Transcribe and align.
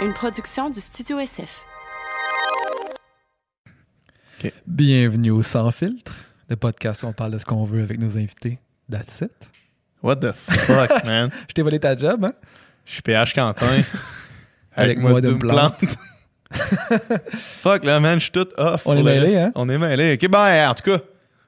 une 0.00 0.12
production 0.12 0.70
du 0.70 0.80
Studio 0.80 1.18
SF. 1.18 1.64
Bienvenue 4.66 5.30
au 5.30 5.42
Sans 5.42 5.70
Filtre, 5.72 6.24
le 6.48 6.56
podcast 6.56 7.02
où 7.02 7.06
on 7.06 7.12
parle 7.12 7.32
de 7.32 7.38
ce 7.38 7.44
qu'on 7.44 7.64
veut 7.64 7.82
avec 7.82 7.98
nos 7.98 8.16
invités. 8.16 8.58
That's 8.90 9.20
it. 9.22 9.32
What 10.02 10.16
the 10.16 10.32
fuck, 10.32 11.04
man? 11.04 11.30
Je 11.48 11.54
t'ai 11.54 11.62
volé 11.62 11.80
ta 11.80 11.96
job, 11.96 12.24
hein? 12.24 12.32
Je 12.84 12.92
suis 12.92 13.02
PH 13.02 13.34
Quentin. 13.34 13.82
Avec 14.76 14.98
moi 14.98 15.20
de 15.20 15.30
Doom 15.30 15.40
plante. 15.40 15.84
fuck, 17.62 17.82
là, 17.82 17.98
man, 17.98 18.20
je 18.20 18.24
suis 18.24 18.30
tout 18.32 18.46
off. 18.56 18.82
On 18.86 18.96
est 18.96 19.18
reste. 19.18 19.36
hein? 19.36 19.52
On 19.56 19.68
est 19.68 19.76
mêlés. 19.78 20.14
OK, 20.14 20.30
ben, 20.30 20.68
en 20.70 20.74
tout 20.74 20.84
cas, 20.88 20.98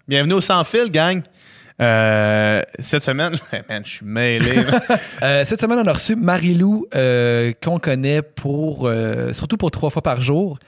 bienvenue 0.08 0.34
au 0.34 0.40
Sans 0.40 0.64
Fil, 0.64 0.90
gang. 0.90 1.22
Euh, 1.80 2.62
cette 2.78 3.02
semaine, 3.02 3.32
man, 3.68 3.82
je 3.84 3.90
suis 3.90 4.06
mêlé. 4.06 4.52
Euh, 5.22 5.44
cette 5.44 5.60
semaine, 5.60 5.78
on 5.78 5.86
a 5.86 5.92
reçu 5.92 6.16
Marie-Lou, 6.16 6.86
euh, 6.94 7.52
qu'on 7.62 7.78
connaît 7.78 8.22
pour, 8.22 8.86
euh, 8.86 9.32
surtout 9.32 9.56
pour 9.58 9.70
trois 9.70 9.90
fois 9.90 10.02
par 10.02 10.20
jour, 10.20 10.58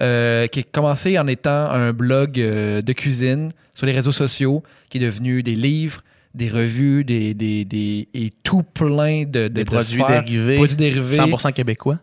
euh, 0.00 0.46
qui 0.46 0.60
a 0.60 0.62
commencé 0.62 1.18
en 1.18 1.26
étant 1.26 1.70
un 1.70 1.92
blog 1.92 2.40
euh, 2.40 2.80
de 2.82 2.92
cuisine 2.94 3.52
sur 3.74 3.86
les 3.86 3.92
réseaux 3.92 4.12
sociaux, 4.12 4.62
qui 4.90 4.98
est 4.98 5.00
devenu 5.02 5.42
des 5.42 5.54
livres, 5.56 6.00
des 6.34 6.48
revues, 6.48 7.04
des, 7.04 7.34
des, 7.34 7.64
des- 7.64 8.08
et 8.14 8.30
tout 8.42 8.62
plein 8.62 9.24
de, 9.24 9.24
de 9.24 9.48
Des 9.48 9.64
de 9.64 9.70
produits 9.70 10.00
sphères. 10.02 10.22
dérivés. 10.24 10.56
Produits 10.56 10.76
dérivés. 10.76 11.16
100% 11.16 11.52
québécois. 11.52 11.98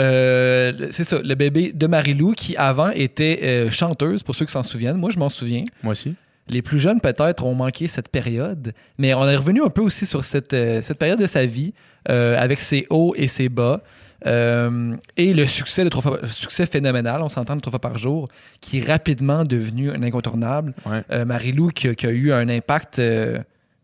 Euh, 0.00 0.72
c'est 0.90 1.04
ça, 1.04 1.18
le 1.22 1.34
bébé 1.34 1.72
de 1.74 1.86
Marie-Lou, 1.86 2.32
qui 2.32 2.56
avant 2.56 2.88
était 2.90 3.40
euh, 3.42 3.70
chanteuse, 3.70 4.22
pour 4.22 4.34
ceux 4.34 4.46
qui 4.46 4.52
s'en 4.52 4.62
souviennent. 4.62 4.96
Moi, 4.96 5.10
je 5.12 5.18
m'en 5.18 5.28
souviens. 5.28 5.64
Moi 5.82 5.92
aussi. 5.92 6.14
Les 6.48 6.60
plus 6.62 6.78
jeunes, 6.80 7.00
peut-être, 7.00 7.44
ont 7.44 7.54
manqué 7.54 7.86
cette 7.86 8.08
période, 8.08 8.72
mais 8.98 9.14
on 9.14 9.26
est 9.28 9.36
revenu 9.36 9.62
un 9.62 9.68
peu 9.70 9.80
aussi 9.80 10.06
sur 10.06 10.24
cette, 10.24 10.52
euh, 10.54 10.80
cette 10.80 10.98
période 10.98 11.20
de 11.20 11.26
sa 11.26 11.46
vie, 11.46 11.72
euh, 12.10 12.36
avec 12.38 12.58
ses 12.60 12.86
hauts 12.90 13.14
et 13.16 13.28
ses 13.28 13.48
bas. 13.48 13.80
Euh, 14.26 14.96
et 15.16 15.32
le 15.34 15.44
succès, 15.46 15.84
le 15.84 15.90
succès 16.28 16.66
phénoménal, 16.66 17.22
on 17.22 17.28
s'entend 17.28 17.56
trois 17.58 17.70
fois 17.70 17.80
par 17.80 17.98
jour, 17.98 18.28
qui 18.60 18.78
est 18.78 18.84
rapidement 18.86 19.44
devenu 19.44 19.90
un 19.90 20.02
incontournable. 20.02 20.74
Ouais. 20.86 21.24
Marie-Lou 21.24 21.68
qui, 21.68 21.88
a- 21.88 21.94
qui 21.94 22.06
a 22.06 22.10
eu 22.10 22.32
un 22.32 22.48
impact 22.48 23.00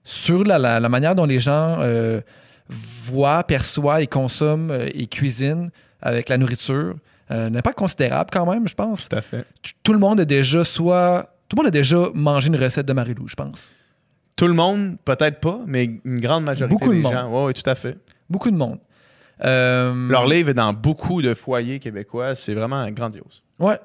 sur 0.05 0.45
la, 0.45 0.59
la- 0.59 0.81
la 0.81 0.89
manière 0.89 1.15
dont 1.15 1.27
les 1.27 1.39
gens 1.39 1.79
voient, 2.69 3.45
perçoivent 3.45 4.01
et 4.01 4.07
consomment 4.07 4.87
et 4.95 5.07
cuisinent 5.07 5.71
avec 6.03 6.29
la 6.29 6.39
nourriture. 6.39 6.95
Un 7.31 7.55
impact 7.55 7.77
considérable 7.79 8.31
quand 8.33 8.51
même, 8.51 8.67
je 8.69 8.75
pense. 8.75 9.09
Tout 9.09 9.17
à 9.17 9.21
fait. 9.23 9.45
Tout 9.83 9.93
le 9.93 9.99
monde 9.99 10.21
a 10.21 10.25
déjà 10.25 10.65
soit... 10.65 11.35
Tout 11.49 11.57
le 11.57 11.63
monde 11.63 11.69
a 11.69 11.71
déjà 11.71 12.11
mangé 12.15 12.49
une 12.49 12.57
recette 12.57 12.87
de 12.87 12.93
Marie-Lou, 12.93 13.27
je 13.27 13.35
pense. 13.35 13.75
Tout 14.37 14.47
le 14.47 14.55
monde, 14.55 14.97
peut-être 15.05 15.41
pas, 15.41 15.61
mais 15.67 16.01
une 16.05 16.21
grande 16.21 16.45
majorité 16.45 16.75
Beaucoup 16.75 16.93
de 16.93 16.99
des 16.99 17.03
gens. 17.03 17.29
Oui, 17.33 17.47
ouais, 17.47 17.53
tout 17.55 17.69
à 17.69 17.75
fait. 17.75 17.97
Beaucoup 18.29 18.51
de 18.51 18.57
monde. 18.57 18.79
Euh, 19.45 20.09
Leur 20.09 20.27
livre 20.27 20.51
est 20.51 20.55
dans 20.55 20.73
beaucoup 20.73 21.23
de 21.23 21.35
foyers 21.35 21.79
québécois. 21.79 22.35
C'est 22.35 22.55
vraiment 22.55 22.89
grandiose. 22.91 23.43
Ouais. 23.59 23.79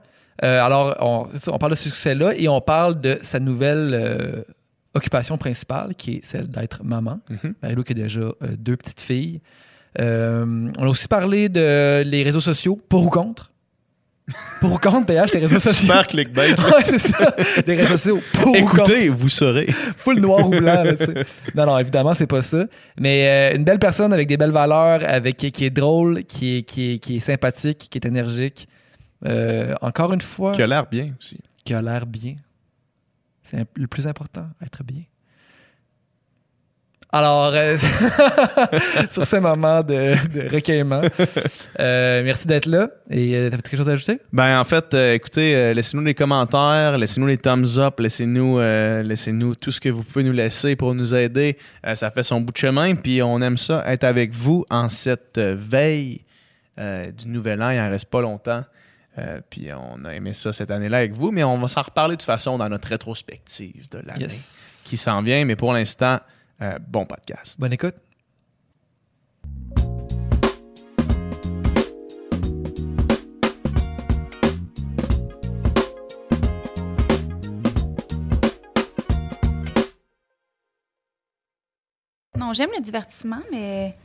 Euh, 0.43 0.61
alors, 0.61 0.95
on, 0.99 1.57
parle 1.57 1.71
de 1.71 1.75
ce 1.75 1.89
succès-là 1.89 2.33
et 2.35 2.47
on 2.47 2.59
parle 2.59 2.99
de 2.99 3.19
sa 3.21 3.39
nouvelle 3.39 3.91
euh, 3.93 4.43
occupation 4.93 5.37
principale, 5.37 5.95
qui 5.95 6.15
est 6.15 6.25
celle 6.25 6.47
d'être 6.47 6.83
maman. 6.83 7.19
Mhm. 7.29 7.53
Marie-Lou 7.61 7.83
qui 7.83 7.93
a 7.93 7.95
déjà 7.95 8.21
euh, 8.21 8.33
deux 8.57 8.75
petites 8.75 9.01
filles. 9.01 9.41
On 9.97 10.73
a 10.83 10.87
aussi 10.87 11.07
parlé 11.07 11.49
de 11.49 12.03
les 12.03 12.23
réseaux 12.23 12.41
sociaux, 12.41 12.79
pour 12.89 13.05
ou 13.05 13.09
contre. 13.09 13.51
Pour 14.61 14.73
ou 14.73 14.77
contre, 14.77 15.05
PH, 15.07 15.33
les 15.33 15.39
réseaux 15.41 15.59
sociaux. 15.59 15.81
Super 15.81 16.07
clickbait. 16.07 16.51
Ouais, 16.57 16.83
c'est 16.85 16.99
ça. 16.99 17.35
Les 17.67 17.75
réseaux 17.75 17.97
sociaux, 17.97 18.19
pour. 18.33 18.55
Écoutez, 18.55 19.09
vous 19.09 19.27
saurez. 19.29 19.65
Full 19.97 20.19
noir 20.21 20.47
ou 20.47 20.51
blanc, 20.51 20.83
là, 20.83 20.93
tu 20.95 21.05
sais. 21.05 21.25
Non, 21.55 21.65
non, 21.65 21.77
évidemment, 21.77 22.13
c'est 22.13 22.27
pas 22.27 22.41
ça. 22.41 22.65
Mais 22.97 23.51
euh, 23.53 23.57
une 23.57 23.65
belle 23.65 23.79
personne 23.79 24.13
avec 24.13 24.27
des 24.29 24.37
belles 24.37 24.51
valeurs, 24.51 25.01
avec, 25.05 25.35
qui, 25.37 25.65
est 25.65 25.69
drôle, 25.69 26.23
qui 26.23 26.57
est, 26.59 26.63
qui, 26.63 26.93
est, 26.93 26.99
qui 26.99 27.17
est 27.17 27.19
sympathique, 27.19 27.87
qui 27.91 27.97
est 27.97 28.05
énergique. 28.05 28.67
Euh, 29.25 29.75
encore 29.81 30.13
une 30.13 30.21
fois, 30.21 30.51
Qui 30.53 30.61
a 30.61 30.67
l'air 30.67 30.85
bien 30.89 31.13
aussi. 31.19 31.37
qui 31.65 31.73
a 31.73 31.81
l'air 31.81 32.05
bien. 32.05 32.35
C'est 33.43 33.65
le 33.75 33.87
plus 33.87 34.07
important, 34.07 34.47
être 34.65 34.83
bien. 34.83 35.01
Alors, 37.15 37.51
euh, 37.53 37.77
sur 39.11 39.25
ce 39.27 39.35
moment 39.35 39.81
de, 39.83 40.15
de 40.33 40.49
recueillement, 40.51 41.01
euh, 41.79 42.23
merci 42.23 42.47
d'être 42.47 42.65
là. 42.65 42.89
Et 43.11 43.35
euh, 43.35 43.49
t'as 43.51 43.57
quelque 43.57 43.77
chose 43.77 43.87
à 43.87 43.91
ajouter? 43.91 44.19
Ben 44.31 44.59
en 44.59 44.63
fait, 44.63 44.95
euh, 44.95 45.13
écoutez, 45.13 45.75
laissez-nous 45.75 46.03
des 46.03 46.15
commentaires, 46.15 46.97
laissez-nous 46.97 47.27
les 47.27 47.37
thumbs 47.37 47.77
up, 47.77 47.99
laissez-nous, 47.99 48.57
euh, 48.57 49.03
laissez-nous 49.03 49.53
tout 49.53 49.71
ce 49.71 49.79
que 49.79 49.89
vous 49.89 50.01
pouvez 50.01 50.23
nous 50.25 50.31
laisser 50.31 50.75
pour 50.75 50.95
nous 50.95 51.13
aider. 51.13 51.57
Ça 51.93 52.09
fait 52.09 52.23
son 52.23 52.41
bout 52.41 52.51
de 52.51 52.57
chemin, 52.57 52.95
puis 52.95 53.21
on 53.21 53.39
aime 53.41 53.57
ça 53.57 53.83
être 53.85 54.05
avec 54.05 54.33
vous 54.33 54.65
en 54.71 54.89
cette 54.89 55.37
veille 55.37 56.21
du 56.77 57.27
nouvel 57.27 57.61
an. 57.61 57.69
Il 57.69 57.79
en 57.79 57.91
reste 57.91 58.09
pas 58.09 58.21
longtemps. 58.21 58.63
Puis 59.51 59.67
on 59.71 60.03
a 60.05 60.15
aimé 60.15 60.33
ça 60.33 60.51
cette 60.51 60.71
année-là 60.71 60.97
avec 60.97 61.13
vous, 61.13 61.29
mais 61.29 61.43
on 61.43 61.59
va 61.59 61.67
s'en 61.67 61.83
reparler 61.83 62.15
de 62.15 62.21
toute 62.21 62.25
façon 62.25 62.57
dans 62.57 62.69
notre 62.69 62.87
rétrospective 62.87 63.87
de 63.91 63.99
l'année 63.99 64.21
Yes. 64.23 64.83
qui 64.89 64.97
s'en 64.97 65.21
vient. 65.21 65.45
Mais 65.45 65.55
pour 65.55 65.73
l'instant, 65.73 66.19
euh, 66.61 66.77
bon 66.79 67.05
podcast. 67.05 67.59
Bonne 67.59 67.73
écoute. 67.73 67.95
Non, 82.35 82.51
j'aime 82.53 82.71
le 82.75 82.81
divertissement, 82.81 83.41
mais 83.51 83.95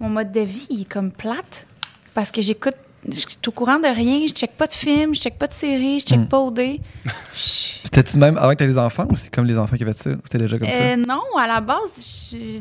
mon 0.00 0.08
mode 0.08 0.30
de 0.30 0.40
vie 0.40 0.66
il 0.70 0.82
est 0.82 0.84
comme 0.90 1.12
plate. 1.12 1.66
Parce 2.14 2.30
que 2.30 2.42
j'écoute, 2.42 2.76
je 3.10 3.18
suis 3.18 3.28
au 3.46 3.50
courant 3.50 3.78
de 3.78 3.86
rien, 3.86 4.26
je 4.26 4.32
check 4.32 4.52
pas 4.52 4.66
de 4.66 4.72
films, 4.72 5.14
je 5.14 5.20
check 5.20 5.38
pas 5.38 5.46
de 5.46 5.54
séries, 5.54 6.00
je 6.00 6.06
check 6.06 6.20
Hmm. 6.20 6.26
pas 6.28 6.38
OD. 6.40 6.60
C'était-tu 7.36 8.18
même 8.18 8.36
avant 8.38 8.50
que 8.52 8.56
t'aies 8.56 8.66
les 8.66 8.78
enfants 8.78 9.06
ou 9.10 9.14
c'est 9.14 9.32
comme 9.34 9.46
les 9.46 9.58
enfants 9.58 9.76
qui 9.76 9.82
avaient 9.82 9.92
ça? 9.92 10.10
C'était 10.24 10.38
déjà 10.38 10.58
comme 10.58 10.70
ça? 10.70 10.76
Euh, 10.82 10.96
non, 10.96 11.22
à 11.38 11.46
la 11.46 11.60
base, 11.60 11.92
je... 12.32 12.58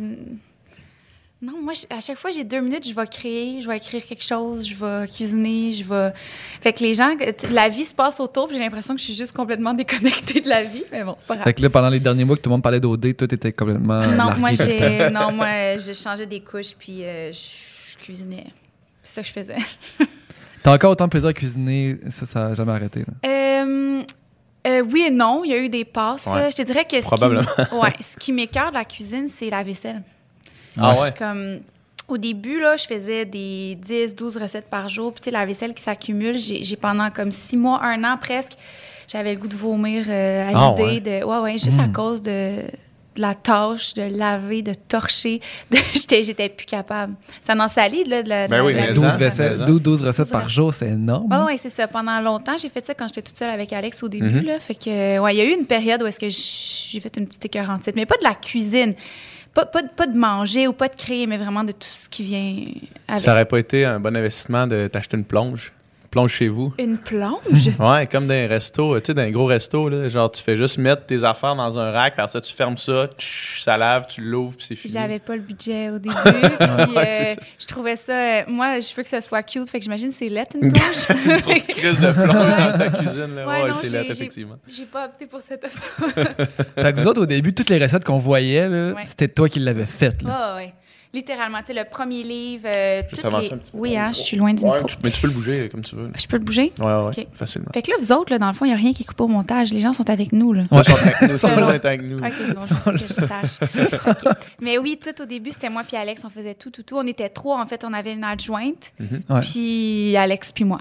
Non, 1.42 1.62
moi, 1.62 1.74
à 1.96 2.00
chaque 2.00 2.18
fois, 2.18 2.32
j'ai 2.32 2.44
deux 2.44 2.60
minutes, 2.62 2.88
je 2.88 2.96
vais 2.96 3.06
créer, 3.06 3.62
je 3.62 3.68
vais 3.68 3.78
écrire 3.78 4.04
quelque 4.06 4.24
chose, 4.24 4.66
je 4.68 4.74
vais 4.74 5.08
cuisiner, 5.08 5.74
je 5.74 5.84
vais... 5.84 6.12
Fait 6.62 6.74
que 6.74 6.80
les 6.82 6.94
gens, 6.96 7.14
la 7.52 7.70
vie 7.70 7.84
se 7.84 7.94
passe 7.94 8.20
autour, 8.20 8.50
j'ai 8.52 8.58
l'impression 8.58 8.96
que 8.96 9.00
je 9.00 9.06
suis 9.06 9.16
juste 9.16 9.34
complètement 9.34 9.74
déconnectée 9.76 10.42
de 10.42 10.50
la 10.50 10.64
vie, 10.64 10.84
mais 10.92 11.04
bon, 11.04 11.16
c'est 11.20 11.28
pas 11.28 11.36
grave. 11.36 11.44
Fait 11.44 11.54
que 11.54 11.62
là, 11.62 11.70
pendant 11.70 11.90
les 11.90 12.00
derniers 12.00 12.24
mois 12.24 12.36
que 12.38 12.42
tout 12.42 12.50
le 12.50 12.54
monde 12.54 12.64
parlait 12.64 12.80
d'OD, 12.80 13.16
toi, 13.18 13.28
t'étais 13.28 13.52
complètement. 13.52 14.00
Non, 14.08 14.36
moi, 14.40 14.54
j'ai... 14.54 15.10
Non, 15.14 15.32
moi, 15.34 15.78
je 15.78 15.94
changeais 15.94 16.26
des 16.26 16.40
couches, 16.40 16.74
puis 16.80 17.04
euh, 17.04 17.32
je 17.32 17.98
cuisinais. 18.04 18.48
C'est 19.04 19.16
ça 19.16 19.22
que 19.22 19.28
je 19.28 19.34
faisais. 19.34 19.58
T'as 20.66 20.74
encore 20.74 20.92
autant 20.94 21.06
de 21.06 21.10
plaisir 21.12 21.30
à 21.30 21.34
cuisiner, 21.34 21.98
ça, 22.10 22.26
ça 22.26 22.50
n'a 22.50 22.54
jamais 22.56 22.72
arrêté. 22.72 23.02
là. 23.02 23.30
Euh, 23.30 24.02
euh, 24.68 24.82
oui 24.92 25.06
et 25.08 25.12
non, 25.12 25.44
il 25.46 25.52
y 25.52 25.54
a 25.54 25.60
eu 25.60 25.70
des 25.70 25.86
passes. 25.86 26.26
Ouais. 26.26 26.50
Je 26.50 26.56
te 26.56 26.64
dirais 26.64 26.86
que 26.86 27.00
ce 27.00 27.08
qui, 27.08 27.24
ouais, 27.76 27.94
ce 28.02 28.18
qui 28.18 28.32
m'écœure 28.34 28.70
de 28.70 28.74
la 28.74 28.84
cuisine, 28.84 29.28
c'est 29.36 29.52
la 29.52 29.62
vaisselle. 29.62 30.02
Ah 30.80 30.90
ouais? 30.90 31.06
suis 31.06 31.14
comme 31.14 31.60
au 32.08 32.18
début 32.18 32.60
là, 32.60 32.78
je 32.78 32.86
faisais 32.86 33.26
des 33.26 33.78
10 33.86 34.16
12 34.16 34.38
recettes 34.38 34.70
par 34.70 34.90
jour, 34.90 35.14
puis 35.14 35.30
la 35.32 35.46
vaisselle 35.46 35.74
qui 35.76 35.84
s'accumule, 35.84 36.38
j'ai 36.40 36.76
pendant 36.76 37.10
comme 37.12 37.32
six 37.32 37.58
mois, 37.58 37.80
un 37.84 38.04
an 38.04 38.18
presque, 38.20 38.54
j'avais 39.08 39.34
le 39.36 39.40
goût 39.40 39.48
de 39.48 39.56
vomir 39.56 40.04
euh, 40.08 40.50
à 40.50 40.52
Ah 40.56 40.70
l'idée 40.76 40.84
ouais? 41.10 41.20
de 41.22 41.26
ouais 41.26 41.40
ouais, 41.42 41.58
juste 41.60 41.80
à 41.80 41.88
Mm. 41.88 41.92
cause 41.92 42.22
de 42.24 42.58
la 43.18 43.34
tâche 43.36 43.94
de 43.94 44.02
laver, 44.04 44.62
de 44.62 44.74
torcher, 44.74 45.40
de 45.72 45.78
j'étais 45.94 46.24
j'étais 46.24 46.50
plus 46.50 46.66
capable. 46.66 47.14
Ça 47.46 47.54
en 47.58 47.68
salit 47.68 48.04
là 48.04 48.24
de 48.24 48.30
la, 48.30 48.48
de 48.48 48.52
Ben 48.52 48.64
oui, 48.64 48.74
de 48.74 48.78
la 48.78 48.88
mais 48.88 48.94
12, 48.94 49.02
ça, 49.02 49.08
cuisine. 49.10 49.20
vaisselles, 49.26 49.52
mais 49.54 49.58
ça. 49.60 49.66
12, 49.66 49.82
12 49.82 50.04
recettes 50.04 50.26
12 50.26 50.32
par 50.32 50.50
jour, 50.50 50.74
c'est 50.74 50.90
énorme. 50.90 51.32
Ouais, 51.32 51.46
ouais, 51.54 51.58
c'est 51.58 51.70
ça. 51.70 51.88
Pendant 51.88 52.20
longtemps, 52.22 52.58
j'ai 52.62 52.70
fait 52.70 52.86
ça 52.86 52.94
quand 52.94 53.08
j'étais 53.08 53.22
toute 53.22 53.38
seule 53.38 53.50
avec 53.50 53.72
Alex 53.74 54.02
au 54.04 54.10
début. 54.10 54.26
Mhm. 54.42 54.46
là. 54.46 54.60
Fait 54.60 54.76
que, 54.76 55.20
ouais, 55.20 55.36
il 55.36 55.38
y 55.38 55.42
a 55.42 55.46
eu 55.46 55.54
une 55.58 55.66
période 55.66 56.02
où 56.04 56.06
est-ce 56.08 56.20
que 56.20 56.30
j'ai 56.30 57.00
fait 57.00 57.16
une 57.18 57.28
petite 57.28 57.46
écœur 57.46 57.70
en 57.70 57.78
titre, 57.78 57.94
mais 57.96 58.06
pas 58.06 58.18
de 58.18 58.24
la 58.24 58.36
cuisine. 58.36 58.94
Pas, 59.54 59.66
pas, 59.66 59.82
de- 59.82 59.88
pas 59.88 60.06
de 60.08 60.18
manger 60.18 60.68
ou 60.68 60.74
pas 60.74 60.90
de 60.90 60.96
créer, 60.96 61.28
mais 61.28 61.38
vraiment 61.38 61.64
de 61.64 61.72
tout 61.72 61.88
ce 61.90 62.10
qui 62.10 62.24
vient 62.24 62.64
avec. 63.08 63.22
Ça 63.22 63.32
aurait 63.32 63.46
pas 63.46 63.58
été 63.60 63.86
un 63.86 64.02
bon 64.02 64.14
investissement 64.16 64.68
de 64.68 64.88
t'acheter 64.92 65.16
une 65.16 65.24
plonge? 65.24 65.72
Plonge 66.16 66.32
chez 66.32 66.48
vous. 66.48 66.74
Une 66.80 66.98
plonge? 66.98 67.42
Ouais, 67.80 68.08
comme 68.08 68.26
dans 68.28 68.34
un 68.34 68.48
resto, 68.48 68.98
tu 69.02 69.08
sais, 69.08 69.14
dans 69.14 69.24
un 69.24 69.32
gros 69.32 69.48
resto, 69.48 69.90
là, 69.90 70.08
genre 70.08 70.32
tu 70.32 70.42
fais 70.42 70.56
juste 70.56 70.78
mettre 70.78 71.06
tes 71.06 71.26
affaires 71.26 71.56
dans 71.58 71.78
un 71.78 71.92
rack, 71.92 72.14
après 72.18 72.32
ça 72.32 72.40
tu 72.40 72.54
fermes 72.54 72.78
ça, 72.78 73.08
tch, 73.18 73.62
ça 73.62 73.76
lave, 73.76 74.08
tu 74.08 74.22
l'ouvres, 74.22 74.56
puis 74.56 74.66
c'est 74.66 74.76
fini. 74.76 74.94
J'avais 74.94 75.20
pas 75.20 75.36
le 75.36 75.42
budget 75.42 75.90
au 75.90 76.00
début. 76.00 76.16
puis, 76.16 76.96
Ouais, 76.96 77.10
c'est 77.12 77.22
euh, 77.22 77.36
ça. 77.36 77.42
je 77.60 77.66
trouvais 77.66 77.96
ça. 77.98 78.14
euh, 78.14 78.42
moi, 78.48 78.80
je 78.80 78.96
veux 78.96 79.04
que 79.04 79.10
ça 79.10 79.20
soit 79.20 79.44
cute. 79.44 79.70
Fait 79.70 79.80
que 79.80 79.84
j'imagine 79.84 80.10
que 80.10 80.16
c'est 80.16 80.30
lettre, 80.30 80.56
une 80.62 80.72
plonge. 80.74 81.08
Une 81.26 81.42
grosse 81.42 81.68
crise 81.68 82.00
de 82.00 82.12
plonge 82.14 82.58
dans 82.58 82.78
ta 82.78 82.90
cuisine, 82.92 83.36
là. 83.36 83.48
Ouais, 83.48 83.72
c'est 83.74 83.94
effectivement. 84.10 84.56
J'ai 84.70 84.86
pas 84.86 85.08
opté 85.08 85.26
pour 85.26 85.42
cette 85.42 85.66
option. 85.66 85.82
Fait 86.78 86.94
que 86.94 87.00
vous 87.02 87.08
autres, 87.08 87.24
au 87.24 87.26
début, 87.26 87.54
toutes 87.54 87.70
les 87.70 87.78
recettes 87.80 88.06
qu'on 88.06 88.20
voyait, 88.20 88.70
là, 88.70 88.94
Ouais. 88.94 89.04
c'était 89.06 89.28
toi 89.28 89.50
qui 89.50 89.60
l'avais 89.60 89.86
faites. 89.86 90.22
là. 90.22 90.56
Ouais. 90.56 90.74
Littéralement, 91.16 91.60
tu 91.60 91.68
sais, 91.68 91.74
le 91.74 91.86
premier 91.90 92.24
livre. 92.24 92.66
euh, 92.68 93.02
Juste 93.10 93.16
toutes 93.24 93.26
avancer 93.26 93.48
les- 93.48 93.54
un 93.54 93.58
petit 93.58 93.72
peu 93.72 93.78
Oui, 93.78 93.98
hein, 93.98 94.12
je 94.14 94.20
suis 94.20 94.38
loin 94.38 94.54
du 94.54 94.62
Ouais, 94.64 94.72
micro. 94.74 94.88
tu- 94.88 94.96
mais 95.04 95.12
tu 95.12 95.22
peux 95.22 95.28
le 95.28 95.34
bouger 95.34 95.70
comme 95.70 95.82
tu 95.82 95.96
veux. 95.96 96.12
Je 96.20 96.28
peux 96.28 96.38
le 96.38 96.44
bouger? 96.44 96.74
Ouais, 96.80 96.86
ouais, 96.86 97.08
Ok. 97.18 97.28
facilement. 97.34 97.70
Fait 97.74 97.82
que 97.82 97.90
là, 97.90 97.98
vous 98.00 98.12
autres, 98.12 98.32
là, 98.32 98.38
dans 98.38 98.48
le 98.48 98.54
fond, 98.54 98.66
il 98.66 98.70
n'y 98.70 98.74
a 98.74 98.78
rien 98.78 98.94
qui 98.94 99.04
est 99.04 99.06
coupé 99.06 99.24
au 99.24 99.28
montage. 99.28 99.72
Les 99.74 99.80
gens 99.80 99.94
sont 99.94 100.10
avec 100.10 100.34
nous. 100.34 100.52
Là. 100.54 100.64
Nous 100.70 100.84
sommes 101.38 101.54
avec 101.54 101.62
nous, 101.62 101.68
avec 101.84 102.02
nous. 102.02 102.18
Ok, 102.20 102.34
c'est 102.38 102.54
bon, 102.56 102.62
juste 102.92 102.92
que 102.92 102.98
je 103.08 103.14
sache. 103.14 103.60
Mais 104.62 104.78
oui, 104.78 105.00
tout 105.02 105.22
au 105.22 105.26
début, 105.26 105.52
c'était 105.52 105.70
moi 105.70 105.84
puis 105.88 105.98
Alex, 105.98 106.24
on 106.26 106.30
faisait 106.30 106.54
tout, 106.56 106.70
tout, 106.70 106.84
tout. 106.84 106.98
On 106.98 107.08
était 107.08 107.30
trois, 107.30 107.62
en 107.62 107.66
fait, 107.66 107.84
on 107.88 107.94
avait 107.94 108.14
une 108.14 108.24
adjointe, 108.24 108.94
Ouais. 109.00 109.40
puis 109.42 110.16
Alex 110.18 110.52
puis 110.52 110.64
moi. 110.66 110.80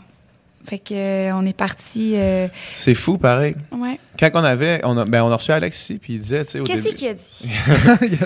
Fait 0.67 0.79
que 0.79 0.95
euh, 0.95 1.35
on 1.35 1.45
est 1.45 1.57
parti. 1.57 2.15
euh, 2.17 2.49
C'est 2.75 2.95
fou, 2.95 3.19
pareil. 3.19 3.55
Ouais. 3.71 4.01
Quand 4.19 4.31
on 4.35 4.45
avait, 4.45 4.81
on 4.85 4.97
a, 4.97 5.05
ben, 5.05 5.23
on 5.23 5.31
a 5.31 5.37
reçu 5.37 5.51
Alex 5.51 5.79
ici, 5.79 5.99
puis 5.99 6.15
il 6.15 6.21
disait, 6.21 6.45
tu 6.45 6.53
sais, 6.53 6.61
au 6.61 6.65
Qu'est-ce 6.65 6.85
début, 6.85 6.97
qu'il 6.97 7.09
a 7.09 7.15
dit? 7.15 7.51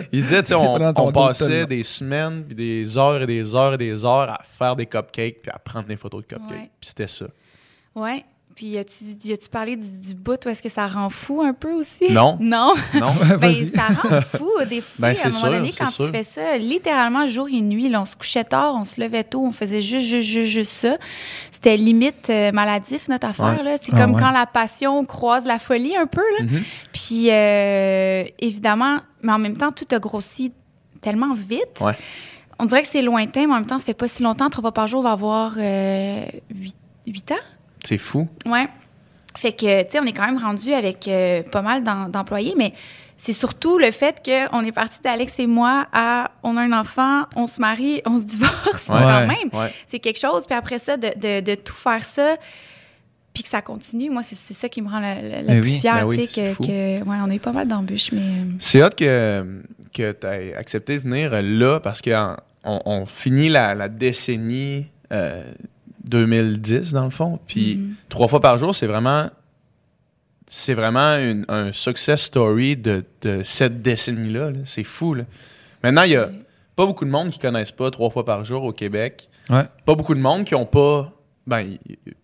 il 0.12 0.22
disait, 0.22 0.42
tu 0.42 0.48
sais, 0.48 0.54
on, 0.54 1.12
passait 1.12 1.66
des 1.66 1.82
semaines, 1.82 2.44
puis 2.44 2.54
des 2.54 2.96
heures 2.96 3.22
et 3.22 3.26
des 3.26 3.54
heures 3.54 3.74
et 3.74 3.78
des 3.78 4.04
heures 4.04 4.30
à 4.30 4.38
faire 4.56 4.76
des 4.76 4.86
cupcakes, 4.86 5.42
puis 5.42 5.50
à 5.52 5.58
prendre 5.58 5.86
des 5.86 5.96
photos 5.96 6.22
de 6.22 6.26
cupcakes. 6.28 6.50
Ouais. 6.50 6.70
Puis 6.80 6.88
c'était 6.90 7.08
ça. 7.08 7.26
Ouais. 7.94 8.24
Puis 8.58 8.76
as-tu 8.76 9.32
as 9.32 9.48
parlé 9.52 9.76
du, 9.76 9.86
du 9.88 10.14
bout 10.14 10.44
où 10.44 10.48
est-ce 10.48 10.60
que 10.60 10.68
ça 10.68 10.88
rend 10.88 11.10
fou 11.10 11.42
un 11.42 11.52
peu 11.52 11.72
aussi? 11.74 12.10
Non. 12.10 12.36
Non? 12.40 12.74
Non? 12.92 13.14
Ben, 13.40 13.54
ça 13.72 13.86
rend 13.86 14.20
fou. 14.20 14.50
Des, 14.68 14.82
Ben, 14.98 15.08
à 15.08 15.10
un 15.10 15.14
moment 15.28 15.38
sûr, 15.38 15.50
donné, 15.50 15.70
quand 15.78 15.86
sûr. 15.86 16.06
tu 16.06 16.10
fais 16.10 16.24
ça, 16.24 16.56
littéralement 16.56 17.28
jour 17.28 17.46
et 17.48 17.60
nuit, 17.60 17.88
là, 17.88 18.02
on 18.02 18.04
se 18.04 18.16
couchait 18.16 18.42
tard, 18.42 18.74
on 18.74 18.84
se 18.84 19.00
levait 19.00 19.22
tôt, 19.22 19.44
on 19.46 19.52
faisait 19.52 19.80
juste, 19.80 20.06
juste, 20.06 20.26
juste, 20.26 20.50
juste 20.50 20.72
ça. 20.72 20.96
C'était 21.52 21.76
limite 21.76 22.30
euh, 22.30 22.50
maladif, 22.50 23.06
notre 23.06 23.28
affaire. 23.28 23.58
Ouais. 23.58 23.62
là. 23.62 23.76
C'est 23.80 23.94
Ah, 23.94 24.00
comme 24.02 24.14
ouais. 24.16 24.20
quand 24.20 24.32
la 24.32 24.46
passion 24.46 25.04
croise 25.04 25.46
la 25.46 25.60
folie 25.60 25.96
un 25.96 26.06
peu. 26.08 26.24
Là. 26.40 26.44
Mhm. 26.46 26.62
Puis, 26.92 27.30
euh, 27.30 28.24
évidemment, 28.40 28.98
mais 29.22 29.30
en 29.32 29.38
même 29.38 29.56
temps, 29.56 29.70
tout 29.70 29.86
a 29.92 30.00
grossi 30.00 30.52
tellement 31.00 31.32
vite. 31.32 31.80
Ouais. 31.80 31.94
On 32.58 32.64
dirait 32.64 32.82
que 32.82 32.88
c'est 32.88 33.02
lointain, 33.02 33.46
mais 33.46 33.52
en 33.52 33.58
même 33.58 33.66
temps, 33.66 33.78
ça 33.78 33.84
fait 33.84 33.94
pas 33.94 34.08
si 34.08 34.24
longtemps. 34.24 34.50
Trois 34.50 34.62
fois 34.62 34.72
par 34.72 34.88
jour, 34.88 34.98
on 34.98 35.04
va 35.04 35.12
avoir 35.12 35.52
euh, 35.58 36.24
huit, 36.52 36.74
huit 37.06 37.30
ans. 37.30 37.36
C'est 37.84 37.98
fou. 37.98 38.28
Ouais. 38.46 38.66
Fait 39.36 39.52
que, 39.52 39.82
tu 39.84 39.90
sais, 39.92 40.00
on 40.00 40.04
est 40.04 40.12
quand 40.12 40.26
même 40.26 40.38
rendu 40.42 40.72
avec 40.72 41.06
euh, 41.06 41.42
pas 41.42 41.62
mal 41.62 41.84
d'em- 41.84 42.10
d'employés, 42.10 42.54
mais 42.56 42.72
c'est 43.16 43.32
surtout 43.32 43.78
le 43.78 43.90
fait 43.90 44.16
qu'on 44.24 44.64
est 44.64 44.72
parti 44.72 45.00
d'Alex 45.02 45.38
et 45.38 45.46
moi 45.46 45.86
à 45.92 46.30
on 46.42 46.56
a 46.56 46.62
un 46.62 46.72
enfant, 46.72 47.24
on 47.36 47.46
se 47.46 47.60
marie, 47.60 48.00
on 48.04 48.18
se 48.18 48.22
divorce 48.24 48.88
Ouais. 48.88 48.96
quand 49.00 49.26
même. 49.26 49.48
Ouais. 49.52 49.72
C'est 49.86 49.98
quelque 50.00 50.18
chose. 50.18 50.44
Puis 50.46 50.56
après 50.56 50.78
ça, 50.78 50.96
de, 50.96 51.08
de, 51.16 51.40
de 51.40 51.54
tout 51.54 51.74
faire 51.74 52.04
ça, 52.04 52.36
puis 53.34 53.42
que 53.44 53.48
ça 53.48 53.62
continue, 53.62 54.10
moi, 54.10 54.22
c'est 54.24 54.34
ça 54.54 54.68
qui 54.68 54.82
me 54.82 54.88
rend 54.88 54.98
la, 54.98 55.14
la- 55.20 55.42
Ben 55.42 55.60
plus 55.60 55.70
oui, 55.70 55.78
fière, 55.78 55.96
ben 55.96 56.04
oui, 56.06 56.26
tu 56.26 56.34
sais, 56.34 56.54
que, 56.58 56.98
ouais, 57.04 57.16
on 57.24 57.30
a 57.30 57.34
eu 57.34 57.38
pas 57.38 57.52
mal 57.52 57.68
d'embûches, 57.68 58.10
mais... 58.10 58.20
euh, 58.20 58.44
C'est 58.58 58.82
hot 58.82 58.90
que, 58.96 59.62
que 59.94 60.12
tu 60.12 60.26
aies 60.26 60.54
accepté 60.56 60.94
de 60.94 61.02
venir 61.02 61.30
là 61.42 61.78
parce 61.78 62.02
qu'on 62.02 62.36
on, 62.64 62.80
on 62.84 63.06
finit 63.06 63.48
la, 63.50 63.74
la 63.74 63.88
décennie 63.88 64.86
euh, 65.12 65.44
2010, 66.08 66.92
dans 66.92 67.04
le 67.04 67.10
fond. 67.10 67.38
Puis 67.46 67.76
Mhm. 67.76 67.94
trois 68.08 68.28
fois 68.28 68.40
par 68.40 68.58
jour, 68.58 68.74
c'est 68.74 68.86
vraiment. 68.86 69.28
C'est 70.46 70.74
vraiment 70.74 71.16
une- 71.18 71.44
un 71.48 71.72
success 71.72 72.22
story 72.22 72.76
de, 72.76 73.04
de 73.20 73.42
cette 73.44 73.82
décennie-là. 73.82 74.50
là. 74.50 74.58
C'est 74.64 74.84
fou. 74.84 75.12
Là. 75.14 75.24
Maintenant, 75.82 76.02
il 76.04 76.12
y 76.12 76.16
a 76.16 76.30
pas 76.74 76.86
beaucoup 76.86 77.04
de 77.04 77.10
monde 77.10 77.28
qui 77.28 77.38
connaissent 77.38 77.72
pas 77.72 77.90
trois 77.90 78.08
fois 78.08 78.24
par 78.24 78.44
jour 78.46 78.64
au 78.64 78.72
Québec. 78.72 79.28
Ouais. 79.50 79.64
Pas 79.84 79.94
beaucoup 79.94 80.14
de 80.14 80.20
monde 80.20 80.44
qui 80.44 80.54
ont 80.54 80.64
pas. 80.64 81.12
Ben, 81.46 81.76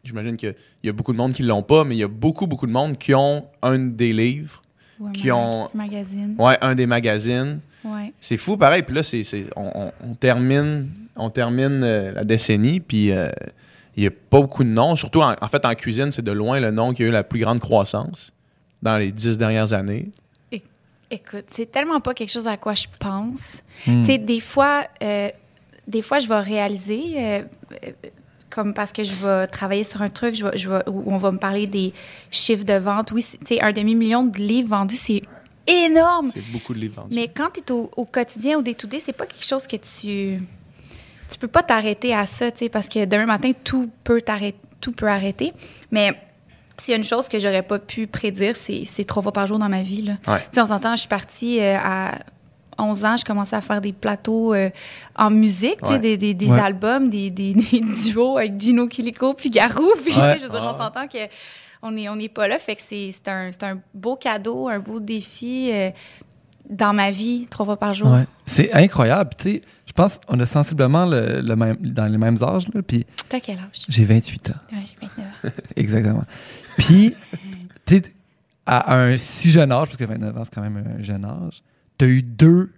j'imagine 0.04 0.36
qu'il 0.36 0.54
y 0.82 0.88
a 0.88 0.92
beaucoup 0.92 1.12
de 1.12 1.18
monde 1.18 1.32
qui 1.34 1.42
l'ont 1.42 1.62
pas, 1.62 1.84
mais 1.84 1.96
il 1.96 1.98
y 1.98 2.02
a 2.02 2.08
beaucoup, 2.08 2.46
beaucoup 2.46 2.66
de 2.66 2.72
monde 2.72 2.96
qui 2.98 3.14
ont 3.14 3.46
un 3.62 3.78
des 3.78 4.12
livres, 4.12 4.62
ouais, 5.00 5.12
Qui 5.12 5.30
ont- 5.30 5.68
Magazine. 5.74 6.34
ouais, 6.38 6.56
un 6.62 6.74
des 6.74 6.86
magazines. 6.86 7.60
Ouais. 7.84 8.12
C'est 8.20 8.36
fou, 8.38 8.56
pareil. 8.56 8.82
Puis 8.82 8.94
là, 8.94 9.02
c'est, 9.02 9.22
c'est- 9.24 9.46
on, 9.56 9.70
on- 9.74 9.92
on 10.10 10.14
termine, 10.14 10.88
on 11.16 11.28
termine 11.30 11.82
euh, 11.84 12.12
la 12.12 12.24
décennie, 12.24 12.80
puis 12.80 13.12
euh, 13.12 13.30
il 13.96 14.02
n'y 14.02 14.06
a 14.06 14.10
pas 14.10 14.40
beaucoup 14.40 14.64
de 14.64 14.68
noms. 14.68 14.96
Surtout, 14.96 15.20
en, 15.22 15.34
en 15.40 15.48
fait, 15.48 15.64
en 15.64 15.74
cuisine, 15.74 16.10
c'est 16.12 16.22
de 16.22 16.32
loin 16.32 16.58
le 16.60 16.70
nom 16.70 16.92
qui 16.92 17.02
a 17.02 17.06
eu 17.06 17.10
la 17.10 17.22
plus 17.24 17.40
grande 17.40 17.60
croissance 17.60 18.32
dans 18.82 18.96
les 18.96 19.12
dix 19.12 19.38
dernières 19.38 19.72
années. 19.72 20.10
Écoute, 21.10 21.44
c'est 21.50 21.70
tellement 21.70 22.00
pas 22.00 22.12
quelque 22.14 22.30
chose 22.30 22.46
à 22.46 22.56
quoi 22.56 22.74
je 22.74 22.86
pense. 22.98 23.56
Hmm. 23.86 24.00
Tu 24.00 24.06
sais, 24.06 24.18
des 24.18 24.40
fois, 24.40 24.84
euh, 25.02 25.28
des 25.86 26.02
fois, 26.02 26.18
je 26.18 26.26
vais 26.26 26.40
réaliser, 26.40 27.12
euh, 27.16 27.42
euh, 27.84 27.90
comme 28.50 28.74
parce 28.74 28.90
que 28.90 29.04
je 29.04 29.12
vais 29.12 29.46
travailler 29.46 29.84
sur 29.84 30.02
un 30.02 30.08
truc, 30.08 30.34
je 30.34 30.44
vais, 30.46 30.56
je 30.58 30.68
vais- 30.70 30.82
où 30.88 31.12
on 31.12 31.18
va 31.18 31.30
me 31.30 31.38
parler 31.38 31.66
des 31.68 31.92
chiffres 32.30 32.64
de 32.64 32.72
vente. 32.74 33.12
Oui, 33.12 33.22
c'est- 33.22 33.36
tu 33.38 33.54
sais, 33.54 33.60
un 33.60 33.70
demi-million 33.72 34.24
de 34.24 34.38
livres 34.38 34.70
vendus, 34.70 34.96
c'est 34.96 35.22
énorme. 35.68 36.28
C'est 36.28 36.50
beaucoup 36.50 36.74
de 36.74 36.78
livres 36.80 37.02
vendus. 37.02 37.14
Mais 37.14 37.28
quand 37.28 37.50
tu 37.52 37.60
es 37.60 37.70
au, 37.70 37.90
au 37.96 38.04
quotidien, 38.06 38.58
au 38.58 38.62
day-to-day, 38.62 38.98
c'est 38.98 39.12
pas 39.12 39.26
quelque 39.26 39.44
chose 39.46 39.66
que 39.68 39.76
tu. 39.76 40.42
Tu 41.34 41.40
peux 41.40 41.48
pas 41.48 41.64
t'arrêter 41.64 42.14
à 42.14 42.26
ça, 42.26 42.52
tu 42.52 42.58
sais, 42.60 42.68
parce 42.68 42.88
que 42.88 43.04
demain 43.06 43.26
matin, 43.26 43.50
tout 43.64 43.90
peut 44.04 44.20
t'arrêter, 44.22 44.56
tout 44.80 44.92
peut 44.92 45.08
arrêter. 45.08 45.52
Mais 45.90 46.12
s'il 46.78 46.92
y 46.92 46.94
a 46.94 46.96
une 46.96 47.02
chose 47.02 47.26
que 47.28 47.40
j'aurais 47.40 47.62
pas 47.64 47.80
pu 47.80 48.06
prédire, 48.06 48.54
c'est 48.54 48.84
c'est 48.84 49.02
trois 49.02 49.20
fois 49.20 49.32
par 49.32 49.48
jour 49.48 49.58
dans 49.58 49.68
ma 49.68 49.82
vie, 49.82 50.02
là. 50.02 50.12
Ouais. 50.28 50.38
Tu 50.42 50.46
sais, 50.52 50.60
on 50.60 50.66
s'entend, 50.66 50.92
je 50.94 51.00
suis 51.00 51.08
partie 51.08 51.58
euh, 51.60 51.76
à 51.82 52.12
11 52.78 53.04
ans, 53.04 53.16
je 53.16 53.24
commençais 53.24 53.56
à 53.56 53.60
faire 53.60 53.80
des 53.80 53.92
plateaux 53.92 54.54
euh, 54.54 54.70
en 55.16 55.30
musique, 55.30 55.78
tu 55.82 55.88
sais, 55.88 55.92
Ouais. 55.94 55.98
des, 55.98 56.16
des, 56.16 56.34
des 56.34 56.50
Ouais. 56.52 56.60
albums, 56.60 57.10
des, 57.10 57.30
des, 57.30 57.52
des 57.54 57.80
duos 57.80 58.38
avec 58.38 58.60
Gino 58.60 58.86
Kilico 58.86 59.34
puis 59.34 59.50
Garou. 59.50 59.90
Puis, 60.04 60.12
tu 60.12 60.12
sais, 60.12 60.20
Ouais. 60.20 60.36
je 60.38 60.44
veux 60.44 60.50
dire, 60.50 60.60
Ah 60.62 60.72
on 60.72 60.78
s'entend 60.78 61.08
que 61.08 61.18
on 61.82 61.90
n'est 61.90 62.08
on 62.08 62.18
est 62.20 62.28
pas 62.28 62.46
là. 62.46 62.60
Fait 62.60 62.76
que 62.76 62.80
c'est 62.82 63.10
c'est 63.12 63.28
un, 63.28 63.50
c'est 63.50 63.64
un 63.64 63.80
beau 63.92 64.14
cadeau, 64.14 64.68
un 64.68 64.78
beau 64.78 65.00
défi 65.00 65.70
euh, 65.72 65.90
dans 66.70 66.94
ma 66.94 67.10
vie, 67.10 67.46
trois 67.50 67.66
fois 67.66 67.76
par 67.76 67.92
jour. 67.92 68.08
Ouais. 68.10 68.24
C'est 68.46 68.72
incroyable. 68.72 69.30
Tu 69.36 69.44
sais, 69.50 69.60
pense 69.94 70.18
qu'on 70.18 70.38
a 70.40 70.46
sensiblement 70.46 71.06
le, 71.06 71.40
le 71.40 71.56
même, 71.56 71.76
dans 71.80 72.06
les 72.06 72.18
mêmes 72.18 72.36
âges. 72.42 72.66
Là, 72.74 72.82
puis 72.82 73.06
T'as 73.28 73.40
quel 73.40 73.58
âge? 73.58 73.84
j'ai 73.88 74.04
28 74.04 74.50
ans. 74.50 74.52
Ouais, 74.72 74.78
j'ai 74.88 75.06
29 75.06 75.26
ans. 75.26 75.48
Exactement. 75.76 76.24
Puis, 76.78 77.14
tu 77.86 78.02
à 78.66 78.96
un 78.96 79.18
si 79.18 79.50
jeune 79.50 79.70
âge, 79.72 79.84
parce 79.86 79.96
que 79.96 80.04
29 80.04 80.36
ans, 80.36 80.44
c'est 80.44 80.54
quand 80.54 80.62
même 80.62 80.82
un 80.98 81.02
jeune 81.02 81.24
âge, 81.24 81.62
tu 81.98 82.04
as 82.04 82.08
eu 82.08 82.22
deux 82.22 82.72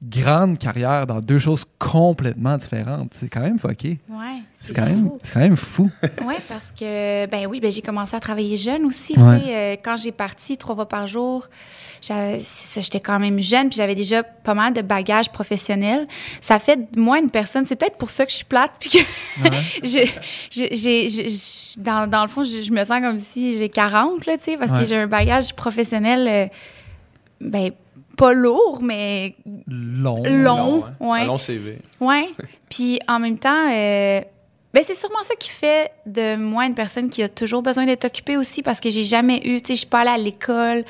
grandes 0.00 0.58
carrières 0.58 1.06
dans 1.08 1.20
deux 1.20 1.40
choses 1.40 1.64
complètement 1.78 2.56
différentes. 2.56 3.10
C'est 3.14 3.28
quand 3.28 3.40
même 3.40 3.58
fucké. 3.58 3.98
Ouais, 4.08 4.42
C'est 4.60 4.72
quand, 4.72 4.84
même- 4.86 5.10
quand 5.32 5.40
même 5.40 5.56
fou. 5.56 5.90
Oui, 6.24 6.34
parce 6.48 6.70
que, 6.78 7.26
ben 7.26 7.46
oui, 7.48 7.58
ben 7.58 7.68
j'ai 7.70 7.82
commencé 7.82 8.14
à 8.14 8.20
travailler 8.20 8.56
jeune 8.56 8.84
aussi. 8.84 9.18
Ouais. 9.18 9.40
euh, 9.48 9.76
quand 9.82 9.96
j'ai 9.96 10.12
parti 10.12 10.56
trois 10.56 10.76
fois 10.76 10.88
par 10.88 11.08
jour, 11.08 11.48
j'étais 12.00 13.00
quand 13.00 13.18
même 13.18 13.40
jeune, 13.40 13.70
puis 13.70 13.76
j'avais 13.76 13.96
déjà 13.96 14.22
pas 14.22 14.54
mal 14.54 14.72
de 14.72 14.82
bagages 14.82 15.30
professionnels. 15.30 16.06
Ça 16.40 16.60
fait 16.60 16.92
de 16.92 17.00
moi 17.00 17.18
une 17.18 17.30
personne, 17.30 17.66
c'est 17.66 17.74
peut-être 17.74 17.96
pour 17.96 18.10
ça 18.10 18.24
que 18.24 18.30
je 18.30 18.36
suis 18.36 18.44
plate, 18.44 18.70
puis 18.78 18.90
que 18.90 18.98
j'ai- 19.82 21.08
dans, 21.76 22.06
dans 22.08 22.22
le 22.22 22.28
fond, 22.28 22.44
je, 22.44 22.62
je 22.62 22.70
me 22.70 22.84
sens 22.84 23.00
comme 23.00 23.18
si 23.18 23.58
j'ai 23.58 23.68
40, 23.68 24.26
là, 24.26 24.36
parce 24.60 24.72
que 24.72 24.86
j'ai 24.86 24.96
un 24.96 25.06
bagage 25.08 25.54
professionnel, 25.54 26.28
euh, 26.28 26.46
ben, 27.40 27.70
pas 28.18 28.32
lourd, 28.34 28.80
mais 28.82 29.34
Long. 29.68 30.22
Long. 30.26 30.84
hein? 30.84 30.92
ouais. 31.00 31.20
Un 31.20 31.26
long 31.26 31.38
CV. 31.38 31.78
Ouais. 32.00 32.28
Puis 32.68 33.00
en 33.08 33.18
même 33.20 33.38
temps, 33.38 33.70
euh, 33.70 34.20
ben 34.74 34.82
c'est 34.86 34.94
sûrement 34.94 35.22
ça 35.26 35.34
qui 35.34 35.48
fait 35.48 35.90
de 36.04 36.36
moi 36.36 36.66
une 36.66 36.74
personne 36.74 37.08
qui 37.08 37.22
a 37.22 37.28
toujours 37.28 37.62
besoin 37.62 37.86
d'être 37.86 38.04
occupée 38.04 38.36
aussi 38.36 38.62
parce 38.62 38.80
que 38.80 38.90
j'ai 38.90 39.04
jamais 39.04 39.38
eu, 39.38 39.62
tu 39.62 39.68
sais, 39.68 39.74
je 39.74 39.78
suis 39.78 39.86
pas 39.86 40.00
allée 40.00 40.10
à 40.10 40.18
l'école 40.18 40.84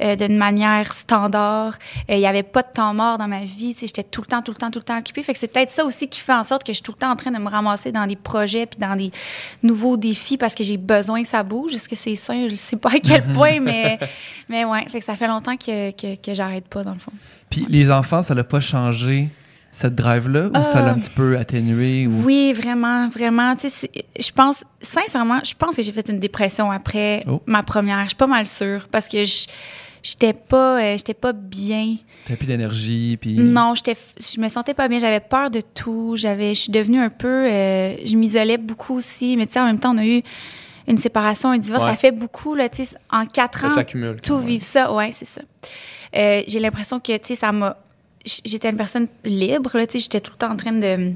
euh, 0.00 0.14
d'une 0.14 0.36
manière 0.36 0.92
standard. 0.92 1.74
Euh, 2.10 2.14
Il 2.14 2.20
y 2.20 2.26
avait 2.26 2.44
pas 2.44 2.62
de 2.62 2.68
temps 2.72 2.94
mort 2.94 3.18
dans 3.18 3.26
ma 3.26 3.40
vie, 3.44 3.74
tu 3.74 3.80
sais, 3.80 3.86
j'étais 3.88 4.04
tout 4.04 4.20
le 4.20 4.28
temps, 4.28 4.40
tout 4.40 4.52
le 4.52 4.56
temps, 4.56 4.70
tout 4.70 4.78
le 4.78 4.84
temps 4.84 4.98
occupée. 4.98 5.24
Fait 5.24 5.32
que 5.32 5.40
c'est 5.40 5.48
peut-être 5.48 5.72
ça 5.72 5.84
aussi 5.84 6.08
qui 6.08 6.20
fait 6.20 6.32
en 6.32 6.44
sorte 6.44 6.62
que 6.62 6.70
je 6.72 6.74
suis 6.74 6.82
tout 6.84 6.92
le 6.92 6.98
temps 6.98 7.10
en 7.10 7.16
train 7.16 7.32
de 7.32 7.38
me 7.38 7.48
ramasser 7.48 7.90
dans 7.90 8.06
des 8.06 8.14
projets 8.16 8.66
puis 8.66 8.78
dans 8.78 8.94
des 8.94 9.10
nouveaux 9.64 9.96
défis 9.96 10.36
parce 10.36 10.54
que 10.54 10.62
j'ai 10.62 10.76
besoin 10.76 11.22
que 11.22 11.28
ça 11.28 11.42
bouge. 11.42 11.74
Est-ce 11.74 11.88
que 11.88 11.96
c'est 11.96 12.14
sain? 12.14 12.48
Je 12.48 12.54
sais 12.54 12.76
pas 12.76 12.90
à 12.90 13.00
quel 13.00 13.24
point, 13.34 13.58
mais, 13.58 13.98
mais 14.48 14.64
ouais. 14.64 14.88
Fait 14.88 15.00
que 15.00 15.04
ça 15.04 15.16
fait 15.16 15.26
longtemps 15.26 15.56
que, 15.56 15.90
que, 15.90 16.14
que 16.20 16.34
j'arrête 16.34 16.68
pas, 16.68 16.84
dans 16.84 16.92
le 16.92 17.00
fond. 17.00 17.12
Puis 17.50 17.66
les 17.68 17.90
enfants, 17.90 18.22
ça 18.22 18.34
l'a 18.34 18.44
pas 18.44 18.60
changé, 18.60 19.28
cette 19.74 19.94
drive-là, 19.96 20.46
ou 20.48 20.62
ça 20.62 20.80
l'a 20.82 20.92
un 20.92 20.96
Euh, 20.96 21.00
petit 21.00 21.10
peu 21.10 21.36
atténué? 21.36 22.06
Ou... 22.06 22.22
Oui, 22.24 22.52
vraiment, 22.54 23.08
vraiment. 23.08 23.54
Tu 23.56 23.68
sais, 23.68 23.88
c'est- 23.92 24.04
je 24.18 24.30
pense, 24.30 24.64
sincèrement, 24.80 25.40
je 25.44 25.52
pense 25.54 25.76
que 25.76 25.82
j'ai 25.82 25.92
fait 25.92 26.08
une 26.08 26.20
dépression 26.20 26.70
après 26.70 27.22
Oh. 27.28 27.42
ma 27.46 27.62
première. 27.62 28.00
Je 28.04 28.08
suis 28.10 28.16
pas 28.16 28.26
mal 28.28 28.46
sûre 28.46 28.86
parce 28.90 29.08
que 29.08 29.24
je 29.24 29.46
j'étais 30.06 30.34
pas, 30.34 30.80
euh, 30.82 30.92
j'étais 30.98 31.14
pas 31.14 31.32
bien. 31.32 31.96
T'as 32.28 32.36
plus 32.36 32.46
d'énergie, 32.46 33.16
puis... 33.18 33.34
Non, 33.38 33.74
j'étais, 33.74 33.96
je 34.20 34.38
me 34.40 34.48
sentais 34.50 34.74
pas 34.74 34.86
bien. 34.86 34.98
J'avais 34.98 35.18
peur 35.20 35.50
de 35.50 35.60
tout. 35.62 36.14
J'avais, 36.16 36.54
je 36.54 36.60
suis 36.60 36.72
devenue 36.72 37.00
un 37.00 37.08
peu, 37.08 37.26
euh, 37.50 37.96
je 38.04 38.14
m'isolais 38.16 38.58
beaucoup 38.58 38.94
aussi. 38.96 39.36
Mais 39.38 39.46
tu 39.46 39.54
sais, 39.54 39.60
en 39.60 39.64
même 39.66 39.78
temps, 39.80 39.94
on 39.94 39.98
a 39.98 40.06
eu 40.06 40.22
une 40.86 40.98
séparation, 40.98 41.50
un 41.52 41.58
divorce. 41.58 41.84
Ouais. 41.84 41.90
Ça 41.90 41.96
fait 41.96 42.12
beaucoup 42.12 42.54
là. 42.54 42.68
Tu 42.68 42.84
sais, 42.84 42.96
en 43.10 43.24
quatre 43.24 43.60
Ça 43.60 43.66
ans, 43.66 43.70
s'accumule. 43.70 44.20
tout 44.22 44.34
Ouais. 44.34 44.44
vivre 44.46 44.62
ça, 44.64 44.92
ouais, 44.92 45.10
c'est 45.12 45.24
ça. 45.24 45.40
Euh, 46.16 46.42
j'ai 46.46 46.60
l'impression 46.60 47.00
que, 47.00 47.16
tu 47.16 47.28
sais, 47.28 47.34
ça 47.36 47.50
m'a... 47.50 47.76
J'étais 48.24 48.70
une 48.70 48.76
personne 48.76 49.08
libre, 49.24 49.76
là, 49.76 49.86
tu 49.86 49.92
sais, 49.92 49.98
j'étais 49.98 50.20
tout 50.20 50.32
le 50.32 50.38
temps 50.38 50.52
en 50.52 50.56
train 50.56 50.72
de... 50.72 51.12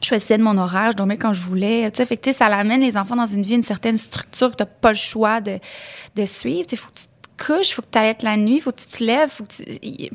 Je 0.00 0.08
choisissais 0.08 0.36
de 0.36 0.42
mon 0.42 0.58
horaire, 0.58 0.92
je 0.92 0.96
dormais 0.96 1.16
quand 1.16 1.32
je 1.32 1.42
voulais. 1.42 1.90
Tu 1.90 1.98
sais, 1.98 2.06
fait 2.06 2.16
que, 2.16 2.22
tu 2.22 2.32
sais, 2.32 2.38
ça 2.38 2.48
l'amène 2.48 2.80
les 2.80 2.96
enfants 2.96 3.16
dans 3.16 3.26
une 3.26 3.42
vie, 3.42 3.54
une 3.54 3.62
certaine 3.62 3.98
structure 3.98 4.50
que 4.50 4.62
tu 4.62 4.68
pas 4.80 4.90
le 4.90 4.96
choix 4.96 5.40
de, 5.40 5.58
de 6.16 6.26
suivre. 6.26 6.66
Tu 6.66 6.70
sais, 6.70 6.76
faut 6.76 6.90
que 6.90 6.98
tu 6.98 7.04
te 7.04 7.44
couches, 7.44 7.72
faut 7.72 7.82
que 7.82 7.90
tu 7.90 7.98
allaites 7.98 8.22
la 8.22 8.36
nuit, 8.36 8.60
faut 8.60 8.72
que 8.72 8.80
tu 8.80 8.86
te 8.86 9.04
lèves, 9.04 9.30
faut 9.30 9.44
que 9.44 9.52
tu... 9.52 10.10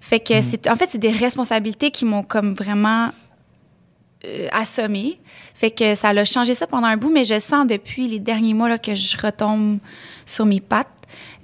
Fait 0.00 0.20
que 0.20 0.40
c'est, 0.40 0.70
en 0.70 0.76
fait, 0.76 0.88
c'est 0.90 0.98
des 0.98 1.10
responsabilités 1.10 1.90
qui 1.90 2.04
m'ont 2.04 2.22
comme 2.22 2.54
vraiment 2.54 3.10
euh, 4.24 4.48
assommée. 4.52 5.20
Fait 5.54 5.70
que 5.70 5.94
ça 5.94 6.08
a 6.08 6.24
changé 6.24 6.54
ça 6.54 6.66
pendant 6.66 6.86
un 6.86 6.96
bout, 6.96 7.10
mais 7.10 7.24
je 7.24 7.38
sens 7.38 7.66
depuis 7.66 8.08
les 8.08 8.20
derniers 8.20 8.54
mois 8.54 8.68
là, 8.68 8.78
que 8.78 8.94
je 8.94 9.16
retombe 9.16 9.78
sur 10.26 10.46
mes 10.46 10.60
pattes. 10.60 10.88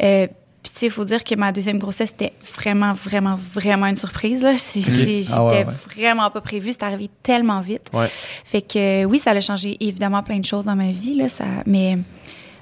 Euh, 0.03 0.27
puis, 0.65 0.73
tu 0.73 0.79
sais, 0.81 0.87
il 0.87 0.91
faut 0.93 1.05
dire 1.05 1.23
que 1.23 1.35
ma 1.35 1.53
deuxième 1.53 1.79
grossesse, 1.79 2.09
c'était 2.09 2.33
vraiment, 2.57 2.95
vraiment, 2.95 3.39
vraiment 3.53 3.85
une 3.87 3.99
surprise. 3.99 4.43
Là. 4.43 4.55
J'étais 4.57 5.21
Ah 5.35 5.45
ouais, 5.45 5.65
ouais. 5.67 5.73
vraiment 5.95 6.31
pas 6.31 6.41
prévu. 6.41 6.73
C'est 6.73 6.83
arrivé 6.83 7.11
tellement 7.23 7.61
vite. 7.61 7.83
Ouais. 7.93 8.09
Fait 8.45 8.63
que 8.63 9.05
oui, 9.05 9.19
ça 9.19 9.33
a 9.33 9.41
changé 9.43 9.77
évidemment 9.81 10.23
plein 10.23 10.39
de 10.39 10.45
choses 10.47 10.65
dans 10.65 10.75
ma 10.75 10.91
vie. 10.91 11.15
Là, 11.17 11.29
ça, 11.29 11.45
mais, 11.67 11.99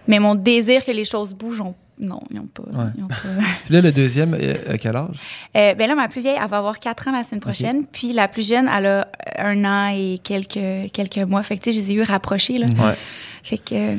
mais 0.09 0.19
mon 0.19 0.35
désir 0.35 0.85
que 0.85 0.91
les 0.91 1.05
choses 1.05 1.33
bougent, 1.33 1.61
on- 1.61 1.75
non, 2.01 2.19
ils 2.31 2.37
n'ont 2.39 2.47
pas. 2.53 2.63
Ouais. 2.65 2.91
ils 2.99 3.05
ont 3.05 3.07
pas. 3.07 3.15
Puis 3.67 3.75
là, 3.75 3.81
le 3.81 3.93
deuxième, 3.93 4.35
euh, 4.35 4.55
à 4.69 4.79
quel 4.79 4.97
âge? 4.97 5.15
Euh, 5.57 5.75
ben 5.75 5.87
là, 5.87 5.95
ma 5.95 6.09
plus 6.09 6.21
vieille, 6.23 6.39
elle 6.43 6.49
va 6.49 6.59
avoir 6.59 6.81
4 6.81 7.07
ans 7.07 7.13
la 7.13 7.23
semaine 7.23 7.41
prochaine. 7.41 7.87
Puis 7.87 8.13
la 8.13 8.27
plus 8.27 8.49
jeune, 8.49 8.69
elle 8.69 8.87
a 8.87 9.09
un 9.39 9.65
an 9.65 9.93
et 9.95 10.19
quelques, 10.25 10.91
quelques 10.93 11.19
mois. 11.19 11.45
Fait 11.45 11.57
que, 11.57 11.63
tu 11.63 11.73
sais, 11.73 11.79
je 11.79 11.85
les 11.85 11.93
ai 11.93 11.95
eu 11.95 12.03
rapprochés, 12.03 12.59
là. 12.59 12.67
Fait 13.43 13.59
que... 13.59 13.75
euh. 13.75 13.97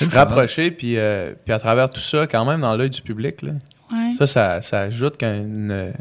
Rapproché, 0.10 0.70
puis, 0.70 0.96
euh, 0.98 1.32
puis 1.44 1.52
à 1.52 1.58
travers 1.58 1.90
tout 1.90 2.00
ça, 2.00 2.26
quand 2.26 2.44
même 2.44 2.60
dans 2.60 2.74
l'œil 2.76 2.90
du 2.90 3.02
public, 3.02 3.42
là, 3.42 3.52
ouais. 3.92 4.14
ça, 4.18 4.26
ça, 4.26 4.62
ça 4.62 4.80
ajoute 4.80 5.14
quand 5.18 5.32
une, 5.32 5.92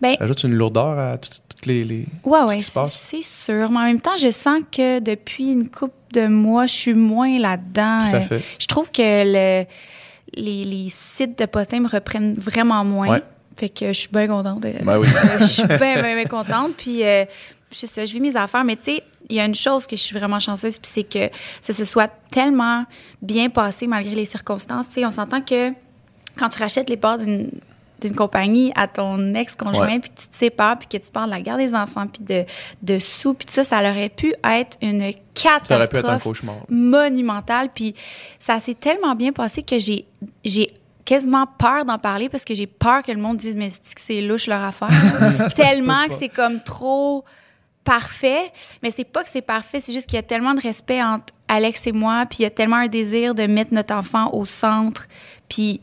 Ben, 0.00 0.14
ça 0.18 0.24
ajoute 0.24 0.44
une 0.44 0.54
lourdeur 0.54 0.98
à 0.98 1.18
tout- 1.18 1.30
toutes 1.48 1.66
les. 1.66 1.84
les... 1.84 2.06
ouais, 2.24 2.42
ouais, 2.42 2.60
c'est 2.60 3.22
sûr. 3.22 3.70
Mais 3.70 3.78
en 3.78 3.84
même 3.84 4.00
temps, 4.00 4.16
je 4.20 4.30
sens 4.30 4.60
que 4.70 5.00
depuis 5.00 5.52
une 5.52 5.68
couple 5.68 5.94
de 6.12 6.26
mois, 6.26 6.66
je 6.66 6.74
suis 6.74 6.94
moins 6.94 7.38
là-dedans. 7.38 8.08
Tout 8.10 8.16
à 8.16 8.18
Euh, 8.18 8.22
fait. 8.22 8.42
Je 8.58 8.66
trouve 8.66 8.90
que 8.90 9.02
le, 9.02 9.64
les, 10.34 10.64
les 10.64 10.86
sites 10.88 11.38
de 11.38 11.46
potins 11.46 11.80
me 11.80 11.88
reprennent 11.88 12.34
vraiment 12.34 12.84
moins. 12.84 13.08
Ouais. 13.08 13.22
Fait 13.56 13.68
que 13.68 13.88
je 13.88 13.92
suis 13.92 14.08
bien 14.12 14.26
contente. 14.28 14.60
de- 14.62 14.72
Ben 14.82 14.98
oui. 14.98 15.06
je 15.40 15.44
suis 15.44 15.66
bien, 15.66 15.76
bien, 16.02 16.14
bien 16.14 16.24
contente. 16.24 16.72
Puis, 16.76 17.04
euh, 17.04 17.24
c'est 17.72 17.86
ça, 17.86 18.04
je 18.04 18.12
vis 18.12 18.20
mes 18.20 18.36
affaires. 18.36 18.64
Mais 18.64 18.76
tu 18.76 18.96
sais, 18.96 19.02
il 19.28 19.36
y 19.36 19.40
a 19.40 19.44
une 19.44 19.54
chose 19.54 19.86
que 19.86 19.96
je 19.96 20.02
suis 20.02 20.16
vraiment 20.16 20.40
chanceuse, 20.40 20.78
puis 20.78 20.90
c'est 20.92 21.04
que 21.04 21.34
ça 21.60 21.72
se 21.72 21.84
soit 21.84 22.10
tellement 22.30 22.84
bien 23.20 23.48
passé 23.50 23.86
malgré 23.86 24.14
les 24.14 24.24
circonstances. 24.24 24.88
Tu 24.88 24.94
sais, 24.94 25.06
on 25.06 25.10
s'entend 25.10 25.40
que 25.40 25.72
quand 26.38 26.48
tu 26.48 26.58
rachètes 26.58 26.88
les 26.88 26.96
parts 26.96 27.18
d'une 27.18 27.50
d'une 28.02 28.16
compagnie 28.16 28.72
à 28.74 28.88
ton 28.88 29.32
ex-conjoint, 29.34 30.00
puis 30.00 30.10
tu 30.10 30.26
te 30.26 30.36
sépares, 30.36 30.78
puis 30.78 30.88
que 30.88 30.96
tu 30.96 31.10
parles 31.12 31.30
de 31.30 31.34
la 31.36 31.40
garde 31.40 31.60
des 31.60 31.74
enfants, 31.74 32.06
puis 32.08 32.24
de, 32.24 32.44
de 32.82 32.98
sous, 32.98 33.32
puis 33.32 33.46
ça, 33.48 33.64
ça 33.64 33.78
aurait 33.78 34.08
pu 34.08 34.34
être 34.44 34.76
une 34.82 35.12
catastrophe 35.34 35.68
Ça 35.68 35.76
aurait 35.76 35.88
pu 35.88 35.96
être 35.98 36.10
un 36.10 36.18
cauchemar. 36.18 36.56
monumentale. 36.68 37.70
Puis 37.72 37.94
ça 38.40 38.60
s'est 38.60 38.74
tellement 38.74 39.14
bien 39.14 39.32
passé 39.32 39.62
que 39.62 39.78
j'ai 39.78 40.04
j'ai 40.44 40.68
quasiment 41.04 41.46
peur 41.46 41.84
d'en 41.84 41.98
parler 41.98 42.28
parce 42.28 42.44
que 42.44 42.54
j'ai 42.54 42.66
peur 42.66 43.02
que 43.02 43.10
le 43.12 43.18
monde 43.18 43.36
dise 43.36 43.56
mais 43.56 43.70
c'est 43.70 43.94
que 43.94 44.00
c'est 44.00 44.20
louche 44.20 44.46
leur 44.46 44.62
affaire? 44.62 44.88
tellement 45.56 46.06
que 46.08 46.14
c'est 46.14 46.28
comme 46.28 46.60
trop 46.62 47.24
parfait. 47.84 48.52
Mais 48.82 48.90
c'est 48.90 49.04
pas 49.04 49.22
que 49.24 49.30
c'est 49.32 49.42
parfait, 49.42 49.80
c'est 49.80 49.92
juste 49.92 50.06
qu'il 50.08 50.16
y 50.16 50.20
a 50.20 50.22
tellement 50.22 50.54
de 50.54 50.60
respect 50.60 51.02
entre 51.02 51.32
Alex 51.48 51.86
et 51.86 51.92
moi, 51.92 52.24
puis 52.28 52.40
il 52.40 52.42
y 52.42 52.46
a 52.46 52.50
tellement 52.50 52.76
un 52.76 52.88
désir 52.88 53.34
de 53.34 53.42
mettre 53.46 53.74
notre 53.74 53.94
enfant 53.94 54.30
au 54.32 54.44
centre, 54.44 55.06
puis 55.48 55.80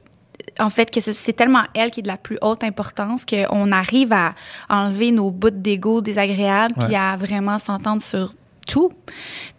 en 0.59 0.69
fait 0.69 0.89
que 0.91 0.99
c'est- 0.99 1.33
tellement 1.33 1.63
elle 1.75 1.91
qui 1.91 1.99
est 1.99 2.03
de 2.03 2.07
la 2.07 2.17
plus 2.17 2.37
haute 2.41 2.63
importance 2.63 3.25
qu'on 3.25 3.71
arrive 3.71 4.11
à 4.13 4.33
enlever 4.69 5.11
nos 5.11 5.29
bouts 5.31 5.51
d'ego 5.51 6.01
désagréables 6.01 6.73
puis 6.85 6.95
à 6.95 7.15
vraiment 7.17 7.59
s'entendre 7.59 8.01
sur 8.01 8.33
tout. 8.67 8.91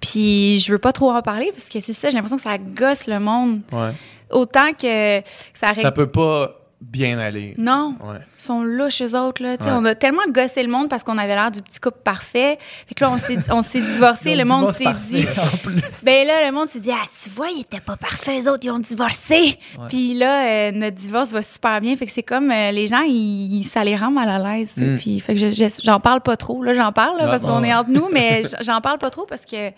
Puis 0.00 0.58
je 0.60 0.72
veux 0.72 0.78
pas 0.78 0.92
trop 0.92 1.10
en 1.12 1.22
parler 1.22 1.50
parce 1.52 1.68
que 1.68 1.80
c'est 1.80 1.92
ça, 1.92 2.10
j'ai 2.10 2.16
l'impression 2.16 2.36
que 2.36 2.42
ça 2.42 2.58
gosse 2.58 3.06
le 3.06 3.18
monde 3.20 3.60
Ouais. 3.72 3.92
autant 4.30 4.72
que 4.72 5.20
ça 5.58 5.68
arrive. 5.68 5.82
Ça 5.82 5.92
peut 5.92 6.10
pas 6.10 6.59
bien 6.80 7.18
aller. 7.18 7.54
Non, 7.58 7.94
Ouais. 8.00 8.16
ils 8.38 8.42
sont 8.42 8.62
louches 8.62 9.02
eux 9.02 9.14
autres 9.14 9.42
là. 9.42 9.50
Ouais. 9.52 9.66
On 9.70 9.84
a 9.84 9.94
tellement 9.94 10.22
gossé 10.30 10.62
le 10.62 10.68
monde 10.70 10.88
parce 10.88 11.02
qu'on 11.02 11.18
avait 11.18 11.34
l'air 11.34 11.50
du 11.50 11.60
petit 11.60 11.78
couple 11.78 11.98
parfait. 12.02 12.58
Fait 12.86 12.94
que 12.94 13.04
là 13.04 13.10
on 13.10 13.18
s'est 13.18 13.36
on 13.50 13.62
s'est 13.62 13.80
divorcé, 13.82 14.34
le 14.34 14.44
monde 14.44 14.72
s'est 14.74 14.84
dit. 15.08 15.26
En 15.36 15.56
plus. 15.58 15.82
Ben 16.02 16.26
là, 16.26 16.46
le 16.46 16.52
monde 16.52 16.68
s'est 16.68 16.80
dit, 16.80 16.90
ah, 16.90 17.04
tu 17.22 17.28
vois, 17.30 17.48
ils 17.50 17.60
étaient 17.60 17.80
pas 17.80 17.96
parfaits, 17.96 18.44
eux 18.44 18.50
autres, 18.50 18.64
ils 18.66 18.70
ont 18.70 18.78
divorcé. 18.78 19.58
Puis 19.88 20.14
là, 20.14 20.44
euh, 20.68 20.72
notre 20.72 20.96
divorce 20.96 21.28
va 21.30 21.42
super 21.42 21.80
bien. 21.80 21.94
Fait 21.96 22.06
que 22.06 22.12
c'est 22.12 22.22
comme 22.22 22.50
euh, 22.50 22.70
les 22.72 22.86
gens, 22.86 23.02
ils, 23.06 23.64
ça 23.64 23.84
les 23.84 23.94
rend 23.96 24.10
mal 24.10 24.28
à 24.30 24.38
l'aise. 24.38 24.72
Mm. 24.76 24.96
Puis, 24.96 25.20
fait 25.20 25.34
que 25.34 25.40
je- 25.40 25.50
je- 25.52 25.82
j'en 25.84 26.00
parle 26.00 26.22
pas 26.22 26.36
trop. 26.38 26.62
Là, 26.62 26.72
j'en 26.74 26.92
parle 26.92 27.18
là, 27.18 27.26
parce 27.26 27.42
qu'on 27.42 27.62
est 27.62 27.74
entre 27.74 27.90
nous, 27.90 28.08
mais 28.10 28.42
j'en 28.62 28.80
parle 28.80 28.98
pas 28.98 29.10
trop 29.10 29.26
parce 29.26 29.44
que 29.44 29.70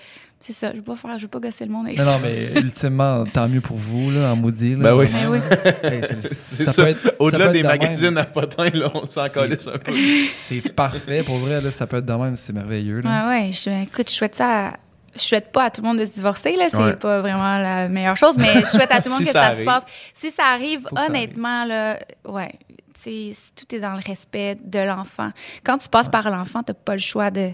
c'est 0.44 0.52
ça. 0.52 0.70
Je 0.72 0.76
veux 0.76 0.82
pas 0.82 0.96
faire, 0.96 1.16
je 1.18 1.22
veux 1.22 1.28
pas 1.28 1.38
gosser 1.40 1.64
le 1.64 1.70
monde 1.72 1.87
avec 1.87 1.99
Non, 1.99 2.04
ça. 2.04 2.12
non, 2.12 2.18
mais 2.22 2.52
ultimement, 2.61 3.25
tant 3.25 3.49
mieux 3.49 3.61
pour 3.61 3.76
vous, 3.76 4.11
là, 4.11 4.32
en 4.32 4.37
maudit. 4.37 4.75
Ben 4.75 4.94
Là. 4.96 5.04
Ben 5.04 5.28
oui. 5.30 5.38
Hey, 5.82 6.02
c'est- 6.06 6.34
C'est 6.34 6.64
ça 6.64 6.72
ça. 6.72 6.92
ça 6.94 7.11
Au-delà 7.18 7.49
des 7.49 7.62
de 7.62 7.66
magazines 7.68 8.18
à 8.18 8.25
potins, 8.25 8.68
là, 8.75 8.90
on 8.94 9.06
s'en 9.06 9.22
un 9.22 9.78
peu. 9.78 9.92
C'est 10.44 10.75
parfait, 10.75 11.22
pour 11.22 11.38
vrai, 11.38 11.61
là, 11.61 11.70
ça 11.72 11.87
peut 11.87 11.99
être 11.99 12.06
de 12.06 12.12
même, 12.12 12.37
c'est 12.37 12.52
merveilleux. 12.52 13.00
Là. 13.00 13.28
Ouais, 13.28 13.34
ouais. 13.46 13.52
Je, 13.52 13.70
écoute, 13.84 14.11
je 14.11 14.14
souhaite 14.14 14.34
ça. 14.34 14.68
à- 14.68 14.72
je 15.14 15.20
souhaite 15.20 15.52
pas 15.52 15.64
à 15.64 15.70
tout 15.70 15.82
le 15.82 15.88
monde 15.88 15.99
de 15.99 16.06
se 16.06 16.11
divorcer, 16.11 16.56
là. 16.56 16.68
C'est 16.70 16.76
Ouais. 16.78 16.94
pas 16.94 17.20
vraiment 17.20 17.58
la 17.58 17.88
meilleure 17.88 18.16
chose, 18.16 18.37
mais 18.38 18.61
je 18.61 18.64
souhaite 18.64 18.90
à 18.90 19.02
tout 19.02 19.08
le 19.08 19.11
monde 19.14 19.18
Si 19.20 19.26
que 19.26 19.30
ça 19.32 19.40
ça, 19.42 19.49
se 19.49 19.52
arrive. 19.52 19.64
passe. 19.66 19.82
Si 20.14 20.30
ça 20.30 20.44
arrive, 20.54 20.80
Faut 20.88 20.94
que 20.96 21.00
ça 21.02 21.06
honnêtement, 21.08 21.64
là, 21.66 21.99
ouais. 22.26 22.52
tu 23.04 23.32
sais, 23.32 23.37
tout 23.54 23.75
est 23.76 23.80
dans 23.80 23.92
le 23.92 24.00
respect 24.06 24.56
de 24.64 24.78
l'enfant. 24.78 25.30
Quand 25.64 25.76
tu 25.76 25.88
passes 25.90 26.08
par 26.08 26.30
l'enfant, 26.30 26.62
t'as 26.62 26.72
pas 26.72 26.94
le 26.94 27.00
choix 27.00 27.30
de, 27.30 27.50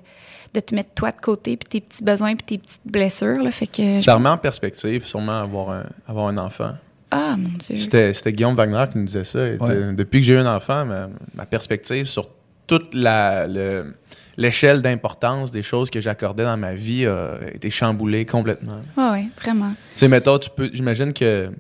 de 0.55 0.61
te 0.61 0.75
mettre 0.75 0.91
toi 0.95 1.11
de 1.11 1.21
côté, 1.21 1.57
puis 1.57 1.69
tes 1.69 1.87
petits 1.87 2.03
besoins, 2.05 2.35
puis 2.35 2.45
tes 2.45 2.59
petites 2.59 2.81
blessures, 2.85 3.43
là. 3.43 3.51
Fait 3.51 3.67
que. 3.67 4.01
Ça 4.01 4.15
remet 4.15 4.29
en 4.31 4.39
perspective, 4.39 5.05
sûrement, 5.05 5.41
avoir 5.41 5.71
un, 5.71 5.85
avoir 6.07 6.29
un 6.29 6.39
enfant. 6.39 6.73
Ah, 7.11 7.37
mon 7.39 7.49
Dieu. 7.59 7.77
C'était 7.79 8.13
c'était 8.13 8.33
Guillaume 8.33 8.55
Wagner 8.55 8.85
qui 8.93 8.99
nous 8.99 9.05
disait 9.05 9.25
ça. 9.25 9.39
Ouais. 9.39 9.93
Depuis 9.95 10.21
que 10.21 10.27
j'ai 10.27 10.35
eu 10.35 10.39
un 10.39 10.55
enfant, 10.55 10.85
ma, 10.85 11.09
ma 11.35 11.47
perspective 11.47 12.05
sur 12.07 12.29
toute 12.67 12.93
la- 12.95 13.47
le- 13.47 13.95
l'échelle 14.37 14.83
d'importance 14.83 15.51
des 15.51 15.63
choses 15.63 15.89
que 15.91 16.01
j'accordais 16.01 16.45
dans 16.45 16.57
ma 16.59 16.75
vie 16.75 17.07
a 17.07 17.39
été 17.55 17.71
chamboulée 17.71 18.27
complètement. 18.27 18.75
Ouais, 18.97 19.11
ouais, 19.11 19.29
vraiment. 19.41 19.71
Tu 19.95 20.01
sais, 20.01 20.09
mettons, 20.09 20.39
tu 20.39 20.51
peux, 20.51 20.69
j'imagine 20.73 21.13
que, 21.15 21.51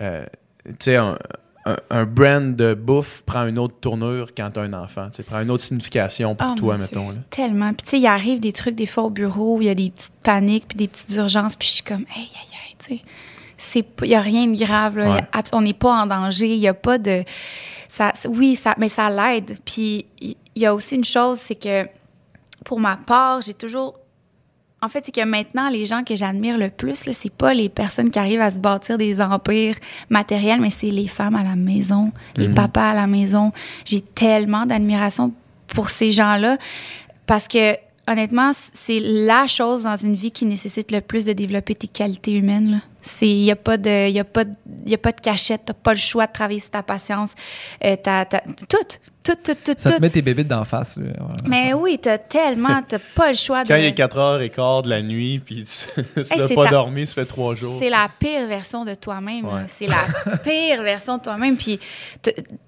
euh, 0.00 0.24
tu 0.66 0.72
sais, 0.80 0.96
un, 1.64 2.06
brand 2.06 2.56
de 2.56 2.74
bouffe 2.74 3.22
prend 3.26 3.46
une 3.46 3.58
autre 3.58 3.74
tournure 3.80 4.30
quand 4.34 4.50
tu 4.50 4.60
as 4.60 4.62
un 4.62 4.72
enfant. 4.72 5.08
Tu 5.14 5.22
prend 5.22 5.40
une 5.40 5.50
autre 5.50 5.62
signification 5.62 6.34
pour 6.34 6.48
Oh, 6.52 6.54
toi, 6.56 6.78
mettons. 6.78 7.10
Là. 7.10 7.18
Tellement. 7.30 7.72
Puis, 7.74 7.84
tu 7.84 7.90
sais, 7.90 7.98
il 7.98 8.06
arrive 8.06 8.40
des 8.40 8.52
trucs, 8.52 8.74
des 8.74 8.86
fois, 8.86 9.04
au 9.04 9.10
bureau, 9.10 9.56
où 9.56 9.62
il 9.62 9.68
y 9.68 9.70
a 9.70 9.74
des 9.74 9.90
petites 9.90 10.12
paniques, 10.22 10.68
puis 10.68 10.78
des 10.78 10.88
petites 10.88 11.14
urgences, 11.16 11.56
puis 11.56 11.68
je 11.68 11.74
suis 11.74 11.82
comme, 11.82 12.04
hey, 12.14 12.22
hey, 12.22 12.48
hey, 12.52 12.76
tu 12.78 12.96
sais. 13.58 13.84
Il 14.02 14.08
n'y 14.08 14.14
a 14.14 14.20
rien 14.20 14.46
de 14.46 14.56
grave, 14.56 14.96
là. 14.96 15.14
Ouais. 15.16 15.20
A 15.32 15.42
on 15.52 15.60
n'est 15.60 15.74
pas 15.74 15.92
en 15.92 16.06
danger. 16.06 16.54
Il 16.54 16.60
n'y 16.60 16.68
a 16.68 16.74
pas 16.74 16.96
de. 16.96 17.24
Ça, 17.90 18.12
oui, 18.26 18.56
ça, 18.56 18.74
mais 18.78 18.88
ça 18.88 19.10
l'aide. 19.10 19.58
Puis, 19.64 20.06
il 20.20 20.36
il 20.56 20.62
y 20.62 20.66
a 20.66 20.74
aussi 20.74 20.96
une 20.96 21.04
chose, 21.04 21.38
c'est 21.38 21.54
que, 21.54 21.86
pour 22.64 22.80
ma 22.80 22.96
part, 22.96 23.42
j'ai 23.42 23.54
toujours. 23.54 23.99
En 24.82 24.88
fait, 24.88 25.02
c'est 25.04 25.12
que 25.14 25.24
maintenant, 25.24 25.68
les 25.68 25.84
gens 25.84 26.04
que 26.04 26.16
j'admire 26.16 26.56
le 26.56 26.70
plus, 26.70 27.04
là, 27.04 27.12
c'est 27.18 27.32
pas 27.32 27.52
les 27.52 27.68
personnes 27.68 28.10
qui 28.10 28.18
arrivent 28.18 28.40
à 28.40 28.50
se 28.50 28.56
bâtir 28.58 28.96
des 28.96 29.20
empires 29.20 29.76
matériels, 30.08 30.60
mais 30.60 30.70
c'est 30.70 30.90
les 30.90 31.06
femmes 31.06 31.34
à 31.36 31.42
la 31.42 31.54
maison, 31.56 32.12
les 32.36 32.48
Mhm. 32.48 32.54
papas 32.54 32.90
à 32.90 32.94
la 32.94 33.06
maison. 33.06 33.52
J'ai 33.84 34.00
tellement 34.00 34.64
d'admiration 34.64 35.32
pour 35.66 35.90
ces 35.90 36.10
gens-là 36.10 36.56
parce 37.26 37.46
que 37.46 37.76
honnêtement, 38.08 38.52
c'est 38.72 39.00
la 39.00 39.46
chose 39.46 39.82
dans 39.84 39.96
une 39.96 40.14
vie 40.14 40.32
qui 40.32 40.46
nécessite 40.46 40.90
le 40.90 41.00
plus 41.02 41.24
de 41.26 41.32
développer 41.34 41.74
tes 41.74 41.86
qualités 41.86 42.32
humaines. 42.32 42.80
il 43.22 43.28
y 43.44 43.50
a 43.50 43.56
pas 43.56 43.78
de 43.78 44.10
y 44.10 44.18
a 44.18 44.24
pas 44.24 44.44
de, 44.44 44.52
y 44.86 44.92
a 44.94 44.98
pas 44.98 45.12
de 45.12 45.20
cachette, 45.20 45.62
t'as 45.66 45.72
pas 45.72 45.92
le 45.92 45.98
choix 45.98 46.26
de 46.26 46.32
travailler 46.32 46.60
sur 46.60 46.70
ta 46.70 46.82
patience, 46.82 47.30
euh, 47.84 47.96
t'as- 48.02 48.24
tout, 48.26 48.76
tout, 49.34 49.54
tout, 49.54 49.54
tout, 49.64 49.74
Ça 49.78 49.90
tout. 49.90 49.96
te 49.96 50.02
met 50.02 50.10
tes 50.10 50.22
bébés 50.22 50.44
d'en 50.44 50.64
face. 50.64 50.96
Là. 50.96 51.04
Mais 51.46 51.72
oui, 51.74 51.98
t'as 52.00 52.18
tellement, 52.18 52.80
t'as 52.86 52.98
pas 53.14 53.30
le 53.30 53.34
choix 53.36 53.62
de. 53.64 53.68
Quand 53.68 53.76
il 53.76 53.84
est 53.84 53.96
4h15 53.98 54.82
de 54.84 54.88
la 54.90 55.02
nuit, 55.02 55.38
puis 55.38 55.64
tu 55.64 56.00
n'as 56.16 56.48
pas 56.54 56.64
ta- 56.64 56.70
dormi, 56.70 57.06
ça 57.06 57.14
fait 57.14 57.24
trois 57.26 57.54
jours. 57.54 57.76
C'est 57.80 57.90
la 57.90 58.08
pire 58.18 58.46
version 58.46 58.84
de 58.84 58.94
toi-même. 58.94 59.44
Ouais. 59.44 59.62
C'est 59.68 59.86
la 59.86 60.36
pire 60.44 60.82
version 60.82 61.18
de 61.18 61.22
toi-même. 61.22 61.56
Puis, 61.56 61.78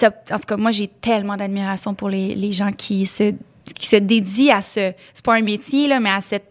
en 0.00 0.38
tout 0.38 0.46
cas, 0.46 0.56
moi, 0.56 0.70
j'ai 0.70 0.88
tellement 0.88 1.36
d'admiration 1.36 1.94
pour 1.94 2.08
les, 2.08 2.34
les 2.34 2.52
gens 2.52 2.72
qui 2.72 3.06
se, 3.06 3.32
qui 3.74 3.86
se 3.86 3.96
dédient 3.96 4.58
à 4.58 4.60
ce. 4.60 4.92
C'est 5.14 5.24
pas 5.24 5.34
un 5.34 5.42
métier, 5.42 5.88
là, 5.88 6.00
mais 6.00 6.10
à 6.10 6.20
cette 6.20 6.46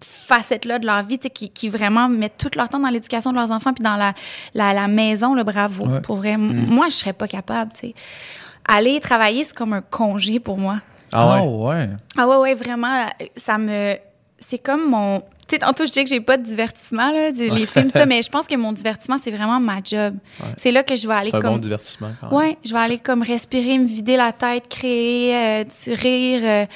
facette-là 0.00 0.78
de 0.80 0.86
leur 0.86 1.02
vie, 1.04 1.18
qui, 1.18 1.50
qui 1.50 1.68
vraiment 1.68 2.08
mettent 2.08 2.36
tout 2.38 2.50
leur 2.56 2.68
temps 2.68 2.80
dans 2.80 2.88
l'éducation 2.88 3.30
de 3.30 3.36
leurs 3.36 3.50
enfants 3.52 3.72
puis 3.72 3.84
dans 3.84 3.96
la, 3.96 4.12
la, 4.54 4.72
la 4.72 4.88
maison, 4.88 5.34
le 5.34 5.44
bravo. 5.44 5.86
Ouais. 5.86 6.00
Pour 6.00 6.16
vrai. 6.16 6.30
M- 6.30 6.66
Moi, 6.68 6.88
je 6.88 6.96
serais 6.96 7.12
pas 7.12 7.28
capable, 7.28 7.72
tu 7.72 7.88
sais. 7.88 7.94
Aller 8.68 9.00
travailler, 9.00 9.44
c'est 9.44 9.54
comme 9.54 9.72
un 9.74 9.82
congé 9.82 10.40
pour 10.40 10.58
moi. 10.58 10.80
Ah 11.12 11.36
ouais? 11.44 11.48
ouais. 11.68 11.88
Ah 12.18 12.26
ouais, 12.26 12.36
ouais, 12.36 12.54
vraiment, 12.54 13.06
ça 13.36 13.58
me... 13.58 13.94
C'est 14.38 14.58
comme 14.58 14.90
mon... 14.90 15.20
Tu 15.48 15.54
sais, 15.54 15.58
tantôt, 15.60 15.86
je 15.86 15.92
dis 15.92 16.02
que 16.02 16.10
j'ai 16.10 16.20
pas 16.20 16.36
de 16.36 16.42
divertissement, 16.42 17.10
là, 17.12 17.30
du- 17.30 17.48
les 17.48 17.66
films, 17.66 17.88
ça, 17.90 18.04
mais 18.04 18.20
je 18.22 18.28
pense 18.28 18.48
que 18.48 18.56
mon 18.56 18.72
divertissement, 18.80 19.16
c'est 19.22 19.30
vraiment 19.30 19.60
ma 19.60 19.76
job. 19.84 20.16
Ouais. 20.40 20.46
C'est 20.56 20.72
là 20.72 20.82
que 20.82 20.96
je 20.96 21.06
vais 21.06 21.14
aller 21.14 21.30
un 21.32 21.40
comme... 21.40 21.52
bon 21.52 21.58
divertissement. 21.58 22.10
Quand 22.20 22.28
même. 22.30 22.36
Ouais, 22.36 22.58
je 22.64 22.72
vais 22.72 22.80
aller 22.80 22.98
comme 22.98 23.22
respirer, 23.22 23.78
me 23.78 23.86
vider 23.86 24.16
la 24.16 24.32
tête, 24.32 24.68
créer, 24.68 25.36
euh, 25.36 25.64
rire. 25.86 26.40
euh, 26.42 26.66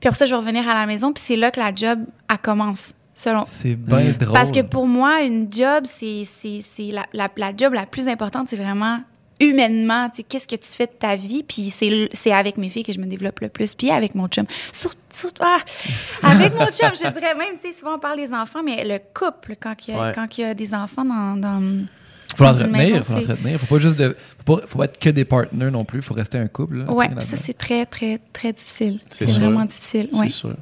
puis 0.00 0.08
après 0.08 0.14
ça, 0.18 0.26
je 0.26 0.30
vais 0.30 0.36
revenir 0.40 0.68
à 0.68 0.74
la 0.74 0.86
maison, 0.86 1.12
puis 1.12 1.22
c'est 1.26 1.36
là 1.36 1.50
que 1.50 1.58
la 1.58 1.74
job, 1.74 1.98
elle 2.30 2.38
commence, 2.38 2.92
selon... 3.14 3.42
C'est 3.46 3.74
bien 3.74 3.98
Mm. 4.04 4.12
drôle. 4.12 4.32
Parce 4.32 4.52
que 4.52 4.60
pour 4.62 4.86
moi, 4.86 5.22
une 5.22 5.52
job, 5.52 5.84
c'est 5.84 6.22
c'est- 6.24 6.60
c'est 6.62 6.92
la, 6.92 7.04
la, 7.12 7.28
la 7.36 7.52
job 7.56 7.72
la 7.74 7.86
plus 7.86 8.06
importante, 8.06 8.46
c'est 8.50 8.56
vraiment 8.56 9.00
humainement, 9.40 10.08
tu 10.10 10.16
sais, 10.18 10.22
qu'est-ce 10.22 10.46
que 10.46 10.56
tu 10.56 10.68
fais 10.70 10.86
de 10.86 10.92
ta 10.92 11.16
vie, 11.16 11.42
puis 11.42 11.70
c'est 11.70 12.32
avec 12.32 12.56
mes 12.56 12.68
filles 12.70 12.84
que 12.84 12.92
je 12.92 13.00
me 13.00 13.06
développe 13.06 13.40
le 13.40 13.48
plus, 13.48 13.74
puis 13.74 13.90
avec 13.90 14.14
mon 14.14 14.28
chum. 14.28 14.44
Surtout, 14.72 14.96
ah, 15.40 15.58
avec 16.22 16.54
mon 16.54 16.66
chum, 16.66 16.90
je 16.94 17.00
dirais 17.10 17.34
même, 17.34 17.56
tu 17.62 17.70
sais, 17.72 17.78
souvent 17.78 17.96
on 17.96 17.98
parle 17.98 18.16
des 18.18 18.32
enfants, 18.32 18.62
mais 18.62 18.84
le 18.84 18.98
couple, 19.12 19.56
quand 19.60 19.74
il 19.86 19.94
y 19.94 19.96
a, 19.96 20.00
Ouais. 20.02 20.12
quand 20.14 20.38
il 20.38 20.40
y 20.40 20.44
a 20.44 20.54
des 20.54 20.72
enfants 20.74 21.04
dans... 21.04 21.36
dans 21.36 21.84
Faut 22.36 22.44
l'entretenir, 22.44 23.04
faut 23.04 23.12
l'entretenir. 23.14 23.58
Faut 23.60 23.66
pas 23.74 23.78
juste 23.80 23.98
de, 23.98 24.16
faut 24.46 24.56
pas, 24.56 24.66
faut 24.66 24.82
être 24.82 24.98
que 24.98 25.10
des 25.10 25.24
partners 25.24 25.70
non 25.70 25.84
plus. 25.84 26.00
Faut 26.02 26.14
rester 26.14 26.38
un 26.38 26.46
couple. 26.48 26.78
là, 26.78 26.92
Ouais, 26.92 27.08
tu 27.08 27.14
sais, 27.20 27.36
ça 27.36 27.36
c'est 27.36 27.52
très, 27.58 27.84
très, 27.84 28.20
très 28.32 28.52
difficile. 28.52 29.00
C'est 29.10 29.26
vraiment 29.28 29.64
difficile, 29.64 30.08
C'est 30.12 30.18
ouais. 30.18 30.28
sûr. 30.30 30.54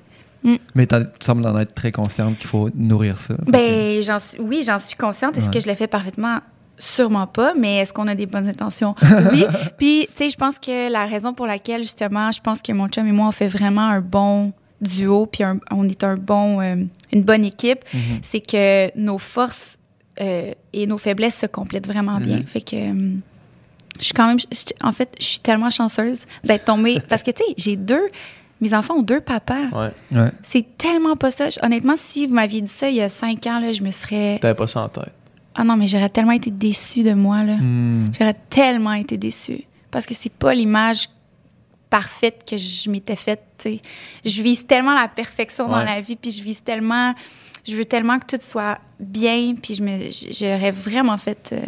Mais 0.74 0.86
t'en- 0.86 1.02
tu 1.02 1.08
sembles 1.20 1.46
en 1.46 1.58
être 1.58 1.74
très 1.74 1.92
consciente 1.92 2.38
qu'il 2.38 2.48
faut 2.48 2.70
nourrir 2.74 3.20
ça. 3.20 3.34
Que- 3.34 3.50
Ben, 3.50 4.02
j'en 4.02 4.18
suis, 4.18 4.40
oui, 4.40 4.62
j'en 4.66 4.78
suis 4.78 4.96
consciente. 4.96 5.36
Est-ce 5.36 5.46
Ouais. 5.46 5.52
que 5.52 5.60
je 5.60 5.68
le 5.68 5.74
fais 5.74 5.86
parfaitement? 5.86 6.38
Sûrement 6.78 7.26
pas, 7.26 7.52
mais 7.54 7.78
est-ce 7.78 7.92
qu'on 7.92 8.06
a 8.06 8.14
des 8.14 8.26
bonnes 8.26 8.48
intentions? 8.48 8.94
Oui. 9.32 9.44
Puis, 9.78 10.08
tu 10.14 10.24
sais, 10.24 10.30
je 10.30 10.36
pense 10.36 10.58
que 10.58 10.90
la 10.90 11.04
raison 11.06 11.34
pour 11.34 11.46
laquelle, 11.46 11.82
justement, 11.82 12.32
je 12.32 12.40
pense 12.40 12.62
que 12.62 12.72
mon 12.72 12.88
chum 12.88 13.06
et 13.06 13.12
moi, 13.12 13.28
on 13.28 13.32
fait 13.32 13.48
vraiment 13.48 13.82
un 13.86 14.00
bon 14.00 14.52
duo, 14.80 15.26
puis 15.26 15.42
un- 15.44 15.60
on 15.70 15.86
est 15.88 16.02
un 16.04 16.14
bon, 16.16 16.60
euh, 16.60 16.76
une 17.12 17.22
bonne 17.22 17.44
équipe, 17.44 17.80
Mhm. 17.92 18.00
c'est 18.22 18.40
que 18.40 18.96
nos 18.98 19.18
forces 19.18 19.76
euh, 20.20 20.52
et 20.72 20.86
nos 20.86 20.98
faiblesses 20.98 21.36
se 21.36 21.46
complètent 21.46 21.86
vraiment 21.86 22.18
bien. 22.18 22.38
Mhm. 22.38 22.46
Fait 22.46 22.60
que. 22.60 22.76
euh, 22.76 23.14
je 23.98 24.04
suis 24.06 24.14
quand 24.14 24.26
même. 24.26 24.38
je- 24.40 24.72
en 24.82 24.92
fait, 24.92 25.14
je 25.20 25.24
suis 25.24 25.38
tellement 25.40 25.68
chanceuse 25.70 26.20
d'être 26.44 26.64
tombée. 26.64 26.98
parce 27.08 27.22
que, 27.22 27.30
tu 27.30 27.42
sais, 27.44 27.54
j'ai 27.58 27.76
deux. 27.76 28.08
Mes 28.62 28.72
enfants 28.74 28.94
ont 28.96 29.02
deux 29.02 29.20
papas. 29.20 29.64
Ouais. 29.72 29.90
Ouais. 30.12 30.30
C'est 30.42 30.64
tellement 30.78 31.16
pas 31.16 31.30
ça. 31.30 31.48
Honnêtement, 31.62 31.94
si 31.96 32.26
vous 32.26 32.34
m'aviez 32.34 32.60
dit 32.62 32.68
ça 32.74 32.88
il 32.90 32.96
y 32.96 33.02
a 33.02 33.08
cinq 33.08 33.46
ans, 33.46 33.60
là, 33.60 33.72
je 33.72 33.82
me 33.82 33.90
serais. 33.90 34.38
T'avais 34.40 34.54
pas 34.54 34.66
ça 34.66 34.82
en 34.82 34.88
tête. 34.88 35.12
Ah 35.54 35.64
non, 35.64 35.76
mais 35.76 35.86
j'aurais 35.86 36.08
tellement 36.08 36.32
été 36.32 36.50
déçue 36.50 37.02
de 37.02 37.12
moi, 37.12 37.42
là. 37.42 37.56
Hmm. 37.56 38.04
J'aurais 38.18 38.36
tellement 38.48 38.92
été 38.92 39.16
déçue. 39.16 39.64
Parce 39.90 40.06
que 40.06 40.14
c'est 40.14 40.32
pas 40.32 40.54
l'image 40.54 41.08
parfaite 41.90 42.44
que 42.48 42.56
je 42.56 42.88
m'étais 42.88 43.16
faite. 43.16 43.68
Je 44.24 44.42
vise 44.42 44.64
tellement 44.66 44.94
la 44.94 45.08
perfection 45.08 45.68
dans 45.68 45.82
la 45.82 46.00
vie, 46.00 46.16
puis 46.16 46.30
je 46.30 46.42
vise 46.42 46.62
tellement... 46.62 47.14
Je 47.66 47.76
veux 47.76 47.84
tellement 47.84 48.18
que 48.18 48.24
tout 48.36 48.42
soit 48.42 48.78
bien, 48.98 49.54
puis 49.60 49.74
je 49.74 49.82
me, 49.82 50.10
j'aurais 50.32 50.70
vraiment 50.70 51.18
fait... 51.18 51.50
euh, 51.52 51.58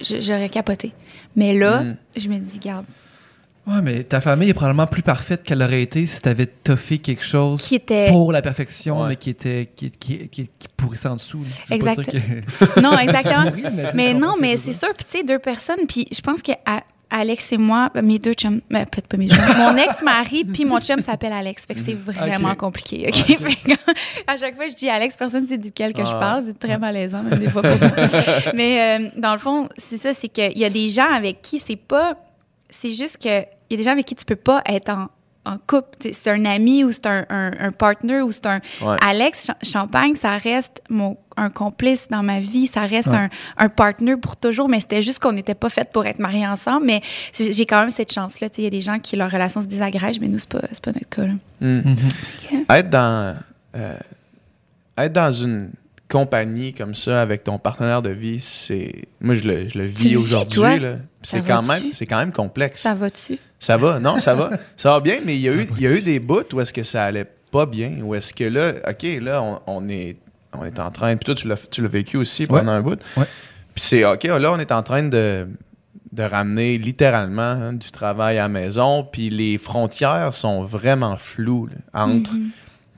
j'aurais 0.00 0.48
capoté. 0.50 0.92
Mais 1.36 1.56
là, 1.56 1.82
Mm. 1.82 1.96
je 2.16 2.28
me 2.28 2.38
dis, 2.38 2.58
garde, 2.58 2.84
Ouais, 3.66 3.80
mais 3.82 4.02
ta 4.04 4.20
famille 4.20 4.50
est 4.50 4.54
probablement 4.54 4.86
plus 4.86 5.02
parfaite 5.02 5.42
qu'elle 5.42 5.62
aurait 5.62 5.80
été 5.82 6.04
si 6.04 6.20
t'avais 6.20 6.46
toffé 6.46 6.98
quelque 6.98 7.24
chose 7.24 7.62
qui 7.62 7.76
était... 7.76 8.08
pour 8.10 8.30
la 8.30 8.42
perfection, 8.42 9.00
Ouais. 9.02 9.08
mais 9.08 9.16
qui 9.16 9.30
était 9.30 9.70
qui, 9.74 9.90
qui, 9.90 10.28
qui, 10.28 10.46
qui 10.58 10.68
pourrissait 10.76 11.08
en 11.08 11.16
dessous. 11.16 11.44
Exact. 11.70 12.04
que- 12.04 12.80
Non, 12.80 12.98
exactement. 12.98 13.50
mais 13.94 14.12
non, 14.14 14.34
mais 14.38 14.56
c'est 14.58 14.72
sûr. 14.74 14.88
Puis 14.94 15.04
tu 15.10 15.18
sais, 15.18 15.24
deux 15.24 15.38
personnes. 15.38 15.86
Puis 15.88 16.06
je 16.12 16.20
pense 16.20 16.42
que 16.42 16.52
Alex 17.10 17.52
et 17.52 17.58
moi, 17.58 17.90
ben, 17.94 18.04
mes 18.04 18.18
deux 18.18 18.32
chums, 18.32 18.60
ben, 18.70 18.84
peut-être 18.86 19.06
pas 19.06 19.16
mes 19.16 19.28
chums, 19.28 19.38
mon 19.56 19.76
ex-mari 19.76 20.44
puis 20.52 20.64
mon 20.64 20.80
chum 20.80 21.00
s'appelle 21.00 21.32
Alex. 21.32 21.64
Fait 21.64 21.74
que 21.74 21.80
c'est 21.84 21.94
vraiment 21.94 22.54
compliqué. 22.56 23.06
OK? 23.08 23.14
Fait 23.38 23.54
que, 23.54 23.72
à 24.26 24.36
chaque 24.36 24.56
fois, 24.56 24.66
je 24.68 24.74
dis 24.74 24.88
Alex, 24.90 25.16
personne 25.16 25.44
ne 25.44 25.48
sait 25.48 25.58
duquel 25.58 25.92
que 25.92 26.04
je 26.04 26.10
Ah. 26.10 26.18
parle. 26.20 26.42
C'est 26.46 26.58
très 26.58 26.76
malaisant, 26.76 27.22
même 27.22 27.38
des 27.38 27.48
fois 27.50 27.62
pour 27.62 27.78
moi. 27.78 27.90
Mais 28.54 28.98
euh, 29.00 29.08
dans 29.16 29.32
le 29.32 29.38
fond, 29.38 29.68
c'est 29.78 29.96
ça, 29.96 30.12
c'est 30.12 30.28
qu'il 30.28 30.58
y 30.58 30.64
a 30.64 30.70
des 30.70 30.88
gens 30.88 31.10
avec 31.10 31.40
qui 31.40 31.58
c'est 31.58 31.76
pas. 31.76 32.16
C'est 32.78 32.94
juste 32.94 33.18
que 33.18 33.40
il 33.40 33.70
y 33.70 33.74
a 33.74 33.76
des 33.78 33.82
gens 33.82 33.92
avec 33.92 34.06
qui 34.06 34.14
tu 34.14 34.24
peux 34.24 34.36
pas 34.36 34.62
être 34.66 34.90
en, 34.90 35.08
en 35.46 35.56
couple. 35.58 35.98
C'est 36.12 36.28
un 36.30 36.44
ami 36.44 36.84
ou 36.84 36.92
c'est 36.92 37.06
un, 37.06 37.24
un, 37.30 37.50
un 37.58 37.72
partner 37.72 38.20
ou 38.22 38.30
c'est 38.30 38.46
un. 38.46 38.60
Ouais. 38.82 38.96
Alex 39.00 39.46
Ch- 39.46 39.56
Champagne, 39.72 40.14
ça 40.14 40.36
reste 40.36 40.82
mon, 40.88 41.16
un 41.36 41.50
complice 41.50 42.06
dans 42.08 42.22
ma 42.22 42.40
vie, 42.40 42.66
ça 42.66 42.82
reste 42.82 43.08
Ouais. 43.08 43.16
un, 43.16 43.28
un 43.56 43.68
partner 43.68 44.16
pour 44.16 44.36
toujours, 44.36 44.68
mais 44.68 44.80
c'était 44.80 45.02
juste 45.02 45.18
qu'on 45.18 45.32
n'était 45.32 45.54
pas 45.54 45.70
fait 45.70 45.90
pour 45.92 46.04
être 46.06 46.18
mariés 46.18 46.46
ensemble. 46.46 46.86
Mais 46.86 47.00
j'ai 47.38 47.66
quand 47.66 47.80
même 47.80 47.90
cette 47.90 48.12
chance-là. 48.12 48.48
Il 48.58 48.64
y 48.64 48.66
a 48.66 48.70
des 48.70 48.80
gens 48.82 48.98
qui 48.98 49.16
leur 49.16 49.30
relation 49.30 49.60
se 49.60 49.66
désagrège, 49.66 50.20
mais 50.20 50.28
nous, 50.28 50.38
c'est 50.38 50.48
pas, 50.48 50.62
c'est 50.70 50.82
pas 50.84 50.92
notre 50.92 51.08
cas. 51.08 51.26
là. 51.26 51.32
Hmm. 51.60 51.82
Mhm. 51.88 52.64
Être 52.70 52.90
dans 52.90 53.36
euh, 53.76 53.96
être 54.98 55.12
dans 55.12 55.32
une 55.32 55.70
compagnie 56.14 56.72
comme 56.72 56.94
ça 56.94 57.20
avec 57.20 57.42
ton 57.42 57.58
partenaire 57.58 58.00
de 58.00 58.10
vie, 58.10 58.38
c'est 58.38 58.92
moi 59.20 59.34
je 59.34 59.42
le, 59.42 59.68
je 59.68 59.76
le 59.76 59.84
vis 59.84 60.16
aujourd'hui. 60.16 60.62
C'est 61.22 61.44
quand 61.44 61.66
même 61.66 61.82
c'est 61.92 62.06
quand 62.06 62.18
même 62.18 62.30
complexe. 62.30 62.82
Ça 62.82 62.94
va-tu? 62.94 63.36
Ça 63.58 63.76
va, 63.76 63.98
non, 63.98 64.20
ça 64.20 64.36
va. 64.36 64.50
Ça 64.76 64.90
va 64.92 65.00
bien, 65.00 65.16
mais 65.24 65.34
il 65.34 65.40
y 65.40 65.48
a, 65.48 65.52
Ça 65.52 65.58
eu, 65.58 65.68
il 65.76 65.82
y 65.82 65.86
a 65.88 65.92
eu 65.96 66.02
des 66.02 66.20
bouts 66.20 66.44
où 66.52 66.60
est-ce 66.60 66.72
que 66.72 66.84
ça 66.84 67.02
allait 67.04 67.26
pas 67.50 67.66
bien, 67.66 67.98
où 68.02 68.14
est-ce 68.14 68.32
que 68.32 68.44
là, 68.44 68.74
OK, 68.88 69.02
là, 69.22 69.42
on, 69.42 69.60
on 69.66 69.88
est, 69.88 70.16
on 70.52 70.64
est 70.64 70.78
en 70.78 70.92
train, 70.92 71.16
puis 71.16 71.24
toi, 71.24 71.34
tu 71.34 71.48
l'as, 71.48 71.56
tu 71.68 71.82
l'as 71.82 71.88
vécu 71.88 72.16
aussi 72.16 72.46
pendant 72.46 72.70
un 72.72 72.80
bout. 72.82 73.00
Ouais. 73.16 73.24
Puis 73.74 73.82
c'est, 73.84 74.04
OK, 74.04 74.22
là, 74.22 74.52
on 74.52 74.58
est 74.58 74.70
en 74.70 74.82
train 74.84 75.02
de, 75.02 75.48
de 76.12 76.22
ramener 76.22 76.78
littéralement 76.78 77.42
hein, 77.42 77.72
du 77.72 77.90
travail 77.90 78.38
à 78.38 78.42
la 78.42 78.48
maison, 78.48 79.02
puis 79.10 79.30
les 79.30 79.58
frontières 79.58 80.32
sont 80.34 80.62
vraiment 80.62 81.16
floues 81.16 81.66
là, 81.66 81.76
entre 82.04 82.32
Mhm. 82.34 82.50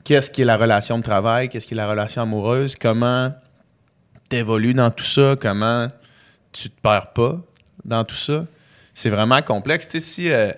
Qu'est-ce 0.07 0.31
qui 0.31 0.41
est 0.41 0.45
la 0.45 0.55
relation 0.55 0.97
de 0.97 1.03
travail, 1.03 1.49
qu'est-ce 1.49 1.67
qui 1.67 1.73
est 1.73 1.77
la 1.77 1.89
relation 1.89 2.21
amoureuse, 2.21 2.77
comment 2.77 3.33
t'évolues 4.29 4.73
dans 4.73 4.89
tout 4.89 5.03
ça, 5.03 5.35
comment 5.37 5.89
tu 6.53 6.69
te 6.69 6.81
perds 6.81 7.11
pas 7.11 7.37
dans 7.83 8.05
tout 8.05 8.15
ça. 8.15 8.45
C'est 8.93 9.09
vraiment 9.09 9.41
complexe. 9.41 9.89
Tu 9.89 9.99
si, 9.99 10.31
euh, 10.31 10.53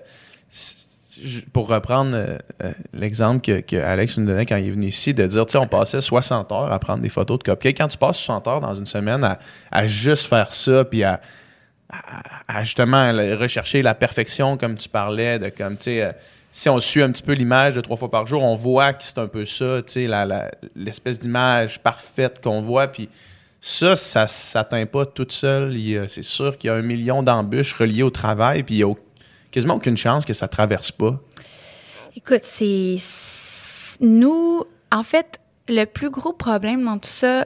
pour 1.51 1.67
reprendre 1.67 2.12
euh, 2.13 2.38
euh, 2.63 2.71
l'exemple 2.93 3.41
que, 3.41 3.62
que 3.62 3.75
Alex 3.75 4.19
nous 4.19 4.27
donnait 4.27 4.45
quand 4.45 4.55
il 4.57 4.67
est 4.67 4.71
venu 4.71 4.85
ici, 4.85 5.15
de 5.15 5.25
dire, 5.25 5.47
tu 5.47 5.53
sais, 5.53 5.57
on 5.57 5.65
passait 5.65 5.99
60 5.99 6.51
heures 6.51 6.71
à 6.71 6.77
prendre 6.77 7.01
des 7.01 7.09
photos 7.09 7.39
de 7.39 7.43
cupcakes. 7.43 7.75
Quand 7.75 7.88
tu 7.88 7.97
passes 7.97 8.17
60 8.17 8.47
heures 8.47 8.62
dans 8.62 8.75
une 8.75 8.85
semaine 8.85 9.35
à, 9.71 9.88
juste 9.88 10.27
faire 10.27 10.53
ça, 10.53 10.85
puis 10.85 11.03
à, 11.03 11.21
à- 12.47 12.63
justement 12.63 13.12
rechercher 13.35 13.81
la 13.81 13.95
perfection, 13.95 14.57
comme 14.57 14.77
tu 14.77 14.89
parlais, 14.89 15.39
de 15.39 15.49
comme, 15.49 15.75
tu 15.75 15.85
sais, 15.85 16.15
si 16.51 16.69
on 16.69 16.79
suit 16.79 17.01
un 17.01 17.12
petit 17.12 17.23
peu 17.23 17.33
l'image 17.33 17.75
de 17.75 17.81
trois 17.81 17.97
fois 17.97 18.09
par 18.09 18.25
jour, 18.27 18.43
on 18.43 18.55
voit 18.55 18.93
que 18.93 19.03
c'est 19.03 19.17
un 19.17 19.27
peu 19.27 19.45
ça, 19.45 19.81
l'espèce 20.75 21.19
d'image 21.19 21.79
parfaite 21.79 22.41
qu'on 22.43 22.62
voit, 22.62 22.88
puis 22.88 23.09
ça, 23.62 23.95
ça 23.95 24.23
ne 24.23 24.27
s'atteint 24.27 24.85
pas 24.85 25.05
toute 25.05 25.31
seule. 25.31 25.75
C'est 26.07 26.23
sûr 26.23 26.57
qu'il 26.57 26.69
y 26.69 26.71
a 26.71 26.75
un 26.75 26.81
million 26.81 27.21
d'embûches 27.23 27.73
reliées 27.73 28.03
au 28.03 28.09
travail, 28.09 28.63
puis 28.63 28.75
il 28.75 28.79
y 28.79 28.83
a 28.83 28.93
quasiment 29.51 29.75
aucune 29.75 29.97
chance 29.97 30.25
que 30.25 30.33
ça 30.33 30.47
traverse 30.47 30.91
pas. 30.91 31.19
Écoute, 32.15 32.41
c'est- 32.43 32.97
Nous, 34.01 34.63
en 34.93 35.03
fait, 35.03 35.39
le 35.69 35.86
plus 35.86 36.10
gros 36.10 36.34
problème 36.34 36.84
dans 36.84 36.97
tout 36.97 37.10
ça, 37.10 37.45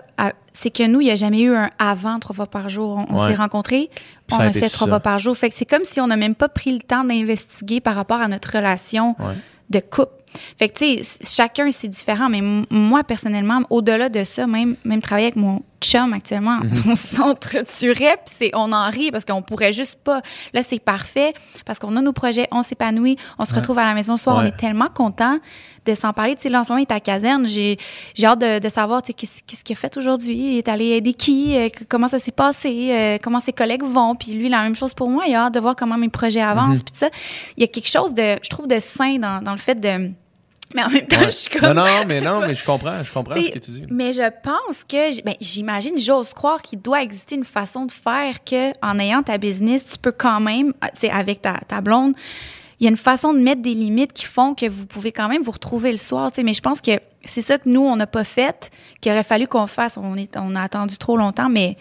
c'est 0.53 0.69
que 0.71 0.85
nous, 0.87 1.01
il 1.01 1.05
n'y 1.05 1.11
a 1.11 1.15
jamais 1.15 1.41
eu 1.41 1.55
un 1.55 1.69
avant 1.79 2.19
trois 2.19 2.35
fois 2.35 2.47
par 2.47 2.69
jour. 2.69 3.05
On, 3.09 3.15
Ouais. 3.21 3.27
s'est 3.29 3.35
rencontrés, 3.35 3.89
on 4.31 4.37
a 4.39 4.51
fait 4.51 4.59
trois 4.69 4.69
ça. 4.69 4.87
fois 4.87 4.99
par 4.99 5.19
jour. 5.19 5.35
Fait 5.37 5.49
que 5.49 5.55
c'est 5.57 5.65
comme 5.65 5.83
si 5.83 5.99
on 5.99 6.07
n'a 6.07 6.15
même 6.17 6.35
pas 6.35 6.49
pris 6.49 6.71
le 6.71 6.79
temps 6.79 7.03
d'investiguer 7.03 7.79
par 7.81 7.95
rapport 7.95 8.21
à 8.21 8.27
notre 8.27 8.51
relation 8.55 9.15
Ouais. 9.19 9.33
de 9.69 9.79
couple. 9.79 10.13
Fait 10.57 10.69
que, 10.69 10.79
tu 10.97 11.03
sais, 11.03 11.19
chacun, 11.23 11.69
c'est 11.69 11.87
différent. 11.87 12.27
Mais 12.29 12.41
moi, 12.71 13.03
personnellement, 13.03 13.61
au-delà 13.69 14.09
de 14.09 14.23
ça, 14.23 14.47
même, 14.47 14.75
même 14.83 15.01
travailler 15.01 15.27
avec 15.27 15.35
mon 15.35 15.61
chum 15.83 16.13
actuellement, 16.13 16.57
Mhm. 16.63 16.91
on 16.91 16.95
s'entretuerait, 16.95 18.17
puis 18.25 18.35
c'est- 18.37 18.51
on 18.53 18.71
en 18.71 18.89
rit 18.89 19.11
parce 19.11 19.25
qu'on 19.25 19.41
pourrait 19.41 19.73
juste 19.73 19.95
pas. 20.03 20.21
Là, 20.53 20.61
c'est 20.67 20.79
parfait 20.79 21.33
parce 21.65 21.79
qu'on 21.79 21.95
a 21.97 22.01
nos 22.01 22.13
projets, 22.13 22.47
on 22.51 22.63
s'épanouit, 22.63 23.17
on 23.39 23.45
se 23.45 23.53
retrouve 23.53 23.77
à 23.79 23.85
la 23.85 23.93
maison 23.93 24.13
le 24.13 24.17
soir, 24.17 24.37
Ouais. 24.37 24.43
on 24.43 24.47
est 24.47 24.57
tellement 24.57 24.87
content 24.93 25.39
de 25.85 25.93
s'en 25.95 26.13
parler. 26.13 26.35
Tu 26.35 26.43
sais, 26.43 26.49
là, 26.49 26.61
en 26.61 26.63
ce 26.63 26.69
moment, 26.71 26.79
il 26.79 26.83
est 26.83 26.91
à 26.91 26.95
la 26.95 26.99
caserne. 27.01 27.45
J'ai 27.47 27.77
j'ai 28.15 28.25
hâte 28.25 28.39
de, 28.39 28.59
de 28.59 28.69
savoir, 28.69 29.01
tu 29.01 29.07
sais, 29.07 29.13
qu'est-ce 29.45 29.63
qu'il 29.63 29.75
a 29.75 29.79
fait 29.79 29.97
aujourd'hui. 29.97 30.53
Il 30.53 30.57
est 30.57 30.67
allé 30.69 30.85
aider 30.91 31.13
qui, 31.13 31.57
euh, 31.57 31.67
comment 31.89 32.07
ça 32.07 32.19
s'est 32.19 32.31
passé, 32.31 32.89
euh, 32.91 33.17
comment 33.21 33.39
ses 33.41 33.51
collègues 33.53 33.83
vont? 33.83 34.15
Puis 34.15 34.31
lui, 34.33 34.47
la 34.49 34.63
même 34.63 34.75
chose 34.75 34.93
pour 34.93 35.09
moi. 35.09 35.25
Il 35.27 35.35
a 35.35 35.45
hâte 35.45 35.53
de 35.53 35.59
voir 35.59 35.75
comment 35.75 35.97
mes 35.97 36.09
projets 36.09 36.41
avancent. 36.41 36.77
Mhm. 36.79 36.83
Puis 36.83 36.93
ça, 36.95 37.09
il 37.57 37.61
y 37.61 37.63
a 37.65 37.67
quelque 37.67 37.89
chose 37.89 38.13
de, 38.13 38.37
je 38.41 38.49
trouve, 38.49 38.67
de 38.67 38.79
sain 38.79 39.17
dans, 39.19 39.41
dans 39.43 39.51
le 39.51 39.57
fait 39.57 39.75
de... 39.79 40.11
Mais 40.75 40.83
en 40.83 40.89
même 40.89 41.05
temps, 41.05 41.19
Ouais. 41.19 41.25
je 41.25 41.29
suis 41.31 41.49
comme... 41.49 41.73
Non, 41.73 41.83
non, 41.85 42.03
mais 42.07 42.21
non, 42.21 42.39
mais 42.41 42.55
je 42.55 42.63
comprends, 42.65 43.03
je 43.03 43.11
comprends 43.11 43.35
ce 43.35 43.49
que 43.49 43.59
tu 43.59 43.71
dis. 43.71 43.83
Mais 43.89 44.11
je 44.13 44.23
pense 44.41 44.83
que, 44.83 45.23
ben, 45.23 45.35
j'imagine, 45.39 45.97
j'ose 45.99 46.33
croire 46.33 46.61
qu'il 46.61 46.81
doit 46.81 47.01
exister 47.03 47.35
une 47.35 47.45
façon 47.45 47.85
de 47.85 47.91
faire 47.91 48.43
que, 48.43 48.71
en 48.85 48.97
ayant 48.99 49.21
ta 49.23 49.37
business, 49.37 49.85
tu 49.85 49.97
peux 49.97 50.11
quand 50.11 50.39
même, 50.39 50.73
ah, 50.81 50.89
tu 50.89 51.01
sais, 51.01 51.09
avec 51.11 51.41
ta, 51.41 51.59
ta 51.67 51.81
blonde, 51.81 52.13
il 52.79 52.85
y 52.85 52.87
a 52.87 52.89
une 52.89 52.97
façon 52.97 53.33
de 53.33 53.39
mettre 53.39 53.61
des 53.61 53.73
limites 53.75 54.11
qui 54.13 54.25
font 54.25 54.55
que 54.55 54.67
vous 54.67 54.85
pouvez 54.85 55.11
quand 55.11 55.29
même 55.29 55.41
vous 55.43 55.51
retrouver 55.51 55.91
le 55.91 55.97
soir, 55.97 56.31
tu 56.31 56.37
sais. 56.37 56.43
Mais 56.43 56.53
je 56.53 56.61
pense 56.61 56.81
que 56.81 56.91
c'est 57.23 57.41
ça 57.41 57.57
que 57.57 57.69
nous, 57.69 57.81
on 57.81 57.95
n'a 57.95 58.07
pas 58.07 58.23
fait, 58.25 58.71
qu'il 58.99 59.11
aurait 59.11 59.23
fallu 59.23 59.47
qu'on 59.47 59.67
fasse. 59.67 59.97
On, 59.97 60.17
est, 60.17 60.35
on 60.37 60.55
a 60.55 60.61
attendu 60.61 60.97
trop 60.97 61.15
longtemps, 61.15 61.49
mais 61.49 61.77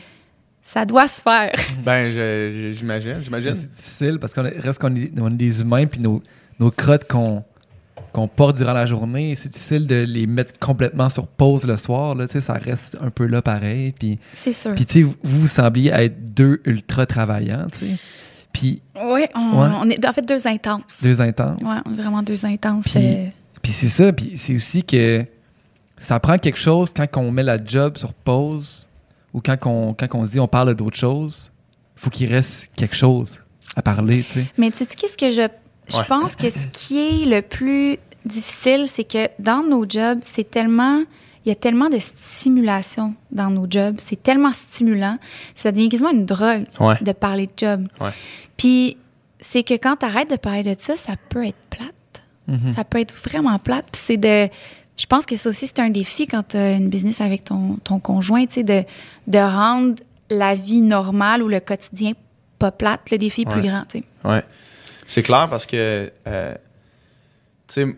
ça 0.61 0.85
doit 0.85 1.09
se 1.09 1.21
faire. 1.23 1.51
Ben, 1.85 2.05
j'imagine, 2.73 3.19
j'imagine. 3.23 3.55
C'est 3.57 3.75
difficile 3.75 4.19
parce 4.21 4.33
qu'on 4.35 4.45
est- 4.45 4.59
reste 4.61 4.79
qu'on 4.81 4.95
est, 4.95 5.11
on 5.19 5.29
est 5.29 5.35
des 5.35 5.61
humains, 5.61 5.87
puis 5.87 5.99
nos, 6.01 6.23
nos 6.61 6.71
crottes 6.71 7.09
qu'on 7.09 7.43
qu'on 8.13 8.29
porte 8.29 8.57
durant 8.57 8.73
la 8.75 8.85
journée, 8.87 9.35
c'est 9.37 9.49
difficile 9.51 9.87
de 9.87 9.97
les 9.97 10.27
mettre 10.27 10.59
complètement 10.59 11.09
sur 11.09 11.27
pause 11.27 11.65
le 11.65 11.77
soir. 11.77 12.15
Là, 12.15 12.27
ça 12.29 12.55
reste 12.55 12.97
un 13.01 13.11
peu 13.11 13.27
là 13.27 13.41
pareil. 13.43 13.93
Puis, 13.99 14.17
C'est 14.33 14.53
sûr. 14.53 14.75
puis 14.75 15.03
vous, 15.03 15.15
vous 15.23 15.47
sembliez 15.47 15.91
être 15.93 16.35
deux 16.35 16.61
ultra 16.65 17.07
travaillants, 17.07 17.67
sais. 17.73 17.97
Puis 18.53 18.83
Oui, 18.95 19.23
on, 19.35 19.61
Ouais. 19.63 19.69
on 19.81 19.89
est 19.89 20.05
en 20.07 20.13
fait 20.13 20.27
deux 20.29 20.47
intenses. 20.47 20.99
deux 21.03 21.21
intenses. 21.23 21.61
Ouais, 21.63 21.81
on 21.87 21.93
est 21.95 21.97
vraiment 22.03 22.23
deux 22.23 22.45
intenses. 22.45 22.85
Puis- 22.85 23.03
euh, 23.03 23.27
Puis 23.63 23.73
c'est 23.73 23.89
ça, 23.89 24.13
puis 24.13 24.33
c'est 24.37 24.55
aussi 24.55 24.83
que 24.85 25.25
ça 25.99 26.21
prend 26.21 26.37
quelque 26.37 26.59
chose 26.59 26.91
quand 26.95 27.07
on 27.17 27.31
met 27.31 27.43
la 27.45 27.63
job 27.65 27.97
sur 27.97 28.13
pause 28.13 28.89
ou 29.33 29.41
quand 29.41 29.57
on, 29.67 29.95
quand 29.95 30.09
on 30.15 30.27
se 30.27 30.33
dit 30.33 30.41
on 30.41 30.49
parle 30.49 30.75
d'autre 30.75 30.97
chose. 30.99 31.51
faut 31.97 32.11
qu'il 32.11 32.29
reste 32.33 32.69
quelque 32.75 32.97
chose 32.97 33.39
à 33.77 33.81
parler, 33.83 34.23
sais. 34.23 34.45
Mais 34.59 34.71
tu 34.73 34.79
sais, 34.79 34.87
qu'est-ce 34.87 35.17
que 35.17 35.31
je. 35.31 35.47
Je 35.89 35.97
Ouais. 35.99 36.05
pense 36.09 36.37
que 36.37 36.49
ce 36.51 36.67
qui 36.73 36.99
est 36.99 37.25
le 37.27 37.43
plus 37.43 37.99
difficile, 38.25 38.87
c'est 38.87 39.05
que 39.05 39.29
dans 39.39 39.63
nos 39.63 39.85
jobs, 39.89 40.21
c'est 40.25 40.49
tellement. 40.51 41.03
Il 41.45 41.49
y 41.49 41.53
a 41.53 41.57
tellement 41.57 41.91
de 41.91 41.99
stimulation 41.99 43.15
dans 43.33 43.51
nos 43.51 43.67
jobs. 43.69 43.97
C'est 43.99 44.23
tellement 44.23 44.53
stimulant. 44.53 45.19
Ça 45.57 45.73
devient 45.73 45.89
quasiment 45.89 46.11
une 46.13 46.25
drogue 46.25 46.67
Ouais. 46.79 46.95
de 47.01 47.11
parler 47.13 47.47
de 47.47 47.53
job. 47.57 47.89
Ouais. 48.01 48.11
Puis, 48.57 48.97
c'est 49.41 49.65
que 49.65 49.75
quand 49.75 49.97
tu 49.97 50.07
arrêtes 50.07 50.31
de 50.31 50.37
parler 50.37 50.63
de 50.63 50.77
ça, 50.79 50.97
ça 50.97 51.15
peut 51.29 51.45
être 51.45 51.59
plate. 51.69 52.23
Mhm. 52.47 52.73
Ça 52.75 52.85
peut 52.85 53.01
être 53.01 53.13
vraiment 53.13 53.59
plate. 53.59 53.87
Puis, 53.91 54.03
c'est 54.05 54.17
de. 54.17 54.49
Je 54.97 55.07
pense 55.07 55.27
que 55.27 55.35
ça 55.35 55.49
aussi, 55.49 55.67
c'est 55.67 55.81
un 55.81 55.91
défi 55.91 56.29
quand 56.29 56.47
tu 56.49 56.57
as 56.57 56.73
une 56.75 56.89
business 56.89 57.21
avec 57.21 57.43
ton, 57.45 57.79
ton 57.83 57.99
conjoint, 57.99 58.47
tu 58.47 58.55
sais, 58.55 58.63
de, 58.63 58.85
de 59.27 59.39
rendre 59.39 59.97
la 60.31 60.55
vie 60.55 60.81
normale 60.81 61.43
ou 61.43 61.49
le 61.49 61.59
quotidien 61.61 62.13
pas 62.61 62.71
plate. 62.71 63.11
Le 63.11 63.19
défi 63.19 63.41
est 63.43 63.47
plus 63.47 63.63
Ouais. 63.63 63.67
grand, 63.67 63.83
tu 63.89 63.99
sais. 63.99 64.45
C'est 65.13 65.23
clair 65.23 65.47
parce 65.51 65.67
que, 65.67 66.11
euh, 66.27 66.55
tu 67.69 67.75
sais, 67.75 67.97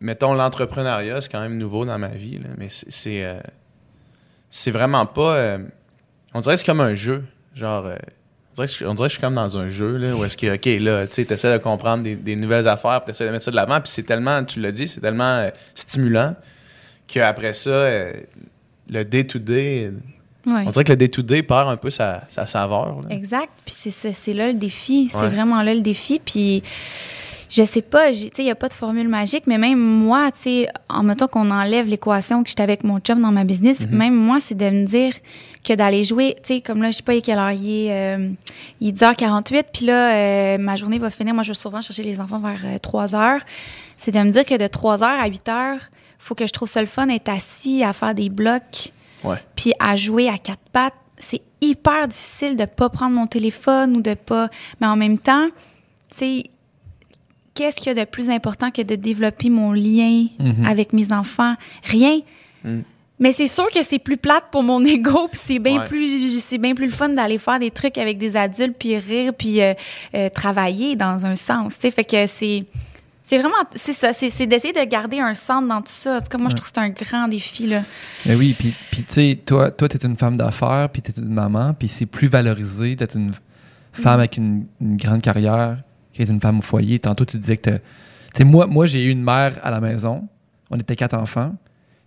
mettons, 0.00 0.34
l'entrepreneuriat, 0.34 1.20
c'est 1.20 1.30
quand 1.30 1.40
même 1.40 1.58
nouveau 1.58 1.84
dans 1.84 1.96
ma 1.96 2.08
vie, 2.08 2.38
là, 2.38 2.48
mais 2.58 2.66
c'est- 2.70 3.24
euh, 3.24 3.38
vraiment 4.72 5.06
pas. 5.06 5.36
euh, 5.36 5.58
on 6.32 6.40
dirait 6.40 6.56
que 6.56 6.58
c'est 6.58 6.66
comme 6.66 6.80
un 6.80 6.94
jeu. 6.94 7.22
Genre, 7.54 7.84
on, 7.84 8.54
dirait 8.54 8.66
que 8.66 9.04
je, 9.04 9.08
suis 9.10 9.20
comme 9.20 9.34
dans 9.34 9.56
un 9.56 9.68
jeu, 9.68 9.96
là, 9.96 10.16
où 10.16 10.24
est-ce 10.24 10.36
que, 10.36 10.56
OK, 10.56 10.82
là, 10.82 11.06
tu 11.06 11.24
sais, 11.24 11.32
essaies 11.32 11.52
de 11.52 11.62
comprendre 11.62 12.02
des, 12.02 12.34
nouvelles 12.34 12.66
affaires, 12.66 13.04
puis 13.04 13.04
tu 13.04 13.10
essaies 13.12 13.26
de 13.26 13.30
mettre 13.30 13.44
ça 13.44 13.52
de 13.52 13.56
l'avant, 13.56 13.80
puis 13.80 13.92
c'est 13.92 14.02
tellement, 14.02 14.42
tu 14.42 14.60
l'as 14.60 14.72
dit, 14.72 14.88
c'est 14.88 15.00
tellement 15.00 15.48
stimulant 15.76 16.34
qu'après 17.06 17.52
ça, 17.52 18.06
le 18.90 19.04
day-to-day, 19.04 19.92
Ouais. 20.46 20.64
on 20.66 20.70
dirait 20.70 20.84
que 20.84 20.92
le 20.92 20.96
day-to-day 20.96 21.42
perd 21.42 21.68
un 21.68 21.76
peu 21.76 21.90
sa, 21.90 22.22
sa 22.28 22.46
saveur. 22.46 23.00
là. 23.02 23.08
Exact. 23.14 23.48
Puis 23.64 23.74
c'est 23.92 24.34
là 24.34 24.48
le 24.48 24.54
défi. 24.54 25.08
C'est 25.10 25.18
Ouais. 25.18 25.28
vraiment 25.28 25.62
là 25.62 25.72
le 25.74 25.80
défi. 25.80 26.20
Puis 26.24 26.62
je 27.50 27.62
sais 27.64 27.82
pas, 27.82 28.10
j'ai- 28.12 28.30
tu 28.30 28.36
sais, 28.36 28.42
il 28.42 28.46
n'y 28.46 28.50
a 28.50 28.54
pas 28.56 28.68
de 28.68 28.74
formule 28.74 29.06
magique, 29.08 29.44
mais 29.46 29.58
même 29.58 29.78
moi, 29.78 30.30
tu 30.32 30.42
sais, 30.42 30.68
en 30.88 31.02
mettant 31.04 31.28
qu'on 31.28 31.50
enlève 31.50 31.86
l'équation 31.86 32.42
que 32.42 32.48
j'étais 32.48 32.62
avec 32.62 32.82
mon 32.84 32.98
chum 32.98 33.20
dans 33.20 33.30
ma 33.30 33.44
business, 33.44 33.80
Mhm. 33.80 33.96
même 33.96 34.14
moi, 34.14 34.38
c'est 34.40 34.56
de 34.56 34.68
me 34.68 34.84
dire 34.86 35.12
que 35.62 35.72
d'aller 35.72 36.04
jouer, 36.04 36.34
tu 36.44 36.54
sais, 36.56 36.60
comme 36.60 36.82
là, 36.82 36.90
je 36.90 36.96
sais 36.96 37.02
pas, 37.02 37.18
quelle 37.20 37.38
heure, 37.38 37.52
il 37.52 37.86
est, 37.86 37.92
euh, 37.92 38.28
il 38.80 38.88
est 38.88 38.92
10h48, 38.92 39.66
puis 39.72 39.86
là, 39.86 40.14
euh, 40.14 40.58
ma 40.58 40.76
journée 40.76 40.98
va 40.98 41.10
finir. 41.10 41.32
Moi, 41.32 41.42
je 41.44 41.52
vais 41.52 41.58
souvent 41.58 41.80
chercher 41.80 42.02
les 42.02 42.18
enfants 42.20 42.40
vers 42.40 42.60
euh, 42.64 42.78
3h. 42.78 43.40
C'est 43.98 44.10
de 44.10 44.18
me 44.18 44.30
dire 44.30 44.44
que 44.44 44.56
de 44.58 44.66
3h 44.66 45.04
à 45.22 45.26
8h, 45.28 45.78
faut 46.18 46.34
que 46.34 46.46
je 46.46 46.52
trouve 46.52 46.68
ça 46.68 46.80
le 46.80 46.86
fun 46.86 47.06
d'être 47.06 47.28
assis 47.28 47.82
à 47.84 47.92
faire 47.92 48.14
des 48.14 48.28
blocs 48.30 48.90
Ouais. 49.24 49.38
puis 49.56 49.72
à 49.80 49.96
jouer 49.96 50.28
à 50.28 50.38
quatre 50.38 50.68
pattes, 50.72 50.94
c'est 51.16 51.42
hyper 51.60 52.08
difficile 52.08 52.56
de 52.56 52.64
pas 52.66 52.88
prendre 52.90 53.14
mon 53.14 53.26
téléphone 53.26 53.96
ou 53.96 54.00
de 54.02 54.14
pas. 54.14 54.48
Mais 54.80 54.86
en 54.86 54.96
même 54.96 55.18
temps, 55.18 55.48
tu 56.10 56.16
sais, 56.18 56.44
qu'est-ce 57.54 57.76
qu'il 57.76 57.86
y 57.86 57.90
a 57.90 58.04
de 58.04 58.08
plus 58.10 58.30
important 58.30 58.70
que 58.70 58.82
de 58.82 58.94
développer 58.96 59.48
mon 59.48 59.72
lien 59.72 60.26
Mhm. 60.38 60.66
avec 60.66 60.92
mes 60.92 61.12
enfants? 61.12 61.54
Rien. 61.84 62.20
Mm. 62.64 62.80
Mais 63.20 63.30
c'est 63.30 63.46
sûr 63.46 63.70
que 63.70 63.82
c'est 63.84 64.00
plus 64.00 64.16
plate 64.16 64.46
pour 64.50 64.64
mon 64.64 64.84
ego, 64.84 65.28
puis 65.28 65.40
c'est 65.42 65.58
bien 65.60 65.78
Ouais. 65.78 65.84
plus 65.86 66.40
c'est 66.40 66.58
bien 66.58 66.74
plus 66.74 66.86
le 66.86 66.92
fun 66.92 67.10
d'aller 67.10 67.38
faire 67.38 67.60
des 67.60 67.70
trucs 67.70 67.96
avec 67.96 68.18
des 68.18 68.34
adultes 68.36 68.76
puis 68.76 68.96
rire 68.98 69.32
puis 69.38 69.62
euh, 69.62 69.72
euh, 70.16 70.28
travailler 70.28 70.96
dans 70.96 71.24
un 71.24 71.36
sens, 71.36 71.74
tu 71.74 71.82
sais, 71.82 71.90
fait 71.92 72.04
que 72.04 72.26
c'est 72.26 72.64
c'est 73.26 73.38
vraiment 73.38 73.54
c'est 73.74 73.92
ça, 73.94 74.12
c'est 74.12 74.28
c'est 74.30 74.46
d'essayer 74.46 74.72
de 74.72 74.84
garder 74.84 75.18
un 75.18 75.34
centre 75.34 75.66
dans 75.66 75.80
tout 75.80 75.88
ça. 75.92 76.16
En 76.18 76.20
tout 76.20 76.28
cas, 76.30 76.38
moi 76.38 76.48
je 76.50 76.54
trouve 76.56 76.68
que 76.70 76.72
c'est 76.74 76.80
un 76.80 76.90
grand 76.90 77.26
défi 77.28 77.66
là. 77.66 77.82
Mais 78.26 78.34
oui, 78.34 78.54
puis, 78.58 78.72
puis 78.90 79.02
tu 79.02 79.12
sais, 79.14 79.38
toi, 79.44 79.70
toi, 79.70 79.88
t'es 79.88 79.98
une 80.06 80.16
femme 80.16 80.36
d'affaires, 80.36 80.88
puis 80.92 81.02
t'es 81.02 81.12
une 81.20 81.32
maman, 81.32 81.72
puis 81.74 81.88
c'est 81.88 82.06
plus 82.06 82.28
valorisé 82.28 82.94
d'être 82.96 83.16
une 83.16 83.32
femme 83.92 84.20
avec 84.20 84.36
une, 84.36 84.66
une 84.80 84.96
grande 84.96 85.22
carrière 85.22 85.78
qu'être 86.12 86.30
une 86.30 86.40
femme 86.40 86.58
au 86.58 86.62
foyer. 86.62 86.98
Tantôt, 86.98 87.24
tu 87.24 87.38
disais 87.38 87.56
que 87.56 87.70
t'as- 87.70 87.78
Tu 87.78 87.82
sais, 88.38 88.44
moi, 88.44 88.66
moi 88.66 88.86
j'ai 88.86 89.04
eu 89.04 89.10
une 89.10 89.22
mère 89.24 89.58
à 89.62 89.70
la 89.70 89.80
maison. 89.80 90.28
On 90.70 90.78
était 90.78 90.96
quatre 90.96 91.16
enfants. 91.16 91.54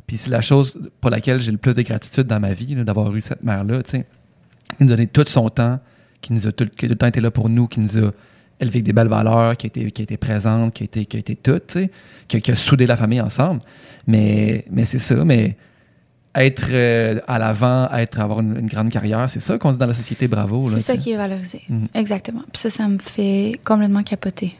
Puis 0.05 0.17
c'est 0.17 0.29
la 0.29 0.41
chose 0.41 0.79
pour 1.01 1.09
laquelle 1.09 1.41
j'ai 1.41 1.51
le 1.51 1.57
plus 1.57 1.75
de 1.75 1.81
gratitude 1.81 2.27
dans 2.27 2.39
ma 2.39 2.53
vie, 2.53 2.75
d'avoir 2.75 3.13
eu 3.15 3.19
cette 3.21 3.43
mère-là, 3.43 3.83
tu 3.83 3.91
sais. 3.91 4.05
Qui 4.77 4.83
nous 4.83 4.91
a 4.93 4.95
donné 4.95 5.07
tout 5.07 5.25
son 5.27 5.49
temps, 5.49 5.79
qui 6.21 6.31
nous 6.33 6.47
a 6.47 6.51
tout, 6.51 6.65
qui 6.65 6.85
a 6.85 6.87
tout 6.87 6.93
le 6.93 6.97
temps 6.97 7.07
été 7.07 7.19
là 7.21 7.31
pour 7.31 7.49
nous, 7.49 7.67
qui 7.67 7.79
nous 7.79 7.97
a 7.97 8.11
élevé 8.59 8.77
avec 8.77 8.83
des 8.85 8.93
belles 8.93 9.07
valeurs, 9.07 9.55
qui 9.57 9.65
a 9.65 9.69
été, 9.69 9.91
qui 9.91 10.01
a 10.01 10.03
été 10.03 10.17
présente, 10.17 10.73
qui 10.73 10.83
a 10.83 10.85
été, 10.85 11.05
qui 11.05 11.17
a 11.17 11.19
été 11.19 11.35
toute, 11.35 11.67
tu 11.67 11.73
sais, 11.79 11.91
qui, 12.27 12.37
a- 12.37 12.41
qui 12.41 12.51
a 12.51 12.55
soudé 12.55 12.85
la 12.87 12.97
famille 12.97 13.21
ensemble. 13.21 13.61
Mais, 14.07 14.65
mais 14.71 14.85
c'est 14.85 14.99
ça, 14.99 15.23
mais 15.25 15.55
être 16.35 16.67
euh, 16.71 17.19
à 17.27 17.39
l'avant, 17.39 17.89
être 17.93 18.19
avoir 18.19 18.39
une, 18.41 18.57
une 18.59 18.67
grande 18.67 18.89
carrière, 18.89 19.29
c'est 19.29 19.39
ça 19.39 19.57
qu'on 19.57 19.71
dit 19.71 19.77
dans 19.77 19.85
la 19.87 19.93
société 19.93 20.27
bravo. 20.27 20.69
C'est 20.69 20.79
ça 20.79 20.95
qui 20.97 21.11
est 21.11 21.17
valorisé. 21.17 21.61
Mhm. 21.69 21.87
Exactement. 21.93 22.43
Puis 22.53 22.61
ça, 22.61 22.69
ça 22.69 22.87
me 22.87 22.99
fait 22.99 23.59
complètement 23.63 24.03
capoter. 24.03 24.55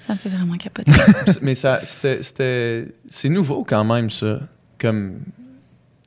Ça 0.00 0.14
me 0.14 0.18
fait 0.18 0.28
vraiment 0.28 0.56
capoter. 0.56 0.90
Mais 1.42 1.54
ça, 1.54 1.80
c'était, 1.84 2.22
c'était- 2.22 2.88
c'est 3.08 3.28
nouveau 3.28 3.64
quand 3.64 3.84
même, 3.84 4.10
ça, 4.10 4.40
comme, 4.80 5.20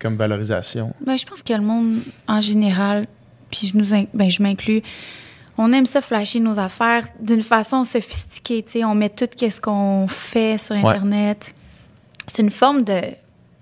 comme 0.02 0.18
valorisation. 0.18 0.94
ben, 1.06 1.18
je 1.18 1.26
pense 1.26 1.42
que 1.42 1.54
le 1.54 1.62
monde, 1.62 2.00
en 2.28 2.42
général, 2.42 3.08
puis 3.50 3.68
je, 3.72 3.78
nous 3.78 3.94
in- 3.94 4.06
ben, 4.14 4.30
je 4.30 4.44
m'inclus, 4.44 4.82
on 5.58 5.72
aime 5.74 5.86
ça 5.86 6.02
flasher 6.02 6.40
nos 6.40 6.60
affaires 6.60 7.08
d'une 7.20 7.42
façon 7.42 7.84
sophistiquée. 7.84 8.64
tu 8.64 8.74
sais. 8.80 8.84
On 8.86 8.96
met 8.96 9.10
tout 9.10 9.26
ce 9.40 9.62
qu'on 9.62 10.08
fait 10.08 10.58
sur 10.58 10.76
Ouais. 10.76 10.86
Internet. 10.86 11.54
C'est 12.28 12.42
une 12.42 12.52
forme 12.52 12.84
de, 12.84 13.00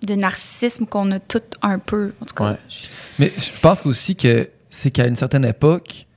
de 0.03 0.15
narcissisme 0.15 0.85
qu'on 0.85 1.11
a 1.11 1.19
tout 1.19 1.41
un 1.61 1.79
peu. 1.79 2.13
En 2.21 2.25
tout 2.25 2.33
cas, 2.35 2.51
Ouais. 2.51 2.57
je- 2.69 2.83
Mais 3.19 3.31
je 3.37 3.59
pense 3.59 3.85
aussi 3.85 4.15
que 4.15 4.49
c'est 4.69 4.89
qu'à 4.91 5.05
une 5.07 5.15
certaine 5.15 5.45
époque, 5.45 6.07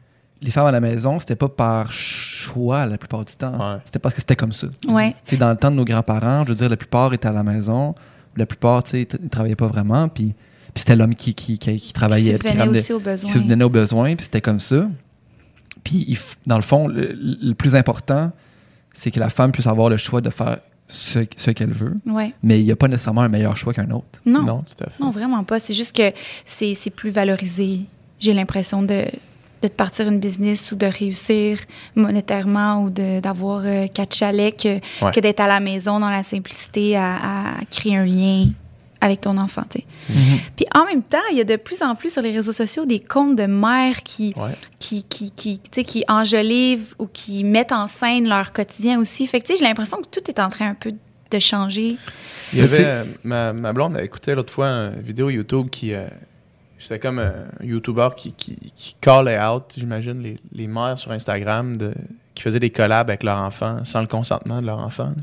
les 0.40 0.50
femmes 0.50 0.66
à 0.66 0.72
la 0.72 0.80
maison, 0.80 1.18
c'était 1.18 1.36
pas 1.36 1.48
par 1.48 1.92
choix 1.92 2.86
la 2.86 2.98
plupart 2.98 3.24
du 3.24 3.34
temps. 3.34 3.52
Ouais. 3.58 3.78
C'était 3.84 3.98
parce 3.98 4.14
que 4.14 4.20
c'était 4.20 4.36
comme 4.36 4.52
ça. 4.52 4.66
Ouais. 4.88 5.14
C'est 5.22 5.36
dans 5.36 5.50
le 5.50 5.56
temps 5.56 5.70
de 5.70 5.76
nos 5.76 5.84
grands-parents, 5.84 6.44
je 6.44 6.50
veux 6.50 6.54
dire, 6.54 6.68
la 6.68 6.76
plupart 6.76 7.12
étaient 7.14 7.28
à 7.28 7.32
la 7.32 7.42
maison, 7.42 7.94
la 8.36 8.46
plupart, 8.46 8.82
tu 8.82 8.90
sais, 8.90 9.08
ils 9.22 9.28
travaillaient 9.28 9.56
pas 9.56 9.66
vraiment, 9.66 10.08
puis, 10.08 10.34
puis 10.74 10.80
c'était 10.80 10.94
l'homme 10.96 11.14
qui, 11.14 11.34
qui, 11.34 11.58
qui, 11.58 11.76
qui 11.78 11.92
travaillait, 11.92 12.38
Qui 12.38 12.50
qui 12.50 12.56
ramenait- 12.56 12.80
aussi 12.80 12.92
aux 12.92 12.98
qui 12.98 13.04
besoins. 13.04 13.32
subvenait 13.32 13.64
aux 13.64 13.70
besoins, 13.70 14.14
puis 14.14 14.24
c'était 14.24 14.42
comme 14.42 14.60
ça. 14.60 14.88
Puis, 15.86 16.18
dans 16.46 16.56
le 16.56 16.62
fond, 16.62 16.88
le, 16.88 17.16
le 17.16 17.54
plus 17.54 17.74
important, 17.76 18.32
c'est 18.92 19.10
que 19.12 19.20
la 19.20 19.28
femme 19.28 19.52
puisse 19.52 19.66
avoir 19.68 19.88
le 19.88 19.96
choix 19.96 20.20
de 20.20 20.30
faire 20.30 20.58
ce, 20.88 21.20
ce 21.36 21.50
qu'elle 21.52 21.70
veut, 21.72 21.94
Ouais. 22.06 22.32
mais 22.42 22.60
il 22.60 22.64
n'y 22.64 22.72
a 22.72 22.76
pas 22.76 22.88
nécessairement 22.88 23.20
un 23.22 23.28
meilleur 23.28 23.56
choix 23.56 23.72
qu'un 23.72 23.90
autre. 23.90 24.20
Non. 24.24 24.42
Non, 24.42 24.62
tout 24.62 24.84
à 24.84 24.90
fait. 24.90 25.02
Non, 25.02 25.10
vraiment 25.10 25.44
pas. 25.44 25.58
C'est 25.60 25.74
juste 25.74 25.94
que 25.96 26.12
c'est 26.44 26.90
plus 26.90 27.10
valorisé. 27.10 27.80
J'ai 28.18 28.32
l'impression 28.34 28.82
de, 28.82 29.04
de 29.62 29.68
partir 29.68 30.08
une 30.08 30.18
business 30.20 30.72
ou 30.72 30.76
de 30.76 30.86
réussir 30.86 31.58
monétairement 31.94 32.82
ou 32.82 32.90
de- 32.90 33.20
d'avoir 33.20 33.62
euh, 33.64 33.86
quatre 33.88 34.14
chalets 34.14 34.56
que, 34.56 34.74
Ouais. 35.04 35.12
que 35.12 35.20
d'être 35.20 35.40
à 35.40 35.46
la 35.48 35.60
maison 35.60 35.98
dans 36.00 36.10
la 36.10 36.22
simplicité 36.22 36.96
à, 36.96 37.16
à 37.16 37.64
créer 37.70 37.96
un 37.96 38.04
lien 38.06 38.46
avec 39.00 39.20
ton 39.20 39.36
enfant. 39.38 39.62
tu 39.70 39.80
sais. 39.80 39.84
Puis 40.56 40.66
en 40.74 40.84
même 40.86 41.02
temps, 41.02 41.18
il 41.32 41.36
y 41.38 41.40
a 41.40 41.44
de 41.44 41.56
plus 41.56 41.82
en 41.82 41.94
plus 41.94 42.12
sur 42.12 42.22
les 42.22 42.32
réseaux 42.32 42.52
sociaux 42.52 42.86
des 42.86 43.00
comptes 43.00 43.36
de 43.36 43.46
mères 43.46 44.02
qui, 44.02 44.32
Ouais. 44.36 44.52
qui, 44.78 45.02
qui, 45.04 45.30
qui, 45.32 45.58
tu 45.60 45.70
sais, 45.72 45.84
qui 45.84 46.04
enjolivent 46.08 46.94
ou 46.98 47.06
qui 47.06 47.44
mettent 47.44 47.72
en 47.72 47.86
scène 47.88 48.28
leur 48.28 48.52
quotidien 48.52 48.98
aussi. 49.00 49.26
Fait 49.26 49.40
que 49.40 49.46
tu 49.46 49.52
sais, 49.52 49.58
j'ai 49.58 49.64
l'impression 49.64 49.98
que 49.98 50.08
tout 50.08 50.28
est 50.28 50.38
en 50.40 50.48
train 50.48 50.70
un 50.70 50.74
peu 50.74 50.92
de 51.30 51.38
changer. 51.38 51.96
Il 52.52 52.58
y 52.60 52.62
avait, 52.62 52.84
euh, 52.84 53.04
ma, 53.24 53.52
ma 53.52 53.72
blonde 53.72 53.96
a 53.96 54.02
écouté 54.04 54.34
l'autre 54.34 54.52
fois 54.52 54.68
une 54.68 55.00
vidéo 55.02 55.28
YouTube 55.30 55.68
qui. 55.70 55.92
euh, 55.92 56.06
c'était 56.78 56.98
comme 56.98 57.18
un 57.18 57.32
YouTuber 57.64 58.08
qui, 58.16 58.32
qui, 58.32 58.54
qui 58.76 58.94
callait 59.00 59.40
out, 59.42 59.64
j'imagine, 59.78 60.20
les, 60.22 60.36
les 60.52 60.66
mères 60.66 60.98
sur 60.98 61.10
Instagram 61.10 61.74
de, 61.74 61.94
qui 62.34 62.42
faisaient 62.42 62.60
des 62.60 62.68
collabs 62.68 63.08
avec 63.08 63.22
leur 63.22 63.38
enfant 63.40 63.78
sans 63.84 64.02
le 64.02 64.06
consentement 64.06 64.60
de 64.60 64.66
leur 64.66 64.78
enfant. 64.78 65.06
là. 65.06 65.14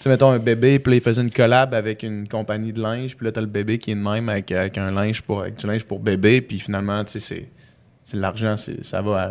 Tu 0.00 0.04
sais, 0.04 0.08
mettons 0.08 0.30
un 0.30 0.38
bébé, 0.38 0.78
puis 0.78 0.92
là, 0.92 0.96
il 0.96 1.02
faisait 1.02 1.20
une 1.20 1.30
collab 1.30 1.74
avec 1.74 2.02
une 2.02 2.26
compagnie 2.26 2.72
de 2.72 2.80
linge, 2.80 3.14
puis 3.14 3.26
là, 3.26 3.32
t'as 3.32 3.42
le 3.42 3.46
bébé 3.46 3.76
qui 3.76 3.90
est 3.90 3.94
de 3.94 4.00
même 4.00 4.30
avec, 4.30 4.50
avec 4.50 4.78
un 4.78 4.90
linge 4.90 5.20
pour, 5.20 5.42
avec 5.42 5.56
du 5.56 5.66
linge 5.66 5.84
pour 5.84 6.00
bébé, 6.00 6.40
puis 6.40 6.58
finalement, 6.58 7.04
tu 7.04 7.12
sais, 7.12 7.20
c'est, 7.20 7.48
c'est 8.04 8.16
l'argent, 8.16 8.56
c'est, 8.56 8.82
ça 8.82 9.02
va 9.02 9.22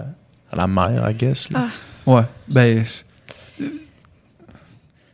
à, 0.52 0.54
à 0.54 0.56
la 0.56 0.68
mère, 0.68 1.10
I 1.10 1.16
guess. 1.16 1.50
là. 1.50 1.66
Ah. 1.66 2.12
Ouais. 2.12 2.22
Ben, 2.48 2.84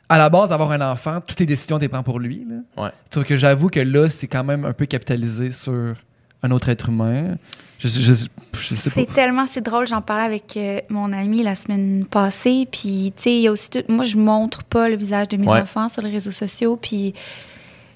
à 0.10 0.18
la 0.18 0.30
base, 0.30 0.52
avoir 0.52 0.72
un 0.72 0.82
enfant, 0.82 1.22
toutes 1.26 1.40
les 1.40 1.46
décisions, 1.46 1.78
tu 1.78 1.84
les 1.84 1.88
prends 1.88 2.04
pour 2.04 2.20
lui. 2.20 2.46
Là. 2.50 2.84
Ouais. 2.84 2.90
Sauf 3.14 3.24
que 3.24 3.38
j'avoue 3.38 3.70
que 3.70 3.80
là, 3.80 4.10
c'est 4.10 4.28
quand 4.28 4.44
même 4.44 4.66
un 4.66 4.74
peu 4.74 4.86
capitalisé 4.86 5.54
sur 5.54 5.96
un 6.44 6.52
autre 6.52 6.68
être 6.68 6.90
humain. 6.90 7.38
Je, 7.80 7.88
je, 7.88 8.14
je 8.14 8.76
sais 8.76 8.90
pas. 8.90 9.02
C'est 9.02 9.14
tellement, 9.14 9.46
c'est 9.48 9.62
drôle. 9.62 9.86
J'en 9.88 10.02
parlais 10.02 10.24
avec 10.24 10.56
euh, 10.58 10.80
mon 10.90 11.12
ami 11.12 11.44
la 11.44 11.56
semaine 11.56 12.06
passée. 12.10 12.68
Puis, 12.72 13.14
tu 13.18 13.24
sais, 13.24 13.32
il 13.36 13.42
y 13.42 13.48
a 13.48 13.52
aussi 13.52 13.70
tout. 13.70 13.84
Moi, 13.90 14.06
je 14.06 14.18
montre 14.18 14.64
pas 14.64 14.88
le 14.90 14.96
visage 14.96 15.28
de 15.28 15.38
mes 15.38 15.48
Ouais. 15.48 15.60
enfants 15.62 15.90
sur 15.90 16.02
les 16.02 16.10
réseaux 16.12 16.32
sociaux. 16.32 16.78
Puis, 16.78 17.14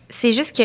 c'est 0.10 0.32
juste 0.34 0.56
que 0.56 0.64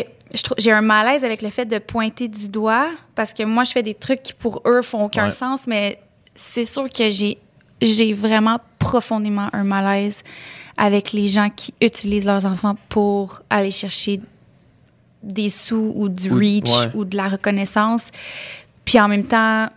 j'ai 0.57 0.71
un 0.71 0.81
malaise 0.81 1.23
avec 1.23 1.41
le 1.41 1.49
fait 1.49 1.65
de 1.65 1.77
pointer 1.77 2.27
du 2.27 2.49
doigt 2.49 2.89
parce 3.15 3.33
que 3.33 3.43
moi, 3.43 3.63
je 3.63 3.71
fais 3.71 3.83
des 3.83 3.93
trucs 3.93 4.21
qui 4.21 4.33
pour 4.33 4.61
eux 4.67 4.81
font 4.81 5.05
aucun 5.05 5.25
Ouais. 5.25 5.31
sens. 5.31 5.61
Mais 5.65 5.97
c'est 6.35 6.65
sûr 6.65 6.89
que 6.89 7.09
j'ai, 7.09 7.37
j'ai 7.81 8.11
vraiment 8.11 8.59
profondément 8.79 9.47
un 9.53 9.63
malaise 9.63 10.17
avec 10.77 11.13
les 11.13 11.29
gens 11.29 11.49
qui 11.49 11.73
utilisent 11.81 12.25
leurs 12.25 12.45
enfants 12.45 12.75
pour 12.89 13.41
aller 13.49 13.71
chercher 13.71 14.19
des 15.23 15.47
sous 15.49 15.93
ou 15.95 16.09
du 16.09 16.31
reach 16.33 16.69
ouais. 16.69 16.91
ou 16.93 17.05
de 17.05 17.15
la 17.15 17.29
reconnaissance. 17.29 18.07
Puis 18.85 18.99
en 18.99 19.07
même 19.07 19.25
temps, 19.25 19.67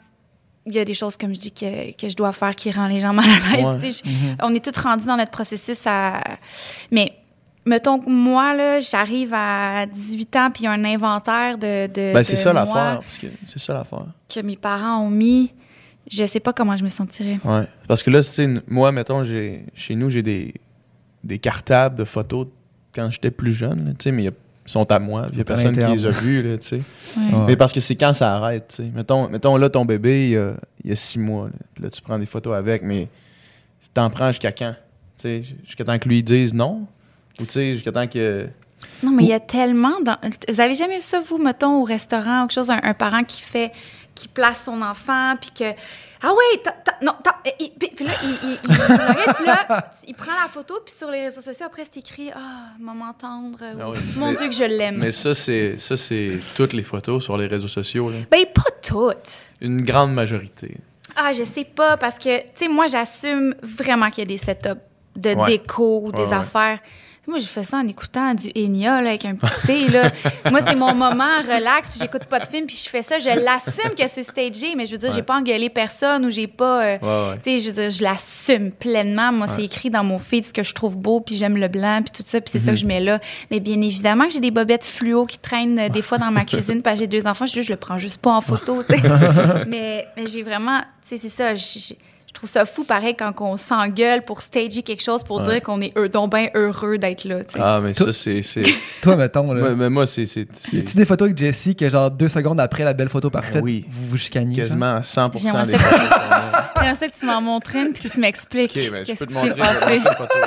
il 0.66 0.74
y 0.74 0.78
a 0.78 0.84
des 0.84 0.94
choses, 0.94 1.16
comme 1.16 1.34
je 1.34 1.40
dis, 1.40 1.50
que, 1.52 1.92
que 1.96 2.08
je 2.08 2.14
dois 2.16 2.32
faire 2.32 2.54
qui 2.54 2.70
rend 2.70 2.86
les 2.88 3.00
gens 3.00 3.12
mal 3.14 3.24
à 3.52 3.56
l'aise. 3.56 3.66
Ouais. 3.66 3.90
je- 3.90 4.34
On 4.42 4.54
est 4.54 4.62
tous 4.64 4.78
rendus 4.80 5.06
dans 5.06 5.16
notre 5.16 5.30
processus 5.30 5.80
à. 5.86 6.20
Mais. 6.90 7.12
Mettons 7.66 7.98
que 7.98 8.08
moi, 8.08 8.54
là, 8.54 8.80
j'arrive 8.80 9.34
à 9.34 9.84
18 9.84 10.36
ans, 10.36 10.50
puis 10.50 10.62
il 10.62 10.64
y 10.64 10.68
a 10.68 10.72
un 10.72 10.84
inventaire 10.86 11.58
de. 11.58 11.86
de 11.86 12.14
Ben, 12.14 12.24
c'est 12.24 12.36
ça 12.36 12.50
l'affaire. 12.54 13.00
parce 13.02 13.18
que 13.18 13.26
C'est 13.46 13.58
ça 13.58 13.74
l'affaire. 13.74 14.06
Que 14.26 14.40
mes 14.40 14.56
parents 14.56 15.02
ont 15.04 15.10
mis. 15.10 15.52
Je 16.10 16.24
sais 16.26 16.40
pas 16.40 16.54
comment 16.54 16.78
je 16.78 16.84
me 16.84 16.88
sentirais. 16.88 17.38
Ouais. 17.44 17.66
Parce 17.86 18.02
que 18.02 18.08
là, 18.10 18.20
moi, 18.68 18.90
mettons, 18.90 19.22
chez 19.22 19.94
nous, 19.96 20.08
j'ai 20.08 20.22
des, 20.22 20.54
des 21.24 21.38
cartables 21.38 21.96
de 21.96 22.04
photos 22.04 22.46
de 22.46 22.50
quand 22.94 23.10
j'étais 23.10 23.30
plus 23.30 23.52
jeune, 23.52 23.84
là, 23.84 23.90
tu 23.90 24.04
sais, 24.04 24.12
mais 24.12 24.22
il 24.22 24.26
y 24.26 24.28
a- 24.28 24.32
sont 24.68 24.90
à 24.90 24.98
moi. 24.98 25.26
Il 25.32 25.38
y 25.38 25.40
a 25.40 25.44
personne 25.44 25.76
qui 25.76 25.84
les 25.84 26.06
a 26.06 26.10
vus, 26.10 26.42
là, 26.42 26.58
tu 26.58 26.66
sais. 26.66 26.80
Ouais. 27.16 27.46
Mais 27.46 27.56
parce 27.56 27.72
que 27.72 27.80
c'est 27.80 27.96
quand 27.96 28.14
ça 28.14 28.36
arrête, 28.36 28.68
tu 28.68 28.82
sais. 28.82 28.90
Mettons, 28.94 29.28
mettons 29.28 29.56
là, 29.56 29.68
ton 29.70 29.84
bébé, 29.84 30.28
il 30.28 30.32
y 30.32 30.36
a, 30.36 30.52
il 30.84 30.90
y 30.90 30.92
a 30.92 30.96
six 30.96 31.18
mois, 31.18 31.46
là. 31.46 31.52
Puis 31.74 31.84
là, 31.84 31.90
tu 31.90 32.00
prends 32.02 32.18
des 32.18 32.26
photos 32.26 32.54
avec, 32.54 32.82
mais 32.82 33.08
t'en 33.94 34.10
prends 34.10 34.28
jusqu'à 34.28 34.52
quand? 34.52 34.74
Tu 35.16 35.22
sais, 35.22 35.44
jusqu'à 35.64 35.84
temps 35.84 35.98
que 35.98 36.08
lui 36.08 36.22
dise 36.22 36.54
non? 36.54 36.86
Ou 37.40 37.44
tu 37.44 37.52
sais, 37.52 37.74
jusqu'à 37.74 37.92
temps 37.92 38.06
que... 38.06 38.46
Non, 39.02 39.10
mais 39.10 39.24
il 39.24 39.28
y 39.28 39.32
a 39.32 39.40
tellement. 39.40 40.00
Dans... 40.04 40.16
Vous 40.48 40.60
avez 40.60 40.74
jamais 40.74 40.96
vu 40.96 41.02
ça, 41.02 41.20
vous, 41.20 41.38
mettons, 41.38 41.80
au 41.80 41.84
restaurant, 41.84 42.44
ou 42.44 42.46
quelque 42.46 42.54
chose, 42.54 42.70
un, 42.70 42.80
un 42.82 42.94
parent 42.94 43.24
qui 43.24 43.42
fait. 43.42 43.72
Qui 44.18 44.28
place 44.28 44.62
son 44.64 44.82
enfant, 44.82 45.34
puis 45.40 45.50
que. 45.50 45.70
Ah 46.22 46.30
t'as- 46.84 46.96
non, 47.02 47.12
puis 47.78 47.90
puis 47.94 48.04
là, 48.06 48.12
il, 48.24 48.28
il, 48.30 48.50
il, 48.50 48.58
il 48.68 48.72
regarde, 48.74 49.36
puis 49.36 49.46
là, 49.46 49.90
il 50.08 50.14
prend 50.14 50.32
la 50.32 50.48
photo, 50.48 50.74
puis 50.84 50.92
sur 50.96 51.10
les 51.10 51.24
réseaux 51.26 51.40
sociaux, 51.40 51.66
après, 51.66 51.84
c'est 51.84 52.00
écrit 52.00 52.30
Ah, 52.34 52.66
maman 52.80 53.12
tendre. 53.12 53.58
Ah 53.80 53.90
oui. 53.90 53.98
Mon 54.16 54.30
Mais- 54.32 54.36
Dieu, 54.36 54.48
que 54.48 54.54
je 54.54 54.64
l'aime. 54.64 54.96
Mais 54.98 55.12
ça, 55.12 55.32
c'est 55.34 55.78
ça 55.78 55.96
c'est 55.96 56.40
toutes 56.56 56.72
les 56.72 56.82
photos 56.82 57.22
sur 57.22 57.36
les 57.36 57.46
réseaux 57.46 57.68
sociaux, 57.68 58.10
là. 58.10 58.18
Ben, 58.30 58.44
pas 58.52 58.62
toutes. 58.82 59.42
Une 59.60 59.82
grande 59.82 60.12
majorité. 60.12 60.76
Ah, 61.16 61.32
je 61.32 61.44
sais 61.44 61.64
pas, 61.64 61.96
parce 61.96 62.18
que, 62.18 62.38
tu 62.40 62.44
sais, 62.56 62.68
moi, 62.68 62.86
j'assume 62.86 63.54
vraiment 63.62 64.10
qu'il 64.10 64.18
y 64.18 64.22
a 64.22 64.26
des 64.26 64.38
setups 64.38 64.80
de 65.16 65.34
Ouais. 65.34 65.46
déco 65.46 66.00
ou 66.04 66.12
des 66.12 66.18
Ouais, 66.22 66.24
ouais. 66.28 66.34
Moi, 67.28 67.40
je 67.40 67.46
fais 67.46 67.62
ça 67.62 67.76
en 67.76 67.86
écoutant 67.86 68.32
du 68.32 68.50
Enya 68.56 69.02
là, 69.02 69.10
avec 69.10 69.24
un 69.26 69.34
petit 69.34 69.66
thé. 69.66 69.88
Là. 69.88 70.10
moi, 70.50 70.60
c'est 70.66 70.74
mon 70.74 70.94
moment 70.94 71.36
relax, 71.46 71.90
puis 71.90 71.98
j'écoute 72.00 72.24
pas 72.24 72.40
de 72.40 72.46
film, 72.46 72.64
puis 72.66 72.80
je 72.82 72.88
fais 72.88 73.02
ça. 73.02 73.18
Je 73.18 73.28
l'assume 73.28 73.94
que 73.94 74.08
c'est 74.08 74.22
stagé, 74.22 74.74
mais 74.74 74.86
je 74.86 74.92
veux 74.92 74.98
dire, 74.98 75.10
Ouais. 75.10 75.14
j'ai 75.14 75.22
pas 75.22 75.36
engueulé 75.36 75.68
personne 75.68 76.24
ou 76.24 76.30
j'ai 76.30 76.46
pas. 76.46 76.82
euh, 76.82 76.98
Ouais, 77.02 77.30
ouais. 77.32 77.38
Tu 77.44 77.50
sais, 77.50 77.58
je 77.60 77.66
veux 77.68 77.82
dire, 77.82 77.90
je 77.90 78.02
l'assume 78.02 78.72
pleinement. 78.72 79.30
Moi, 79.30 79.46
c'est 79.54 79.62
écrit 79.64 79.90
dans 79.90 80.02
mon 80.04 80.18
feed 80.18 80.46
ce 80.46 80.52
que 80.54 80.62
je 80.62 80.72
trouve 80.72 80.96
beau, 80.96 81.20
puis 81.20 81.36
j'aime 81.36 81.58
le 81.58 81.68
blanc, 81.68 82.00
puis 82.02 82.10
tout 82.16 82.24
ça, 82.26 82.40
puis 82.40 82.50
c'est 82.50 82.60
Mhm. 82.60 82.64
ça 82.64 82.70
que 82.72 82.78
je 82.78 82.86
mets 82.86 83.00
là. 83.00 83.20
Mais 83.50 83.60
bien 83.60 83.80
évidemment 83.82 84.26
que 84.26 84.32
j'ai 84.32 84.40
des 84.40 84.50
bobettes 84.50 84.84
fluo 84.84 85.26
qui 85.26 85.36
traînent 85.38 85.78
euh, 85.78 85.88
des 85.90 86.00
fois 86.02 86.16
dans 86.16 86.30
ma 86.30 86.44
cuisine, 86.46 86.80
parce 86.82 86.94
que 86.96 87.00
j'ai 87.00 87.06
deux 87.08 87.26
enfants, 87.26 87.44
je, 87.46 87.60
je 87.60 87.70
le 87.70 87.76
prends 87.76 87.98
juste 87.98 88.18
pas 88.22 88.32
en 88.32 88.40
photo, 88.40 88.82
tu 88.88 88.96
sais. 88.96 89.02
mais 89.68 90.06
mais 90.16 90.26
j'ai 90.26 90.42
vraiment, 90.42 90.78
tu 91.06 91.16
sais, 91.16 91.18
c'est 91.18 91.28
ça. 91.28 91.54
Trouve 92.38 92.50
ça 92.50 92.64
fou, 92.66 92.84
pareil, 92.84 93.14
quand 93.16 93.32
on 93.40 93.56
s'engueule 93.56 94.24
pour 94.24 94.40
stager 94.42 94.82
quelque 94.82 95.02
chose, 95.02 95.22
pour 95.24 95.38
Ouais. 95.40 95.52
dire 95.54 95.62
qu'on 95.62 95.80
est 95.80 95.92
eux, 95.98 96.08
donc 96.08 96.32
bien 96.32 96.48
heureux 96.54 96.96
d'être 96.98 97.24
là. 97.24 97.44
tu. 97.44 97.58
Ah, 97.60 97.80
mais 97.82 97.92
Toi- 97.92 98.06
ça, 98.06 98.12
c'est... 98.12 98.42
c'est- 98.42 98.62
Toi, 99.02 99.16
mettons, 99.16 99.52
là. 99.52 99.60
moi, 99.60 99.74
mais 99.74 99.90
moi, 99.90 100.06
c'est... 100.06 100.26
c'est- 100.26 100.48
a-tu 100.72 100.96
des 100.96 101.04
photos 101.04 101.26
avec 101.26 101.36
Jessie 101.38 101.74
que, 101.76 101.88
genre, 101.90 102.10
deux 102.10 102.28
secondes 102.28 102.60
après 102.60 102.84
la 102.84 102.94
belle 102.94 103.08
photo 103.08 103.28
parfaite, 103.30 103.62
Oui. 103.62 103.84
vous 103.90 104.06
vous 104.08 104.16
chicaniez? 104.16 104.56
quasiment 104.56 104.96
à 104.96 105.00
100% 105.00 105.38
J'aimerais 105.38 105.64
des. 105.64 105.72
J'aimerais 106.76 106.94
ça 106.94 107.08
que 107.08 107.18
tu 107.18 107.26
m'en 107.26 107.40
montres 107.40 107.74
une, 107.74 107.92
puis 107.92 108.08
que 108.08 108.12
tu 108.14 108.20
m'expliques. 108.20 108.70
Ok, 108.76 108.90
ben, 108.92 109.04
je 109.06 109.12
peux 109.14 109.26
te 109.26 109.32
montrer, 109.32 109.50
je 109.56 109.94
une 109.96 110.02
photo. 110.02 110.38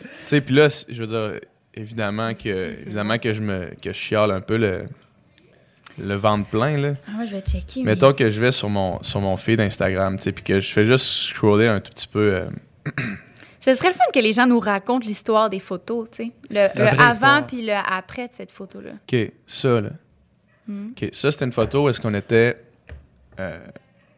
tu 0.00 0.06
sais, 0.24 0.40
puis 0.40 0.54
là, 0.54 0.68
je 0.88 1.00
veux 1.02 1.06
dire, 1.06 1.40
évidemment 1.74 2.32
que, 2.34 2.48
évidemment 2.82 3.18
que 3.18 3.32
je 3.34 3.40
me, 3.40 3.66
que 3.82 3.92
je 3.92 3.98
chiale 3.98 4.30
un 4.30 4.40
peu 4.40 4.56
le, 4.56 4.84
le 6.04 6.14
ventre 6.14 6.48
plein, 6.48 6.76
là. 6.78 6.94
Ah, 7.08 7.12
moi, 7.12 7.24
je 7.26 7.32
vais 7.32 7.40
checker. 7.40 7.82
mais- 7.82 7.92
Mettons 7.92 8.12
que 8.12 8.30
je 8.30 8.40
vais 8.40 8.52
sur 8.52 8.68
mon, 8.68 9.02
sur 9.02 9.20
mon 9.20 9.36
feed 9.36 9.60
Instagram, 9.60 10.16
tu 10.16 10.24
sais, 10.24 10.32
puis 10.32 10.44
que 10.44 10.60
je 10.60 10.70
fais 10.72 10.84
juste 10.84 11.04
scroller 11.06 11.66
un 11.66 11.80
tout 11.80 11.92
petit 11.92 12.08
peu. 12.08 12.34
euh, 12.34 12.50
Ce 13.62 13.74
serait 13.74 13.88
le 13.88 13.94
fun 13.94 14.04
que 14.14 14.20
les 14.20 14.32
gens 14.32 14.46
nous 14.46 14.58
racontent 14.58 15.06
l'histoire 15.06 15.50
des 15.50 15.60
photos, 15.60 16.08
tu 16.10 16.24
sais. 16.24 16.32
Le, 16.50 17.00
avant 17.00 17.42
puis 17.42 17.60
le 17.66 17.74
après 17.74 18.26
de 18.28 18.32
cette 18.34 18.50
photo-là. 18.50 18.92
ok, 19.12 19.32
ça, 19.46 19.80
là. 19.82 19.90
Hmm. 20.66 20.88
Ok, 20.92 21.10
ça, 21.12 21.30
c'était 21.30 21.44
une 21.44 21.52
photo 21.52 21.84
où 21.84 21.88
est-ce 21.90 22.00
qu'on 22.00 22.14
était, 22.14 22.56
euh, 23.38 23.58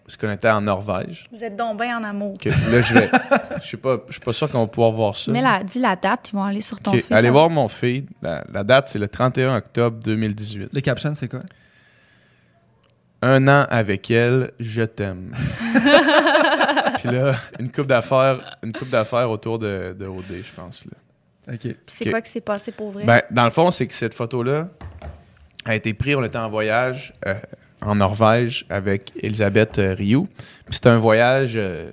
est-ce 0.06 0.16
qu'on 0.16 0.30
était 0.30 0.48
en 0.50 0.60
Norvège. 0.60 1.26
Vous 1.32 1.42
êtes 1.42 1.56
donc 1.56 1.80
bien 1.80 1.98
en 1.98 2.04
amour. 2.04 2.34
Ok, 2.34 2.44
là, 2.44 2.80
je 2.82 2.94
vais, 2.94 3.08
je 3.62 3.66
suis 3.66 3.76
pas, 3.76 3.96
je 4.06 4.12
suis 4.12 4.20
pas 4.20 4.32
sûr 4.32 4.48
qu'on 4.48 4.60
va 4.60 4.66
pouvoir 4.68 4.90
voir 4.92 5.16
ça. 5.16 5.32
Mais 5.32 5.42
là, 5.42 5.64
dis 5.64 5.80
la 5.80 5.96
date, 5.96 6.30
ils 6.32 6.36
vont 6.36 6.44
aller 6.44 6.60
sur 6.60 6.78
ton 6.80 6.92
feed. 6.92 7.06
allez 7.10 7.26
ça- 7.28 7.32
voir 7.32 7.50
mon 7.50 7.66
feed. 7.66 8.06
La, 8.22 8.44
la 8.52 8.62
date, 8.62 8.90
c'est 8.90 8.98
le 9.00 9.08
31 9.08 9.56
octobre 9.56 9.98
2018. 10.04 10.68
Le 10.72 10.80
caption, 10.80 11.14
c'est 11.16 11.28
quoi? 11.28 11.40
Un 13.22 13.46
an 13.46 13.66
avec 13.70 14.10
elle, 14.10 14.50
je 14.58 14.82
t'aime. 14.82 15.32
Puis 16.96 17.08
là, 17.08 17.36
une 17.60 17.70
coupe 17.70 17.86
d'affaires, 17.86 18.58
une 18.64 18.72
coupe 18.72 18.90
d'affaires 18.90 19.30
autour 19.30 19.58
de, 19.58 19.94
de 19.98 20.06
OD, 20.06 20.42
je 20.44 20.52
pense. 20.54 20.84
Là. 20.84 21.54
OK. 21.54 21.60
Puis 21.60 21.76
c'est 21.86 22.10
quoi 22.10 22.20
qui 22.20 22.30
s'est 22.30 22.40
passé 22.40 22.72
pour 22.72 22.90
vrai? 22.90 23.04
Ben, 23.04 23.22
dans 23.30 23.44
le 23.44 23.50
fond, 23.50 23.70
c'est 23.70 23.86
que 23.86 23.94
cette 23.94 24.14
photo-là 24.14 24.68
a 25.64 25.74
été 25.74 25.94
prise, 25.94 26.16
on 26.16 26.24
était 26.24 26.38
en 26.38 26.50
voyage 26.50 27.14
euh, 27.26 27.34
en 27.80 27.96
Norvège 27.96 28.64
avec 28.70 29.12
Elisabeth 29.20 29.78
euh, 29.78 29.94
Rioux. 29.94 30.28
Puis 30.64 30.74
c'était 30.74 30.88
un 30.88 30.98
voyage, 30.98 31.54
euh, 31.56 31.92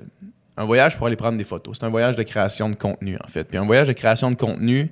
un 0.58 0.66
voyage 0.66 0.98
pour 0.98 1.08
aller 1.08 1.16
prendre 1.16 1.38
des 1.38 1.44
photos. 1.44 1.78
C'est 1.80 1.86
un 1.86 1.90
voyage 1.90 2.16
de 2.16 2.24
création 2.24 2.70
de 2.70 2.76
contenu, 2.76 3.18
en 3.24 3.28
fait. 3.28 3.44
Puis 3.44 3.58
un 3.58 3.66
voyage 3.66 3.88
de 3.88 3.94
création 3.94 4.32
de 4.32 4.36
contenu, 4.36 4.92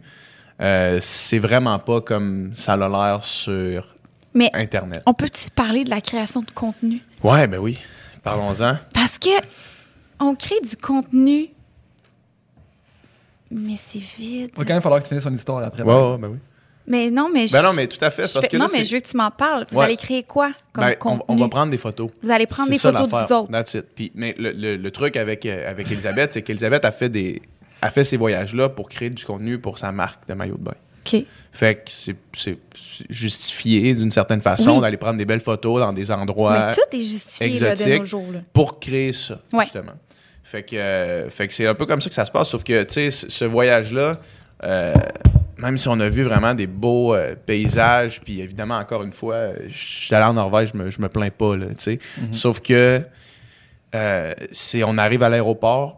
euh, 0.61 0.97
c'est 1.01 1.39
vraiment 1.39 1.77
pas 1.79 2.01
comme 2.01 2.51
ça 2.53 2.73
a 2.73 2.77
l'air 2.77 3.23
sur 3.23 3.95
Mais 4.37 4.49
Internet. 4.53 5.01
on 5.05 5.13
peut-tu 5.13 5.49
parler 5.49 5.83
de 5.83 5.89
la 5.89 5.99
création 6.01 6.41
de 6.41 6.51
contenu? 6.51 7.01
Ouais, 7.23 7.47
ben 7.47 7.57
oui. 7.59 7.79
Parlons-en. 8.23 8.77
Parce 8.93 9.17
que 9.17 9.29
on 10.19 10.35
crée 10.35 10.59
du 10.61 10.75
contenu, 10.77 11.47
mais 13.49 13.75
c'est 13.77 13.99
vide. 13.99 14.51
Il 14.53 14.57
va 14.59 14.65
quand 14.65 14.73
même 14.73 14.81
falloir 14.81 14.99
que 15.01 15.05
tu 15.05 15.09
finisses 15.09 15.23
son 15.23 15.33
histoire 15.33 15.63
après. 15.63 15.83
Ouais, 15.83 15.93
ouais, 15.93 16.17
ben 16.17 16.27
oui. 16.29 16.37
Mais 16.89 17.09
non, 17.11 17.29
mais 17.33 17.47
Ben 17.51 17.59
je- 17.61 17.65
non, 17.65 17.73
mais 17.73 17.87
tout 17.87 17.97
à 18.03 18.09
fait. 18.09 18.23
je 18.23 18.27
c'est 18.27 18.33
Parce 18.35 18.45
fais- 18.45 18.51
que 18.51 18.57
là, 18.57 18.65
non, 18.65 18.69
mais 18.73 18.85
je 18.85 18.95
veux 18.95 19.01
que 19.01 19.07
tu 19.07 19.17
m'en 19.17 19.29
parles. 19.31 19.65
Vous 19.71 19.77
Ouais. 19.77 19.85
allez 19.85 19.97
créer 19.97 20.23
quoi 20.23 20.51
comme 20.71 20.85
Ben, 20.85 20.91
on, 21.01 21.17
contenu? 21.17 21.23
on 21.27 21.35
va 21.35 21.49
prendre 21.49 21.69
des 21.71 21.77
photos. 21.77 22.09
Vous 22.23 22.31
allez 22.31 22.47
prendre 22.47 22.69
des 22.69 22.77
ça, 22.77 22.91
photos 22.91 23.09
de 23.09 23.15
vous 23.27 23.33
autres. 23.33 23.51
That's 23.51 23.73
it. 23.73 23.85
Puis, 23.93 24.11
mais 24.15 24.33
le, 24.37 24.51
le- 24.51 24.77
le 24.77 24.91
truc 24.91 25.17
avec, 25.17 25.45
euh, 25.45 25.69
avec 25.69 25.91
Elisabeth, 25.91 26.31
c'est 26.33 26.43
qu'Elisabeth 26.43 26.85
a 26.85 26.91
fait 26.91 27.09
des 27.09 27.41
a 27.81 27.89
fait 27.91 28.03
ces 28.05 28.15
voyages-là 28.17 28.69
pour 28.69 28.89
créer 28.89 29.09
du 29.09 29.23
contenu 29.23 29.59
pour 29.59 29.77
sa 29.77 29.91
marque 29.91 30.27
de 30.27 30.33
maillot 30.33 30.55
de 30.57 30.63
bain. 30.63 30.73
OK. 31.13 31.25
Fait 31.51 31.75
que 31.75 31.81
c'est 31.89 32.57
justifié 33.09 33.95
d'une 33.95 34.11
certaine 34.11 34.41
façon 34.41 34.75
Oui. 34.75 34.81
d'aller 34.81 34.97
prendre 34.97 35.17
des 35.17 35.25
belles 35.25 35.39
photos 35.41 35.79
dans 35.79 35.93
des 35.93 36.11
endroits 36.11 36.67
mais 36.67 36.73
tout 36.73 36.95
est 36.95 37.01
justifié 37.01 37.59
là, 37.59 37.75
de 37.75 37.97
nos 37.99 38.05
jours. 38.05 38.31
Là. 38.31 38.39
pour 38.53 38.79
créer 38.79 39.13
ça, 39.13 39.39
Ouais. 39.53 39.63
justement. 39.63 39.93
Fait 40.43 40.63
que, 40.63 40.75
euh, 40.75 41.29
fait 41.29 41.47
que 41.47 41.53
c'est 41.53 41.67
un 41.67 41.75
peu 41.75 41.85
comme 41.85 41.99
ça 42.01 42.09
que 42.09 42.15
ça 42.15 42.25
se 42.25 42.31
passe, 42.31 42.49
sauf 42.49 42.63
que, 42.63 42.83
tu 42.83 42.93
sais, 42.93 43.11
ce 43.11 43.43
voyage-là, 43.45 44.13
euh, 44.63 44.93
même 45.57 45.77
si 45.77 45.89
on 45.89 45.99
a 45.99 46.07
vu 46.07 46.23
vraiment 46.23 46.53
des 46.53 46.67
beaux 46.67 47.13
euh, 47.13 47.35
paysages, 47.35 48.21
puis 48.21 48.39
évidemment, 48.39 48.77
encore 48.77 49.03
une 49.03 49.11
fois, 49.11 49.49
je 49.67 49.75
suis 49.77 50.15
allé 50.15 50.23
en 50.25 50.33
Norvège, 50.35 50.69
je 50.73 50.77
me, 50.77 50.89
je 50.89 51.01
me 51.01 51.09
plains 51.09 51.31
pas, 51.31 51.57
là, 51.57 51.65
tu 51.67 51.73
sais. 51.79 51.99
Sauf 52.31 52.61
que, 52.61 53.01
on 53.93 54.97
arrive 54.97 55.23
à 55.23 55.29
l'aéroport, 55.29 55.97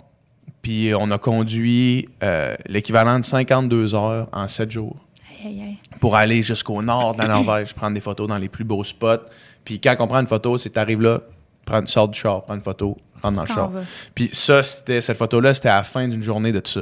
puis 0.69 0.93
on 0.93 1.10
a 1.10 1.17
conduit 1.17 2.08
euh, 2.21 2.55
l'équivalent 2.67 3.19
de 3.19 3.25
52 3.25 3.95
heures 3.95 4.27
en 4.32 4.47
7 4.47 4.69
jours 4.69 4.97
Aïe, 5.43 5.47
aïe, 5.47 5.62
aïe. 5.63 5.77
pour 5.99 6.15
aller 6.15 6.43
jusqu'au 6.43 6.84
nord 6.84 7.15
de 7.15 7.23
la 7.23 7.29
Norvège, 7.29 7.73
prendre 7.73 7.95
des 7.95 7.99
photos 7.99 8.27
dans 8.27 8.38
les 8.38 8.49
plus 8.49 8.65
beaux 8.65 8.84
spots. 8.84 9.25
Puis 9.65 9.79
quand 9.79 9.95
on 9.97 10.05
prend 10.05 10.19
une 10.19 10.27
photo, 10.27 10.60
c'est 10.60 10.69
t'arrives 10.69 11.01
là, 11.01 11.21
prends, 11.65 11.84
sors 11.88 12.08
du 12.08 12.19
char, 12.19 12.43
prends 12.43 12.53
une 12.53 12.62
photo, 12.62 12.95
rentre 13.19 13.36
dans 13.38 13.41
le 13.41 13.47
char. 13.47 13.71
Puis 14.13 14.29
ça, 14.32 14.62
c'était 14.62 15.01
cette 15.01 15.17
photo-là, 15.17 15.55
c'était 15.55 15.69
à 15.69 15.77
la 15.77 15.84
fin 15.84 16.08
d'une 16.08 16.21
journée 16.21 16.51
de 16.51 16.62
ça. 16.63 16.82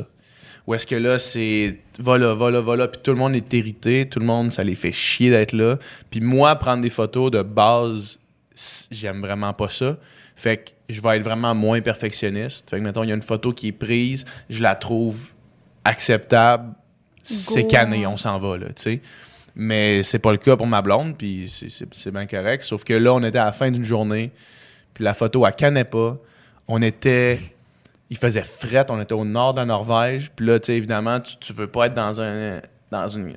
Où 0.65 0.73
est-ce 0.73 0.86
que 0.86 0.95
là, 0.95 1.17
c'est 1.17 1.80
va 1.97 2.17
là, 2.17 2.34
va 2.34 2.52
là, 2.52 2.60
va 2.60 2.76
là, 2.76 2.89
puis 2.89 3.00
tout 3.02 3.12
le 3.12 3.17
monde 3.17 3.38
est 3.38 3.54
irrité, 3.54 4.10
tout 4.10 4.19
le 4.19 4.26
monde, 4.26 4.52
ça 4.52 4.65
les 4.65 4.76
fait 4.76 4.91
chier 4.91 5.30
d'être 5.30 5.54
là. 5.54 5.78
Puis 6.10 6.19
moi, 6.19 6.54
prendre 6.58 6.82
des 6.82 6.89
photos 6.89 7.32
de 7.32 7.41
base, 7.41 8.19
j'aime 8.91 9.21
vraiment 9.21 9.54
pas 9.54 9.69
ça. 9.69 9.95
Fait 10.39 10.58
que 10.58 10.69
je 10.88 11.02
vais 11.02 11.17
être 11.17 11.23
vraiment 11.23 11.54
moins 11.56 11.82
perfectionniste. 11.82 12.69
Fait 12.69 12.78
que, 12.78 12.84
mettons, 12.84 13.04
il 13.04 13.10
y 13.10 13.12
a 13.12 13.15
une 13.15 13.21
photo 13.23 13.52
qui 13.52 13.69
est 13.69 13.71
prise, 13.73 14.23
je 14.50 14.62
la 14.62 14.76
trouve 14.76 15.32
acceptable, 15.84 16.73
c'est 17.23 17.65
cané, 17.67 18.06
on 18.08 18.17
s'en 18.17 18.38
va, 18.39 18.58
là, 18.58 18.67
tu 18.67 18.73
sais. 18.78 19.02
Mais 19.56 20.04
c'est 20.04 20.19
pas 20.19 20.32
le 20.32 20.38
cas 20.38 20.56
pour 20.56 20.67
ma 20.67 20.82
blonde, 20.84 21.17
puis 21.17 21.50
c'est- 21.50 22.12
bien 22.12 22.28
correct. 22.28 22.62
Sauf 22.63 22.84
que 22.84 22.93
là, 22.93 23.13
on 23.13 23.23
était 23.23 23.39
à 23.39 23.45
la 23.45 23.52
fin 23.52 23.71
d'une 23.71 23.84
journée, 23.84 24.32
puis 24.93 25.04
la 25.04 25.13
photo, 25.15 25.45
elle 25.47 25.56
cannait 25.56 25.84
pas. 25.84 26.17
On 26.67 26.82
était. 26.82 27.39
Il 28.10 28.17
faisait 28.17 28.43
fret, 28.43 28.86
on 28.89 29.02
était 29.02 29.13
au 29.15 29.26
nord 29.26 29.54
de 29.56 29.60
la 29.60 29.65
Norvège. 29.65 30.32
Puis 30.36 30.45
là, 30.45 30.60
tu 30.60 30.67
sais, 30.67 30.78
évidemment, 30.78 31.19
tu, 31.19 31.36
tu 31.38 31.54
veux 31.54 31.67
pas 31.67 31.88
être 31.88 31.93
dans 31.95 32.21
un 32.21 32.62
dans 32.89 33.10
une- 33.10 33.34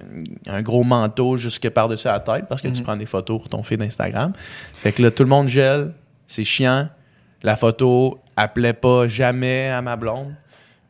un 0.46 0.62
gros 0.62 0.84
manteau 0.84 1.36
jusque 1.36 1.68
par-dessus 1.70 2.06
la 2.06 2.20
tête 2.20 2.44
parce 2.48 2.62
que 2.62 2.68
tu 2.68 2.82
prends 2.84 2.96
des 2.96 3.06
photos 3.06 3.40
pour 3.40 3.48
ton 3.48 3.64
feed 3.64 3.80
d'Instagram. 3.80 4.32
Fait 4.74 4.92
que 4.92 5.02
là, 5.02 5.10
tout 5.10 5.24
le 5.24 5.28
monde 5.28 5.48
gèle, 5.48 5.92
c'est 6.30 6.44
chiant. 6.44 6.88
La 7.42 7.56
photo, 7.56 8.20
elle 8.36 8.52
plaît 8.52 8.72
pas 8.72 9.08
jamais 9.08 9.68
à 9.68 9.82
ma 9.82 9.96
blonde. 9.96 10.34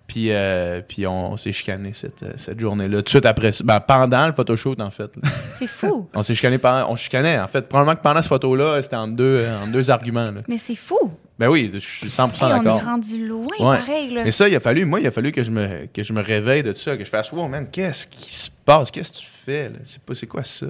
Puis, 0.06 0.32
euh, 0.32 0.82
puis 0.86 1.06
on, 1.06 1.36
s'est 1.36 1.52
chicané 1.52 1.92
cette, 1.94 2.24
euh, 2.24 2.32
cette 2.36 2.58
journée-là. 2.58 2.96
Tout 2.98 3.02
de 3.04 3.08
suite 3.10 3.26
après, 3.26 3.52
ben, 3.62 3.78
pendant 3.78 4.26
le 4.26 4.32
photoshoot, 4.32 4.80
en 4.80 4.90
fait. 4.90 5.08
C'est 5.54 5.68
fou. 5.68 6.08
on 6.14 6.22
s'est 6.24 6.34
chicané 6.34 6.58
pendant, 6.58 6.90
on 6.90 6.96
chicanait, 6.96 7.38
en 7.38 7.46
fait. 7.46 7.68
Probablement 7.68 7.94
que 7.94 8.02
pendant 8.02 8.20
cette 8.20 8.28
photo-là, 8.28 8.82
c'était 8.82 8.96
en 8.96 9.06
deux, 9.06 9.42
euh, 9.44 9.62
en 9.62 9.68
deux 9.68 9.88
arguments. 9.88 10.32
là. 10.32 10.40
Mais 10.48 10.58
c'est 10.58 10.74
fou. 10.74 11.12
Ben 11.38 11.48
oui, 11.48 11.70
je 11.72 11.78
suis 11.78 12.08
100% 12.08 12.44
Hey, 12.48 12.52
on 12.52 12.60
est 12.60 12.64
d'accord. 12.64 12.82
rendu 12.82 13.24
loin, 13.24 13.46
Ouais. 13.60 13.78
pareil. 13.78 14.10
Là. 14.12 14.24
Mais 14.24 14.32
ça, 14.32 14.48
il 14.48 14.56
a 14.56 14.60
fallu, 14.60 14.84
moi, 14.84 14.98
il 14.98 15.06
a 15.06 15.12
fallu 15.12 15.30
que 15.30 15.44
je 15.44 15.50
me, 15.52 15.86
que 15.86 16.02
je 16.02 16.12
me 16.12 16.22
réveille 16.22 16.64
de 16.64 16.72
ça, 16.72 16.96
que 16.96 17.04
je 17.04 17.08
fasse, 17.08 17.30
wow, 17.30 17.46
man, 17.46 17.68
qu'est-ce 17.70 18.08
qui 18.08 18.34
se 18.34 18.50
passe? 18.64 18.90
Qu'est-ce 18.90 19.12
que 19.12 19.18
tu 19.18 19.26
fais? 19.26 19.70
C'est, 19.84 20.02
pas, 20.02 20.14
c'est 20.16 20.26
quoi 20.26 20.42
ça? 20.42 20.66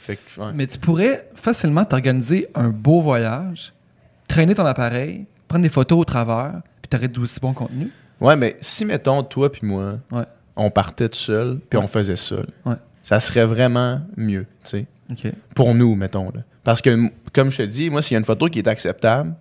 Fait 0.00 0.16
que, 0.16 0.40
ouais. 0.40 0.52
Mais 0.56 0.66
tu 0.66 0.78
pourrais 0.78 1.28
facilement 1.34 1.84
t'organiser 1.84 2.48
un 2.54 2.68
beau 2.70 3.02
voyage, 3.02 3.73
traîner 4.34 4.54
ton 4.54 4.66
appareil, 4.66 5.26
prendre 5.48 5.62
des 5.62 5.68
photos 5.68 5.98
au 6.00 6.04
travers, 6.04 6.54
puis 6.82 6.88
t'aurais 6.88 7.08
d'aussi 7.08 7.38
bon 7.40 7.52
contenu? 7.52 7.90
Ouais, 8.20 8.36
mais 8.36 8.56
si, 8.60 8.84
mettons, 8.84 9.22
toi 9.22 9.50
puis 9.50 9.66
moi, 9.66 9.94
Ouais. 10.10 10.24
on 10.56 10.70
partait 10.70 11.08
tout 11.08 11.18
seul, 11.18 11.58
puis 11.68 11.78
Ouais. 11.78 11.84
on 11.84 11.88
faisait 11.88 12.16
ça, 12.16 12.36
là, 12.36 12.42
Ouais. 12.66 12.76
ça 13.02 13.20
serait 13.20 13.44
vraiment 13.46 14.00
mieux, 14.16 14.46
tu 14.64 14.70
sais. 14.70 14.86
OK. 15.10 15.32
Pour 15.54 15.74
nous, 15.74 15.94
mettons. 15.94 16.26
Là. 16.34 16.40
Parce 16.64 16.80
que, 16.82 17.10
comme 17.32 17.50
je 17.50 17.58
te 17.58 17.62
dis, 17.62 17.90
moi, 17.90 18.02
s'il 18.02 18.14
y 18.14 18.16
a 18.16 18.18
une 18.18 18.24
photo 18.24 18.46
qui 18.48 18.58
est 18.58 18.66
acceptable, 18.68 19.34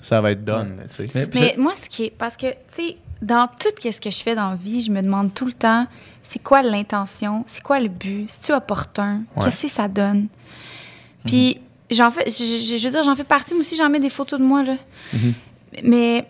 ça 0.00 0.20
va 0.20 0.32
être 0.32 0.44
done, 0.44 0.76
tu 0.88 0.94
sais. 0.94 1.06
Mais, 1.14 1.28
Mais 1.34 1.54
moi, 1.58 1.72
ce 1.74 1.88
qui 1.88 2.04
est. 2.04 2.10
Parce 2.16 2.36
que, 2.36 2.46
tu 2.74 2.82
sais, 2.88 2.96
dans 3.20 3.46
tout 3.46 3.68
ce 3.80 4.00
que 4.00 4.10
je 4.10 4.22
fais 4.22 4.34
dans 4.34 4.50
la 4.50 4.56
vie, 4.56 4.80
je 4.80 4.90
me 4.90 5.00
demande 5.02 5.32
tout 5.34 5.46
le 5.46 5.52
temps 5.52 5.86
c'est 6.28 6.42
quoi 6.42 6.62
l'intention, 6.62 7.44
c'est 7.46 7.62
quoi 7.62 7.78
le 7.78 7.88
but, 7.88 8.28
si 8.30 8.40
tu 8.40 8.52
opportun, 8.52 9.22
Ouais. 9.36 9.44
qu'est-ce 9.44 9.66
que 9.66 9.68
ça 9.72 9.86
donne? 9.86 10.28
Puis, 11.26 11.60
j'en 11.92 12.10
fais. 12.10 12.24
Je, 12.28 12.84
veux 12.84 12.90
dire, 12.90 13.02
j'en 13.02 13.16
fais 13.16 13.24
partie, 13.24 13.54
moi 13.54 13.60
aussi, 13.60 13.76
j'en 13.76 13.88
mets 13.88 14.00
des 14.00 14.10
photos 14.10 14.38
de 14.38 14.44
moi, 14.44 14.62
là. 14.62 14.76
Mhm. 15.12 15.34
Mais, 15.84 16.26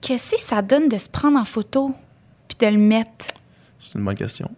qu'est-ce 0.00 0.32
que 0.32 0.40
ça 0.40 0.62
donne 0.62 0.88
de 0.88 0.98
se 0.98 1.08
prendre 1.08 1.38
en 1.38 1.44
photo, 1.44 1.94
puis 2.48 2.56
de 2.58 2.72
le 2.72 2.80
mettre? 2.80 3.26
C'est 3.80 3.98
une 3.98 4.04
bonne 4.04 4.14
question. 4.14 4.50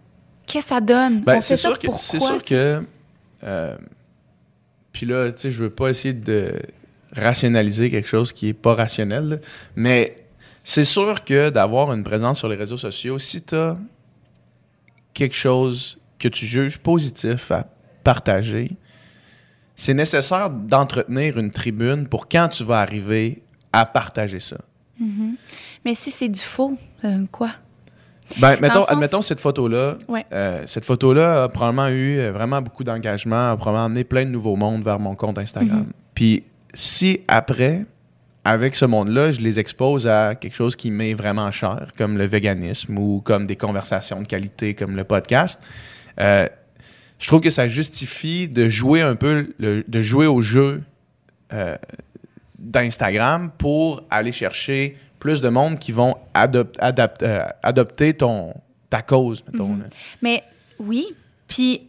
Qu'est-ce 0.47 0.65
que 0.65 0.69
ça 0.69 0.81
donne? 0.81 1.21
Ben, 1.21 1.39
c'est 1.39 1.55
sûr 1.55 1.77
que, 1.79 1.87
c'est 1.95 2.19
sûr 2.19 2.43
que. 2.43 2.81
puis 4.91 5.05
là, 5.05 5.31
tu 5.31 5.37
sais, 5.37 5.51
je 5.51 5.63
veux 5.63 5.69
pas 5.69 5.89
essayer 5.89 6.13
de 6.13 6.53
rationaliser 7.15 7.91
quelque 7.91 8.07
chose 8.07 8.31
qui 8.31 8.49
est 8.49 8.53
pas 8.53 8.75
rationnel, 8.75 9.29
là, 9.29 9.37
mais 9.75 10.21
c'est 10.63 10.83
sûr 10.83 11.23
que 11.23 11.49
d'avoir 11.49 11.91
une 11.93 12.03
présence 12.03 12.39
sur 12.39 12.47
les 12.47 12.55
réseaux 12.55 12.77
sociaux, 12.77 13.17
si 13.19 13.41
tu 13.41 13.55
as 13.55 13.77
quelque 15.13 15.35
chose 15.35 15.97
que 16.19 16.27
tu 16.27 16.45
juges 16.45 16.77
positif 16.77 17.51
à 17.51 17.67
partager, 18.03 18.71
c'est 19.81 19.95
nécessaire 19.95 20.51
d'entretenir 20.51 21.39
une 21.39 21.49
tribune 21.49 22.07
pour 22.07 22.29
quand 22.29 22.49
tu 22.49 22.63
vas 22.63 22.81
arriver 22.81 23.41
à 23.73 23.87
partager 23.87 24.39
ça. 24.39 24.57
Mhm. 24.99 25.35
Mais 25.83 25.95
si 25.95 26.11
c'est 26.11 26.29
du 26.29 26.39
faux, 26.39 26.77
donne 27.01 27.27
quoi? 27.27 27.49
Ben, 28.39 28.57
mettons, 28.61 28.83
admettons 28.83 29.23
cette 29.23 29.39
photo-là. 29.39 29.97
Ouais. 30.07 30.23
euh, 30.31 30.61
cette 30.67 30.85
photo-là 30.85 31.45
a 31.45 31.49
probablement 31.49 31.87
eu 31.87 32.19
euh, 32.19 32.31
vraiment 32.31 32.61
beaucoup 32.61 32.83
d'engagement, 32.83 33.49
a 33.53 33.57
probablement 33.57 33.85
amené 33.85 34.03
plein 34.03 34.23
de 34.23 34.29
nouveaux 34.29 34.55
mondes 34.55 34.83
vers 34.83 34.99
mon 34.99 35.15
compte 35.15 35.39
Instagram. 35.39 35.79
Mhm. 35.79 35.91
Puis 36.13 36.43
si 36.75 37.21
après, 37.27 37.87
avec 38.45 38.75
ce 38.75 38.85
monde-là, 38.85 39.31
je 39.31 39.41
les 39.41 39.59
expose 39.59 40.05
à 40.05 40.35
quelque 40.35 40.55
chose 40.55 40.75
qui 40.75 40.91
m'est 40.91 41.15
vraiment 41.15 41.51
cher, 41.51 41.87
comme 41.97 42.19
le 42.19 42.25
véganisme 42.25 42.99
ou 42.99 43.21
comme 43.21 43.47
des 43.47 43.55
conversations 43.55 44.21
de 44.21 44.27
qualité, 44.27 44.75
comme 44.75 44.95
le 44.95 45.05
podcast, 45.05 45.59
euh, 46.19 46.47
je 47.21 47.27
trouve 47.27 47.39
que 47.41 47.49
ça 47.49 47.67
justifie 47.67 48.47
de 48.49 48.67
jouer 48.67 49.01
un 49.01 49.15
peu, 49.15 49.53
le- 49.59 49.83
de 49.87 50.01
jouer 50.01 50.27
au 50.27 50.41
jeu 50.41 50.81
euh, 51.53 51.77
d'Instagram 52.59 53.51
pour 53.57 54.03
aller 54.09 54.31
chercher 54.31 54.97
plus 55.19 55.41
de 55.41 55.49
monde 55.49 55.79
qui 55.79 55.91
vont 55.91 56.15
adop- 56.33 56.77
adapt- 56.79 57.23
euh, 57.23 57.45
adopter 57.63 58.13
ton, 58.13 58.53
ta 58.89 59.01
cause, 59.01 59.43
mettons. 59.51 59.67
Mhm. 59.69 59.83
Mais 60.21 60.43
oui, 60.79 61.05
puis 61.47 61.87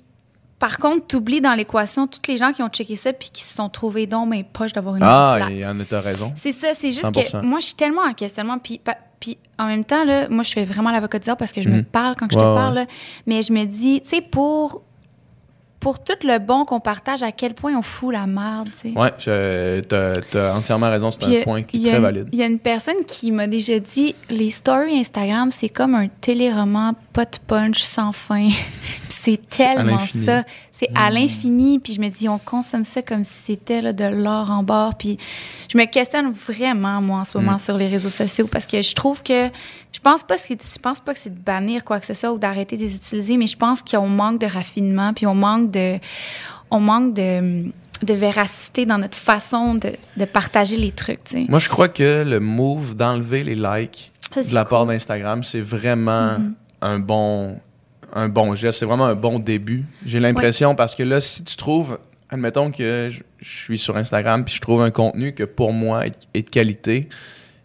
par 0.59 0.79
contre, 0.79 1.07
tu 1.09 1.17
oublies 1.17 1.41
dans 1.41 1.55
l'équation 1.55 2.07
tous 2.07 2.21
les 2.29 2.37
gens 2.37 2.53
qui 2.53 2.63
ont 2.63 2.69
checké 2.69 2.95
ça 2.97 3.13
puis 3.13 3.31
qui 3.33 3.43
se 3.43 3.55
sont 3.55 3.69
trouvés 3.69 4.07
donc 4.07 4.29
mais 4.29 4.45
poche 4.45 4.73
d'avoir 4.73 4.97
une 4.97 5.03
Ah, 5.03 5.49
il 5.51 5.59
y 5.59 5.67
en 5.67 5.79
a, 5.81 6.01
raison. 6.01 6.33
C'est 6.37 6.53
ça, 6.53 6.69
c'est 6.75 6.91
juste 6.91 7.05
100%. 7.05 7.41
que 7.41 7.47
moi, 7.47 7.59
je 7.61 7.67
suis 7.67 7.75
tellement 7.75 8.03
en 8.03 8.13
questionnement. 8.15 8.59
Puis, 8.59 8.79
pa- 8.79 8.99
puis 9.19 9.39
en 9.59 9.67
même 9.67 9.85
temps, 9.85 10.05
là, 10.05 10.29
moi, 10.29 10.45
je 10.45 10.53
fais 10.53 10.65
vraiment 10.65 10.93
l'avocat 10.93 11.19
du 11.19 11.31
parce 11.39 11.51
que 11.53 11.63
je 11.63 11.69
me 11.69 11.79
Mhm. 11.79 11.85
parle 11.85 12.15
quand 12.17 12.27
je 12.31 12.37
te 12.39 12.43
parle. 12.43 12.75
là. 12.75 12.87
Mais 13.27 13.43
je 13.43 13.53
me 13.53 13.65
dis, 13.65 14.03
tu 14.03 14.11
sais, 14.11 14.21
pour, 14.21 14.83
pour 15.83 15.99
tout 16.03 16.15
le 16.25 16.39
bon 16.39 16.65
qu'on 16.65 16.79
partage, 16.79 17.23
à 17.25 17.33
quel 17.33 17.55
point 17.55 17.75
on 17.77 17.83
fout 17.83 18.13
la 18.15 18.27
merde, 18.27 18.69
tu 18.81 18.93
sais. 18.93 18.99
Ouais, 18.99 19.83
t'as, 19.83 20.13
t'as 20.31 20.55
entièrement 20.55 20.89
raison, 20.89 21.11
c'est 21.11 21.25
Puis, 21.27 21.39
un 21.39 21.43
point 21.43 21.63
qui 21.65 21.85
est 21.85 21.89
très 21.91 21.97
une- 21.99 22.03
valide. 22.05 22.29
Il 22.33 22.39
y 22.39 22.43
a 22.43 22.47
une 22.47 22.61
personne 22.61 23.05
qui 23.07 23.33
m'a 23.33 23.49
déjà 23.49 23.81
dit 23.81 24.15
les 24.31 24.51
stories 24.51 25.01
Instagram, 25.01 25.51
c'est 25.51 25.69
comme 25.69 25.97
un 25.97 26.07
téléroman 26.21 26.95
pas 27.13 27.25
de 27.25 27.37
punch 27.47 27.83
sans 27.83 28.13
fin. 28.13 28.49
C'est 29.09 29.49
tellement 29.49 29.99
ça. 30.25 30.43
C'est 30.83 30.91
à 30.99 31.11
l'infini. 31.11 31.79
Puis 31.79 31.93
je 31.95 32.01
me 32.01 32.09
dis, 32.09 32.29
on 32.29 32.39
consomme 32.39 32.85
ça 32.85 33.03
comme 33.03 33.25
si 33.25 33.33
c'était 33.47 33.93
de 33.93 34.05
l'or 34.05 34.51
en 34.51 34.63
bord. 34.63 34.95
Puis 34.97 35.19
je 35.73 35.79
me 35.79 35.85
questionne 35.85 36.33
vraiment, 36.33 37.01
moi, 37.01 37.21
en 37.21 37.25
ce 37.25 37.39
moment, 37.39 37.55
Mm. 37.55 37.59
sur 37.61 37.77
les 37.77 37.89
réseaux 37.89 38.11
sociaux 38.11 38.47
parce 38.47 38.67
que 38.67 38.83
je 38.83 38.95
trouve 38.95 39.23
que. 39.23 39.49
Je 39.93 40.01
pense 40.01 40.23
pas, 40.23 40.37
que 40.37 40.43
je 40.49 40.79
pense 40.79 41.01
pas 41.01 41.15
que 41.15 41.21
c'est 41.21 41.33
de 41.33 41.39
bannir 41.39 41.85
quoi 41.85 42.01
que 42.01 42.07
ce 42.07 42.15
soit 42.15 42.33
ou 42.33 42.39
d'arrêter 42.39 42.77
de 42.77 42.83
les 42.83 42.97
utiliser, 42.97 43.37
mais 43.37 43.47
je 43.47 43.57
pense 43.57 43.83
qu'on 43.83 44.09
manque 44.09 44.41
de 44.41 44.47
raffinement, 44.47 45.13
puis 45.13 45.27
on 45.27 45.35
manque 45.35 45.71
de. 45.71 45.99
On 46.71 46.81
manque 46.81 47.15
de 47.15 47.71
de 48.03 48.15
véracité 48.15 48.85
dans 48.85 48.99
notre 48.99 49.17
façon 49.17 49.77
de, 49.77 49.93
de 50.17 50.25
partager 50.25 50.77
les 50.77 50.91
trucs, 50.91 51.23
tu 51.23 51.37
sais. 51.37 51.47
Moi, 51.49 51.61
je 51.61 51.69
crois 51.69 51.87
que 51.89 52.25
le 52.27 52.41
move 52.41 52.97
d'enlever 52.97 53.45
les 53.45 53.55
likes 53.55 54.11
Ça, 54.35 54.43
de 54.43 54.53
la 54.53 54.65
part 54.65 54.81
cool. 54.81 54.89
Mm-hmm. 54.89 54.93
d'Instagram, 54.93 55.45
c'est 55.45 55.61
vraiment 55.61 56.39
un 56.81 56.99
bon 56.99 57.61
un 58.13 58.29
bon 58.29 58.55
geste. 58.55 58.79
C'est 58.79 58.87
vraiment 58.87 59.07
un 59.07 59.15
bon 59.15 59.39
début. 59.39 59.85
J'ai 60.07 60.21
l'impression 60.21 60.75
parce 60.75 60.95
que 60.95 61.03
là, 61.03 61.21
si 61.21 61.45
tu 61.45 61.57
trouves, 61.57 61.99
admettons 62.29 62.71
que 62.71 63.09
je, 63.11 63.21
je 63.41 63.49
suis 63.49 63.79
sur 63.79 63.97
Instagram 63.97 64.45
puis 64.45 64.55
je 64.55 64.61
trouve 64.61 64.83
un 64.83 64.91
contenu 64.91 65.35
que 65.35 65.45
pour 65.45 65.73
moi 65.73 66.07
est, 66.07 66.29
est 66.35 66.43
de 66.43 66.51
qualité, 66.51 67.09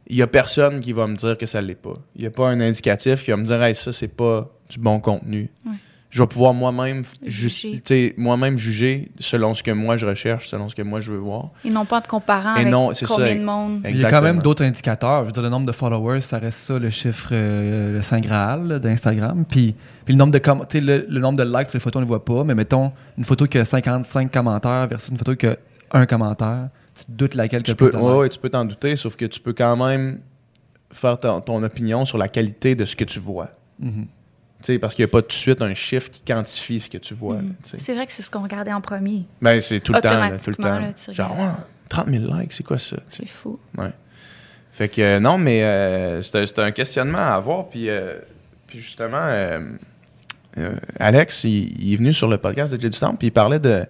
il 0.08 0.16
y 0.16 0.22
a 0.22 0.28
personne 0.28 0.80
qui 0.80 0.94
va 0.94 1.08
me 1.08 1.16
dire 1.16 1.38
que 1.38 1.46
ça 1.46 1.62
l'est 1.62 1.76
pas. 1.76 1.96
Il 2.16 2.24
y 2.24 2.28
a 2.28 2.32
pas 2.32 2.48
un 2.48 2.62
indicatif 2.62 3.24
qui 3.24 3.32
va 3.32 3.38
me 3.38 3.46
dire 3.46 3.62
hey, 3.62 3.76
ça 3.76 3.92
c'est 3.92 4.08
pas 4.08 4.50
du 4.70 4.80
bon 4.80 5.00
contenu. 5.00 5.50
Ouais. 5.66 5.74
Je 6.17 6.23
vais 6.23 6.27
pouvoir 6.27 6.53
moi-même 6.56 7.03
Juger. 7.23 7.73
tu 7.73 7.82
sais, 7.86 8.13
moi-même 8.17 8.58
juger 8.58 9.12
selon 9.19 9.53
ce 9.53 9.62
que 9.62 9.69
moi 9.69 9.97
je 9.97 10.06
recherche, 10.08 10.47
selon 10.49 10.67
ce 10.67 10.73
que 10.73 10.82
moi 10.82 10.99
je 10.99 11.12
veux 11.12 11.19
voir. 11.19 11.49
Et 11.63 11.69
non 11.69 11.86
pas 11.86 11.99
en 11.99 12.01
te 12.01 12.08
comparant 12.08 12.56
Et 12.56 12.62
avec 12.62 12.71
non, 12.71 12.91
c'est 12.95 13.06
combien 13.06 13.27
ça. 13.27 13.36
de 13.36 13.43
monde. 13.43 13.82
Il 13.88 13.99
y 13.99 14.03
a 14.03 14.10
quand 14.10 14.23
même 14.23 14.39
d'autres 14.41 14.63
indicateurs. 14.63 15.21
Je 15.21 15.25
veux 15.27 15.32
dire, 15.32 15.43
le 15.43 15.49
nombre 15.49 15.67
de 15.67 15.71
followers, 15.71 16.21
ça 16.21 16.39
reste 16.39 16.58
ça, 16.58 16.80
le 16.80 16.89
chiffre, 16.89 17.30
euh, 17.34 17.93
le 17.93 18.01
Saint 18.01 18.19
Graal 18.19 18.80
d'Instagram. 18.80 19.45
Puis, 19.47 19.75
puis 20.06 20.13
le 20.15 20.17
nombre 20.17 20.32
de 20.34 20.39
com- 20.39 20.65
tu 20.67 20.80
sais, 20.80 20.84
le, 20.84 21.06
le 21.08 21.19
nombre 21.19 21.38
de 21.38 21.43
likes 21.43 21.67
sur 21.69 21.77
les 21.77 21.82
photos, 21.82 21.97
on 21.97 22.01
ne 22.01 22.06
le 22.06 22.10
voit 22.10 22.25
pas. 22.25 22.43
Mais 22.43 22.56
mettons, 22.56 22.91
une 23.17 23.23
photo 23.23 23.45
qui 23.45 23.60
a 23.60 23.65
55 23.65 24.32
commentaires 24.32 24.88
versus 24.88 25.10
une 25.10 25.17
photo 25.19 25.36
qui 25.36 25.45
a 25.45 25.56
un 25.91 26.08
commentaire. 26.08 26.69
Tu 26.97 27.06
te 27.06 27.12
doutes 27.12 27.36
laquelle 27.36 27.62
Tu 27.62 27.75
peux, 27.75 27.95
ouais, 27.95 28.17
ouais, 28.17 28.30
tu 28.30 28.39
peux 28.39 28.49
t'en 28.49 28.65
douter, 28.65 28.95
sauf 28.95 29.15
que 29.15 29.25
tu 29.25 29.39
peux 29.39 29.53
quand 29.53 29.77
même 29.77 30.19
faire 30.91 31.19
ton, 31.19 31.41
ton 31.41 31.62
opinion 31.62 32.06
sur 32.06 32.17
la 32.17 32.27
qualité 32.27 32.73
de 32.73 32.86
ce 32.86 32.95
que 32.95 33.03
tu 33.03 33.19
vois. 33.19 33.49
Mhm. 33.80 34.08
Tu 34.08 34.16
sais, 34.65 34.80
parce 34.80 34.96
qu'il 34.96 35.06
n'y 35.06 35.10
a 35.10 35.12
pas 35.12 35.22
tout 35.22 35.28
de 35.30 35.34
suite 35.34 35.62
un 35.62 35.74
chiffre 35.74 36.10
qui 36.10 36.22
quantifie 36.22 36.80
ce 36.80 36.89
que 36.89 36.98
tu 36.98 37.13
vois. 37.13 37.39
sais. 37.63 37.78
C'est 37.80 37.93
vrai 37.96 38.06
que 38.08 38.12
c'est 38.12 38.24
ce 38.24 38.30
qu'on 38.32 38.41
regardait 38.43 38.74
en 38.74 38.82
premier. 38.82 39.26
Ben, 39.41 39.60
c'est 39.62 39.80
tout 39.80 39.93
le 39.93 40.02
temps. 40.02 40.10
là, 40.10 40.32
tout 40.38 40.50
le 40.50 40.54
Automatiquement, 40.56 40.67
temps. 40.67 40.80
là, 40.80 40.93
tu 40.93 41.13
Genre, 41.13 41.32
regardes. 41.32 41.56
ouais, 41.58 41.63
30 41.89 42.08
000 42.10 42.36
likes, 42.39 42.54
c'est 42.54 42.63
quoi 42.65 42.78
ça? 42.78 42.98
C'est 43.08 43.28
fou. 43.28 43.60
Fait 44.72 44.89
que 44.89 45.02
euh, 45.02 45.20
non, 45.20 45.38
mais 45.38 45.63
euh, 45.63 46.22
c'était 46.22 46.62
un 46.62 46.72
questionnement 46.72 47.17
à 47.17 47.36
avoir. 47.36 47.67
Puis, 47.70 47.89
euh, 47.89 48.15
puis 48.67 48.80
justement, 48.80 49.26
Alex, 51.00 51.43
il, 51.43 51.82
il 51.82 51.93
est 51.93 51.98
venu 51.98 52.13
sur 52.13 52.28
le 52.28 52.38
podcast 52.38 52.74
de 52.74 52.82
Jay 52.82 52.89
Temple, 52.89 53.17
puis 53.17 53.28
il 53.28 53.32
parlait 53.32 53.60
de, 53.60 53.86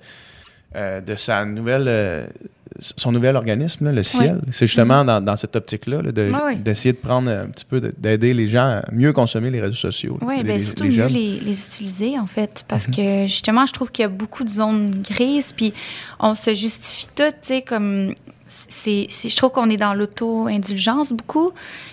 de 0.75 1.15
sa 1.15 1.45
nouvelle, 1.45 2.29
son 2.79 3.11
nouvel 3.11 3.35
organisme, 3.35 3.85
là, 3.85 3.91
le 3.91 4.03
Ciel. 4.03 4.41
C'est 4.51 4.67
justement 4.67 5.03
dans, 5.05 5.19
dans 5.23 5.35
cette 5.37 5.55
optique-là 5.55 6.01
là, 6.01 6.11
de- 6.11 6.31
d'essayer 6.55 6.93
de 6.93 6.97
prendre 6.97 7.29
un 7.31 7.47
petit 7.47 7.65
peu, 7.65 7.81
de- 7.81 7.93
d'aider 7.97 8.33
les 8.33 8.47
gens 8.47 8.81
à 8.81 8.85
mieux 8.91 9.13
consommer 9.13 9.49
les 9.51 9.61
réseaux 9.61 9.73
sociaux. 9.75 10.17
Oui, 10.21 10.37
les, 10.37 10.43
bien 10.43 10.59
surtout 10.59 10.83
les 10.83 10.89
mieux 10.89 11.05
les, 11.07 11.39
les 11.39 11.65
utiliser, 11.65 12.17
en 12.19 12.27
fait. 12.27 12.63
Parce 12.67 12.87
que 12.87 13.25
justement, 13.27 13.65
je 13.65 13.73
trouve 13.73 13.91
qu'il 13.91 14.03
y 14.03 14.05
a 14.05 14.09
beaucoup 14.09 14.43
de 14.43 14.49
zones 14.49 14.91
grises, 15.01 15.53
puis 15.55 15.73
on 16.19 16.35
se 16.35 16.53
justifie 16.55 17.07
tout, 17.15 17.23
tu 17.41 17.47
sais, 17.47 17.61
comme. 17.61 18.13
C'est, 18.49 19.07
c'est- 19.09 19.27
je 19.27 19.35
trouve 19.35 19.51
qu'on 19.51 19.69
est 19.69 19.75
dans 19.75 19.93
l'auto-indulgence 19.93 21.11
beaucoup. 21.11 21.51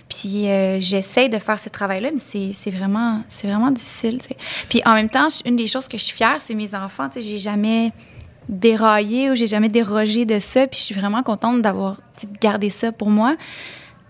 Puis 0.09 0.49
euh, 0.49 0.79
j'essaie 0.81 1.29
de 1.29 1.39
faire 1.39 1.59
ce 1.59 1.69
travail-là, 1.69 2.11
mais 2.13 2.21
c'est, 2.25 2.51
c'est 2.59 2.71
vraiment, 2.71 3.23
c'est 3.27 3.49
vraiment 3.49 3.71
difficile. 3.73 4.19
tu 4.21 4.29
sais. 4.29 4.37
Puis 4.69 4.81
en 4.87 4.95
même 4.95 5.09
temps, 5.09 5.27
une 5.45 5.57
des 5.57 5.67
choses 5.67 5.89
que 5.89 5.99
je 5.99 6.05
suis 6.05 6.17
fière, 6.17 6.37
c'est 6.39 6.55
mes 6.55 6.73
enfants. 6.75 7.09
Tu 7.09 7.21
sais, 7.23 7.29
j'ai 7.29 7.39
jamais 7.39 7.91
déraillé 8.49 9.31
ou 9.31 9.35
j'ai 9.35 9.47
jamais 9.47 9.69
dérogé 9.69 10.25
de 10.25 10.39
ça. 10.39 10.67
Puis 10.67 10.79
je 10.81 10.85
suis 10.85 10.95
vraiment 10.95 11.23
contente 11.23 11.63
d'avoir 11.63 11.97
garder 12.41 12.71
ça 12.71 12.93
pour 12.93 13.11
moi. 13.11 13.37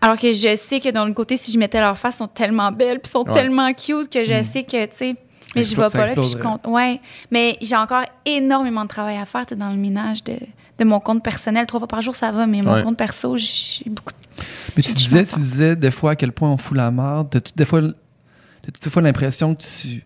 Alors 0.00 0.18
que 0.18 0.32
je 0.32 0.54
sais 0.56 0.80
que 0.80 0.90
d'un 0.90 1.04
autre 1.06 1.14
côté, 1.14 1.36
si 1.36 1.50
je 1.50 1.58
mettais 1.58 1.80
leur 1.80 1.96
face, 1.96 2.18
sont 2.18 2.28
tellement 2.28 2.70
belles, 2.72 3.00
puis 3.00 3.10
sont 3.10 3.24
Ouais. 3.26 3.32
tellement 3.32 3.72
cute 3.72 4.10
que 4.10 4.24
je 4.24 4.42
sais 4.42 4.62
que, 4.64 4.84
tu 4.86 4.92
sais, 4.96 5.16
Mais 5.56 5.62
je 5.62 5.74
vais 5.76 5.88
ça 5.88 5.98
pas 5.98 6.06
là, 6.06 6.12
puis 6.12 6.24
je 6.24 6.36
compte. 6.36 6.66
Ouais. 6.66 7.00
Mais 7.30 7.56
j'ai 7.62 7.76
encore 7.76 8.04
énormément 8.26 8.82
de 8.82 8.88
travail 8.88 9.16
à 9.16 9.24
faire 9.24 9.46
dans 9.56 9.70
le 9.70 9.76
minage 9.76 10.22
de, 10.24 10.34
de 10.78 10.84
mon 10.84 10.98
compte 11.00 11.22
personnel. 11.22 11.64
Trois 11.66 11.78
fois 11.80 11.86
par 11.88 12.00
jour, 12.02 12.14
ça 12.14 12.32
va, 12.32 12.46
mais 12.46 12.60
mon 12.60 12.74
Ouais. 12.74 12.82
compte 12.82 12.96
perso, 12.98 13.36
j'ai 13.38 13.88
beaucoup 13.88 14.12
de 14.12 14.44
Mais 14.76 14.82
tu 14.82 14.92
disais, 14.92 15.24
tu 15.24 15.36
disais 15.36 15.76
des 15.76 15.92
fois 15.92 16.10
à 16.10 16.16
quel 16.16 16.32
point 16.32 16.50
on 16.50 16.56
fout 16.56 16.76
la 16.76 16.90
merde. 16.90 17.28
T'as-tu 17.30 17.52
des 17.54 17.64
fois, 17.64 17.80
des 17.80 18.90
fois 18.90 19.00
l'impression 19.00 19.54
que 19.54 19.62
tu, 19.62 20.04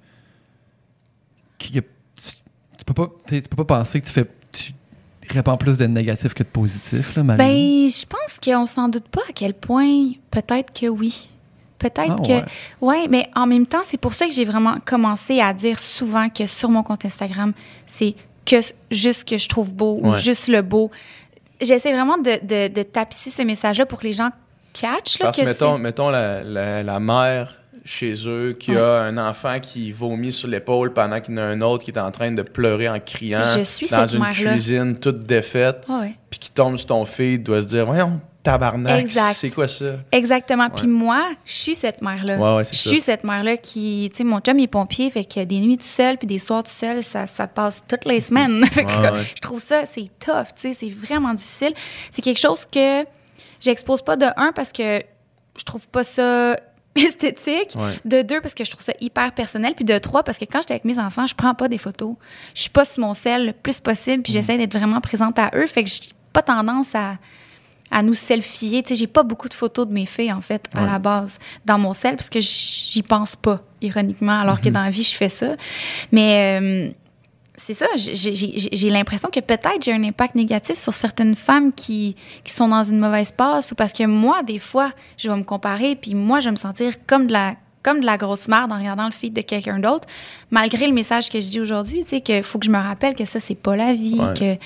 qu'il 1.56 1.76
y 1.76 1.78
a- 1.78 1.82
peux 2.92 3.06
pas, 3.06 3.12
tu 3.26 3.40
peux 3.42 3.64
pas 3.64 3.78
penser 3.78 4.00
que 4.00 4.06
tu 4.06 4.12
fais, 4.12 4.26
tu 4.52 4.72
répands 5.30 5.56
plus 5.56 5.76
de 5.78 5.86
négatif 5.86 6.34
que 6.34 6.42
de 6.42 6.48
positif, 6.48 7.14
là, 7.16 7.22
Marie. 7.22 7.38
Ben, 7.38 7.88
je 7.88 8.04
pense 8.06 8.38
qu'on 8.42 8.66
s'en 8.66 8.88
doute 8.88 9.08
pas 9.08 9.20
à 9.28 9.32
quel 9.34 9.54
point. 9.54 10.12
Peut-être 10.30 10.72
que 10.72 10.86
oui. 10.86 11.28
Peut-être 11.78 12.16
Ah, 12.18 12.22
que. 12.22 12.28
ouais. 12.32 12.44
Ouais. 12.80 13.06
mais 13.08 13.28
en 13.36 13.46
même 13.46 13.66
temps, 13.66 13.82
c'est 13.84 13.98
pour 13.98 14.14
ça 14.14 14.26
que 14.26 14.32
j'ai 14.32 14.44
vraiment 14.44 14.76
commencé 14.84 15.40
à 15.40 15.52
dire 15.52 15.78
souvent 15.78 16.28
que 16.28 16.46
sur 16.46 16.70
mon 16.70 16.82
compte 16.82 17.04
Instagram, 17.04 17.52
c'est 17.86 18.14
que 18.44 18.56
juste 18.90 19.20
ce 19.20 19.24
que 19.24 19.38
je 19.38 19.48
trouve 19.48 19.72
beau 19.72 20.00
ou 20.02 20.14
juste 20.16 20.48
le 20.48 20.62
beau. 20.62 20.90
J'essaie 21.60 21.92
vraiment 21.92 22.18
de, 22.18 22.38
de, 22.44 22.72
de 22.72 22.82
tapisser 22.82 23.30
ce 23.30 23.42
message-là 23.42 23.84
pour 23.86 23.98
que 24.00 24.04
les 24.06 24.12
gens 24.12 24.30
catchent. 24.72 25.18
Là, 25.18 25.26
Parce 25.26 25.36
que, 25.38 25.42
que 25.42 25.48
mettons, 25.48 25.78
mettons 25.78 26.08
la, 26.08 26.42
la, 26.42 26.82
la 26.82 27.00
mère 27.00 27.57
chez 27.88 28.14
eux 28.28 28.52
qui 28.52 28.76
a 28.76 29.00
un 29.00 29.16
enfant 29.16 29.60
qui 29.60 29.92
vomit 29.92 30.30
sur 30.30 30.46
l'épaule 30.46 30.92
pendant 30.92 31.20
qu'il 31.20 31.34
y 31.34 31.38
en 31.38 31.40
a 31.40 31.44
un 31.46 31.60
autre 31.62 31.84
qui 31.84 31.90
est 31.90 31.98
en 31.98 32.10
train 32.10 32.30
de 32.30 32.42
pleurer 32.42 32.86
en 32.86 33.00
criant 33.00 33.42
Je 33.42 33.62
suis 33.62 33.88
dans 33.88 34.06
cette 34.06 34.18
une 34.18 34.26
cuisine 34.26 34.98
toute 34.98 35.24
défaite, 35.24 35.86
Ouais, 35.88 36.14
puis 36.28 36.38
qui 36.38 36.50
tombe 36.50 36.76
sur 36.76 36.88
ton 36.88 37.04
feed, 37.06 37.44
doit 37.44 37.62
se 37.62 37.66
dire 37.66 37.86
Voyons, 37.86 38.20
tabarnak, 38.42 39.10
c'est 39.32 39.48
quoi 39.48 39.68
ça? 39.68 39.96
Exactement. 40.12 40.68
Puis 40.68 40.86
moi, 40.86 41.30
je 41.46 41.52
suis 41.52 41.74
cette 41.74 42.02
ouais, 42.02 42.64
c'est 42.64 42.74
je 42.74 42.88
suis 42.88 43.00
cette 43.00 43.24
mère-là 43.24 43.56
qui, 43.56 44.10
tu 44.12 44.18
sais, 44.18 44.24
mon 44.24 44.40
chum 44.40 44.58
il 44.58 44.64
est 44.64 44.66
pompier, 44.66 45.10
fait 45.10 45.24
que 45.24 45.42
des 45.44 45.60
nuits 45.60 45.78
tout 45.78 45.84
seul 45.84 46.18
puis 46.18 46.26
des 46.26 46.38
soirs 46.38 46.62
tout 46.62 46.70
seul, 46.70 47.02
ça, 47.02 47.26
ça 47.26 47.46
passe 47.46 47.82
toutes 47.88 48.04
les 48.04 48.20
semaines. 48.20 48.66
fait 48.72 48.84
que 48.84 48.90
je 49.34 49.40
trouve 49.40 49.60
ça, 49.60 49.84
c'est 49.90 50.10
tough, 50.20 50.48
tu 50.54 50.72
sais, 50.72 50.74
c'est 50.74 50.90
vraiment 50.90 51.32
difficile. 51.32 51.72
C'est 52.10 52.20
quelque 52.20 52.40
chose 52.40 52.66
que 52.66 53.06
j'expose 53.60 54.02
pas 54.02 54.18
de 54.18 54.26
un 54.36 54.52
parce 54.52 54.72
que 54.72 55.02
je 55.56 55.64
trouve 55.64 55.88
pas 55.88 56.04
ça 56.04 56.54
esthétique, 57.06 57.74
Ouais. 57.76 57.94
de 58.04 58.22
deux 58.22 58.40
parce 58.40 58.54
que 58.54 58.64
je 58.64 58.70
trouve 58.70 58.82
ça 58.84 58.92
hyper 59.00 59.32
personnel, 59.32 59.74
puis 59.74 59.84
de 59.84 59.96
trois 59.98 60.22
parce 60.22 60.38
que 60.38 60.44
quand 60.44 60.60
j'étais 60.60 60.74
avec 60.74 60.84
mes 60.84 60.98
enfants, 60.98 61.26
je 61.26 61.34
prends 61.34 61.54
pas 61.54 61.68
des 61.68 61.78
photos. 61.78 62.14
Je 62.54 62.62
suis 62.62 62.70
pas 62.70 62.84
sur 62.84 63.00
mon 63.02 63.14
sel 63.14 63.46
le 63.46 63.52
plus 63.52 63.80
possible, 63.80 64.22
puis 64.22 64.32
j'essaie 64.32 64.56
d'être 64.58 64.76
vraiment 64.76 65.00
présente 65.00 65.38
à 65.38 65.50
eux, 65.54 65.66
fait 65.66 65.84
que 65.84 65.90
j'ai 65.90 66.10
pas 66.32 66.42
tendance 66.42 66.94
à 66.94 67.16
à 67.90 68.02
nous 68.02 68.12
selfier. 68.12 68.82
Tu 68.82 68.90
sais, 68.90 68.94
j'ai 68.96 69.06
pas 69.06 69.22
beaucoup 69.22 69.48
de 69.48 69.54
photos 69.54 69.88
de 69.88 69.94
mes 69.94 70.04
filles, 70.04 70.30
en 70.30 70.42
fait, 70.42 70.68
à 70.74 70.84
la 70.84 70.98
base, 70.98 71.38
dans 71.64 71.78
mon 71.78 71.94
sel, 71.94 72.16
parce 72.16 72.28
que 72.28 72.38
j'y 72.38 73.00
pense 73.02 73.34
pas, 73.34 73.62
ironiquement, 73.80 74.38
alors 74.38 74.60
que 74.60 74.68
dans 74.68 74.82
la 74.82 74.90
vie, 74.90 75.04
je 75.04 75.16
fais 75.16 75.30
ça. 75.30 75.56
Mais 76.12 76.60
euh, 76.60 76.90
c'est 77.74 77.84
ça, 77.84 77.86
j'ai- 77.96 78.90
l'impression 78.90 79.28
que 79.30 79.40
peut-être 79.40 79.82
j'ai 79.84 79.92
un 79.92 80.02
impact 80.04 80.34
négatif 80.34 80.76
sur 80.78 80.94
certaines 80.94 81.34
femmes 81.34 81.72
qui, 81.72 82.16
qui 82.44 82.52
sont 82.52 82.68
dans 82.68 82.84
une 82.84 82.98
mauvaise 82.98 83.30
passe, 83.32 83.72
ou 83.72 83.74
parce 83.74 83.92
que 83.92 84.04
moi, 84.04 84.42
des 84.42 84.58
fois, 84.58 84.92
je 85.16 85.28
vais 85.30 85.36
me 85.36 85.42
comparer, 85.44 85.96
puis 85.96 86.14
moi, 86.14 86.40
je 86.40 86.46
vais 86.46 86.52
me 86.52 86.56
sentir 86.56 86.94
comme 87.06 87.26
de 87.26 87.32
la 87.32 87.54
comme 87.82 88.00
de 88.00 88.06
la 88.06 88.16
grosse 88.16 88.48
merde 88.48 88.72
en 88.72 88.78
regardant 88.78 89.06
le 89.06 89.12
feed 89.12 89.32
de 89.32 89.40
quelqu'un 89.40 89.78
d'autre, 89.78 90.06
malgré 90.50 90.86
le 90.88 90.92
message 90.92 91.30
que 91.30 91.40
je 91.40 91.48
dis 91.48 91.60
aujourd'hui, 91.60 92.02
tu 92.04 92.16
sais, 92.16 92.20
qu'il 92.20 92.42
faut 92.42 92.58
que 92.58 92.66
je 92.66 92.70
me 92.70 92.76
rappelle 92.78 93.14
que 93.14 93.24
ça, 93.24 93.38
c'est 93.40 93.54
pas 93.54 93.76
la 93.76 93.94
vie, 93.94 94.18
Ouais. 94.20 94.34
que... 94.34 94.64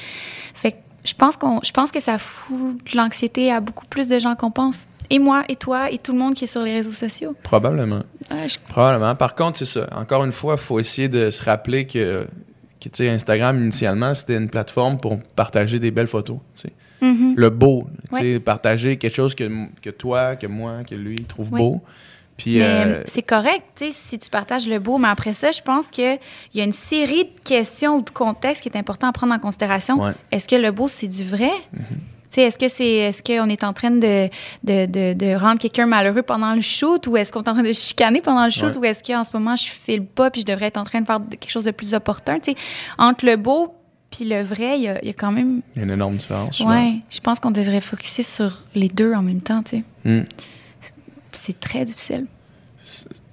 Fait 0.54 0.72
que 0.72 0.76
je 1.04 1.12
pense, 1.14 1.36
qu'on, 1.36 1.60
je 1.62 1.70
pense 1.72 1.92
que 1.92 2.00
ça 2.00 2.16
fout 2.18 2.78
de 2.90 2.96
l'anxiété 2.96 3.52
à 3.52 3.60
beaucoup 3.60 3.86
plus 3.86 4.08
de 4.08 4.18
gens 4.18 4.34
qu'on 4.34 4.50
pense. 4.50 4.78
Et 5.10 5.18
moi, 5.18 5.44
et 5.48 5.56
toi, 5.56 5.90
et 5.90 5.98
tout 5.98 6.12
le 6.12 6.18
monde 6.18 6.34
qui 6.34 6.44
est 6.44 6.46
sur 6.46 6.62
les 6.62 6.72
réseaux 6.72 6.90
sociaux. 6.92 7.36
Probablement. 7.42 8.02
Ouais, 8.30 8.48
je- 8.48 8.58
Probablement. 8.66 9.14
Par 9.14 9.34
contre, 9.34 9.58
c'est 9.58 9.66
ça. 9.66 9.86
Encore 9.94 10.24
une 10.24 10.32
fois, 10.32 10.54
il 10.58 10.60
faut 10.64 10.80
essayer 10.80 11.08
de 11.08 11.30
se 11.30 11.42
rappeler 11.44 11.86
que, 11.86 12.26
que 12.82 12.88
tu 12.88 13.04
sais, 13.04 13.10
Instagram, 13.10 13.58
initialement, 13.62 14.14
c'était 14.14 14.36
une 14.36 14.48
plateforme 14.50 14.98
pour 14.98 15.18
partager 15.36 15.78
des 15.78 15.90
belles 15.90 16.08
photos. 16.08 16.38
Mhm. 17.00 17.34
Le 17.36 17.50
beau. 17.50 17.86
Ouais. 18.12 18.38
Partager 18.38 18.96
quelque 18.96 19.14
chose 19.16 19.34
que, 19.34 19.48
que 19.80 19.90
toi, 19.90 20.36
que 20.36 20.46
moi, 20.46 20.84
que 20.88 20.94
lui 20.94 21.16
trouve 21.24 21.52
Ouais. 21.52 21.58
beau. 21.58 21.82
Puis, 22.36 22.58
Mais 22.58 22.64
euh, 22.64 23.02
c'est 23.06 23.22
correct, 23.22 23.62
tu 23.76 23.84
sais, 23.86 23.92
si 23.92 24.18
tu 24.18 24.30
partages 24.30 24.66
le 24.68 24.78
beau, 24.78 24.98
mais 24.98 25.08
après 25.08 25.34
ça, 25.34 25.50
je 25.52 25.60
pense 25.60 25.86
qu'il 25.88 26.18
y 26.54 26.60
a 26.60 26.64
une 26.64 26.72
série 26.72 27.24
de 27.24 27.40
questions 27.44 27.96
ou 27.96 28.02
de 28.02 28.10
contextes 28.10 28.62
qui 28.62 28.68
est 28.68 28.76
important 28.76 29.08
à 29.08 29.12
prendre 29.12 29.34
en 29.34 29.38
considération. 29.38 30.00
Ouais. 30.02 30.12
Est-ce 30.30 30.48
que 30.48 30.56
le 30.56 30.72
beau, 30.72 30.88
c'est 30.88 31.08
du 31.08 31.24
vrai? 31.24 31.50
Sais, 31.50 31.78
Est-ce 32.40 32.58
que 32.58 32.68
c'est 32.68 32.88
est-ce 32.88 33.22
qu'on 33.22 33.48
est 33.48 33.62
en 33.64 33.72
train 33.72 33.90
de, 33.90 34.28
de, 34.64 34.86
de, 34.86 35.12
de 35.14 35.34
rendre 35.38 35.58
quelqu'un 35.60 35.86
malheureux 35.86 36.22
pendant 36.22 36.54
le 36.54 36.60
shoot 36.62 37.06
ou 37.06 37.16
est-ce 37.16 37.30
qu'on 37.30 37.42
est 37.42 37.48
en 37.48 37.54
train 37.54 37.62
de 37.62 37.72
chicaner 37.72 38.20
pendant 38.22 38.44
le 38.44 38.50
shoot 38.50 38.72
Ouais. 38.72 38.78
ou 38.78 38.84
est-ce 38.86 39.02
qu'en 39.04 39.22
ce 39.24 39.30
moment 39.34 39.54
je 39.56 39.64
file 39.68 40.04
pas 40.06 40.30
puis 40.30 40.40
je 40.40 40.46
devrais 40.46 40.66
être 40.66 40.78
en 40.78 40.84
train 40.84 41.00
de 41.02 41.06
faire 41.06 41.20
quelque 41.30 41.50
chose 41.50 41.64
de 41.64 41.70
plus 41.72 41.92
opportun? 41.94 42.38
Tu 42.40 42.52
sais, 42.52 42.56
entre 42.98 43.26
le 43.26 43.36
beau 43.36 43.74
puis 44.10 44.24
le 44.26 44.42
vrai, 44.42 44.78
il 44.78 44.82
y 44.82 45.06
y 45.06 45.10
a 45.10 45.12
quand 45.14 45.32
même. 45.32 45.62
il 45.74 45.78
y 45.78 45.80
a 45.82 45.84
une 45.86 45.92
énorme 45.92 46.16
différence. 46.16 46.60
Ouais, 46.60 46.96
je 47.10 47.20
pense 47.20 47.40
qu'on 47.40 47.50
devrait 47.50 47.80
focuser 47.80 48.22
sur 48.22 48.60
les 48.74 48.88
deux 48.88 49.14
en 49.14 49.22
même 49.22 49.40
temps. 49.40 49.62
Tu 49.62 49.82
sais. 50.04 50.10
Mm. 50.20 50.24
C'est 51.32 51.58
très 51.58 51.84
difficile. 51.86 52.26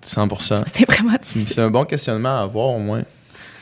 100%. 0.03 0.63
C'est 0.73 0.85
vraiment 0.85 1.11
C'est 1.21 1.39
difficile. 1.39 1.47
c'est 1.47 1.61
un 1.61 1.69
bon 1.69 1.83
questionnement 1.85 2.39
à 2.39 2.43
avoir, 2.43 2.67
au 2.69 2.79
moins. 2.79 3.03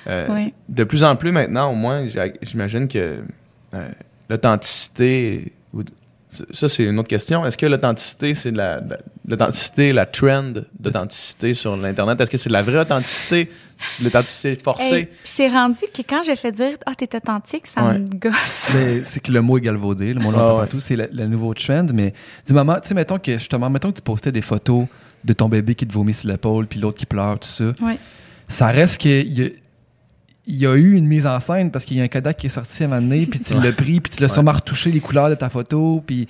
Euh. 0.08 0.46
De 0.70 0.84
plus 0.84 1.04
en 1.04 1.16
plus 1.16 1.32
maintenant, 1.32 1.72
au 1.72 1.76
moins, 1.76 2.06
j'imagine 2.44 2.88
que 2.88 3.24
euh, 3.74 3.90
l'authenticité. 4.30 5.54
Ça, 6.52 6.68
c'est 6.68 6.84
une 6.84 7.00
autre 7.00 7.08
question. 7.08 7.46
Est-ce 7.46 7.58
que 7.58 7.66
l'authenticité, 7.66 8.34
c'est 8.36 8.52
de 8.52 8.58
la, 8.58 8.82
l'authenticité, 9.28 9.92
la 9.94 10.06
trend 10.06 10.52
d'authenticité 10.78 11.54
sur 11.54 11.76
l'Internet? 11.78 12.20
Est-ce 12.22 12.30
que 12.30 12.38
c'est 12.38 12.50
de 12.50 12.54
la 12.54 12.62
vraie 12.62 12.80
authenticité? 12.80 13.50
C'est 13.80 14.04
l'authenticité 14.04 14.56
forcée? 14.62 14.96
Hey, 14.96 15.08
j'ai 15.24 15.48
rendu 15.48 15.80
que 15.94 16.02
quand 16.08 16.22
je 16.24 16.36
fais 16.36 16.52
dire 16.52 16.78
Ah, 16.86 16.94
t'es 16.96 17.16
authentique, 17.16 17.66
ça 17.66 17.86
Ouais. 17.86 18.00
me 18.00 18.08
gosse. 18.08 18.70
Mais 18.76 19.04
c'est 19.04 19.22
que 19.22 19.32
le 19.32 19.42
mot 19.42 19.58
est 19.58 19.62
galvaudé, 19.62 20.14
le 20.14 20.20
mot 20.20 20.30
Ah 20.34 20.38
l'entend 20.38 20.54
ouais. 20.56 20.60
partout, 20.62 20.80
c'est 20.80 20.96
le, 20.98 21.10
le 21.12 21.28
nouveau 21.28 21.54
trend. 21.54 21.86
Mais 21.94 22.14
dis 22.46 22.54
maman, 22.54 22.76
tu 22.82 22.90
sais, 22.90 22.94
mettons 22.94 23.18
que 23.18 23.32
justement, 23.34 23.70
mettons 23.70 23.92
que 23.92 23.96
tu 23.98 24.02
postais 24.04 24.32
des 24.32 24.42
photos 24.42 24.86
de 25.24 25.34
ton 25.34 25.48
bébé 25.50 25.74
qui 25.76 25.88
te 25.88 25.94
vomit 25.94 26.14
sur 26.14 26.30
l'épaule, 26.30 26.68
puis 26.68 26.80
l'autre 26.80 26.98
qui 27.00 27.06
pleure, 27.06 27.40
tout 27.40 27.48
ça. 27.48 27.66
Ouais. 27.82 27.98
Ça 28.50 28.68
reste 28.68 29.04
a, 29.06 29.24
il 30.48 30.56
y 30.56 30.66
a 30.66 30.76
eu 30.76 30.96
une 30.96 31.06
mise 31.08 31.28
en 31.28 31.40
scène 31.40 31.70
parce 31.72 31.84
qu'il 31.86 31.98
y 31.98 32.02
a 32.02 32.04
un 32.04 32.08
Kodak 32.08 32.38
qui 32.38 32.48
est 32.48 32.50
sorti 32.50 32.84
à 32.84 32.86
un 32.86 32.90
moment 32.90 33.02
donné, 33.02 33.26
puis 33.26 33.40
tu 33.40 33.54
l'as 33.54 33.72
pris, 33.74 34.00
puis 34.00 34.12
tu 34.14 34.22
l'as 34.22 34.28
Ouais. 34.28 34.34
sûrement 34.34 34.54
retouché 34.54 34.92
les 34.92 35.00
couleurs 35.02 35.30
de 35.30 35.36
ta 35.36 35.50
photo, 35.50 36.02
puis. 36.06 36.28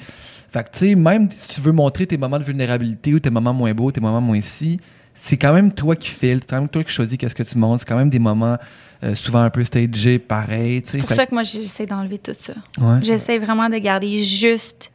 Fait 0.49 0.63
que, 0.63 0.70
tu 0.72 0.78
sais, 0.80 0.95
même 0.95 1.30
si 1.30 1.55
tu 1.55 1.61
veux 1.61 1.74
montrer 1.74 2.07
tes 2.07 2.18
moments 2.18 2.39
de 2.39 2.43
vulnérabilité 2.45 3.13
ou 3.13 3.20
tes 3.20 3.30
moments 3.30 3.53
moins 3.53 3.74
beaux, 3.74 3.91
tes 3.91 3.99
moments 3.99 4.22
moins 4.22 4.39
si, 4.41 4.80
c'est 5.13 5.36
quand 5.38 5.51
même 5.53 5.74
toi 5.74 5.95
qui 5.95 6.07
filtres, 6.09 6.45
c'est 6.47 6.55
quand 6.55 6.61
même 6.61 6.70
toi 6.70 6.84
qui 6.86 6.91
choisis 6.91 7.18
qu'est-ce 7.18 7.36
que 7.36 7.43
tu 7.43 7.57
montres, 7.57 7.82
c'est 7.82 7.88
quand 7.88 7.97
même 7.97 8.09
des 8.09 8.18
moments 8.18 8.57
euh, 9.03 9.13
souvent 9.13 9.39
un 9.41 9.49
peu 9.49 9.63
stagés, 9.65 10.20
pareil. 10.20 10.82
C'est 10.86 10.99
pour 10.99 11.09
Fait 11.09 11.15
ça 11.15 11.26
que 11.26 11.34
moi, 11.34 11.43
j'essaie 11.43 11.86
d'enlever 11.86 12.18
tout 12.18 12.32
ça. 12.38 12.53
ouais. 12.80 12.99
J'essaie 13.03 13.38
vraiment 13.39 13.70
de 13.70 13.78
garder 13.78 14.24
juste 14.24 14.89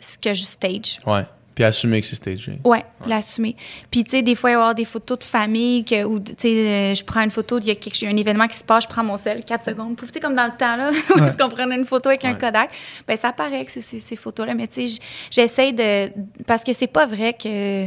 ce 0.00 0.16
que 0.16 0.32
je 0.34 0.42
stage. 0.42 1.00
Ouais. 1.06 1.26
Puis 1.54 1.64
assumer 1.64 2.00
que 2.00 2.06
c'est 2.06 2.16
stagé. 2.16 2.58
Ouais, 2.64 2.82
l'assumer. 3.06 3.56
Puis, 3.90 4.04
tu 4.04 4.10
sais, 4.12 4.22
des 4.22 4.34
fois, 4.34 4.50
il 4.50 4.54
va 4.54 4.58
y 4.58 4.60
avoir 4.62 4.74
des 4.74 4.84
photos 4.86 5.18
de 5.18 5.24
famille 5.24 5.84
que, 5.84 6.02
où, 6.04 6.18
tu 6.18 6.32
sais, 6.38 6.48
euh, 6.48 6.94
je 6.94 7.04
prends 7.04 7.20
une 7.22 7.30
photo, 7.30 7.58
il 7.58 7.66
y 7.66 7.70
a 7.70 7.74
quelque, 7.74 8.02
a 8.06 8.08
un 8.08 8.16
événement 8.16 8.48
qui 8.48 8.56
se 8.56 8.64
passe, 8.64 8.84
je 8.84 8.88
prends 8.88 9.04
mon 9.04 9.18
sel, 9.18 9.44
4 9.44 9.64
secondes. 9.66 9.96
Pouf, 9.96 10.08
tu 10.10 10.14
sais, 10.14 10.20
comme 10.20 10.34
dans 10.34 10.46
le 10.46 10.56
temps, 10.56 10.76
là, 10.76 10.90
où 11.10 11.18
Ouais. 11.20 11.26
est-ce 11.26 11.36
qu'on 11.36 11.50
prenait 11.50 11.76
une 11.76 11.84
photo 11.84 12.08
avec 12.08 12.24
un 12.24 12.32
Ouais. 12.32 12.38
Kodak? 12.38 12.70
Ben, 13.06 13.16
ça 13.18 13.32
paraît 13.32 13.64
que 13.66 13.70
c'est 13.72 13.82
ces, 13.82 13.98
ces 13.98 14.16
photos-là. 14.16 14.54
Mais, 14.54 14.66
tu 14.66 14.88
sais, 14.88 14.98
j'essaie 15.30 15.72
de. 15.72 16.10
Parce 16.46 16.64
que 16.64 16.72
c'est 16.72 16.86
pas 16.86 17.04
vrai 17.06 17.34
que. 17.34 17.86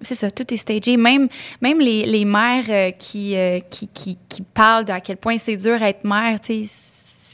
C'est 0.00 0.14
ça, 0.14 0.30
tout 0.30 0.52
est 0.54 0.56
stagé. 0.58 0.96
Même, 0.96 1.28
même 1.60 1.80
les, 1.80 2.04
les 2.04 2.24
mères 2.24 2.64
euh, 2.68 2.90
qui, 2.92 3.34
euh, 3.36 3.58
qui, 3.68 3.88
qui, 3.88 4.16
qui 4.28 4.42
parlent 4.42 4.84
de 4.84 4.92
à 4.92 5.00
quel 5.00 5.16
point 5.16 5.38
c'est 5.38 5.56
dur 5.56 5.82
être 5.82 6.04
mère, 6.04 6.40
tu 6.40 6.66
sais, 6.66 6.70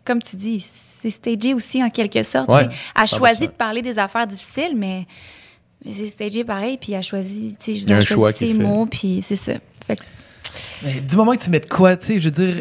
comme 0.05 0.23
tu 0.23 0.37
dis, 0.37 0.65
c'est 1.03 1.11
stagé 1.11 1.53
aussi 1.53 1.83
en 1.85 1.91
quelque 1.91 2.23
sorte. 2.23 2.49
Ouais, 2.49 2.69
tu 2.69 2.75
sais. 2.75 2.81
Elle 2.97 3.03
100%. 3.05 3.17
choisit 3.19 3.51
de 3.51 3.55
parler 3.57 3.83
des 3.83 3.99
affaires 3.99 4.27
difficiles, 4.27 4.73
mais, 4.77 5.07
mais 5.85 5.93
c'est 5.93 6.07
stagé 6.07 6.45
pareil, 6.45 6.79
puis 6.81 6.93
elle 6.93 7.03
choisit, 7.03 7.59
tu 7.59 7.73
sais, 7.75 7.79
je 7.79 7.85
veux 7.85 7.91
Il 7.91 7.93
a 7.95 7.99
dire, 8.01 8.09
choix 8.09 8.33
ses 8.33 8.55
mots, 8.55 8.87
puis 8.87 9.21
c'est 9.27 9.37
ça. 9.37 9.53
Fait 9.87 9.97
que, 9.97 10.03
Mais 10.83 11.01
du 11.01 11.17
moment 11.17 11.33
que 11.37 11.43
tu 11.43 11.51
mets 11.51 11.61
de 11.61 11.67
quoi, 11.69 11.97
tu 11.97 12.07
sais, 12.07 12.21
je 12.21 12.25
veux 12.25 12.31
dire, 12.31 12.55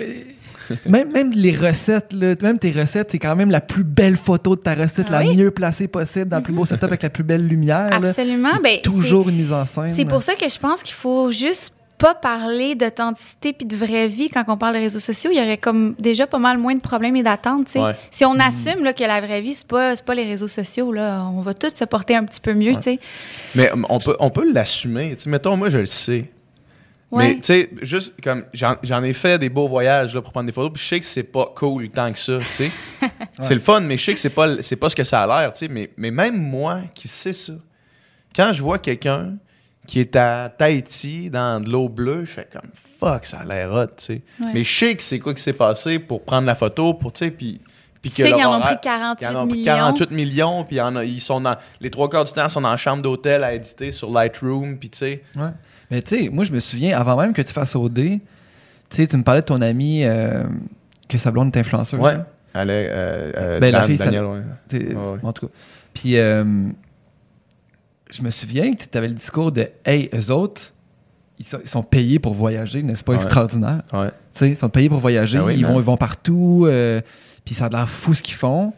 même, 0.86 1.11
même 1.11 1.32
les 1.32 1.55
recettes, 1.55 2.11
là, 2.13 2.36
même 2.41 2.57
tes 2.59 2.71
recettes, 2.71 3.09
c'est 3.11 3.19
quand 3.19 3.36
même 3.36 3.49
la 3.51 3.61
plus 3.61 3.84
belle 3.84 4.15
photo 4.17 4.55
de 4.55 4.61
ta 4.61 4.76
recette, 4.76 5.07
Ah 5.09 5.21
la 5.21 5.28
oui. 5.28 5.36
mieux 5.36 5.51
placée 5.51 5.88
possible, 5.88 6.28
dans 6.30 6.38
le 6.38 6.43
plus 6.43 6.53
beau 6.53 6.65
setup 6.65 6.84
avec 6.86 7.03
la 7.03 7.09
plus 7.09 7.24
belle 7.24 7.45
lumière. 7.45 7.89
là. 7.99 8.09
absolument. 8.09 8.57
Ben, 8.63 8.80
Toujours 8.82 9.28
une 9.30 9.36
mise 9.36 9.51
en 9.51 9.65
scène. 9.65 9.93
C'est 9.95 10.05
pour 10.05 10.24
ça 10.24 10.36
que 10.36 10.47
je 10.47 10.57
pense 10.57 10.82
qu'il 10.82 10.95
faut 10.95 11.32
juste 11.32 11.72
pas 11.98 12.16
parler 12.16 12.76
d'authenticité 12.76 13.54
puis 13.54 13.66
de 13.66 13.76
vraie 13.76 14.08
vie 14.08 14.30
quand 14.30 14.44
on 14.48 14.58
parle 14.58 14.76
de 14.76 14.80
réseaux 14.80 15.00
sociaux. 15.00 15.32
Il 15.32 15.38
y 15.38 15.41
aurait 15.41 15.58
comme 15.58 15.96
déjà 16.00 16.28
pas 16.28 16.39
mal 16.39 16.58
moins 16.58 16.76
de 16.76 16.82
problèmes 16.82 17.16
et 17.16 17.24
d'attentes. 17.24 17.68
tu 17.68 17.74
sais. 17.74 17.80
Ouais. 17.80 17.96
Si 18.12 18.26
on 18.26 18.39
assume 18.39 18.84
là, 18.84 18.94
que 18.94 19.04
la 19.04 19.22
vraie 19.22 19.41
vie, 19.41 19.54
c'est 19.54 19.68
pas, 19.68 19.96
c'est 19.96 20.06
pas 20.06 20.16
les 20.16 20.26
réseaux 20.26 20.48
sociaux, 20.48 20.91
là, 20.91 21.24
on 21.34 21.41
va 21.41 21.54
tous 21.54 21.74
se 21.76 21.86
porter 21.86 22.16
un 22.16 22.26
petit 22.26 22.41
peu 22.41 22.54
mieux. 22.54 22.76
tu 22.76 22.84
sais. 22.84 23.00
Mais 23.56 23.72
um, 23.72 23.86
on 23.89 24.00
peut, 24.00 24.16
on 24.20 24.30
peut 24.30 24.52
l'assumer. 24.52 25.16
Tu 25.16 25.24
sais, 25.24 25.30
mettons, 25.30 25.56
moi, 25.56 25.70
je 25.70 25.78
le 25.78 25.86
sais. 25.86 26.30
Ouais. 27.12 27.28
Mais 27.28 27.36
tu 27.36 27.41
sais, 27.44 27.70
juste 27.84 28.16
comme 28.24 28.46
j'en 28.54 29.04
ai 29.04 29.14
fait 29.14 29.38
des 29.38 29.50
beaux 29.50 29.68
voyages 29.68 30.16
là, 30.16 30.22
pour 30.24 30.32
prendre 30.32 30.48
des 30.48 30.52
photos, 30.52 30.74
puis 30.74 30.82
je 30.82 30.88
sais 30.88 31.00
que 31.00 31.06
c'est 31.06 31.22
pas 31.22 31.52
cool 31.56 31.89
tant 31.89 32.12
que 32.12 32.18
ça, 32.18 32.39
tu 32.39 32.52
sais. 32.52 32.72
C'est 33.39 33.54
le 33.54 33.62
fun, 33.62 33.82
mais 33.82 33.98
je 33.98 34.04
sais 34.04 34.14
que 34.16 34.20
c'est 34.20 34.30
pas 34.32 34.48
pas 34.80 34.89
ce 34.89 34.96
que 34.96 35.04
ça 35.04 35.22
a 35.22 35.28
l'air, 35.28 35.54
tu 35.54 35.60
sais. 35.60 35.68
Mais, 35.68 35.91
mais 35.96 36.10
même 36.10 36.41
moi 36.41 36.82
qui 36.96 37.08
sais 37.08 37.34
ça, 37.34 37.54
quand 38.36 38.52
je 38.52 38.64
vois 38.64 38.80
quelqu'un 38.80 39.34
qui 39.88 40.00
est 40.00 40.16
à 40.16 40.54
Tahiti, 40.56 41.30
dans 41.30 41.62
de 41.64 41.70
l'eau 41.70 41.90
bleue. 41.90 42.26
Je 42.26 42.32
fais 42.32 42.48
comme, 42.52 42.70
fuck, 43.00 43.26
ça 43.26 43.40
a 43.40 43.46
l'air 43.46 43.72
hot, 43.72 43.88
tu 43.88 43.94
sais. 43.98 44.22
Ouais. 44.40 44.52
Mais 44.54 44.64
je 44.64 44.74
sais 44.78 44.96
que 44.96 45.04
c'est 45.04 45.20
quoi 45.20 45.34
qui 45.34 45.42
s'est 45.42 45.54
passé 45.54 46.00
pour 46.00 46.24
prendre 46.24 46.48
la 46.48 46.56
photo, 46.56 46.94
pour, 46.94 47.12
tu 47.12 47.20
sais, 47.26 47.32
puis... 47.32 47.60
Puis 48.02 48.12
Tu 48.12 48.22
sais 48.22 48.34
qu'ils 48.34 48.44
en 48.46 48.58
ont 48.58 48.62
pris 48.62 48.76
48 48.82 49.26
ils 49.26 49.28
en 49.38 49.44
ont 49.44 49.48
pris 49.48 49.58
millions. 49.60 49.76
48 49.76 50.12
millions, 50.12 50.64
puis 50.66 50.78
ils 51.06 51.22
sont 51.22 51.40
dans, 51.40 51.56
les 51.80 51.90
trois 51.90 52.10
quarts 52.10 52.26
du 52.26 52.34
temps 52.34 52.50
sont 52.50 52.66
en 52.66 52.76
chambre 52.76 53.02
d'hôtel 53.02 53.46
à 53.46 53.54
éditer 53.54 53.92
sur 53.92 54.12
Lightroom, 54.12 54.78
puis 54.78 54.90
tu 54.90 54.98
sais. 54.98 55.24
Ouais. 55.38 55.52
Mais 55.90 56.02
tu 56.02 56.24
sais, 56.24 56.30
moi, 56.30 56.44
je 56.44 56.52
me 56.52 56.60
souviens, 56.60 57.00
avant 57.00 57.16
même 57.16 57.32
que 57.32 57.42
tu 57.42 57.54
fasses 57.54 57.78
OD, 57.78 57.96
tu 57.96 58.20
sais, 58.90 59.08
tu 59.08 59.16
me 59.16 59.24
parlais 59.24 59.40
de 59.40 59.46
ton 59.46 59.62
ami 59.62 60.04
euh, 60.04 60.44
que 61.08 61.18
sa 61.18 61.32
blonde 61.32 61.56
est 61.56 61.60
influenceuse. 61.60 61.98
Ouais. 62.00 62.12
hein? 62.12 62.26
Elle 62.54 62.70
est, 62.72 62.90
euh, 62.90 63.32
euh, 63.38 63.60
Ben, 63.60 63.72
la 63.72 63.84
fille, 63.86 63.98
ça- 63.98 64.06
Daniel, 64.06 64.26
Ouais, 64.26 64.40
ouais. 64.72 64.96
En 65.24 65.32
tout 65.32 65.48
cas. 65.48 65.54
Puis, 65.94 66.18
euh, 66.18 66.44
je 68.14 68.22
me 68.22 68.30
souviens 68.32 68.74
que 68.76 68.84
tu 68.89 68.97
avais 68.97 69.07
le 69.07 69.14
discours 69.16 69.51
de 69.51 69.68
Hey, 69.86 70.09
eux 70.14 70.32
autres, 70.32 70.74
ils 71.39 71.45
sont, 71.45 71.59
ils 71.64 71.70
sont 71.70 71.84
payés 71.84 72.20
pour 72.20 72.34
voyager, 72.34 72.84
n'est-ce 72.84 73.03
pas? 73.03 73.14
Ouais. 73.14 73.18
extraordinaire? 73.24 73.82
Ouais. 73.91 74.09
Tu 74.09 74.14
sais, 74.32 74.49
ils 74.51 74.57
sont 74.57 74.70
payés 74.70 74.89
pour 74.89 74.99
voyager, 74.99 75.39
oui, 75.39 75.55
ils, 75.55 75.61
man. 75.64 75.74
vont, 75.74 75.80
ils 75.80 75.84
vont 75.86 75.97
partout, 75.97 76.66
euh, 76.68 77.01
puis 77.43 77.55
ça 77.55 77.66
a 77.66 77.70
l'air 77.70 77.89
fou 77.89 78.14
ce 78.14 78.22
qu'ils 78.22 78.36
font. 78.36 78.72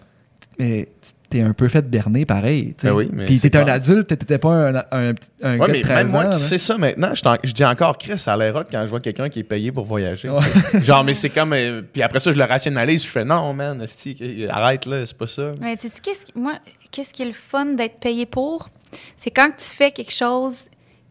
Mais 0.58 0.88
t'es 1.30 1.42
un 1.42 1.52
peu 1.52 1.68
fait 1.68 1.82
berner 1.90 2.26
pareil. 2.26 2.74
Ben 2.82 2.94
oui, 2.94 3.10
mais 3.12 3.26
puis 3.26 3.40
t'étais 3.40 3.58
un 3.58 3.68
adulte, 3.68 4.08
t'étais 4.08 4.38
pas 4.38 4.70
un, 4.70 4.76
un, 4.76 5.14
un 5.44 5.60
Ouais, 5.60 5.60
gars 5.60 5.68
mais 5.68 5.78
de 5.80 5.84
13 5.84 5.98
même 5.98 6.12
moi 6.12 6.26
ans. 6.28 6.30
qui 6.30 6.40
sais 6.40 6.58
ça 6.58 6.78
maintenant, 6.78 7.12
je, 7.14 7.52
dis 7.52 7.66
encore, 7.66 7.98
Chris, 7.98 8.18
ça 8.18 8.34
a 8.34 8.38
l'air 8.38 8.56
hot 8.56 8.62
quand 8.72 8.84
je 8.84 8.88
vois 8.90 9.02
quelqu'un 9.02 9.28
qui 9.28 9.40
est 9.40 9.44
payé 9.44 9.72
pour 9.74 9.84
voyager. 9.86 10.30
Genre, 10.82 11.04
mais 11.04 11.14
c'est 11.14 11.30
comme. 11.30 11.52
euh, 11.52 11.82
puis 11.92 12.02
après 12.04 12.22
ça, 12.22 12.32
je 12.32 12.38
le 12.38 12.44
rationalise, 12.46 13.04
je 13.04 13.10
fais 13.10 13.26
non, 13.26 13.54
man, 13.54 13.86
arrête 14.50 14.86
là, 14.86 15.06
c'est 15.06 15.18
pas 15.18 15.28
ça. 15.28 15.54
Mais 15.60 15.76
tu 15.76 15.88
sais, 15.90 15.94
qu'est-ce 16.02 16.40
moi, 16.40 16.54
qu'est-ce 16.90 17.12
qui 17.12 17.24
est 17.24 17.28
le 17.28 17.34
fun 17.34 17.66
d'être 17.66 18.00
payé 18.00 18.26
pour? 18.26 18.70
C'est 19.18 19.32
quand 19.32 19.50
tu 19.58 19.66
fais 19.66 19.92
quelque 19.92 20.14
chose 20.14 20.62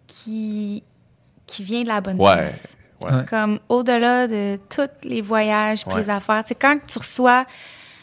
qui, 0.06 0.82
qui 1.46 1.64
vient 1.64 1.82
de 1.82 1.88
la 1.88 2.00
bonne 2.00 2.20
Ouais. 2.20 2.48
place. 2.48 2.66
Ouais. 3.00 3.24
Comme 3.28 3.58
au-delà 3.68 4.26
de 4.28 4.58
tous 4.74 4.88
les 5.02 5.20
voyages 5.20 5.84
puis 5.84 5.96
les 5.96 6.08
affaires. 6.08 6.42
Tu 6.44 6.48
sais, 6.50 6.54
quand 6.54 6.78
tu 6.86 6.98
reçois 6.98 7.44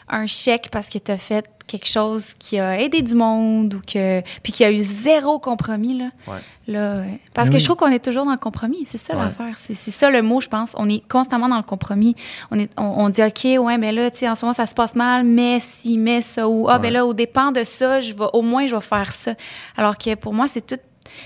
un 0.08 0.26
chèque 0.26 0.68
parce 0.70 0.88
que 0.88 0.98
tu 0.98 1.10
as 1.10 1.16
fait 1.16 1.44
quelque 1.66 1.86
chose 1.88 2.34
qui 2.38 2.58
a 2.58 2.80
aidé 2.80 3.02
du 3.02 3.14
monde 3.14 3.74
ou 3.74 3.80
que 3.80 4.20
puis 4.42 4.52
qui 4.52 4.64
a 4.64 4.70
eu 4.72 4.78
zéro 4.80 5.38
compromis 5.38 5.96
là. 5.98 6.10
Ouais. 6.26 6.38
Là, 6.68 6.78
euh, 6.78 7.04
parce 7.34 7.48
Mais 7.48 7.54
que 7.54 7.58
je 7.60 7.64
trouve 7.64 7.76
qu'on 7.76 7.90
est 7.90 8.04
toujours 8.04 8.24
dans 8.24 8.30
le 8.32 8.36
compromis, 8.36 8.84
c'est 8.86 8.96
ça 8.98 9.14
Ouais. 9.14 9.20
l'affaire, 9.24 9.54
c'est 9.56 9.74
c'est 9.74 9.90
ça 9.90 10.10
le 10.10 10.22
mot 10.22 10.40
je 10.40 10.48
pense, 10.48 10.72
on 10.76 10.88
est 10.88 11.02
constamment 11.08 11.48
dans 11.48 11.56
le 11.56 11.62
compromis. 11.62 12.14
On 12.50 12.58
est 12.58 12.70
on, 12.78 12.84
on 13.04 13.08
dit 13.08 13.22
OK, 13.22 13.44
ouais, 13.44 13.78
ben 13.78 13.94
là 13.94 14.10
tu 14.10 14.18
sais 14.18 14.28
en 14.28 14.34
ce 14.34 14.44
moment 14.44 14.52
ça 14.54 14.66
se 14.66 14.74
passe 14.74 14.94
mal, 14.94 15.24
mais 15.24 15.58
si 15.60 15.98
mais 15.98 16.20
ça 16.22 16.48
ou 16.48 16.68
ah 16.68 16.78
ben 16.78 16.84
Ouais. 16.88 16.90
là 16.92 17.06
au 17.06 17.14
dépend 17.14 17.52
de 17.52 17.64
ça, 17.64 18.00
je 18.00 18.14
vais 18.14 18.26
au 18.32 18.42
moins 18.42 18.66
je 18.66 18.74
vais 18.74 18.80
faire 18.80 19.12
ça. 19.12 19.34
Alors 19.76 19.98
que 19.98 20.14
pour 20.14 20.34
moi 20.34 20.46
c'est 20.48 20.64
tout 20.66 20.76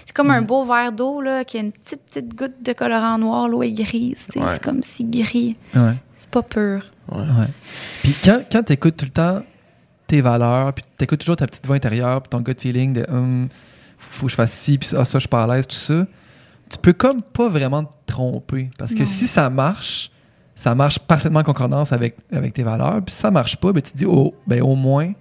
c'est 0.06 0.12
comme 0.14 0.28
Mm. 0.28 0.30
un 0.30 0.42
beau 0.42 0.64
verre 0.64 0.90
d'eau 0.90 1.20
là 1.20 1.44
qui 1.44 1.58
a 1.58 1.60
une 1.60 1.70
petite 1.72 2.00
petite 2.06 2.34
goutte 2.34 2.62
de 2.62 2.72
colorant 2.72 3.18
noir, 3.18 3.46
l'eau 3.48 3.62
est 3.62 3.72
grise, 3.72 4.26
c'est 4.32 4.62
comme 4.62 4.82
si 4.82 5.04
gris, 5.04 5.56
Ouais. 5.74 5.92
c'est 6.16 6.30
pas 6.30 6.42
pur. 6.42 6.80
Ouais. 7.12 7.22
Puis 8.02 8.14
quand, 8.24 8.40
quand 8.50 8.62
tu 8.64 8.72
écoutes 8.72 8.96
tout 8.96 9.04
le 9.04 9.10
temps 9.12 9.42
tes 10.06 10.20
valeurs, 10.20 10.72
puis 10.72 10.84
tu 10.96 11.04
écoutes 11.04 11.20
toujours 11.20 11.36
ta 11.36 11.46
petite 11.46 11.66
voix 11.66 11.76
intérieure, 11.76 12.22
puis 12.22 12.30
ton 12.30 12.40
gut 12.40 12.54
feeling 12.58 12.92
de 12.92 13.06
hum, 13.10 13.48
faut 13.98 14.26
que 14.26 14.30
je 14.30 14.36
fasse 14.36 14.52
ci, 14.52 14.78
puis 14.78 14.88
ça, 14.88 15.04
ça, 15.04 15.18
je 15.18 15.20
suis 15.20 15.28
pas 15.28 15.44
à 15.44 15.46
l'aise, 15.56 15.66
tout 15.66 15.74
ça, 15.76 16.06
tu 16.70 16.78
peux 16.78 16.92
comme 16.92 17.22
pas 17.22 17.48
vraiment 17.48 17.84
te 17.84 17.90
tromper. 18.06 18.70
Parce 18.78 18.92
que 18.94 19.00
Non. 19.00 19.06
si 19.06 19.26
ça 19.26 19.48
marche, 19.50 20.10
ça 20.54 20.74
marche 20.74 20.98
parfaitement 20.98 21.40
en 21.40 21.44
concordance 21.44 21.92
avec, 21.92 22.16
avec 22.32 22.52
tes 22.54 22.62
valeurs. 22.62 23.02
Puis 23.04 23.14
si 23.14 23.20
ça 23.20 23.30
marche 23.30 23.56
pas, 23.56 23.72
ben, 23.72 23.80
tu 23.82 23.92
te 23.92 23.96
dis, 23.96 24.06
oh, 24.06 24.34
ben 24.46 24.62
au 24.62 24.74
moins, 24.74 25.12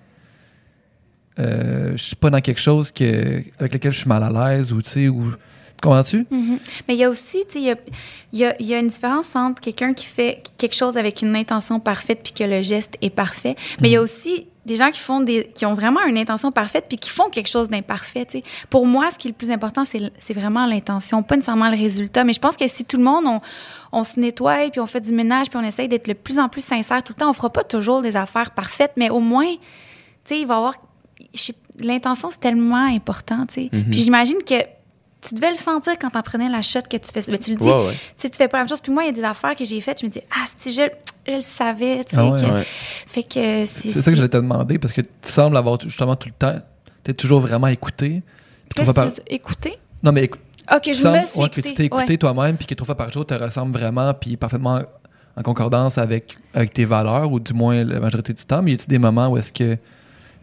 euh, 1.40 1.92
je 1.98 2.02
suis 2.04 2.16
pas 2.16 2.30
dans 2.30 2.40
quelque 2.42 2.62
chose 2.62 2.92
que, 2.92 3.44
avec 3.60 3.74
lequel 3.74 3.92
je 3.92 4.00
suis 4.00 4.08
mal 4.10 4.24
à 4.24 4.30
l'aise, 4.56 4.72
ou 4.72 4.82
tu 4.82 4.90
sais, 4.90 5.08
ou. 5.10 5.32
Tu 5.32 5.82
comprends-tu? 5.82 6.26
Mhm. 6.32 6.60
Mais 6.88 6.94
il 6.96 7.00
y 7.00 7.04
a 7.04 7.10
aussi, 7.10 7.44
tu 7.50 7.54
sais, 7.56 7.60
il 7.60 7.66
y 7.66 7.72
a, 7.72 7.76
y 8.32 8.46
a- 8.46 8.62
y 8.62 8.74
a 8.74 8.80
une 8.80 8.88
différence 8.88 9.36
entre 9.36 9.60
quelqu'un 9.62 9.94
qui 9.94 10.06
fait 10.06 10.42
quelque 10.58 10.74
chose 10.76 10.96
avec 10.96 11.22
une 11.22 11.36
intention 11.36 11.82
parfaite 11.82 12.22
puis 12.24 12.32
que 12.32 12.46
le 12.46 12.62
geste 12.62 12.96
est 13.02 13.10
parfait. 13.10 13.58
Mais 13.82 13.90
il 13.90 13.92
y 13.92 13.98
a 13.98 14.02
aussi 14.02 14.48
des 14.66 14.76
gens 14.76 14.90
qui 14.90 15.00
font 15.00 15.22
des, 15.22 15.52
qui 15.54 15.66
ont 15.66 15.74
vraiment 15.74 16.04
une 16.06 16.18
intention 16.18 16.52
parfaite 16.52 16.86
puis 16.88 16.98
qui 16.98 17.10
font 17.10 17.30
quelque 17.30 17.50
chose 17.50 17.70
d'imparfait. 17.70 18.28
Pour 18.70 18.88
moi, 18.88 19.12
ce 19.12 19.18
qui 19.18 19.28
est 19.28 19.32
le 19.32 19.36
plus 19.36 19.52
important, 19.52 19.84
c'est 19.86 20.34
vraiment 20.34 20.66
l'intention, 20.66 21.22
pas 21.24 21.36
nécessairement 21.36 21.70
le 21.70 21.78
résultat. 21.78 22.24
Mais 22.24 22.34
je 22.34 22.40
pense 22.40 22.58
que 22.58 22.68
si 22.68 22.84
tout 22.84 22.98
le 22.98 23.04
monde, 23.04 23.26
on, 23.28 23.42
on 23.92 24.04
se 24.04 24.20
nettoie 24.20 24.70
puis 24.72 24.80
on 24.80 24.88
fait 24.88 25.02
du 25.02 25.14
ménage 25.14 25.50
puis 25.50 25.60
on 25.62 25.64
essaye 25.64 25.88
d'être 25.88 26.08
le 26.08 26.16
plus 26.16 26.40
en 26.40 26.50
plus 26.50 26.66
sincère 26.66 27.04
tout 27.04 27.14
le 27.16 27.20
temps, 27.20 27.30
on 27.30 27.34
fera 27.34 27.52
pas 27.52 27.64
toujours 27.64 28.02
des 28.02 28.16
affaires 28.16 28.52
parfaites, 28.52 28.94
mais 28.98 29.10
au 29.10 29.20
moins, 29.20 29.52
tu 29.54 29.60
sais, 30.26 30.40
il 30.40 30.48
va 30.48 30.56
y 30.56 30.58
avoir 30.58 30.76
l'intention 31.80 32.30
c'est 32.32 32.40
tellement 32.40 32.88
important, 32.88 33.46
tu 33.46 33.54
sais. 33.54 33.70
Mhm. 33.72 33.86
Puis 33.86 34.00
j'imagine 34.00 34.44
que 34.46 34.56
tu 35.28 35.36
devais 35.36 35.50
le 35.50 35.56
sentir 35.56 35.94
quand 36.00 36.10
t'en 36.10 36.22
prenais 36.22 36.50
la 36.50 36.62
shot 36.62 36.82
que 36.90 36.98
tu 36.98 37.08
fais. 37.12 37.22
Ben, 37.30 37.38
tu 37.40 37.52
le 37.52 37.58
dis, 37.58 37.68
Ouais, 37.70 37.88
ouais. 37.88 37.94
tu 38.20 38.30
fais 38.34 38.48
pas 38.48 38.58
la 38.58 38.64
même 38.64 38.70
chose. 38.70 38.80
Puis 38.82 38.92
moi, 38.92 39.04
il 39.04 39.08
y 39.08 39.10
a 39.10 39.14
des 39.14 39.24
affaires 39.24 39.56
que 39.56 39.66
j'ai 39.66 39.80
faites, 39.82 40.00
je 40.02 40.06
me 40.06 40.12
dis, 40.12 40.22
ah, 40.32 40.46
si 40.60 40.74
je, 40.74 40.82
je 41.28 41.34
le 41.36 41.42
savais, 41.42 42.04
tu 42.04 42.16
sais. 42.16 42.22
Ah 42.22 42.26
ouais, 42.30 42.40
que- 42.42 42.46
ouais. 42.54 42.64
Fait 43.08 43.24
que 43.24 43.66
c'est. 43.66 43.88
C'est 43.90 44.02
ça 44.02 44.12
que 44.12 44.18
j'allais 44.18 44.30
te 44.30 44.38
demander, 44.38 44.78
parce 44.80 44.94
que 44.94 45.02
tu 45.02 45.08
sembles 45.24 45.58
avoir 45.58 45.80
justement 45.82 46.16
tout 46.16 46.30
le 46.30 46.36
temps, 46.36 46.60
tu 47.04 47.12
es 47.12 47.14
toujours 47.14 47.40
vraiment 47.42 47.68
écouté. 47.68 48.22
Puis 48.76 48.86
par- 48.94 49.10
écouté? 49.28 49.78
Non, 50.04 50.12
mais 50.12 50.24
écoute. 50.26 50.42
Ok, 50.74 50.82
je 50.86 50.90
me 50.90 50.94
suis 50.94 51.08
ouais, 51.10 51.18
écouté. 51.46 51.50
que 51.62 51.68
tu 51.68 51.74
t'es 51.76 51.86
écouté 51.86 52.14
Ouais. 52.14 52.18
toi-même, 52.18 52.58
puis 52.58 52.66
que 52.68 52.74
trois 52.74 52.86
fois 52.88 52.96
par 52.98 53.12
jour 53.12 53.26
te 53.26 53.34
ressemble 53.36 53.78
vraiment, 53.78 54.14
puis 54.14 54.36
parfaitement 54.38 54.82
en 55.38 55.42
concordance 55.44 55.98
avec, 55.98 56.34
avec 56.54 56.74
tes 56.74 56.86
valeurs, 56.86 57.32
ou 57.32 57.40
du 57.40 57.54
moins 57.54 57.84
la 57.84 58.00
majorité 58.00 58.34
du 58.34 58.44
temps. 58.46 58.62
Mais 58.64 58.72
y 58.72 58.74
a-t-il 58.74 58.88
des 58.90 58.98
moments 59.00 59.28
où 59.28 59.38
est-ce 59.38 59.52
que 59.54 59.78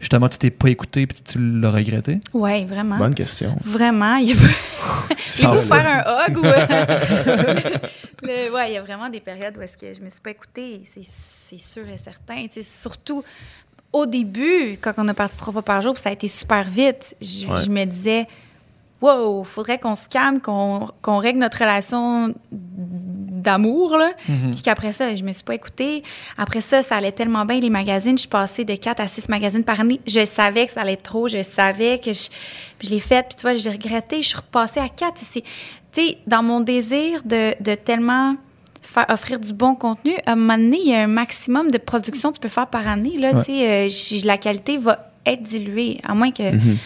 justement 0.03 0.29
tu 0.29 0.37
t'es 0.37 0.51
pas 0.51 0.69
écouté 0.69 1.07
puis 1.07 1.21
tu 1.23 1.39
l'as 1.39 1.71
regretté? 1.71 2.19
Ouais, 2.33 2.65
vraiment. 2.65 2.97
Bonne 2.97 3.15
question. 3.15 3.55
Vraiment. 3.63 4.15
Il 4.17 4.29
y 4.29 4.31
a 4.33 4.35
faut 5.25 5.61
faire 5.61 6.05
un 6.05 6.27
hug 6.27 6.37
ou. 6.37 6.41
Le- 8.21 8.53
ouais, 8.53 8.71
il 8.71 8.73
y 8.73 8.77
a 8.77 8.81
vraiment 8.81 9.09
des 9.09 9.19
périodes 9.19 9.57
où 9.57 9.61
est-ce 9.61 9.77
que 9.77 9.93
je 9.93 10.01
me 10.01 10.09
suis 10.09 10.21
pas 10.21 10.31
écoutée, 10.31 10.83
c'est- 10.93 11.05
c'est 11.05 11.57
sûr 11.59 11.83
et 11.89 11.97
certain. 11.97 12.45
Surtout 12.61 13.23
au 13.91 14.05
début, 14.05 14.77
quand 14.81 14.93
on 14.97 15.07
a 15.07 15.13
parti 15.13 15.37
trois 15.37 15.53
fois 15.53 15.61
par 15.61 15.81
jour, 15.81 15.93
puis 15.93 16.01
ça 16.01 16.09
a 16.09 16.13
été 16.13 16.27
super 16.27 16.63
vite, 16.69 17.15
je, 17.21 17.47
Ouais. 17.47 17.61
je 17.63 17.69
me 17.69 17.85
disais, 17.85 18.27
wow, 19.01 19.43
faudrait 19.43 19.77
qu'on 19.79 19.95
se 19.95 20.07
calme, 20.09 20.39
qu'on 20.41 20.89
qu'on 21.01 21.17
règle 21.19 21.39
notre 21.39 21.59
relation 21.59 22.33
d'amour, 23.43 23.97
là. 23.97 24.11
Puis 24.51 24.61
qu'après 24.63 24.93
ça, 24.93 25.15
je 25.15 25.23
me 25.23 25.31
suis 25.31 25.43
pas 25.43 25.53
écoutée. 25.55 26.01
Après 26.37 26.61
ça, 26.61 26.81
ça 26.81 26.95
allait 26.95 27.11
tellement 27.11 27.45
bien, 27.45 27.59
les 27.59 27.69
magazines. 27.69 28.17
Je 28.17 28.21
suis 28.21 28.29
passée 28.29 28.65
de 28.65 28.75
4 28.75 28.99
à 29.01 29.07
6 29.07 29.29
magazines 29.29 29.63
par 29.63 29.79
année. 29.79 29.99
Je 30.07 30.25
savais 30.25 30.65
que 30.67 30.73
ça 30.73 30.81
allait 30.81 30.93
être 30.93 31.03
trop. 31.03 31.27
Je 31.27 31.43
savais 31.43 31.99
que 31.99 32.11
je... 32.13 32.29
Puis 32.79 32.87
je 32.87 32.93
l'ai 32.93 32.99
fait. 32.99 33.25
Puis 33.27 33.35
tu 33.35 33.41
vois, 33.43 33.55
j'ai 33.55 33.69
regretté. 33.69 34.21
Je 34.21 34.29
suis 34.29 34.37
repassée 34.37 34.79
à 34.79 34.89
4. 34.89 35.13
C'est- 35.17 35.41
Tu 35.41 36.01
sais, 36.01 36.17
dans 36.25 36.41
mon 36.41 36.59
désir 36.61 37.21
de, 37.23 37.53
de 37.61 37.75
tellement 37.75 38.35
faire 38.81 39.05
offrir 39.09 39.39
du 39.39 39.53
bon 39.53 39.75
contenu, 39.75 40.13
à 40.25 40.31
un 40.31 40.35
moment 40.35 40.57
donné, 40.57 40.77
il 40.83 40.89
y 40.89 40.95
a 40.95 41.01
un 41.03 41.07
maximum 41.07 41.69
de 41.71 41.77
production 41.77 42.29
que 42.31 42.35
tu 42.35 42.41
peux 42.41 42.49
faire 42.49 42.67
par 42.67 42.87
année. 42.87 43.17
Là, 43.17 43.31
Ouais. 43.33 43.43
tu 43.43 43.51
sais, 43.99 44.21
euh, 44.23 44.25
la 44.25 44.37
qualité 44.37 44.77
va 44.77 45.11
être 45.25 45.43
diluée, 45.43 45.99
à 46.03 46.13
moins 46.15 46.31
que... 46.31 46.51
Mhm. 46.55 46.77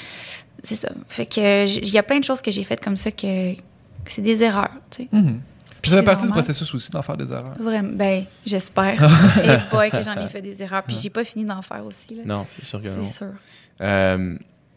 C'est 0.63 0.75
ça. 0.75 0.89
Fait 1.07 1.25
que 1.25 1.65
il 1.67 1.89
y 1.89 1.97
a 1.97 2.03
plein 2.03 2.19
de 2.19 2.23
choses 2.25 2.41
que 2.41 2.51
j'ai 2.51 2.63
faites 2.63 2.83
comme 2.83 2.97
ça 2.97 3.11
que, 3.11 3.53
que 3.55 3.59
c'est 4.07 4.21
des 4.21 4.43
erreurs, 4.43 4.71
tu 4.91 5.03
sais. 5.03 5.07
Mhm. 5.11 5.39
Puis 5.87 5.91
ça 5.95 5.99
fait 5.99 6.05
partie 6.05 6.25
du 6.25 6.31
processus 6.31 6.73
aussi 6.73 6.91
d'en 6.91 7.01
faire 7.01 7.17
des 7.17 7.31
erreurs. 7.31 7.55
Vraiment, 7.59 7.89
ben, 7.93 8.25
j'espère. 8.45 8.95
Pas 9.71 9.89
que 9.89 10.01
j'en 10.01 10.15
ai 10.19 10.27
fait 10.29 10.41
des 10.41 10.61
erreurs. 10.61 10.83
Puis 10.83 10.95
j'ai 11.01 11.09
pas 11.09 11.23
fini 11.23 11.45
d'en 11.45 11.61
faire 11.61 11.85
aussi. 11.85 12.15
Là. 12.15 12.23
Non, 12.25 12.45
c'est 12.55 12.65
sûr 12.65 12.81
que 12.81 12.87
non. 12.87 13.03
C'est 13.05 13.17
sûr. 13.17 13.31
Euh, 13.81 14.35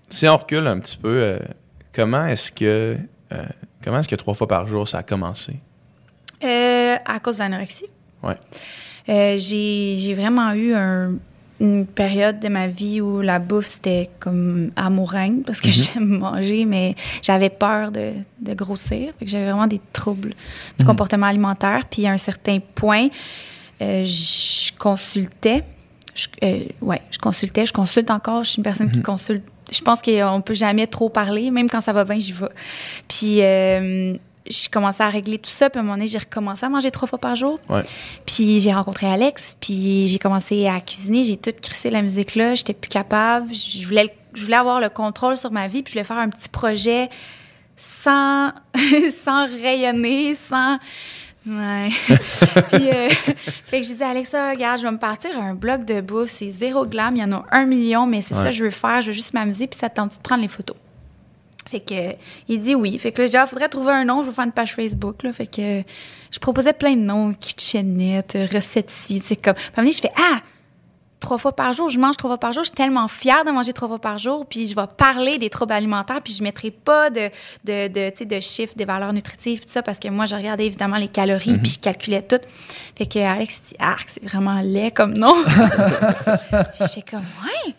si 0.09 0.29
on 0.29 0.37
recule 0.37 0.67
un 0.67 0.79
petit 0.81 0.97
peu, 0.97 1.09
euh, 1.09 1.39
comment 1.93 2.27
est-ce 2.27 2.51
que 2.53 2.97
euh, 3.33 3.43
comment 3.83 3.99
est-ce 4.01 4.09
que 4.09 4.17
trois 4.17 4.35
fois 4.35 4.47
par 4.49 4.67
jour 4.67 4.87
ça 4.89 4.99
a 4.99 5.03
commencé? 5.03 5.57
Euh, 6.43 6.97
à 7.05 7.21
cause 7.21 7.37
de 7.37 7.43
l'anorexie. 7.43 7.87
Ouais. 8.23 8.37
Euh, 9.09 9.37
j'ai 9.37 9.97
j'ai 9.99 10.15
vraiment 10.15 10.53
eu 10.53 10.75
un- 10.75 11.15
une 11.61 11.85
période 11.87 12.41
de 12.41 12.49
ma 12.49 12.67
vie 12.67 13.01
où 13.03 13.21
la 13.21 13.39
bouffe, 13.39 13.67
c'était 13.67 14.09
comme 14.19 14.71
amouraine 14.77 15.43
parce 15.45 15.61
que 15.61 15.69
Mhm. 15.69 15.73
j'aime 15.75 16.19
manger, 16.19 16.65
mais 16.65 16.95
j'avais 17.23 17.51
peur 17.51 17.93
de, 17.93 18.13
de 18.41 18.55
grossir. 18.55 19.13
Fait 19.19 19.25
que 19.27 19.31
j'avais 19.31 19.45
vraiment 19.45 19.67
des 19.67 19.81
troubles 19.93 20.31
du 20.31 20.35
Mhm. 20.81 20.87
comportement 20.87 21.27
alimentaire. 21.27 21.85
Puis 21.91 22.07
à 22.07 22.13
un 22.13 22.17
certain 22.19 22.59
point, 22.75 23.09
euh, 23.83 24.05
je 24.05 24.73
consultais. 24.79 25.65
Je, 26.15 26.27
euh, 26.43 26.65
ouais, 26.81 27.03
je 27.11 27.19
consultais. 27.19 27.67
Je 27.67 27.73
consulte 27.73 28.11
encore. 28.11 28.43
Je 28.45 28.51
suis 28.51 28.57
une 28.59 28.65
personne 28.65 28.91
qui 28.91 28.99
Mhm. 28.99 29.05
consulte. 29.05 29.45
Je 29.71 29.81
pense 29.83 30.01
qu'on 30.03 30.41
peut 30.41 30.55
jamais 30.55 30.87
trop 30.87 31.09
parler. 31.11 31.51
Même 31.51 31.69
quand 31.71 31.81
ça 31.81 31.93
va 31.93 32.05
bien, 32.05 32.19
j'y 32.19 32.33
vais. 32.33 32.47
Puis 33.07 33.43
euh, 33.43 34.15
je 34.51 34.69
commençais 34.69 35.03
à 35.03 35.09
régler 35.09 35.39
tout 35.39 35.51
ça. 35.51 35.71
Puis 35.71 35.79
à 35.79 35.81
un 35.81 35.85
moment 35.85 35.97
donné, 35.97 36.07
j'ai 36.07 36.19
recommencé 36.19 36.67
à 36.67 36.69
manger 36.69 36.91
trois 36.91 37.09
fois 37.09 37.19
par 37.19 37.37
jour. 37.37 37.59
Ouais. 37.69 37.83
Puis 38.27 38.61
j'ai 38.61 38.73
rencontré 38.73 39.07
Alex, 39.07 39.57
puis 39.61 40.07
j'ai 40.07 40.19
commencé 40.19 40.67
à 40.67 40.81
cuisiner, 40.81 41.25
j'ai 41.25 41.37
tout 41.37 41.53
crissé 41.61 41.91
la 41.91 42.03
musique 42.03 42.35
là, 42.35 42.55
j'étais 42.55 42.75
plus 42.75 42.89
capable, 42.89 43.53
je 43.55 43.87
voulais 43.87 44.15
je 44.33 44.45
voulais 44.45 44.57
avoir 44.57 44.79
le 44.79 44.89
contrôle 44.89 45.37
sur 45.37 45.51
ma 45.51 45.67
vie, 45.67 45.83
puis 45.83 45.93
je 45.93 45.99
voulais 45.99 46.07
faire 46.07 46.19
un 46.19 46.29
petit 46.29 46.49
projet 46.49 47.09
sans 47.77 48.53
sans 49.25 49.47
rayonner, 49.47 50.35
sans 50.35 50.79
Ouais. 51.47 51.89
puis, 52.71 52.91
euh, 52.91 53.09
fait 53.67 53.81
que 53.81 53.87
j'ai 53.87 53.95
dit, 53.95 54.03
Alexa, 54.03 54.51
regarde, 54.51 54.81
je 54.81 54.85
vais 54.85 54.93
me 54.93 54.99
partir 54.99 55.31
un 55.39 55.55
blog 55.55 55.85
de 55.85 56.01
bouffe. 56.01 56.29
C'est 56.29 56.51
zéro 56.51 56.85
glam. 56.85 57.17
Il 57.17 57.21
y 57.21 57.25
en 57.25 57.33
a 57.33 57.45
un 57.51 57.65
million, 57.65 58.07
mais 58.07 58.21
c'est 58.21 58.35
ça 58.35 58.47
que 58.47 58.55
je 58.55 58.65
veux 58.65 58.71
faire. 58.71 59.01
Je 59.01 59.07
veux 59.09 59.13
juste 59.13 59.33
m'amuser. 59.33 59.67
Puis 59.67 59.79
ça 59.79 59.89
te 59.89 59.97
tente 59.97 60.17
de 60.17 60.23
prendre 60.23 60.43
les 60.43 60.49
photos. 60.49 60.77
Fait 61.71 61.81
que, 61.81 62.17
il 62.49 62.61
dit 62.61 62.75
oui. 62.75 62.99
Fait 62.99 63.13
que 63.13 63.23
là, 63.23 63.27
je 63.27 63.31
dis, 63.31 63.37
ah, 63.37 63.47
faudrait 63.47 63.69
trouver 63.69 63.93
un 63.93 64.05
nom, 64.05 64.23
je 64.23 64.29
vais 64.29 64.35
faire 64.35 64.45
une 64.45 64.53
page 64.53 64.75
Facebook, 64.75 65.23
là. 65.23 65.33
Fait 65.33 65.47
que, 65.47 65.83
je 66.33 66.39
proposais 66.41 66.73
plein 66.73 66.97
de 66.97 67.03
noms, 67.03 67.33
kitchenette, 67.33 68.37
recette 68.53 68.91
ci, 68.91 69.21
tu 69.21 69.29
sais, 69.29 69.37
comme. 69.37 69.55
Puis 69.55 69.93
je 69.93 70.01
fais, 70.01 70.13
ah! 70.17 70.41
Trois 71.21 71.37
fois 71.37 71.55
par 71.55 71.75
jour, 71.75 71.91
je 71.91 71.99
mange 71.99 72.17
trois 72.17 72.31
fois 72.31 72.39
par 72.39 72.55
jour. 72.55 72.65
Je 72.65 72.69
suis 72.69 72.75
tellement 72.75 73.07
fière 73.07 73.45
de 73.45 73.51
manger 73.51 73.75
trois 73.75 73.89
fois 73.89 73.99
par 73.99 74.17
jour. 74.17 74.47
Puis 74.47 74.67
je 74.67 74.75
vais 74.75 74.87
parler 74.97 75.37
des 75.37 75.51
troubles 75.51 75.75
alimentaires. 75.75 76.23
Puis 76.23 76.33
je 76.33 76.39
ne 76.39 76.45
mettrai 76.45 76.71
pas 76.71 77.11
de, 77.11 77.29
de, 77.63 77.89
de, 77.89 78.25
de 78.25 78.41
chiffres, 78.41 78.73
des 78.75 78.87
valeurs 78.87 79.13
nutritives, 79.13 79.61
tout 79.61 79.69
ça, 79.69 79.83
parce 79.83 79.99
que 79.99 80.09
moi, 80.09 80.25
je 80.25 80.35
regardais 80.35 80.65
évidemment 80.65 80.97
les 80.97 81.09
calories. 81.09 81.59
Puis 81.59 81.73
je 81.73 81.79
calculais 81.79 82.23
tout. 82.23 82.41
Fait 82.97 83.05
que 83.05 83.19
Alex 83.19 83.61
dit, 83.69 83.77
ah, 83.79 83.97
c'est 84.07 84.25
vraiment 84.25 84.63
laid 84.63 84.93
comme 84.93 85.13
nom. 85.13 85.35
Puis 85.45 86.87
j'étais 86.95 87.11
comme, 87.11 87.27
ouais. 87.45 87.75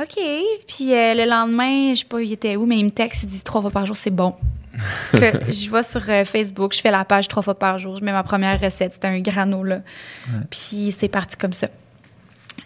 OK. 0.00 0.18
Puis 0.66 0.94
euh, 0.94 1.14
le 1.14 1.28
lendemain, 1.28 1.94
je 1.94 2.00
sais 2.00 2.04
pas, 2.04 2.20
il 2.20 2.32
était 2.32 2.56
où, 2.56 2.66
mais 2.66 2.78
il 2.78 2.84
me 2.84 2.90
texte, 2.90 3.22
il 3.22 3.28
dit 3.28 3.42
trois 3.42 3.60
fois 3.60 3.70
par 3.70 3.86
jour, 3.86 3.96
c'est 3.96 4.10
bon. 4.10 4.34
Que 5.12 5.32
je 5.50 5.70
vais 5.70 5.82
sur 5.82 6.02
euh, 6.08 6.24
Facebook, 6.26 6.74
je 6.74 6.80
fais 6.82 6.90
la 6.90 7.04
page 7.06 7.28
trois 7.28 7.42
fois 7.42 7.58
par 7.58 7.78
jour, 7.78 7.96
je 7.96 8.04
mets 8.04 8.12
ma 8.12 8.22
première 8.22 8.60
recette, 8.60 8.92
c'était 8.92 9.08
un 9.08 9.20
granola. 9.20 9.80
Puis 10.50 10.94
c'est 10.96 11.08
parti 11.08 11.36
comme 11.36 11.54
ça. 11.54 11.68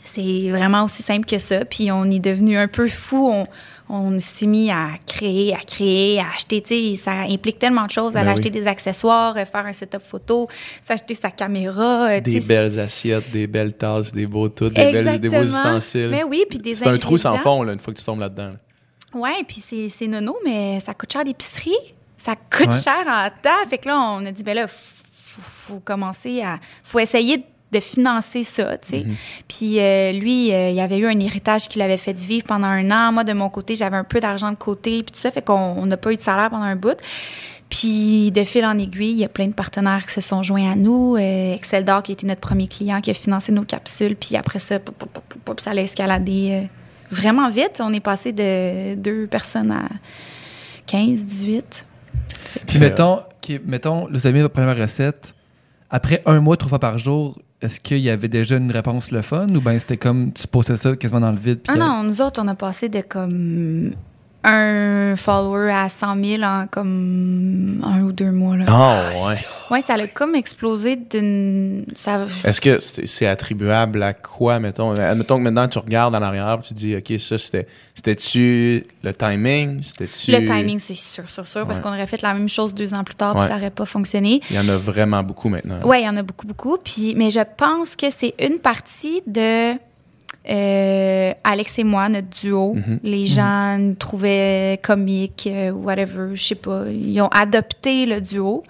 C'est 0.02 0.50
vraiment 0.50 0.84
aussi 0.84 1.02
simple 1.04 1.24
que 1.24 1.38
ça. 1.38 1.64
Puis 1.64 1.92
on 1.92 2.04
est 2.10 2.18
devenu 2.18 2.56
un 2.56 2.66
peu 2.66 2.88
fou. 2.88 3.30
On, 3.32 3.46
on 3.92 4.16
s'est 4.20 4.46
mis 4.46 4.70
à 4.70 4.90
créer, 5.06 5.52
à 5.52 5.58
créer, 5.58 6.20
à 6.20 6.26
acheter. 6.34 6.94
Ça 6.96 7.12
implique 7.28 7.58
tellement 7.58 7.86
de 7.86 7.90
choses. 7.90 8.12
Ben 8.14 8.20
Aller 8.20 8.28
oui. 8.28 8.34
acheter 8.34 8.50
des 8.50 8.66
accessoires, 8.66 9.36
euh, 9.36 9.44
faire 9.44 9.66
un 9.66 9.72
setup 9.72 10.02
photo, 10.06 10.48
s'acheter 10.84 11.14
sa 11.14 11.30
caméra. 11.30 12.08
euh, 12.10 12.20
Des 12.20 12.38
belles 12.40 12.78
assiettes, 12.78 13.30
des 13.32 13.46
belles 13.46 13.72
tasses, 13.74 14.12
des 14.12 14.26
beaux 14.26 14.48
tout, 14.48 14.68
des, 14.70 14.92
belles, 14.92 15.18
des 15.20 15.28
beaux 15.28 15.42
ustensiles. 15.42 16.08
Mais 16.10 16.22
oui, 16.22 16.44
puis 16.48 16.58
des 16.58 16.76
C'est 16.76 16.86
un 16.86 16.98
trou 16.98 17.18
sans 17.18 17.36
fond, 17.38 17.62
là, 17.64 17.72
une 17.72 17.80
fois 17.80 17.92
que 17.92 17.98
tu 17.98 18.04
tombes 18.04 18.20
là-dedans. 18.20 18.50
là. 18.50 18.56
Ouais, 19.20 19.42
puis 19.46 19.56
c'est, 19.66 19.88
c'est 19.88 20.06
nono, 20.06 20.36
mais 20.44 20.78
ça 20.80 20.94
coûte 20.94 21.12
cher 21.12 21.24
d'épicerie. 21.24 21.74
Ça 22.16 22.36
coûte 22.36 22.66
Ouais. 22.68 22.80
cher 22.80 23.04
en 23.08 23.28
temps. 23.42 23.68
Fait 23.68 23.78
que 23.78 23.88
là, 23.88 23.98
on 24.00 24.24
a 24.24 24.30
dit, 24.30 24.44
ben 24.44 24.54
là, 24.54 24.68
faut, 24.68 25.40
faut 25.74 25.80
commencer 25.80 26.42
à. 26.42 26.58
faut 26.84 26.98
essayer 27.00 27.38
de 27.38 27.42
de 27.72 27.80
financer 27.80 28.42
ça, 28.42 28.76
tu 28.78 28.88
sais. 28.88 29.04
Puis 29.48 29.78
euh, 29.80 30.12
lui, 30.12 30.52
euh, 30.52 30.70
il 30.70 30.80
avait 30.80 30.98
eu 30.98 31.06
un 31.06 31.18
héritage 31.20 31.68
qu'il 31.68 31.80
avait 31.82 31.96
fait 31.98 32.18
vivre 32.18 32.44
pendant 32.44 32.66
un 32.66 32.90
an. 32.90 33.12
Moi, 33.12 33.22
de 33.24 33.32
mon 33.32 33.48
côté, 33.48 33.74
j'avais 33.76 33.96
un 33.96 34.04
peu 34.04 34.18
d'argent 34.20 34.50
de 34.50 34.56
côté, 34.56 35.02
puis 35.02 35.12
tout 35.12 35.18
ça. 35.20 35.30
Fait 35.30 35.42
qu'on 35.42 35.54
on 35.54 35.86
n'a 35.86 35.96
pas 35.96 36.12
eu 36.12 36.16
de 36.16 36.22
salaire 36.22 36.50
pendant 36.50 36.64
un 36.64 36.76
bout. 36.76 36.96
Puis 37.68 38.32
de 38.32 38.42
fil 38.42 38.64
en 38.66 38.76
aiguille, 38.78 39.12
il 39.12 39.18
y 39.18 39.24
a 39.24 39.28
plein 39.28 39.46
de 39.46 39.52
partenaires 39.52 40.04
qui 40.04 40.12
se 40.12 40.20
sont 40.20 40.42
joints 40.42 40.72
à 40.72 40.74
nous. 40.74 41.14
Euh, 41.16 41.54
Excel 41.54 41.84
D'Or, 41.84 42.02
qui 42.02 42.10
a 42.10 42.14
été 42.14 42.26
notre 42.26 42.40
premier 42.40 42.66
client, 42.66 43.00
qui 43.00 43.10
a 43.12 43.14
financé 43.14 43.52
nos 43.52 43.62
capsules. 43.62 44.16
Puis 44.16 44.34
après 44.36 44.58
ça, 44.58 44.80
pop, 44.80 44.94
pop, 44.96 45.08
pop, 45.12 45.22
pop, 45.28 45.38
pop, 45.44 45.60
ça 45.60 45.70
allait 45.70 45.84
escalader 45.84 46.48
euh, 46.64 46.66
vraiment 47.12 47.48
vite. 47.48 47.80
On 47.80 47.92
est 47.92 48.00
passé 48.00 48.32
de 48.32 48.96
deux 48.96 49.28
personnes 49.28 49.70
à 49.70 49.84
15, 50.86 51.24
18. 51.24 51.86
Puis 52.66 52.78
mettons, 52.80 53.20
qui- 53.40 53.60
mettons, 53.64 54.08
vous 54.10 54.26
avez 54.26 54.34
mis 54.34 54.40
votre 54.42 54.54
première 54.54 54.76
recette. 54.76 55.36
Après 55.90 56.22
un 56.26 56.40
mois, 56.40 56.56
trois 56.56 56.68
fois 56.70 56.78
par 56.80 56.98
jour, 56.98 57.38
est-ce 57.62 57.80
qu'il 57.80 57.98
y 57.98 58.10
avait 58.10 58.28
déjà 58.28 58.56
une 58.56 58.70
réponse 58.70 59.10
le 59.10 59.22
fun 59.22 59.48
ou 59.48 59.60
bien 59.60 59.78
c'était 59.78 59.96
comme 59.96 60.32
tu 60.32 60.46
postais 60.46 60.76
ça 60.76 60.96
quasiment 60.96 61.20
dans 61.20 61.32
le 61.32 61.38
vide? 61.38 61.60
Ah 61.68 61.76
non, 61.76 62.02
nous 62.02 62.22
autres, 62.22 62.40
on 62.42 62.48
a 62.48 62.54
passé 62.54 62.88
de 62.88 63.00
comme 63.02 63.92
un 64.42 65.16
follower 65.16 65.70
à 65.70 65.88
100 65.88 66.24
000 66.24 66.42
en 66.42 66.66
comme 66.66 67.80
un 67.84 68.00
ou 68.02 68.12
deux 68.12 68.30
mois. 68.30 68.56
Là. 68.56 68.64
Ah, 68.68 69.02
ouais. 69.26 69.36
Ouais, 69.70 69.82
ça 69.82 69.94
a 69.94 70.06
comme 70.06 70.34
explosé 70.34 70.96
d'une. 70.96 71.84
Ça... 71.94 72.26
Est-ce 72.44 72.60
que 72.60 72.78
c'est 72.80 73.26
attribuable 73.26 74.02
à 74.02 74.14
quoi, 74.14 74.58
mettons? 74.58 74.92
Admettons 74.92 75.36
que 75.38 75.42
maintenant 75.42 75.68
tu 75.68 75.78
regardes 75.78 76.14
en 76.14 76.22
arrière 76.22 76.58
et 76.60 76.66
tu 76.66 76.74
dis, 76.74 76.96
OK, 76.96 77.12
ça, 77.20 77.38
c'était- 77.38 77.66
c'était-tu 77.94 78.86
le 79.02 79.12
timing? 79.14 79.82
C'était-tu. 79.82 80.30
Le 80.32 80.44
timing, 80.46 80.78
c'est 80.78 80.96
sûr, 80.96 81.28
sûr, 81.28 81.46
sûr, 81.46 81.66
parce 81.66 81.78
Ouais. 81.78 81.82
qu'on 81.84 81.90
aurait 81.90 82.06
fait 82.06 82.22
la 82.22 82.32
même 82.34 82.48
chose 82.48 82.74
deux 82.74 82.94
ans 82.94 83.04
plus 83.04 83.14
tard, 83.14 83.34
puis 83.34 83.42
Ouais. 83.42 83.48
ça 83.48 83.54
n'aurait 83.56 83.70
pas 83.70 83.84
fonctionné. 83.84 84.40
Il 84.50 84.56
y 84.56 84.58
en 84.58 84.68
a 84.68 84.76
vraiment 84.76 85.22
beaucoup 85.22 85.48
maintenant. 85.48 85.78
Oui, 85.84 85.98
il 86.00 86.06
y 86.06 86.08
en 86.08 86.16
a 86.16 86.22
beaucoup, 86.22 86.46
beaucoup. 86.46 86.78
Puis, 86.82 87.14
mais 87.16 87.30
je 87.30 87.40
pense 87.56 87.94
que 87.94 88.06
c'est 88.10 88.34
une 88.40 88.58
partie 88.58 89.22
de 89.26 89.74
euh, 90.48 91.32
Alex 91.44 91.78
et 91.78 91.84
moi, 91.84 92.08
notre 92.08 92.28
duo. 92.28 92.74
Mhm. 92.74 93.00
Les 93.02 93.26
gens 93.26 93.76
nous 93.78 93.94
trouvaient 93.94 94.80
comiques, 94.82 95.48
euh, 95.50 95.70
whatever, 95.70 96.34
je 96.34 96.42
sais 96.42 96.54
pas. 96.54 96.84
Ils 96.90 97.20
ont 97.20 97.28
adopté 97.28 98.06
le 98.06 98.20
duo. 98.20 98.62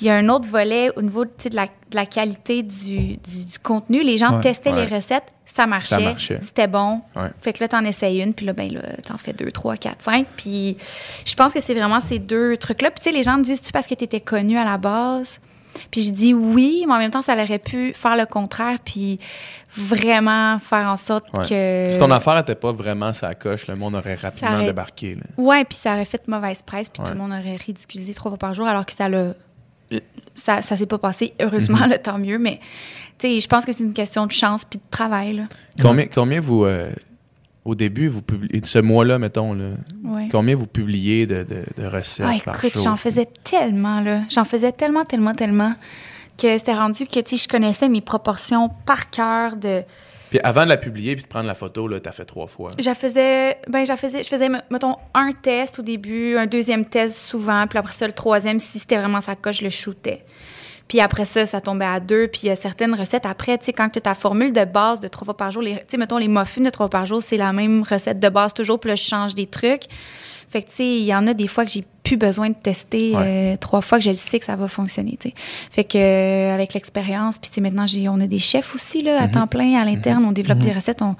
Il 0.00 0.06
y 0.06 0.10
a 0.10 0.14
un 0.16 0.28
autre 0.28 0.48
volet 0.48 0.90
au 0.96 1.02
niveau 1.02 1.24
de 1.24 1.30
la, 1.52 1.66
de 1.66 1.94
la 1.94 2.06
qualité 2.06 2.62
du, 2.62 3.16
du- 3.18 3.44
du 3.44 3.58
contenu. 3.62 4.02
Les 4.02 4.16
gens 4.16 4.36
Ouais. 4.36 4.42
testaient 4.42 4.72
Ouais. 4.72 4.86
les 4.88 4.96
recettes, 4.96 5.32
ça 5.46 5.66
marchait, 5.66 5.94
Ça 5.96 6.00
marchait. 6.00 6.40
c'était 6.42 6.66
bon. 6.66 7.00
Ouais. 7.14 7.28
Fait 7.40 7.52
que 7.52 7.62
là, 7.62 7.68
t'en 7.68 7.84
essayes 7.84 8.20
une, 8.22 8.32
puis 8.34 8.46
là, 8.46 8.52
ben 8.52 8.72
là, 8.72 8.80
t'en 9.04 9.18
fais 9.18 9.32
deux, 9.32 9.52
trois, 9.52 9.76
quatre, 9.76 10.02
cinq. 10.02 10.26
Puis 10.36 10.76
je 11.24 11.34
pense 11.34 11.52
que 11.52 11.60
c'est 11.60 11.74
vraiment 11.74 12.00
ces 12.00 12.18
deux 12.18 12.56
trucs-là. 12.56 12.90
Puis 12.90 13.00
tu 13.04 13.10
sais, 13.10 13.16
les 13.16 13.22
gens 13.22 13.36
me 13.38 13.44
disent, 13.44 13.60
tu 13.62 13.70
parce 13.70 13.86
que 13.86 13.94
t'étais 13.94 14.20
connu 14.20 14.56
à 14.58 14.64
la 14.64 14.78
base? 14.78 15.38
Puis 15.90 16.02
je 16.04 16.10
dis 16.12 16.34
oui, 16.34 16.84
mais 16.86 16.94
en 16.94 16.98
même 16.98 17.10
temps, 17.10 17.22
ça 17.22 17.34
aurait 17.34 17.58
pu 17.58 17.92
faire 17.94 18.16
le 18.16 18.26
contraire, 18.26 18.78
puis 18.84 19.18
vraiment 19.76 20.58
faire 20.58 20.86
en 20.88 20.96
sorte 20.96 21.26
Ouais. 21.36 21.44
que... 21.48 21.92
Si 21.92 21.98
ton 21.98 22.10
affaire 22.10 22.36
n'était 22.36 22.54
pas 22.54 22.72
vraiment 22.72 23.12
sa 23.12 23.34
coche, 23.34 23.66
le 23.68 23.76
monde 23.76 23.94
aurait 23.94 24.14
rapidement 24.14 24.54
aurait- 24.54 24.66
débarqué. 24.66 25.14
là. 25.16 25.22
Ouais, 25.36 25.64
puis 25.64 25.78
ça 25.78 25.94
aurait 25.94 26.04
fait 26.04 26.26
mauvaise 26.28 26.60
presse, 26.62 26.88
puis 26.88 27.00
Ouais. 27.02 27.08
tout 27.08 27.14
le 27.14 27.18
monde 27.20 27.32
aurait 27.32 27.56
ridiculisé 27.56 28.12
trois 28.14 28.30
fois 28.30 28.38
par 28.38 28.54
jour, 28.54 28.66
alors 28.66 28.84
que 28.86 28.92
ça 28.92 29.08
l'a... 29.08 29.34
Ça, 30.34 30.62
ça 30.62 30.76
s'est 30.76 30.86
pas 30.86 30.96
passé, 30.98 31.34
heureusement, 31.40 31.80
Mhm. 31.80 31.90
là, 31.90 31.98
tant 31.98 32.18
mieux, 32.18 32.38
mais 32.38 32.58
tu 33.18 33.28
sais, 33.28 33.40
je 33.40 33.46
pense 33.46 33.66
que 33.66 33.72
c'est 33.72 33.84
une 33.84 33.92
question 33.92 34.26
de 34.26 34.32
chance 34.32 34.64
puis 34.64 34.78
de 34.78 34.84
travail, 34.90 35.34
là. 35.34 35.42
Combien, 35.80 36.06
combien 36.06 36.40
vous, 36.40 36.64
euh, 36.64 36.90
au 37.64 37.74
début, 37.74 38.08
vous 38.08 38.22
publiez, 38.22 38.60
ce 38.64 38.78
mois-là, 38.78 39.18
mettons, 39.18 39.52
là, 39.54 39.70
Ouais. 40.04 40.28
combien 40.30 40.56
vous 40.56 40.66
publiez 40.66 41.26
de, 41.26 41.44
de, 41.44 41.64
de 41.80 41.86
recettes 41.86 42.26
Ah, 42.28 42.34
par 42.44 42.56
écoute, 42.64 42.74
jour? 42.74 42.84
j'en 42.84 42.96
faisais 42.96 43.28
tellement, 43.44 44.00
là. 44.00 44.22
J'en 44.30 44.44
faisais 44.44 44.72
tellement, 44.72 45.04
tellement, 45.04 45.34
tellement 45.34 45.74
que 46.38 46.58
c'était 46.58 46.74
rendu 46.74 47.06
que, 47.06 47.20
tu 47.20 47.36
je 47.36 47.46
connaissais 47.46 47.88
mes 47.88 48.00
proportions 48.00 48.68
par 48.86 49.10
cœur 49.10 49.56
de... 49.56 49.82
Puis 50.30 50.40
avant 50.42 50.64
de 50.64 50.70
la 50.70 50.78
publier 50.78 51.14
puis 51.14 51.22
de 51.24 51.28
prendre 51.28 51.46
la 51.46 51.54
photo, 51.54 51.86
là, 51.86 52.00
t'as 52.00 52.10
fait 52.10 52.24
trois 52.24 52.46
fois. 52.46 52.70
Je 52.78 52.94
faisais, 52.94 53.58
ben, 53.68 53.84
je 53.84 53.94
faisais, 53.94 54.22
je 54.22 54.28
faisais, 54.28 54.48
mettons, 54.48 54.96
un 55.12 55.30
test 55.32 55.78
au 55.78 55.82
début, 55.82 56.36
un 56.38 56.46
deuxième 56.46 56.86
test 56.86 57.18
souvent, 57.18 57.66
puis 57.68 57.78
après 57.78 57.92
ça, 57.92 58.06
le 58.06 58.14
troisième, 58.14 58.58
si 58.58 58.78
c'était 58.78 58.96
vraiment 58.96 59.20
sa 59.20 59.36
coche, 59.36 59.58
je 59.58 59.64
le 59.64 59.70
shootais. 59.70 60.24
Puis 60.92 61.00
après 61.00 61.24
ça, 61.24 61.46
ça 61.46 61.62
tombait 61.62 61.86
à 61.86 62.00
deux. 62.00 62.28
Puis 62.28 62.40
il 62.42 62.46
y 62.48 62.50
a 62.50 62.56
certaines 62.56 62.94
recettes. 62.94 63.24
Après, 63.24 63.56
tu 63.56 63.64
sais, 63.64 63.72
quand 63.72 63.88
tu 63.88 63.96
as 63.96 64.02
ta 64.02 64.14
formule 64.14 64.52
de 64.52 64.62
base 64.66 65.00
de 65.00 65.08
trois 65.08 65.24
fois 65.24 65.34
par 65.38 65.50
jour, 65.50 65.62
les- 65.62 65.76
tu 65.76 65.84
sais, 65.88 65.96
mettons, 65.96 66.18
les 66.18 66.28
muffins 66.28 66.60
de 66.60 66.68
trois 66.68 66.84
fois 66.84 66.90
par 66.90 67.06
jour, 67.06 67.22
c'est 67.22 67.38
la 67.38 67.50
même 67.54 67.82
recette 67.82 68.20
de 68.20 68.28
base 68.28 68.52
toujours. 68.52 68.78
Puis 68.78 68.88
là, 68.90 68.94
je 68.94 69.02
change 69.02 69.34
des 69.34 69.46
trucs. 69.46 69.84
Fait 70.50 70.60
que, 70.60 70.68
tu 70.68 70.74
sais, 70.76 70.86
il 70.86 71.04
y 71.04 71.14
en 71.14 71.26
a 71.28 71.32
des 71.32 71.48
fois 71.48 71.64
que 71.64 71.70
j'ai 71.70 71.82
plus 72.02 72.18
besoin 72.18 72.50
de 72.50 72.54
tester 72.54 73.12
euh, 73.16 73.56
trois 73.56 73.80
fois 73.80 73.96
que 73.96 74.04
je 74.04 74.10
le 74.10 74.16
sais 74.16 74.38
que 74.38 74.44
ça 74.44 74.54
va 74.54 74.68
fonctionner, 74.68 75.16
tu 75.18 75.30
sais. 75.30 75.34
Fait 75.70 75.84
que, 75.84 75.96
euh, 75.96 76.52
avec 76.54 76.74
l'expérience, 76.74 77.38
puis 77.38 77.48
tu 77.48 77.54
sais, 77.54 77.60
maintenant, 77.62 77.86
j'ai, 77.86 78.06
on 78.10 78.20
a 78.20 78.26
des 78.26 78.38
chefs 78.38 78.74
aussi, 78.74 79.00
là, 79.00 79.18
à 79.22 79.28
temps 79.28 79.46
plein, 79.46 79.80
à 79.80 79.86
l'interne. 79.86 80.22
On 80.26 80.32
développe 80.32 80.58
des 80.58 80.72
recettes. 80.72 81.00
On, 81.00 81.16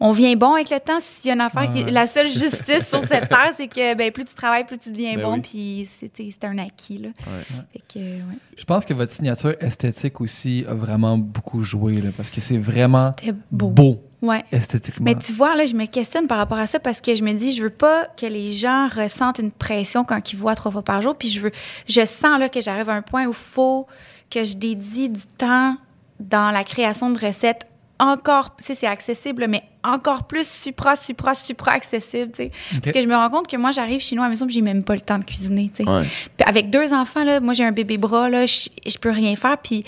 on 0.00 0.12
vient 0.12 0.34
bon 0.36 0.54
avec 0.54 0.70
le 0.70 0.80
temps. 0.80 0.98
S'il 1.00 1.28
y 1.28 1.30
a 1.30 1.34
une 1.34 1.40
affaire 1.40 1.72
qui. 1.72 1.84
La 1.90 2.06
seule 2.06 2.26
justice 2.28 2.88
sur 2.88 3.00
cette 3.00 3.28
terre, 3.28 3.52
c'est 3.56 3.68
que 3.68 3.94
ben, 3.94 4.10
plus 4.10 4.24
tu 4.24 4.34
travailles, 4.34 4.64
plus 4.64 4.78
tu 4.78 4.90
deviens 4.90 5.14
Ben 5.16 5.22
bon. 5.22 5.34
oui. 5.34 5.40
Puis 5.40 5.88
c'est 6.16 6.44
un 6.44 6.58
acquis. 6.58 6.98
Là. 6.98 7.08
Ouais. 7.08 7.44
Fait 7.72 7.82
que, 7.92 7.98
ouais. 8.00 8.38
Je 8.56 8.64
pense 8.64 8.84
que 8.84 8.92
votre 8.94 9.12
signature 9.12 9.54
esthétique 9.60 10.20
aussi 10.20 10.64
a 10.68 10.74
vraiment 10.74 11.16
beaucoup 11.18 11.62
joué 11.62 12.00
là, 12.00 12.10
parce 12.16 12.30
que 12.30 12.40
c'est 12.40 12.58
vraiment 12.58 13.14
beau. 13.50 13.70
beau 13.70 14.02
Ouais. 14.22 14.42
esthétiquement. 14.52 15.04
Mais 15.04 15.16
tu 15.16 15.32
vois, 15.32 15.54
là, 15.54 15.66
je 15.66 15.74
me 15.74 15.84
questionne 15.84 16.26
par 16.26 16.38
rapport 16.38 16.56
à 16.58 16.66
ça 16.66 16.80
parce 16.80 17.00
que 17.02 17.14
je 17.14 17.22
me 17.22 17.34
dis, 17.34 17.52
je 17.52 17.62
veux 17.62 17.68
pas 17.70 18.06
que 18.16 18.24
les 18.24 18.52
gens 18.52 18.88
ressentent 18.88 19.38
une 19.38 19.50
pression 19.52 20.02
quand 20.02 20.32
ils 20.32 20.36
voient 20.36 20.54
trois 20.54 20.72
fois 20.72 20.82
par 20.82 21.02
jour. 21.02 21.14
Puis 21.14 21.28
je 21.28 21.40
veux, 21.40 21.52
je 21.86 22.06
sens 22.06 22.38
là 22.40 22.48
que 22.48 22.60
j'arrive 22.62 22.88
à 22.88 22.94
un 22.94 23.02
point 23.02 23.26
où 23.26 23.30
il 23.30 23.34
faut 23.34 23.86
que 24.30 24.42
je 24.42 24.56
dédie 24.56 25.10
du 25.10 25.20
temps 25.36 25.76
dans 26.20 26.50
la 26.52 26.64
création 26.64 27.10
de 27.10 27.18
recettes 27.18 27.66
encore, 27.98 28.56
tu 28.56 28.64
sais, 28.64 28.74
c'est 28.74 28.86
accessible, 28.86 29.46
mais 29.48 29.62
encore 29.84 30.24
plus 30.24 30.48
supra, 30.48 30.96
supra, 30.96 31.34
supra 31.34 31.72
accessible, 31.72 32.32
tu 32.32 32.44
sais. 32.44 32.50
Parce 32.80 32.92
que 32.92 33.02
je 33.02 33.06
me 33.06 33.14
rends 33.14 33.30
compte 33.30 33.46
que 33.46 33.56
moi, 33.56 33.70
j'arrive 33.70 34.00
chez 34.00 34.16
nous 34.16 34.22
à 34.22 34.24
la 34.24 34.30
maison, 34.30 34.46
puis 34.46 34.54
j'ai 34.54 34.62
même 34.62 34.82
pas 34.82 34.94
le 34.94 35.00
temps 35.00 35.18
de 35.18 35.24
cuisiner, 35.24 35.70
tu 35.74 35.84
sais. 35.84 35.88
Ouais. 35.88 36.02
Puis 36.36 36.46
avec 36.46 36.70
deux 36.70 36.92
enfants, 36.92 37.22
là, 37.22 37.40
moi, 37.40 37.54
j'ai 37.54 37.64
un 37.64 37.72
bébé 37.72 37.98
bras, 37.98 38.28
là, 38.28 38.46
je, 38.46 38.68
je 38.84 38.98
peux 38.98 39.10
rien 39.10 39.36
faire. 39.36 39.58
Puis 39.58 39.84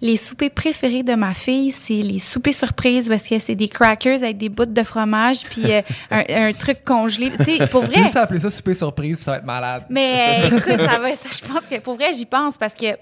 les 0.00 0.16
soupers 0.16 0.50
préférés 0.50 1.02
de 1.02 1.14
ma 1.14 1.34
fille, 1.34 1.72
c'est 1.72 1.94
les 1.94 2.18
soupers 2.18 2.54
surprises 2.54 3.08
parce 3.08 3.22
que 3.22 3.38
c'est 3.38 3.54
des 3.54 3.68
crackers 3.68 4.22
avec 4.22 4.38
des 4.38 4.48
bouts 4.48 4.64
de 4.64 4.82
fromage 4.82 5.42
puis 5.42 5.70
euh, 5.70 5.82
un, 6.10 6.24
un 6.28 6.52
truc 6.52 6.84
congelé. 6.84 7.30
Tu 7.30 7.44
sais, 7.44 7.66
pour 7.66 7.82
vrai. 7.82 8.02
juste 8.02 8.16
appeler 8.16 8.40
ça 8.40 8.50
souper 8.50 8.74
surprise, 8.74 9.16
puis 9.16 9.24
ça 9.24 9.32
va 9.32 9.36
être 9.38 9.44
malade. 9.44 9.84
Mais 9.90 10.44
euh, 10.44 10.46
écoute, 10.56 10.78
ça 10.78 10.98
va, 10.98 11.14
ça, 11.14 11.28
je 11.30 11.52
pense 11.52 11.66
que 11.66 11.78
pour 11.80 11.96
vrai, 11.96 12.12
j'y 12.14 12.26
pense 12.26 12.56
parce 12.56 12.74
que 12.74 12.96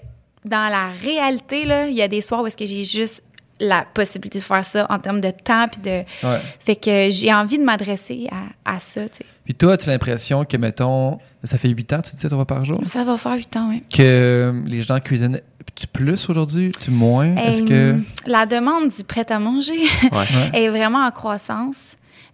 dans 0.45 0.69
la 0.69 0.89
réalité, 0.89 1.65
là, 1.65 1.87
il 1.87 1.95
y 1.95 2.01
a 2.01 2.07
des 2.07 2.21
soirs 2.21 2.41
où 2.41 2.47
est-ce 2.47 2.57
que 2.57 2.65
j'ai 2.65 2.83
juste 2.83 3.23
la 3.59 3.85
possibilité 3.93 4.39
de 4.39 4.43
faire 4.43 4.63
ça 4.63 4.85
en 4.89 4.99
termes 4.99 5.21
de 5.21 5.31
temps 5.31 5.67
puis 5.67 5.81
de 5.81 5.89
Ouais. 6.27 6.39
fait 6.59 6.75
que 6.75 7.09
j'ai 7.09 7.33
envie 7.33 7.57
de 7.57 7.63
m'adresser 7.63 8.27
à, 8.65 8.75
à 8.75 8.79
ça 8.79 9.07
tu. 9.09 9.23
Puis 9.43 9.55
toi, 9.55 9.73
as-tu 9.73 9.89
l'impression 9.89 10.45
que, 10.45 10.57
mettons, 10.57 11.17
ça 11.43 11.57
fait 11.57 11.69
8 11.69 11.93
ans, 11.93 12.01
tu 12.01 12.15
trois 12.15 12.37
fois 12.37 12.45
par 12.45 12.65
jour, 12.65 12.79
ça 12.85 13.03
va 13.03 13.17
faire 13.17 13.33
huit 13.33 13.55
ans 13.57 13.69
oui. 13.71 13.83
que 13.93 14.53
les 14.65 14.83
gens 14.83 14.99
cuisinent 14.99 15.41
tu 15.75 15.87
plus 15.87 16.29
aujourd'hui, 16.29 16.71
tu 16.79 16.91
moins? 16.91 17.35
Est-ce 17.37 17.63
que. 17.63 17.99
la 18.25 18.45
demande 18.45 18.89
du 18.89 19.03
prêt 19.03 19.25
à 19.31 19.39
manger 19.39 19.79
Ouais. 20.11 20.25
est 20.53 20.67
vraiment 20.69 21.05
en 21.05 21.11
croissance. 21.11 21.77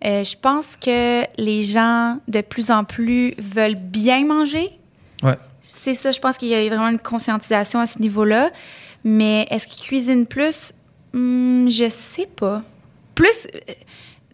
Euh, 0.03 0.23
je 0.23 0.35
pense 0.39 0.67
que 0.75 1.21
les 1.39 1.63
gens, 1.63 2.17
de 2.27 2.41
plus 2.41 2.71
en 2.71 2.83
plus, 2.83 3.33
veulent 3.37 3.75
bien 3.75 4.25
manger. 4.25 4.69
Ouais. 5.23 5.37
C'est 5.61 5.93
ça, 5.93 6.11
je 6.11 6.19
pense 6.19 6.37
qu'il 6.37 6.47
y 6.49 6.55
a 6.55 6.65
vraiment 6.67 6.89
une 6.89 6.99
conscientisation 6.99 7.79
à 7.79 7.85
ce 7.85 7.99
niveau-là. 7.99 8.49
Mais 9.03 9.45
est-ce 9.51 9.67
qu'ils 9.67 9.83
cuisinent 9.85 10.25
plus? 10.25 10.71
Hmm, 11.15 11.69
je 11.69 11.89
sais 11.89 12.27
pas. 12.35 12.61
Plus... 13.15 13.47
euh, 13.55 13.59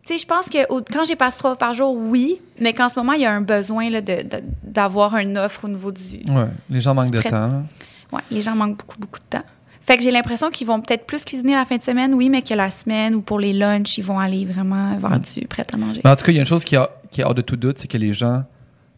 Tu 0.03 0.13
sais, 0.13 0.17
je 0.17 0.25
pense 0.25 0.45
que 0.49 0.67
au- 0.73 0.81
quand 0.81 1.03
j'ai 1.05 1.15
passé 1.15 1.37
trois 1.37 1.51
fois 1.51 1.57
par 1.57 1.73
jour, 1.75 1.95
oui, 1.95 2.39
mais 2.59 2.73
qu'en 2.73 2.89
ce 2.89 2.97
moment, 2.97 3.13
il 3.13 3.21
y 3.21 3.25
a 3.25 3.31
un 3.31 3.41
besoin 3.41 3.87
là, 3.91 4.01
de- 4.01 4.23
de- 4.23 4.43
d'avoir 4.63 5.15
une 5.17 5.37
offre 5.37 5.65
au 5.65 5.67
niveau 5.67 5.91
du, 5.91 6.01
Ouais, 6.27 6.47
les 6.71 6.81
gens 6.81 6.95
manquent 6.95 7.11
de 7.11 7.19
prêt. 7.19 7.29
temps. 7.29 7.63
Ouais, 8.11 8.21
les 8.31 8.41
gens 8.41 8.55
manquent 8.55 8.77
beaucoup, 8.79 8.97
beaucoup 8.99 9.19
de 9.19 9.25
temps. 9.37 9.43
Fait 9.83 9.97
que 9.97 10.03
j'ai 10.03 10.09
l'impression 10.11 10.49
qu'ils 10.49 10.65
vont 10.67 10.81
peut-être 10.81 11.05
plus 11.05 11.23
cuisiner 11.23 11.53
la 11.53 11.65
fin 11.65 11.77
de 11.77 11.83
semaine, 11.83 12.13
oui, 12.15 12.29
mais 12.29 12.41
que 12.41 12.53
la 12.55 12.71
semaine 12.71 13.13
ou 13.15 13.21
pour 13.21 13.39
les 13.39 13.53
lunchs, 13.53 13.97
ils 13.99 14.03
vont 14.03 14.19
aller 14.19 14.45
vraiment 14.45 14.97
vers 14.97 15.19
du 15.19 15.47
prêt 15.47 15.65
à 15.71 15.77
manger. 15.77 16.01
Mais 16.03 16.09
en 16.09 16.15
tout 16.15 16.23
cas, 16.23 16.31
il 16.31 16.35
y 16.35 16.37
a 16.39 16.41
une 16.41 16.47
chose 16.47 16.63
qui, 16.63 16.75
a, 16.75 16.89
qui 17.11 17.21
est 17.21 17.23
hors 17.23 17.33
de 17.35 17.41
tout 17.41 17.55
doute, 17.55 17.77
c'est 17.77 17.87
que 17.87 17.97
les 17.97 18.13
gens 18.13 18.43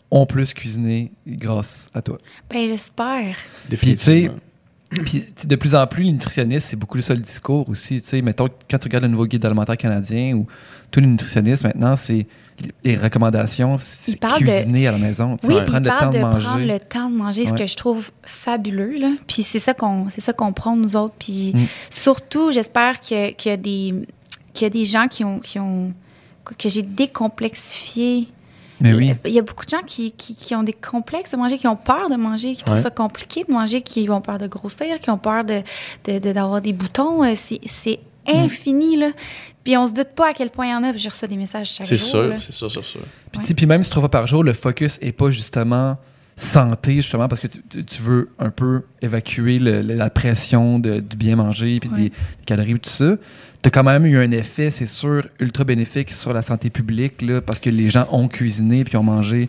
ont 0.09 0.25
plus 0.25 0.53
cuisiné 0.53 1.11
grâce 1.27 1.87
à 1.93 2.01
toi. 2.01 2.17
Ben, 2.49 2.65
j'espère. 2.67 3.35
Définitivement. 3.69 4.29
Puis 4.29 4.31
tu 4.31 4.35
sais, 4.35 4.41
de 5.45 5.55
plus 5.55 5.75
en 5.75 5.85
plus, 5.87 6.03
les 6.03 6.11
nutritionnistes, 6.11 6.67
c'est 6.69 6.75
beaucoup 6.75 6.99
ça 7.01 7.13
le 7.13 7.19
discours 7.21 7.67
aussi. 7.69 8.01
Tu 8.01 8.07
sais, 8.07 8.21
mettons, 8.21 8.47
quand 8.69 8.77
tu 8.77 8.87
regardes 8.87 9.03
le 9.03 9.09
nouveau 9.09 9.25
guide 9.25 9.45
alimentaire 9.45 9.77
canadien 9.77 10.33
ou 10.35 10.47
tous 10.91 10.99
les 10.99 11.07
nutritionnistes, 11.07 11.63
maintenant, 11.63 11.95
c'est 11.95 12.27
les 12.83 12.95
recommandations, 12.95 13.77
c'est 13.79 14.11
de- 14.21 14.27
cuisiner 14.37 14.87
à 14.87 14.91
la 14.91 14.97
maison. 14.99 15.37
Oui, 15.43 15.55
puis 15.57 15.65
prendre 15.65 15.89
le 15.91 15.99
temps 15.99 16.09
de, 16.11 16.17
de, 16.17 16.21
manger. 16.21 16.45
prendre 16.47 16.65
le 16.67 16.79
temps 16.79 17.09
de 17.09 17.15
manger, 17.15 17.45
ce 17.45 17.51
Ouais. 17.51 17.57
que 17.59 17.67
je 17.67 17.75
trouve 17.75 18.11
fabuleux. 18.23 18.99
Là. 18.99 19.11
Puis 19.27 19.41
c'est 19.43 19.59
ça 19.59 19.73
qu'on 19.73 20.07
qu'on 20.37 20.53
prend, 20.53 20.75
nous 20.75 20.95
autres. 20.95 21.15
Puis 21.17 21.51
Mm. 21.55 21.65
surtout, 21.89 22.51
j'espère 22.51 22.99
qu'il 22.99 23.17
y, 23.45 23.49
a 23.49 23.57
des- 23.57 23.93
qu'il 24.53 24.63
y 24.63 24.65
a 24.65 24.69
des 24.69 24.85
gens 24.85 25.07
qui 25.07 25.23
ont... 25.23 25.39
Qui 25.39 25.59
ont 25.59 25.93
que 26.57 26.67
j'ai 26.67 26.81
décomplexifié. 26.81 28.27
Mais 28.83 28.93
oui. 28.93 29.15
Il 29.25 29.31
y 29.31 29.39
a 29.39 29.41
beaucoup 29.41 29.65
de 29.65 29.69
gens 29.71 29.81
qui, 29.85 30.11
qui, 30.11 30.35
qui 30.35 30.53
ont 30.53 30.61
des 30.61 30.73
complexes 30.73 31.31
de 31.31 31.37
manger, 31.37 31.57
qui 31.57 31.67
ont 31.67 31.75
peur 31.75 32.09
de 32.09 32.15
manger, 32.15 32.53
qui 32.53 32.63
trouvent 32.63 32.75
Ouais. 32.77 32.81
ça 32.83 32.91
compliqué 32.91 33.43
de 33.47 33.51
manger, 33.51 33.81
qui 33.81 34.07
ont 34.09 34.21
peur 34.21 34.37
de 34.37 34.45
grossir, 34.47 34.99
qui 35.01 35.09
ont 35.09 35.17
peur 35.17 35.43
de, 35.45 35.61
de- 36.05 36.19
de- 36.19 36.31
d'avoir 36.33 36.61
des 36.61 36.73
boutons. 36.73 37.23
Euh, 37.23 37.33
C'est, 37.35 37.59
c'est 37.65 37.99
infini, 38.27 38.97
là. 38.97 39.11
Puis 39.63 39.75
on 39.77 39.87
se 39.87 39.93
doute 39.93 40.09
pas 40.15 40.29
à 40.29 40.33
quel 40.33 40.49
point 40.49 40.67
il 40.67 40.71
y 40.71 40.75
en 40.75 40.83
a. 40.83 40.91
puis 40.91 40.99
Je 41.01 41.09
reçois 41.09 41.27
des 41.27 41.37
messages 41.37 41.71
chaque 41.71 41.85
C'est 41.85 41.95
jour. 41.97 42.07
sûr, 42.09 42.23
là. 42.23 42.37
c'est 42.37 42.51
sûr, 42.53 42.69
c'est 42.71 42.83
sûr. 42.83 43.01
Puis, 43.31 43.39
tu 43.41 43.47
sais, 43.47 43.53
puis 43.53 43.65
même 43.65 43.81
si 43.83 43.89
trois 43.89 44.01
fois 44.01 44.09
par 44.11 44.27
jour, 44.27 44.43
le 44.43 44.53
focus 44.53 44.99
est 45.01 45.11
pas 45.13 45.29
justement 45.31 45.97
santé, 46.35 46.95
justement, 46.95 47.27
parce 47.27 47.41
que 47.41 47.47
tu, 47.47 48.01
veux 48.01 48.29
un 48.39 48.49
peu 48.49 48.83
évacuer 49.01 49.59
le- 49.59 49.81
la 49.81 50.09
pression 50.09 50.79
de, 50.79 50.99
du 50.99 51.15
bien 51.17 51.35
manger, 51.35 51.79
puis 51.79 51.89
Ouais. 51.89 51.97
des, 51.97 52.09
des 52.09 52.13
calories, 52.45 52.79
tout 52.79 52.89
ça. 52.89 53.15
Tu 53.61 53.67
as 53.67 53.71
quand 53.71 53.83
même 53.83 54.05
eu 54.05 54.17
un 54.17 54.31
effet, 54.31 54.71
c'est 54.71 54.87
sûr, 54.87 55.27
ultra 55.39 55.63
bénéfique 55.63 56.11
sur 56.11 56.33
la 56.33 56.41
santé 56.41 56.69
publique, 56.69 57.21
là, 57.21 57.39
parce 57.41 57.59
que 57.59 57.69
les 57.69 57.89
gens 57.89 58.07
ont 58.11 58.27
cuisiné 58.27 58.83
puis 58.83 58.97
ont 58.97 59.03
mangé 59.03 59.47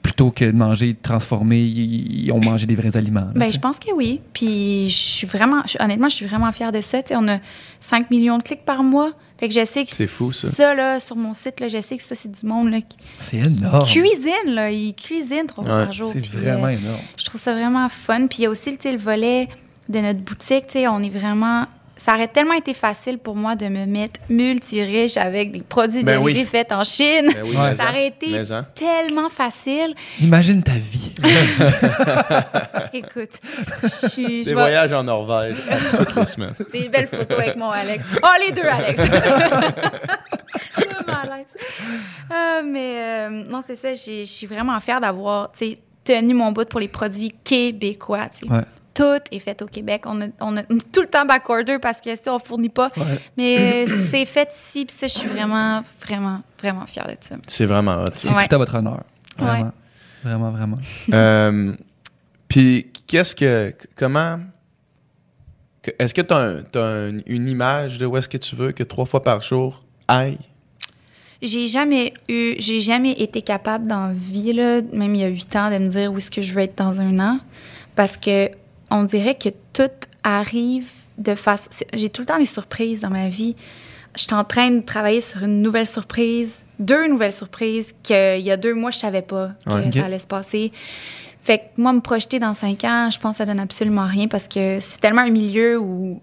plutôt 0.00 0.30
que 0.30 0.44
de 0.44 0.52
manger 0.52 0.94
transformé, 1.02 1.60
ils, 1.60 2.26
ils 2.26 2.32
ont 2.32 2.40
mangé 2.40 2.66
des 2.66 2.76
vrais 2.76 2.96
aliments. 2.96 3.22
là, 3.22 3.32
Ben, 3.34 3.52
je 3.52 3.58
pense 3.58 3.78
que 3.80 3.92
oui. 3.92 4.20
Puis 4.32 4.88
je 4.90 4.94
suis 4.96 5.26
vraiment, 5.26 5.62
je- 5.66 5.82
honnêtement, 5.82 6.08
je 6.08 6.14
suis 6.14 6.26
vraiment 6.26 6.52
fière 6.52 6.70
de 6.70 6.80
ça. 6.80 6.98
On 7.12 7.26
a 7.28 7.38
5 7.80 8.08
millions 8.10 8.38
de 8.38 8.42
clics 8.44 8.64
par 8.64 8.84
mois. 8.84 9.12
Fait 9.38 9.48
que 9.48 9.54
je 9.54 9.64
sais 9.64 9.84
que 9.84 9.94
C'est 9.94 10.06
fou, 10.08 10.32
ça. 10.32 10.50
ça, 10.50 10.74
là, 10.74 10.98
sur 10.98 11.14
mon 11.16 11.32
site, 11.32 11.60
là, 11.60 11.68
je 11.68 11.80
sais 11.80 11.96
que 11.96 12.02
ça, 12.02 12.14
c'est 12.16 12.30
du 12.30 12.44
monde 12.46 12.70
là, 12.70 12.80
qui 12.80 12.96
C'est 13.18 13.36
énorme. 13.36 13.86
cuisine. 13.86 14.32
Là, 14.54 14.70
ils 14.70 14.94
cuisinent 14.94 15.46
trois 15.46 15.64
fois 15.64 15.84
par 15.84 15.92
jour. 15.92 16.10
C'est 16.12 16.20
Puis, 16.20 16.30
vraiment 16.32 16.66
euh, 16.66 16.70
énorme. 16.70 17.00
je 17.16 17.24
trouve 17.24 17.40
ça 17.40 17.52
vraiment 17.52 17.88
fun. 17.88 18.26
Puis 18.26 18.38
il 18.40 18.42
y 18.42 18.46
a 18.46 18.50
aussi 18.50 18.76
le 18.84 18.96
volet 18.98 19.48
de 19.88 20.00
notre 20.00 20.20
boutique. 20.20 20.66
Tu 20.66 20.72
sais, 20.80 20.88
on 20.88 21.00
est 21.02 21.08
vraiment. 21.10 21.66
Ça 22.08 22.14
aurait 22.14 22.28
tellement 22.28 22.54
été 22.54 22.72
facile 22.72 23.18
pour 23.18 23.36
moi 23.36 23.54
de 23.54 23.66
me 23.68 23.84
mettre 23.84 24.18
multi-riche 24.30 25.18
avec 25.18 25.52
des 25.52 25.60
produits 25.60 26.02
Ben 26.02 26.18
dérivés 26.18 26.40
oui. 26.40 26.46
faits 26.46 26.72
en 26.72 26.82
Chine. 26.82 27.30
Ben 27.34 27.42
oui, 27.44 27.50
Ouais. 27.54 27.68
mais 27.68 27.74
Ça 27.74 27.84
aurait 27.90 28.06
été 28.06 28.28
mais 28.30 28.50
en. 28.50 28.64
tellement 28.74 29.28
facile. 29.28 29.94
Imagine 30.18 30.62
ta 30.62 30.72
vie. 30.72 31.12
Écoute, 32.94 33.38
je 33.82 34.08
suis. 34.08 34.42
Des 34.42 34.54
voyages 34.54 34.90
en 34.94 35.02
Norvège 35.04 35.56
toutes 35.98 36.16
les 36.16 36.24
semaines. 36.24 36.54
Des 36.72 36.88
belles 36.88 37.08
photos 37.08 37.38
avec 37.38 37.56
mon 37.56 37.68
Alex. 37.68 38.02
Oh, 38.22 38.26
les 38.42 38.52
deux 38.52 38.62
Alex. 38.62 39.00
Vraiment, 40.76 41.20
Alex. 41.24 41.50
Euh, 42.32 42.62
mais 42.64 42.94
euh, 42.96 43.28
non, 43.50 43.60
c'est 43.62 43.74
ça. 43.74 43.92
Je 43.92 44.24
suis 44.24 44.46
vraiment 44.46 44.80
fière 44.80 45.02
d'avoir 45.02 45.52
tenu 46.04 46.32
mon 46.32 46.52
bout 46.52 46.66
pour 46.66 46.80
les 46.80 46.88
produits 46.88 47.34
québécois. 47.44 48.28
Ouais. 48.48 48.60
Tout 48.98 49.20
est 49.30 49.38
fait 49.38 49.62
au 49.62 49.66
Québec. 49.66 50.02
On 50.06 50.20
a, 50.22 50.26
on 50.40 50.56
a 50.56 50.64
tout 50.64 51.02
le 51.02 51.06
temps 51.06 51.24
backorder 51.24 51.78
parce 51.78 52.00
que 52.00 52.10
on 52.28 52.40
fournit 52.40 52.68
pas. 52.68 52.90
Ouais. 52.96 53.20
Mais 53.36 53.86
euh, 53.86 53.92
c'est 54.10 54.24
fait 54.24 54.52
ici. 54.52 54.84
Puis 54.84 54.96
ça, 54.96 55.06
je 55.06 55.16
suis 55.16 55.28
vraiment, 55.28 55.84
vraiment, 56.04 56.40
vraiment 56.60 56.84
fière 56.84 57.06
de 57.06 57.14
ça. 57.20 57.36
C'est 57.46 57.66
vraiment 57.66 57.98
hot. 58.02 58.06
C'est 58.16 58.34
Ouais. 58.34 58.48
tout 58.48 58.56
à 58.56 58.58
votre 58.58 58.74
honneur. 58.74 59.04
Vraiment. 59.38 59.66
Ouais. 59.66 59.70
Vraiment, 60.24 60.50
vraiment. 60.50 60.78
Euh, 61.14 61.76
Puis, 62.48 62.88
qu'est-ce 63.06 63.36
que. 63.36 63.72
Comment. 63.94 64.40
Est-ce 66.00 66.12
que 66.12 66.22
tu 66.22 66.78
as, 66.78 67.08
une 67.26 67.48
image 67.48 67.98
de 67.98 68.06
où 68.06 68.16
est-ce 68.16 68.28
que 68.28 68.36
tu 68.36 68.56
veux 68.56 68.72
que 68.72 68.82
trois 68.82 69.06
fois 69.06 69.22
par 69.22 69.42
jour 69.42 69.84
aille? 70.08 70.38
J'ai 71.40 71.68
jamais 71.68 72.14
eu, 72.28 72.56
j'ai 72.58 72.80
jamais 72.80 73.12
été 73.12 73.42
capable 73.42 73.86
dans 73.86 74.08
la 74.08 74.12
vie, 74.12 74.52
là, 74.52 74.82
même 74.92 75.14
il 75.14 75.20
y 75.20 75.24
a 75.24 75.28
huit 75.28 75.54
ans, 75.54 75.70
de 75.70 75.78
me 75.78 75.88
dire 75.88 76.12
où 76.12 76.16
est-ce 76.16 76.32
que 76.32 76.42
je 76.42 76.52
veux 76.52 76.62
être 76.62 76.76
dans 76.76 77.00
un 77.00 77.20
an. 77.20 77.38
Parce 77.94 78.16
que 78.16 78.50
on 78.90 79.04
dirait 79.04 79.34
que 79.36 79.48
tout 79.72 79.90
arrive 80.24 80.88
de 81.18 81.34
face. 81.34 81.66
c'est- 81.70 81.88
J'ai 81.94 82.08
tout 82.10 82.22
le 82.22 82.26
temps 82.26 82.38
des 82.38 82.46
surprises 82.46 83.00
dans 83.00 83.10
ma 83.10 83.28
vie. 83.28 83.56
Je 84.16 84.22
suis 84.22 84.34
en 84.34 84.44
train 84.44 84.70
de 84.70 84.80
travailler 84.80 85.20
sur 85.20 85.42
une 85.42 85.62
nouvelle 85.62 85.86
surprise, 85.86 86.64
deux 86.78 87.06
nouvelles 87.08 87.32
surprises 87.34 87.94
qu'il 88.02 88.40
y 88.40 88.50
a 88.50 88.56
deux 88.56 88.74
mois, 88.74 88.90
je 88.90 88.98
savais 88.98 89.22
pas 89.22 89.52
que 89.66 89.70
Ouais. 89.72 89.92
Ça 89.92 90.04
allait 90.06 90.18
se 90.18 90.26
passer. 90.26 90.72
Fait 91.42 91.58
que 91.58 91.64
moi, 91.76 91.92
me 91.92 92.00
projeter 92.00 92.38
dans 92.38 92.54
cinq 92.54 92.84
ans, 92.84 93.10
je 93.12 93.18
pense 93.18 93.32
que 93.32 93.38
ça 93.38 93.46
donne 93.46 93.60
absolument 93.60 94.06
rien 94.06 94.28
parce 94.28 94.48
que 94.48 94.80
c'est 94.80 95.00
tellement 95.00 95.22
un 95.22 95.30
milieu 95.30 95.78
où 95.78 96.20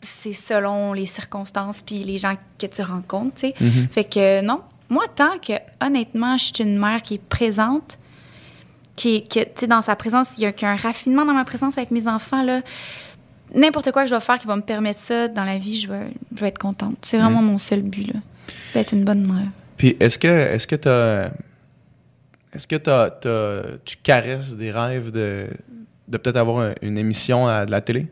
c'est 0.00 0.32
selon 0.32 0.92
les 0.92 1.06
circonstances 1.06 1.80
puis 1.82 2.02
les 2.02 2.18
gens 2.18 2.34
que 2.58 2.66
tu 2.66 2.82
rencontres, 2.82 3.34
tu 3.36 3.40
sais. 3.48 3.54
Fait 3.92 4.04
que 4.04 4.40
non, 4.42 4.60
moi, 4.88 5.04
tant 5.14 5.38
que, 5.38 5.52
honnêtement, 5.84 6.36
je 6.38 6.46
suis 6.46 6.64
une 6.64 6.78
mère 6.78 7.02
qui 7.02 7.14
est 7.14 7.22
présente, 7.22 7.98
qui, 8.96 9.24
que, 9.24 9.40
tu 9.40 9.50
sais, 9.56 9.66
dans 9.66 9.82
sa 9.82 9.96
présence, 9.96 10.36
il 10.38 10.42
y 10.42 10.46
a 10.46 10.52
qu'un 10.52 10.76
raffinement 10.76 11.24
dans 11.24 11.32
ma 11.34 11.44
présence 11.44 11.76
avec 11.78 11.90
mes 11.90 12.06
enfants, 12.08 12.42
là. 12.42 12.60
N'importe 13.54 13.90
quoi 13.92 14.04
que 14.04 14.08
je 14.10 14.14
vais 14.14 14.20
faire 14.20 14.38
qui 14.38 14.46
va 14.46 14.56
me 14.56 14.62
permettre 14.62 15.00
ça 15.00 15.28
dans 15.28 15.44
la 15.44 15.58
vie, 15.58 15.78
je 15.80 15.88
vais, 15.88 16.06
je 16.34 16.40
vais 16.40 16.48
être 16.48 16.58
contente. 16.58 16.96
C'est 17.02 17.18
vraiment 17.18 17.42
mon 17.42 17.58
seul 17.58 17.82
but, 17.82 18.12
là. 18.12 18.20
D'être 18.74 18.92
une 18.92 19.04
bonne 19.04 19.26
mère. 19.26 19.48
Puis, 19.76 19.96
est-ce 20.00 20.18
que 20.18 20.28
est-ce 20.28 20.66
que 20.66 20.76
t'as. 20.76 21.30
Est-ce 22.54 22.66
que 22.66 22.76
t'as, 22.76 23.10
t'as- 23.10 23.78
tu 23.84 23.96
caresses 24.02 24.54
des 24.56 24.70
rêves 24.70 25.10
de, 25.10 25.48
de 26.08 26.16
peut-être 26.18 26.36
avoir 26.36 26.60
un- 26.66 26.74
une 26.82 26.98
émission 26.98 27.46
à 27.48 27.64
de 27.66 27.70
la 27.70 27.80
télé? 27.80 28.06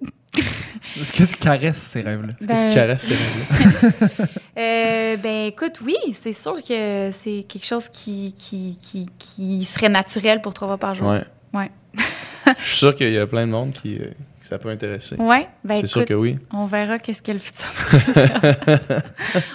Est-ce 1.00 1.12
que 1.12 1.24
tu 1.24 1.36
caresses 1.36 1.76
ces 1.78 2.00
rêves-là? 2.02 2.28
Est-ce 2.40 2.46
que 2.46 2.52
Ben- 2.52 2.68
tu 2.68 2.74
caresses 2.74 3.02
ces 3.02 3.14
rêves-là? 3.14 4.26
Euh, 4.58 5.16
ben 5.18 5.46
écoute, 5.46 5.74
oui, 5.84 5.94
c'est 6.14 6.32
sûr 6.32 6.56
que 6.56 7.10
c'est 7.12 7.44
quelque 7.48 7.64
chose 7.64 7.88
qui, 7.88 8.34
qui, 8.36 8.76
qui, 8.82 9.06
qui 9.16 9.64
serait 9.64 9.88
naturel 9.88 10.40
pour 10.40 10.52
trois 10.52 10.66
fois 10.66 10.78
par 10.78 10.96
jour. 10.96 11.06
Ouais. 11.08 11.22
Ouais. 11.54 11.70
Je 12.60 12.68
suis 12.68 12.76
sûr 12.78 12.92
qu'il 12.96 13.12
y 13.12 13.18
a 13.18 13.26
plein 13.28 13.46
de 13.46 13.52
monde 13.52 13.72
qui, 13.72 13.98
euh, 13.98 14.06
que 14.08 14.12
ça 14.48 14.58
peut 14.58 14.70
intéresser. 14.70 15.16
Ouais, 15.16 15.46
ben 15.62 15.80
C'est 15.80 15.86
sûr 15.88 16.06
que 16.06 16.14
oui. 16.14 16.38
on 16.52 16.66
verra 16.66 16.98
qu'est-ce 16.98 17.20
que 17.22 17.32
le 17.32 17.38
futur. 17.38 17.68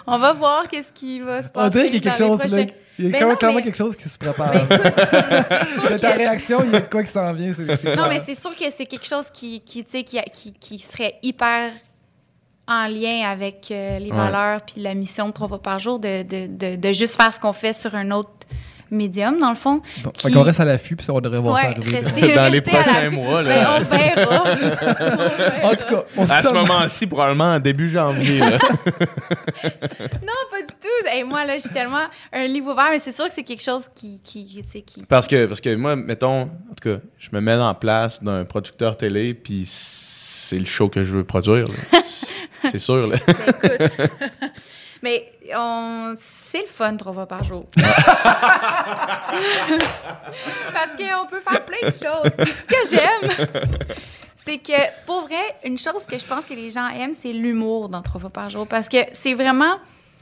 on 0.07 0.17
va 0.19 0.33
voir 0.33 0.67
qu'est-ce 0.67 0.93
qui 0.93 1.19
va 1.19 1.41
se 1.43 1.47
passer. 1.49 1.67
On 1.67 1.69
dirait 1.69 1.85
qu'il 1.89 1.95
y 2.03 2.07
a 2.07 2.11
quelque 2.11 2.17
chose, 2.27 2.39
prochains- 2.39 2.65
il 2.99 3.09
y 3.09 3.15
a 3.15 3.25
non, 3.25 3.35
clairement 3.35 3.57
mais- 3.57 3.63
quelque 3.63 3.77
chose 3.77 3.95
qui 3.97 4.07
se 4.07 4.17
prépare. 4.17 4.51
Ben, 4.67 5.97
ta 6.01 6.11
réaction, 6.11 6.63
il 6.65 6.71
y 6.73 6.75
a 6.75 6.81
quoi 6.81 7.03
qui 7.03 7.09
s'en 7.11 7.33
vient. 7.33 7.53
Non, 7.97 8.07
mais 8.09 8.21
c'est 8.23 8.39
sûr 8.39 8.55
que 8.55 8.65
c'est 8.69 8.85
quelque 8.85 9.07
chose 9.07 9.25
qui, 9.33 9.61
qui, 9.61 9.83
tu 9.83 9.91
sais, 9.91 10.03
qui, 10.03 10.19
qui, 10.31 10.53
qui 10.53 10.79
serait 10.79 11.15
hyper 11.23 11.71
en 12.67 12.87
lien 12.87 13.27
avec 13.29 13.69
euh, 13.71 13.99
les 13.99 14.11
Ouais. 14.11 14.15
valeurs 14.17 14.61
puis 14.61 14.81
la 14.81 14.93
mission 14.93 15.27
de 15.27 15.33
trois 15.33 15.47
fois 15.49 15.61
par 15.61 15.79
jour 15.79 15.99
de, 15.99 16.23
de, 16.23 16.47
de, 16.47 16.75
de 16.77 16.91
juste 16.93 17.15
faire 17.17 17.33
ce 17.33 17.39
qu'on 17.39 17.51
fait 17.51 17.73
sur 17.73 17.93
un 17.95 18.11
autre 18.11 18.29
médium, 18.93 19.39
dans 19.39 19.49
le 19.49 19.55
fond. 19.55 19.81
Bon, 20.03 20.11
qui- 20.11 20.27
fait 20.27 20.33
qu'on 20.33 20.43
reste 20.43 20.59
à 20.59 20.65
l'affût, 20.65 20.95
puis 20.95 21.05
on 21.09 21.19
devrait 21.19 21.41
voir 21.41 21.59
ça 21.59 21.67
arriver. 21.67 21.97
restez, 21.97 22.33
Dans 22.33 22.45
les 22.45 22.59
restez 22.59 22.71
prochains 22.71 23.09
mois, 23.11 23.41
là. 23.41 23.79
On 23.79 23.83
verra. 23.83 24.43
En 25.63 25.69
tout 25.75 25.85
cas, 25.85 26.03
on 26.17 26.29
À 26.29 26.41
ce 26.41 26.53
moment-ci, 26.53 27.07
probablement 27.07 27.53
en 27.55 27.59
début 27.59 27.89
janvier. 27.89 28.39
là. 28.39 28.57
Non, 30.21 30.39
pas 30.51 30.61
du 30.61 30.73
tout. 30.81 31.07
Hey, 31.07 31.23
moi, 31.23 31.45
là, 31.45 31.57
j'ai 31.57 31.69
tellement 31.69 31.97
un 32.31 32.45
livre 32.45 32.71
ouvert, 32.71 32.87
mais 32.91 32.99
c'est 32.99 33.11
sûr 33.11 33.25
que 33.27 33.33
c'est 33.33 33.43
quelque 33.43 33.63
chose 33.63 33.83
qui, 33.95 34.19
qui, 34.23 34.63
tu 34.65 34.71
sais, 34.71 34.81
qui... 34.81 35.03
Parce 35.05 35.27
que, 35.27 35.45
parce 35.45 35.61
que 35.61 35.73
moi, 35.75 35.95
mettons, 35.95 36.41
en 36.43 36.75
tout 36.81 36.89
cas, 36.91 36.97
je 37.19 37.29
me 37.31 37.41
mets 37.41 37.53
en 37.55 37.73
place 37.75 38.21
d'un 38.23 38.43
producteur 38.45 38.97
télé, 38.97 39.33
puis 39.33 39.63
c'est 39.67 40.59
le 40.59 40.65
show 40.65 40.89
que 40.89 41.03
je 41.03 41.11
veux 41.17 41.23
produire. 41.23 41.65
c'est 42.71 42.79
sûr. 42.79 43.07
Là. 43.07 43.15
Écoute. 43.27 44.11
Mais 45.01 45.31
on... 45.55 46.15
c'est 46.19 46.61
le 46.61 46.67
fun 46.67 46.95
trois 46.97 47.13
fois 47.13 47.25
par 47.25 47.43
jour. 47.43 47.65
Parce 47.75 47.87
qu'on 50.97 51.25
peut 51.27 51.41
faire 51.41 51.65
plein 51.65 51.89
de 51.89 51.91
choses. 51.91 52.31
Puis 52.37 52.51
ce 52.51 52.65
que 52.65 52.75
j'aime, 52.91 53.31
c'est 54.45 54.57
que, 54.57 55.05
pour 55.05 55.21
vrai, 55.21 55.55
une 55.63 55.77
chose 55.77 56.03
que 56.07 56.17
je 56.17 56.25
pense 56.25 56.43
que 56.45 56.53
les 56.53 56.69
gens 56.69 56.89
aiment, 56.89 57.13
c'est 57.13 57.33
l'humour 57.33 57.89
dans 57.89 58.01
trois 58.01 58.21
fois 58.21 58.29
par 58.29 58.49
jour. 58.49 58.65
Parce 58.67 58.89
que 58.89 58.97
c'est 59.13 59.33
vraiment... 59.33 59.77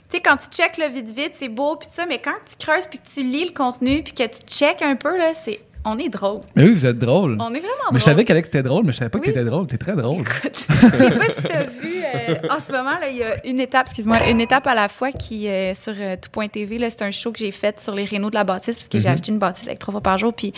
Tu 0.09 0.17
sais, 0.17 0.21
quand 0.21 0.37
tu 0.37 0.47
checkes 0.49 0.77
le 0.77 0.87
vite 0.87 1.09
vite, 1.09 1.33
c'est 1.35 1.49
beau 1.49 1.77
puis 1.77 1.87
ça, 1.91 2.05
mais 2.05 2.19
quand 2.19 2.35
tu 2.45 2.55
creuses 2.57 2.85
puis 2.87 2.99
que 2.99 3.07
tu 3.07 3.23
lis 3.23 3.45
le 3.45 3.53
contenu 3.53 4.03
puis 4.03 4.13
que 4.13 4.23
tu 4.23 4.39
checkes 4.45 4.81
un 4.81 4.95
peu 4.95 5.17
là, 5.17 5.33
c'est 5.33 5.61
on 5.85 5.97
est 5.97 6.09
drôle. 6.09 6.41
Mais 6.55 6.63
oui, 6.63 6.73
vous 6.73 6.85
êtes 6.85 6.99
drôle. 6.99 7.37
On 7.39 7.49
est 7.53 7.59
vraiment 7.59 7.65
Mais 7.65 7.65
je 7.85 7.87
drôle. 7.89 8.01
savais 8.01 8.25
qu'Alex 8.25 8.49
était 8.49 8.63
drôle, 8.63 8.85
mais 8.85 8.91
je 8.91 8.97
savais 8.97 9.09
pas 9.09 9.19
que 9.19 9.25
Oui. 9.25 9.33
t'étais 9.33 9.45
drôle. 9.45 9.67
T'es 9.67 9.77
très 9.77 9.95
drôle. 9.95 10.21
Écoute, 10.21 10.67
je 10.69 10.95
sais 10.97 11.11
pas 11.11 11.25
si 11.25 11.41
t'as 11.43 11.63
vu, 11.63 11.95
euh, 12.03 12.35
en 12.49 12.57
ce 12.65 12.71
moment, 12.71 12.99
là, 12.99 13.09
il 13.09 13.17
y 13.17 13.23
a 13.23 13.45
une 13.45 13.59
étape, 13.59 13.87
excuse-moi, 13.87 14.27
une 14.29 14.39
étape 14.41 14.67
à 14.67 14.75
la 14.75 14.87
fois 14.89 15.11
qui 15.11 15.47
est 15.47 15.73
sur 15.73 15.93
euh, 15.97 16.15
tout.tv. 16.21 16.77
là, 16.77 16.89
C'est 16.89 17.01
un 17.01 17.11
show 17.11 17.31
que 17.31 17.39
j'ai 17.39 17.51
fait 17.51 17.79
sur 17.81 17.95
les 17.95 18.05
rénaux 18.05 18.29
de 18.29 18.35
la 18.35 18.43
bâtisse, 18.43 18.77
parce 18.77 18.87
que 18.89 18.99
j'ai 18.99 19.07
Mhm. 19.07 19.13
acheté 19.13 19.31
une 19.31 19.39
bâtisse 19.39 19.67
avec 19.67 19.79
trois 19.79 19.91
fois 19.93 20.01
par 20.01 20.17
jour. 20.17 20.33
Puis 20.33 20.53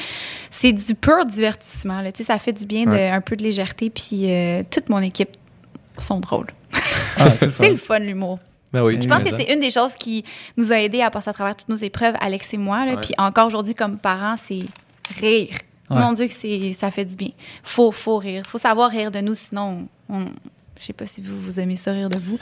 c'est 0.51 0.71
du 0.74 0.95
pur 0.95 1.26
divertissement. 1.26 2.01
Là, 2.01 2.11
Tu 2.11 2.19
sais, 2.24 2.24
ça 2.32 2.38
fait 2.39 2.53
du 2.53 2.65
bien, 2.65 2.86
de, 2.86 2.91
Ouais. 2.91 3.09
un 3.09 3.21
peu 3.21 3.36
de 3.36 3.43
légèreté. 3.43 3.89
Puis 3.89 4.30
euh, 4.32 4.63
toute 4.69 4.89
mon 4.89 4.99
équipe 4.99 5.30
sont 5.97 6.19
drôles. 6.19 6.47
Ah, 7.17 7.30
c'est 7.39 7.69
le 7.69 7.76
fun. 7.78 7.99
L'humour. 7.99 8.39
Ben 8.74 8.82
oui. 8.84 8.97
Je 9.01 9.07
pense 9.07 9.24
que 9.24 9.30
c'est 9.30 9.53
une 9.53 9.59
des 9.59 9.69
choses 9.69 9.93
qui 9.93 10.26
nous 10.57 10.71
a 10.71 10.80
aidés 10.82 11.01
à 11.01 11.11
passer 11.11 11.30
à 11.30 11.34
travers 11.34 11.55
toutes 11.55 11.69
nos 11.69 11.76
épreuves, 11.76 12.15
Alex 12.19 12.53
et 12.55 12.57
moi. 12.57 12.86
Là. 12.86 12.93
Ouais. 12.93 13.01
Puis 13.01 13.13
encore 13.19 13.45
aujourd'hui, 13.45 13.76
comme 13.76 13.99
parents, 13.99 14.34
c'est 14.43 14.63
rire. 15.20 15.49
Ouais. 15.89 15.99
Mon 15.99 16.14
Dieu, 16.14 16.28
que 16.28 16.34
c'est, 16.34 16.76
ça 16.80 16.91
fait 16.91 17.06
du 17.06 17.16
bien. 17.16 17.30
Faut, 17.64 17.91
faut 17.91 18.18
rire. 18.18 18.43
Faut 18.47 18.58
savoir 18.58 18.89
rire 18.89 19.12
de 19.12 19.20
nous, 19.20 19.36
sinon, 19.36 19.88
on, 20.10 20.26
je 20.80 20.88
sais 20.88 20.93
pas 20.93 21.06
si 21.06 21.22
vous, 21.22 21.39
vous 21.39 21.60
aimez 21.60 21.76
ça 21.76 21.91
rire 21.91 22.10
de 22.10 22.18
vous. 22.20 22.38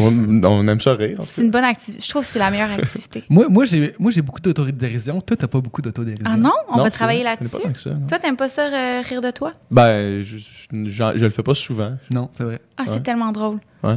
On 0.00 0.42
on 0.44 0.66
aime 0.66 0.80
ça 0.80 0.94
rire. 0.94 1.18
C'est 1.20 1.34
fait. 1.34 1.42
une 1.42 1.50
bonne 1.50 1.64
activité. 1.64 2.02
Je 2.04 2.08
trouve 2.10 2.22
que 2.22 2.28
c'est 2.28 2.38
la 2.38 2.50
meilleure 2.50 2.70
activité. 2.70 3.24
Moi, 3.30 3.46
moi 3.48 3.64
j'ai 3.64 3.94
moi, 3.98 4.10
j'ai 4.10 4.22
beaucoup 4.22 4.40
d'autodérision. 4.40 5.20
Toi, 5.20 5.36
t'as 5.36 5.46
pas 5.46 5.60
beaucoup 5.60 5.82
d'autodérision. 5.82 6.26
Ah 6.28 6.36
non? 6.36 6.52
On 6.68 6.78
Non, 6.78 6.82
va 6.84 6.90
travailler 6.90 7.22
là-dessus? 7.22 7.62
Toi, 8.08 8.18
t'aimes 8.18 8.36
pas 8.36 8.48
ça, 8.48 8.62
euh, 8.62 9.02
rire 9.02 9.20
de 9.20 9.30
toi? 9.30 9.52
Ben, 9.70 10.22
je, 10.22 10.38
je, 10.38 10.63
je 10.86 11.24
le 11.24 11.30
fais 11.30 11.42
pas 11.42 11.54
souvent. 11.54 11.96
Non, 12.10 12.30
c'est 12.36 12.44
vrai. 12.44 12.60
Ah, 12.76 12.82
c'est 12.86 12.92
Ouais. 12.94 13.00
tellement 13.00 13.32
drôle. 13.32 13.58
Ouais. 13.82 13.96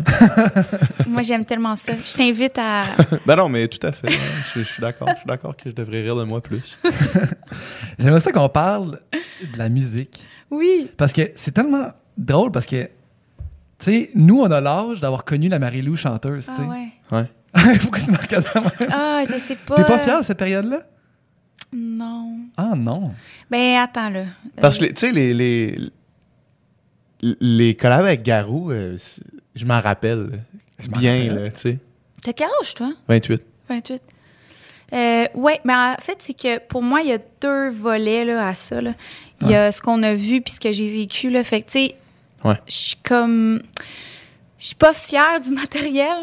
Moi, 1.07 1.23
j'aime 1.23 1.45
tellement 1.45 1.75
ça. 1.75 1.93
Je 2.03 2.13
t'invite 2.13 2.57
à. 2.57 2.83
Ben 3.25 3.35
non, 3.35 3.49
mais 3.49 3.67
tout 3.67 3.85
à 3.85 3.91
fait. 3.91 4.09
Je, 4.11 4.59
je 4.59 4.63
suis 4.63 4.81
d'accord. 4.81 5.07
Je 5.09 5.15
suis 5.17 5.27
d'accord 5.27 5.55
que 5.55 5.69
je 5.69 5.75
devrais 5.75 6.01
rire 6.01 6.15
de 6.15 6.23
moi 6.23 6.41
plus. 6.41 6.77
J'aimerais 7.99 8.19
ça 8.19 8.31
qu'on 8.31 8.49
parle 8.49 8.99
de 9.53 9.57
la 9.57 9.69
musique. 9.69 10.25
Oui. 10.51 10.89
Parce 10.97 11.13
que 11.13 11.31
c'est 11.35 11.51
tellement 11.51 11.91
drôle 12.17 12.51
parce 12.51 12.65
que, 12.65 12.83
tu 12.83 12.89
sais, 13.85 14.09
nous, 14.15 14.39
on 14.41 14.51
a 14.51 14.61
l'âge 14.61 14.99
d'avoir 15.01 15.23
connu 15.25 15.47
la 15.49 15.59
Marie-Lou 15.59 15.95
chanteuse, 15.95 16.45
tu 16.45 16.51
Ah 16.53 16.57
sais. 17.09 17.15
ouais. 17.15 17.77
Pourquoi 17.79 17.99
tu 18.01 18.11
me 18.11 18.17
regardes? 18.17 18.45
Ah, 18.91 19.23
je 19.27 19.33
sais 19.35 19.55
pas. 19.55 19.75
T'es 19.75 19.83
pas 19.83 19.99
fier 19.99 20.19
de 20.19 20.23
cette 20.25 20.37
période-là? 20.37 20.81
Non. 21.73 22.37
Ah 22.55 22.73
non. 22.75 23.11
Ben, 23.51 23.77
attends, 23.77 24.09
là. 24.09 24.23
Parce 24.61 24.77
que, 24.79 24.85
Euh, 24.85 24.89
tu 24.89 24.95
sais, 24.97 25.11
les, 25.11 25.33
les, 25.33 25.77
les 27.21 27.75
collabs 27.75 28.05
avec 28.05 28.23
Garou, 28.23 28.71
euh, 28.71 28.97
je 29.55 29.65
m'en 29.65 29.79
rappelle 29.79 30.41
Je 30.79 30.87
bien, 30.89 31.19
rappelle. 31.29 31.43
là, 31.43 31.49
tu 31.51 31.59
sais. 31.59 31.79
T'as 32.21 32.33
quel 32.33 32.47
âge, 32.61 32.73
toi? 32.73 32.93
28. 33.07 33.41
28. 33.69 34.01
Euh, 34.93 35.25
ouais, 35.35 35.59
mais 35.65 35.73
en 35.73 35.95
fait, 35.99 36.17
c'est 36.19 36.33
que 36.33 36.59
pour 36.59 36.81
moi, 36.81 37.01
il 37.01 37.09
y 37.09 37.11
a 37.13 37.19
deux 37.41 37.69
volets 37.69 38.23
là, 38.25 38.47
à 38.47 38.53
ça. 38.53 38.81
là. 38.81 38.93
Il 39.41 39.49
y 39.49 39.55
a 39.55 39.71
ce 39.71 39.81
qu'on 39.81 40.01
a 40.03 40.15
vu 40.15 40.41
puis 40.41 40.53
ce 40.53 40.59
que 40.59 40.71
j'ai 40.71 40.91
vécu. 40.91 41.29
Là. 41.29 41.43
Fait 41.43 41.61
que, 41.61 41.67
tu 41.71 41.71
sais, 41.87 41.95
Ouais. 42.43 42.57
je 42.67 42.73
suis 42.73 42.95
comme. 43.03 43.61
Je 44.59 44.67
suis 44.67 44.75
pas 44.75 44.93
fière 44.93 45.39
du 45.41 45.51
matériel 45.51 46.15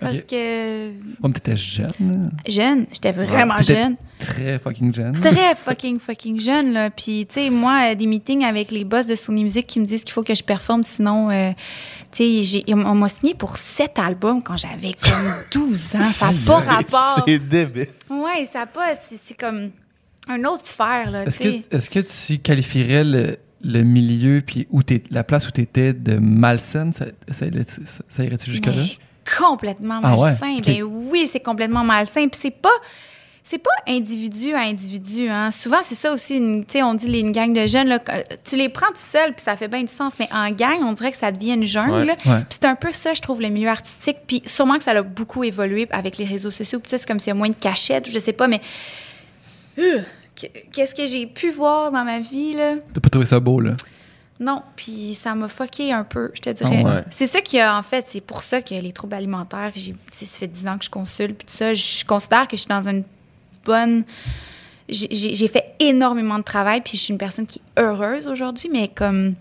parce 0.00 0.18
que. 0.22 0.90
Comme 1.22 1.32
t'étais 1.32 1.56
jeune. 1.56 2.30
Jeune, 2.48 2.86
j'étais 2.92 3.12
vraiment 3.12 3.62
jeune. 3.62 3.96
très 4.18 4.58
fucking 4.58 4.94
jeune. 4.94 5.20
Très 5.20 5.54
fucking, 5.54 5.98
fucking 5.98 6.40
jeune, 6.40 6.72
là. 6.72 6.90
Puis, 6.90 7.26
tu 7.26 7.34
sais, 7.34 7.50
moi, 7.50 7.90
euh, 7.90 7.94
des 7.94 8.06
meetings 8.06 8.44
avec 8.44 8.70
les 8.70 8.84
boss 8.84 9.06
de 9.06 9.14
Sony 9.14 9.44
Music 9.44 9.66
qui 9.66 9.80
me 9.80 9.84
disent 9.86 10.02
qu'il 10.04 10.12
faut 10.12 10.22
que 10.22 10.34
je 10.34 10.42
performe, 10.42 10.82
sinon, 10.82 11.30
euh, 11.30 11.50
tu 12.12 12.42
sais, 12.44 12.64
on 12.74 12.94
m'a 12.94 13.08
signé 13.08 13.34
pour 13.34 13.56
sept 13.56 13.98
albums 13.98 14.42
quand 14.42 14.56
j'avais 14.56 14.92
comme 14.94 15.32
12 15.52 15.96
ans. 15.96 16.02
Ça 16.02 16.26
n'a 16.26 16.32
pas 16.46 16.72
rapport. 16.74 17.24
C'est 17.26 17.38
débile. 17.38 17.88
Ouais, 18.10 18.44
ça 18.52 18.62
a 18.62 18.66
pas. 18.66 18.94
C'est 19.00 19.36
comme 19.38 19.70
un 20.28 20.44
autre 20.44 20.66
sphère, 20.66 21.10
là. 21.10 21.24
Est-ce 21.24 21.38
que, 21.40 21.76
est-ce 21.76 21.90
que 21.90 22.00
tu 22.00 22.38
qualifierais 22.38 23.04
le, 23.04 23.36
le 23.62 23.82
milieu 23.82 24.42
puis 24.46 24.66
où 24.70 24.80
la 25.10 25.24
place 25.24 25.48
où 25.48 25.50
tu 25.50 25.62
étais 25.62 25.92
de 25.92 26.16
malsaine? 26.16 26.92
Ça, 26.92 27.06
ça, 27.32 27.46
ça- 27.86 28.02
ça 28.08 28.24
irait-tu 28.24 28.50
jusque-là? 28.50 28.84
Complètement 29.38 30.00
Ah 30.02 30.16
ouais? 30.16 30.30
malsain. 30.30 30.58
Ben 30.64 30.82
oui, 30.82 31.28
c'est 31.30 31.40
complètement 31.40 31.84
malsain. 31.84 32.28
Puis 32.28 32.40
c'est 32.42 32.50
pas. 32.50 32.68
C'est 33.42 33.58
pas 33.58 33.70
individu 33.88 34.54
à 34.54 34.60
individu. 34.60 35.28
Hein. 35.28 35.50
Souvent, 35.50 35.78
c'est 35.84 35.96
ça 35.96 36.12
aussi. 36.12 36.36
une- 36.36 36.64
Tu 36.64 36.74
sais, 36.74 36.82
on 36.84 36.94
dit 36.94 37.08
les, 37.08 37.18
une 37.18 37.32
gang 37.32 37.52
de 37.52 37.66
jeunes. 37.66 37.88
Là, 37.88 37.98
tu 38.44 38.54
les 38.54 38.68
prends 38.68 38.86
tout 38.88 38.94
seul, 39.10 39.32
puis 39.34 39.42
ça 39.44 39.56
fait 39.56 39.66
bien 39.66 39.80
du 39.80 39.88
sens. 39.88 40.12
Mais 40.20 40.28
en 40.32 40.52
gang, 40.52 40.78
on 40.84 40.92
dirait 40.92 41.10
que 41.10 41.18
ça 41.18 41.32
devient 41.32 41.54
une 41.54 41.64
jungle. 41.64 41.90
Ouais. 41.92 42.04
là. 42.04 42.12
Ouais. 42.26 42.38
Puis 42.48 42.58
c'est 42.60 42.66
un 42.66 42.76
peu 42.76 42.92
ça, 42.92 43.12
je 43.12 43.20
trouve, 43.20 43.40
le 43.40 43.48
milieu 43.48 43.68
artistique. 43.68 44.18
Puis 44.28 44.42
sûrement 44.46 44.78
que 44.78 44.84
ça 44.84 44.92
a 44.92 45.02
beaucoup 45.02 45.42
évolué 45.42 45.88
avec 45.90 46.16
les 46.18 46.26
réseaux 46.26 46.52
sociaux. 46.52 46.78
Puis 46.78 46.92
c'est 46.96 47.04
comme 47.04 47.18
s'il 47.18 47.28
y 47.28 47.30
a 47.32 47.34
moins 47.34 47.48
de 47.48 47.54
cachette, 47.54 48.06
ou 48.06 48.10
je 48.12 48.20
sais 48.20 48.32
pas, 48.32 48.46
mais. 48.46 48.60
Euh, 49.78 49.98
Qu'est-ce 50.72 50.94
que 50.94 51.06
j'ai 51.06 51.26
pu 51.26 51.50
voir 51.50 51.90
dans 51.90 52.02
ma 52.04 52.18
vie, 52.20 52.54
là? 52.54 52.74
T'as 52.94 53.00
pas 53.00 53.10
trouvé 53.10 53.26
ça 53.26 53.40
beau, 53.40 53.60
là? 53.60 53.72
Non, 54.40 54.62
puis 54.74 55.14
ça 55.14 55.34
m'a 55.34 55.48
fucké 55.48 55.92
un 55.92 56.02
peu, 56.02 56.30
je 56.32 56.40
te 56.40 56.48
dirais. 56.50 56.82
Ah 56.86 56.88
ouais. 56.88 57.04
C'est 57.10 57.26
ça 57.26 57.42
qui 57.42 57.60
a, 57.60 57.76
en 57.76 57.82
fait, 57.82 58.06
c'est 58.08 58.22
pour 58.22 58.42
ça 58.42 58.62
que 58.62 58.74
les 58.74 58.92
troubles 58.92 59.12
alimentaires, 59.12 59.70
j'ai, 59.76 59.94
ça 60.12 60.26
fait 60.26 60.46
10 60.46 60.66
ans 60.66 60.78
que 60.78 60.84
je 60.86 60.90
consulte, 60.90 61.36
puis 61.36 61.46
tout 61.46 61.56
ça, 61.56 61.74
je 61.74 62.04
considère 62.06 62.48
que 62.48 62.56
je 62.56 62.62
suis 62.62 62.68
dans 62.68 62.88
une 62.88 63.04
bonne... 63.66 64.04
J'ai, 64.88 65.46
fait 65.46 65.74
énormément 65.78 66.38
de 66.38 66.42
travail, 66.42 66.80
puis 66.80 66.96
je 66.96 67.02
suis 67.02 67.12
une 67.12 67.18
personne 67.18 67.46
qui 67.46 67.60
est 67.60 67.80
heureuse 67.80 68.26
aujourd'hui, 68.26 68.68
mais 68.72 68.88
comme 68.88 69.34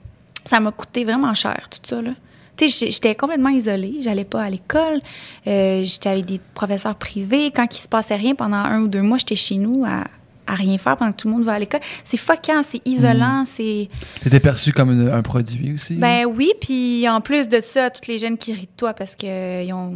ça 0.46 0.60
m'a 0.60 0.72
coûté 0.72 1.06
vraiment 1.06 1.34
cher, 1.34 1.70
tout 1.72 1.80
ça, 1.84 2.02
là. 2.02 2.12
Tu 2.58 2.70
sais, 2.70 2.92
j'étais 2.92 3.16
complètement 3.16 3.50
isolée, 3.50 4.00
j'allais 4.02 4.26
pas 4.26 4.44
à 4.44 4.50
l'école, 4.50 5.00
euh, 5.48 5.82
j'étais 5.84 6.10
avec 6.10 6.26
des 6.26 6.42
professeurs 6.54 6.96
privés. 6.96 7.52
Quand 7.56 7.66
il 7.74 7.80
se 7.80 7.88
passait 7.88 8.18
rien 8.18 8.36
pendant 8.36 8.58
un 8.58 8.82
ou 8.82 8.90
deux 8.90 9.02
mois, 9.02 9.18
j'étais 9.18 9.38
chez 9.38 9.56
nous 9.56 9.86
à, 9.86 10.04
à 10.50 10.56
rien 10.56 10.78
faire 10.78 10.98
pendant 10.98 11.12
que 11.12 11.18
tout 11.18 11.28
le 11.28 11.34
monde 11.36 11.44
va 11.44 11.54
à 11.54 11.60
l'école. 11.60 11.82
C'est 12.04 12.18
fuckant, 12.18 12.64
c'est 12.68 12.82
isolant, 12.86 13.44
c'est... 13.46 13.88
T'étais 14.24 14.40
perçu 14.40 14.72
comme 14.74 14.92
une- 14.92 15.10
un 15.10 15.22
produit 15.22 15.74
aussi? 15.74 15.96
Ben 15.96 16.26
oui, 16.26 16.52
puis 16.60 17.08
en 17.08 17.22
plus 17.22 17.48
de 17.48 17.60
ça, 17.62 17.90
toutes 17.90 18.08
les 18.08 18.18
jeunes 18.18 18.38
qui 18.38 18.54
rient 18.54 18.62
de 18.64 18.78
toi 18.78 18.94
parce 18.94 19.16
que 19.16 19.64
ils 19.64 19.72
ont, 19.74 19.92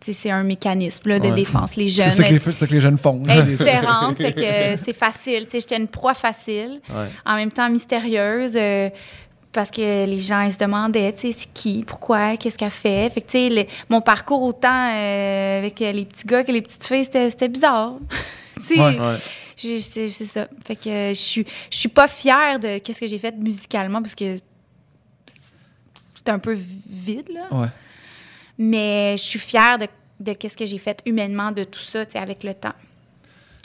tu 0.00 0.06
sais, 0.06 0.12
c'est 0.12 0.30
un 0.30 0.42
mécanisme 0.42 1.08
là, 1.08 1.18
de 1.18 1.28
Ouais. 1.28 1.34
défense. 1.34 1.76
Les 1.76 1.88
c'est 1.88 2.02
jeunes 2.02 2.10
c'est 2.10 2.16
ça 2.52 2.66
que 2.66 2.72
les 2.74 2.80
jeunes 2.80 2.98
font. 2.98 3.22
être 3.28 3.46
différentes, 3.46 4.18
fait 4.18 4.32
que 4.32 4.82
c'est 4.84 4.92
facile. 4.92 5.44
Tu 5.44 5.52
sais, 5.52 5.60
j'étais 5.60 5.76
une 5.76 5.88
proie 5.88 6.14
facile, 6.14 6.80
Ouais. 6.90 7.08
en 7.26 7.36
même 7.36 7.50
temps 7.52 7.68
mystérieuse. 7.70 8.52
euh, 8.56 8.88
parce 9.52 9.68
que 9.72 10.06
les 10.06 10.18
gens, 10.20 10.42
ils 10.42 10.52
se 10.52 10.58
demandaient, 10.58 11.12
tu 11.12 11.32
sais, 11.32 11.36
c'est 11.36 11.52
qui, 11.52 11.82
pourquoi, 11.84 12.36
qu'est-ce 12.36 12.56
qu'elle 12.56 12.70
fait. 12.70 13.10
Fait 13.12 13.20
que, 13.20 13.26
tu 13.26 13.32
sais, 13.32 13.48
le- 13.48 13.64
mon 13.88 14.00
parcours 14.00 14.42
autant 14.42 14.68
euh, 14.94 15.58
avec 15.58 15.80
les 15.80 16.04
petits 16.04 16.24
gars 16.24 16.44
que 16.44 16.52
les 16.52 16.62
petites 16.62 16.86
filles, 16.86 17.02
c'était 17.04 17.30
c'était 17.30 17.48
bizarre. 17.48 17.94
tu 18.60 18.62
sais, 18.76 18.78
Ouais. 18.78 18.96
C'est 19.60 20.10
ça. 20.10 20.48
Fait 20.64 20.76
que 20.76 20.88
euh, 20.88 21.08
je 21.10 21.14
suis, 21.14 21.46
je 21.70 21.76
suis 21.76 21.88
pas 21.88 22.08
fière 22.08 22.58
de 22.58 22.78
qu'est-ce 22.78 23.00
que 23.00 23.06
j'ai 23.06 23.18
fait 23.18 23.36
musicalement 23.36 24.00
parce 24.00 24.14
que 24.14 24.36
c'est 26.14 26.28
un 26.28 26.38
peu 26.38 26.52
vide, 26.52 27.30
là. 27.32 27.46
Ouais. 27.50 27.68
Mais 28.58 29.16
je 29.16 29.22
suis 29.22 29.38
fière 29.38 29.78
de, 29.78 29.86
de 30.18 30.32
qu'est-ce 30.34 30.56
que 30.56 30.66
j'ai 30.66 30.78
fait 30.78 31.00
humainement 31.06 31.50
de 31.50 31.64
tout 31.64 31.80
ça, 31.80 32.04
tu 32.04 32.12
sais, 32.12 32.18
avec 32.18 32.44
le 32.44 32.54
temps. 32.54 32.74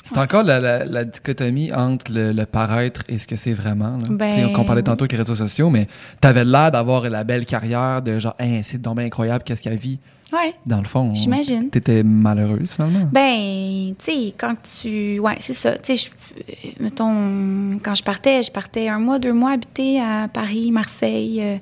C'est 0.07 0.17
encore 0.19 0.43
la, 0.43 0.59
la- 0.59 0.85
la 0.85 1.03
dichotomie 1.03 1.73
entre 1.73 2.11
le, 2.11 2.31
le 2.31 2.45
paraître 2.45 3.01
et 3.09 3.17
ce 3.19 3.25
que 3.27 3.35
c'est 3.35 3.53
vraiment. 3.53 3.97
Là. 3.97 4.07
Ben, 4.09 4.29
Tu 4.29 4.35
sais, 4.39 4.45
on 4.55 4.63
parlait 4.63 4.83
tantôt 4.83 5.03
avec 5.03 5.11
les 5.13 5.17
réseaux 5.17 5.35
sociaux, 5.35 5.69
mais 5.69 5.87
t'avais 6.21 6.45
l'air 6.45 6.71
d'avoir 6.71 7.09
la 7.09 7.23
belle 7.23 7.45
carrière 7.45 8.01
de 8.01 8.19
genre, 8.19 8.35
Hey, 8.39 8.61
c'est 8.63 8.79
donc 8.79 8.97
bien 8.97 9.05
incroyable, 9.07 9.43
qu'est-ce 9.43 9.61
qu'elle 9.63 9.77
vit. 9.77 9.99
Ouais, 10.33 10.55
Dans 10.65 10.79
le 10.79 10.85
fond, 10.85 11.13
j'imagine. 11.13 11.69
t'étais 11.69 12.01
malheureuse 12.03 12.71
finalement. 12.73 13.07
Ben, 13.11 13.93
tu 13.99 14.05
sais, 14.05 14.33
quand 14.37 14.55
tu. 14.81 15.19
Ouais, 15.19 15.35
c'est 15.39 15.53
ça. 15.53 15.77
Tu 15.77 15.97
sais, 15.97 16.09
mettons, 16.79 17.77
quand 17.83 17.95
je 17.95 18.03
partais, 18.03 18.43
je 18.43 18.51
partais 18.51 18.87
un 18.89 18.99
mois, 18.99 19.19
deux 19.19 19.33
mois 19.33 19.51
habiter 19.51 19.99
à 20.01 20.27
Paris, 20.31 20.71
Marseille. 20.71 21.39
euh, 21.41 21.57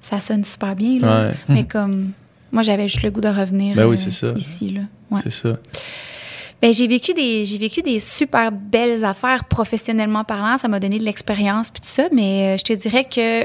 ça 0.00 0.20
sonne 0.20 0.44
super 0.44 0.74
bien, 0.76 1.00
là. 1.00 1.28
Ouais. 1.28 1.34
Mais 1.48 1.64
comme. 1.64 2.10
Moi, 2.52 2.62
j'avais 2.62 2.86
juste 2.88 3.02
le 3.02 3.10
goût 3.10 3.20
de 3.22 3.26
revenir 3.28 3.74
Ben 3.74 3.86
oui, 3.86 3.96
euh, 3.96 3.98
c'est 3.98 4.10
ça. 4.12 4.32
ici, 4.36 4.70
là. 4.70 4.82
Ouais. 5.10 5.20
C'est 5.24 5.32
ça. 5.32 5.56
Ben, 6.62 6.72
j'ai 6.72 6.86
vécu 6.86 7.12
des 7.12 7.44
j'ai 7.44 7.58
vécu 7.58 7.82
des 7.82 7.98
super 8.00 8.50
belles 8.50 9.04
affaires 9.04 9.44
professionnellement 9.44 10.24
parlant, 10.24 10.56
ça 10.58 10.68
m'a 10.68 10.80
donné 10.80 10.98
de 10.98 11.04
l'expérience 11.04 11.68
puis 11.70 11.80
tout 11.82 11.88
ça, 11.88 12.04
mais 12.12 12.54
euh, 12.54 12.58
je 12.58 12.64
te 12.64 12.72
dirais 12.72 13.04
que 13.04 13.44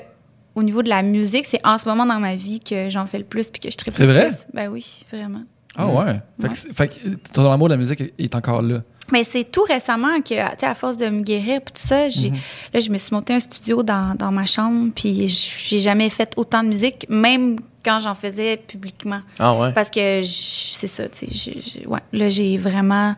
au 0.55 0.63
niveau 0.63 0.81
de 0.83 0.89
la 0.89 1.03
musique, 1.03 1.45
c'est 1.45 1.59
en 1.65 1.77
ce 1.77 1.87
moment 1.87 2.05
dans 2.05 2.19
ma 2.19 2.35
vie 2.35 2.59
que 2.59 2.89
j'en 2.89 3.05
fais 3.07 3.17
le 3.19 3.23
plus 3.25 3.49
puis 3.49 3.59
que 3.61 3.69
je 3.71 3.77
tripe 3.77 3.93
C'est 3.93 4.05
le 4.05 4.11
vrai? 4.13 4.27
plus. 4.27 4.37
Ben 4.53 4.69
oui, 4.69 5.03
vraiment. 5.11 5.41
Ah 5.77 5.87
ouais. 5.87 6.19
Fait 6.41 6.49
que, 6.49 6.55
c'est- 6.57 6.73
fait 6.73 6.87
que 6.87 7.09
ton 7.31 7.49
amour 7.51 7.67
de 7.69 7.73
la 7.73 7.77
musique 7.77 8.01
est 8.17 8.35
encore 8.35 8.61
là. 8.61 8.81
Mais 9.11 9.23
c'est 9.23 9.43
tout 9.49 9.63
récemment 9.63 10.19
que, 10.21 10.29
tu 10.29 10.35
sais, 10.59 10.65
à 10.65 10.75
force 10.75 10.97
de 10.97 11.07
me 11.09 11.21
guérir 11.21 11.61
puis 11.61 11.73
tout 11.73 11.87
ça, 11.87 12.09
j'ai, 12.09 12.31
là, 12.73 12.79
je 12.79 12.89
me 12.89 12.97
suis 12.97 13.13
monté 13.13 13.33
un 13.33 13.39
studio 13.39 13.81
dans, 13.83 14.15
dans 14.15 14.31
ma 14.31 14.45
chambre 14.45 14.91
puis 14.95 15.27
j'ai 15.27 15.79
jamais 15.79 16.09
fait 16.09 16.33
autant 16.37 16.63
de 16.63 16.69
musique, 16.69 17.05
même 17.09 17.57
quand 17.89 17.99
j'en 17.99 18.15
faisais 18.15 18.57
publiquement. 18.57 19.21
Ah 19.39 19.55
ouais. 19.59 19.73
Parce 19.73 19.89
que 19.89 20.21
c'est 20.23 20.87
ça, 20.87 21.07
tu 21.09 21.27
sais, 21.35 21.87
ouais, 21.87 21.99
là, 22.13 22.29
j'ai 22.29 22.57
vraiment... 22.57 23.15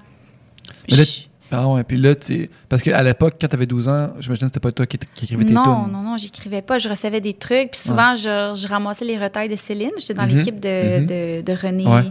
Mais 0.90 0.98
là, 0.98 1.04
Ah 1.52 1.84
puis 1.86 1.98
là, 1.98 2.16
tu 2.16 2.50
parce 2.70 2.82
qu'à 2.82 3.04
l'époque, 3.04 3.36
quand 3.42 3.48
tu 3.48 3.56
avais 3.56 3.66
12 3.66 3.90
ans, 3.90 4.14
j'imagine 4.20 4.48
que 4.48 4.54
c'était 4.54 4.60
pas 4.62 4.72
toi 4.72 4.86
qui, 4.86 4.98
qui 5.14 5.26
écrivais 5.26 5.44
tes 5.44 5.52
Non, 5.52 5.64
tunes. 5.84 5.92
non, 5.94 6.02
non, 6.02 6.18
j'écrivais 6.18 6.62
pas. 6.62 6.78
Je 6.78 6.88
recevais 6.88 7.20
des 7.20 7.34
trucs. 7.34 7.72
Puis 7.72 7.82
souvent, 7.82 8.16
je, 8.16 8.54
je 8.58 8.68
ramassais 8.70 9.04
les 9.04 9.18
retails 9.18 9.50
de 9.50 9.58
Céline. 9.58 9.92
J'étais 10.00 10.14
dans 10.14 10.26
Mhm. 10.28 10.38
l'équipe 10.38 10.60
de, 10.62 11.00
Mhm. 11.00 11.06
de, 11.08 11.42
de 11.42 11.54
René 11.54 11.86
Ouais. 11.86 12.04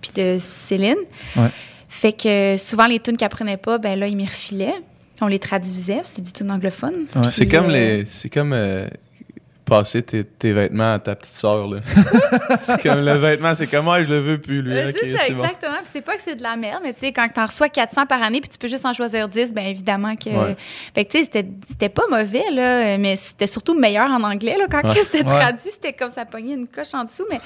puis 0.00 0.10
de 0.14 0.38
Céline. 0.40 0.94
Ouais. 1.36 1.48
Fait 1.88 2.12
que 2.12 2.56
souvent, 2.56 2.86
les 2.86 3.00
tunes 3.00 3.16
qu'elle 3.16 3.28
prenait 3.30 3.56
pas, 3.56 3.78
ben 3.78 3.98
là, 3.98 4.06
ils 4.06 4.16
m'y 4.16 4.26
refilaient. 4.26 4.74
On 5.20 5.26
les 5.26 5.38
traduisait. 5.40 6.00
C'était 6.04 6.22
des 6.22 6.30
tunes 6.32 6.50
anglophones. 6.52 7.06
Ouais. 7.16 7.22
C'est 7.24 7.48
comme 7.48 7.70
euh, 7.70 7.72
les. 7.72 8.04
C'est 8.04 8.28
comme 8.30 8.52
euh, 8.52 8.86
passer 9.64 10.02
tes, 10.02 10.24
tes 10.24 10.52
vêtements 10.52 10.94
à 10.94 10.98
ta 10.98 11.14
petite 11.14 11.34
soeur, 11.34 11.66
là. 11.66 11.78
c'est 12.58 12.82
comme 12.82 13.04
le 13.04 13.14
vêtement, 13.14 13.54
c'est 13.54 13.66
comme, 13.66 13.88
ah, 13.88 14.02
je 14.02 14.08
le 14.10 14.18
veux 14.20 14.38
plus, 14.38 14.60
lui. 14.62 14.72
Euh, 14.72 14.90
c'est 14.92 15.16
ça, 15.16 15.28
bon. 15.30 15.42
exactement. 15.42 15.76
Puis 15.78 15.90
c'est 15.92 16.00
pas 16.04 16.16
que 16.16 16.22
c'est 16.22 16.36
de 16.36 16.42
la 16.42 16.56
merde, 16.56 16.80
mais 16.84 16.92
tu 16.92 17.00
sais, 17.00 17.12
quand 17.12 17.28
t'en 17.32 17.46
reçois 17.46 17.68
400 17.68 18.06
par 18.06 18.22
année, 18.22 18.40
puis 18.40 18.50
tu 18.50 18.58
peux 18.58 18.68
juste 18.68 18.84
en 18.84 18.92
choisir 18.92 19.28
10, 19.28 19.52
bien 19.54 19.64
évidemment 19.66 20.16
que. 20.16 20.28
Ouais. 20.30 20.56
Fait 20.94 21.04
que 21.04 21.12
tu 21.12 21.18
sais, 21.18 21.24
c'était- 21.24 21.48
c'était 21.68 21.88
pas 21.88 22.04
mauvais, 22.10 22.44
là, 22.52 22.98
mais 22.98 23.16
c'était 23.16 23.46
surtout 23.46 23.74
meilleur 23.78 24.10
en 24.10 24.22
anglais, 24.22 24.56
là. 24.58 24.66
Quand 24.70 24.86
Ouais. 24.86 24.94
c'était 25.02 25.18
Ouais. 25.18 25.24
traduit, 25.38 25.70
c'était 25.70 25.92
comme 25.92 26.10
ça 26.10 26.24
pognait 26.24 26.54
une 26.54 26.66
coche 26.68 26.92
en 26.94 27.04
dessous, 27.04 27.24
mais. 27.30 27.40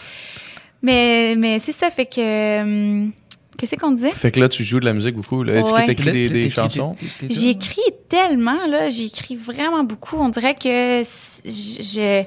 Mais, 0.82 1.34
mais 1.36 1.58
c'est 1.58 1.72
ça, 1.72 1.90
fait 1.90 2.06
que. 2.06 2.62
hum, 2.62 3.12
Qu'est-ce 3.59 3.74
qu'on 3.76 3.90
disait? 3.90 4.12
Fait 4.14 4.30
que 4.30 4.38
là, 4.40 4.48
tu 4.48 4.64
joues 4.64 4.80
de 4.80 4.84
la 4.86 4.92
musique 4.94 5.16
beaucoup. 5.16 5.42
Là. 5.42 5.56
Est-ce 5.56 5.72
Ouais. 5.74 5.82
que 5.82 5.86
t'écris 5.88 6.06
Là, 6.06 6.12
des, 6.12 6.28
des 6.30 6.48
chansons? 6.50 6.94
écrit 7.20 7.80
tellement, 8.09 8.66
là. 8.66 8.88
J'ai 8.88 9.06
écrit 9.06 9.36
vraiment 9.36 9.82
beaucoup. 9.84 10.16
On 10.16 10.28
dirait 10.30 10.54
que 10.54 11.02
je. 11.44 12.22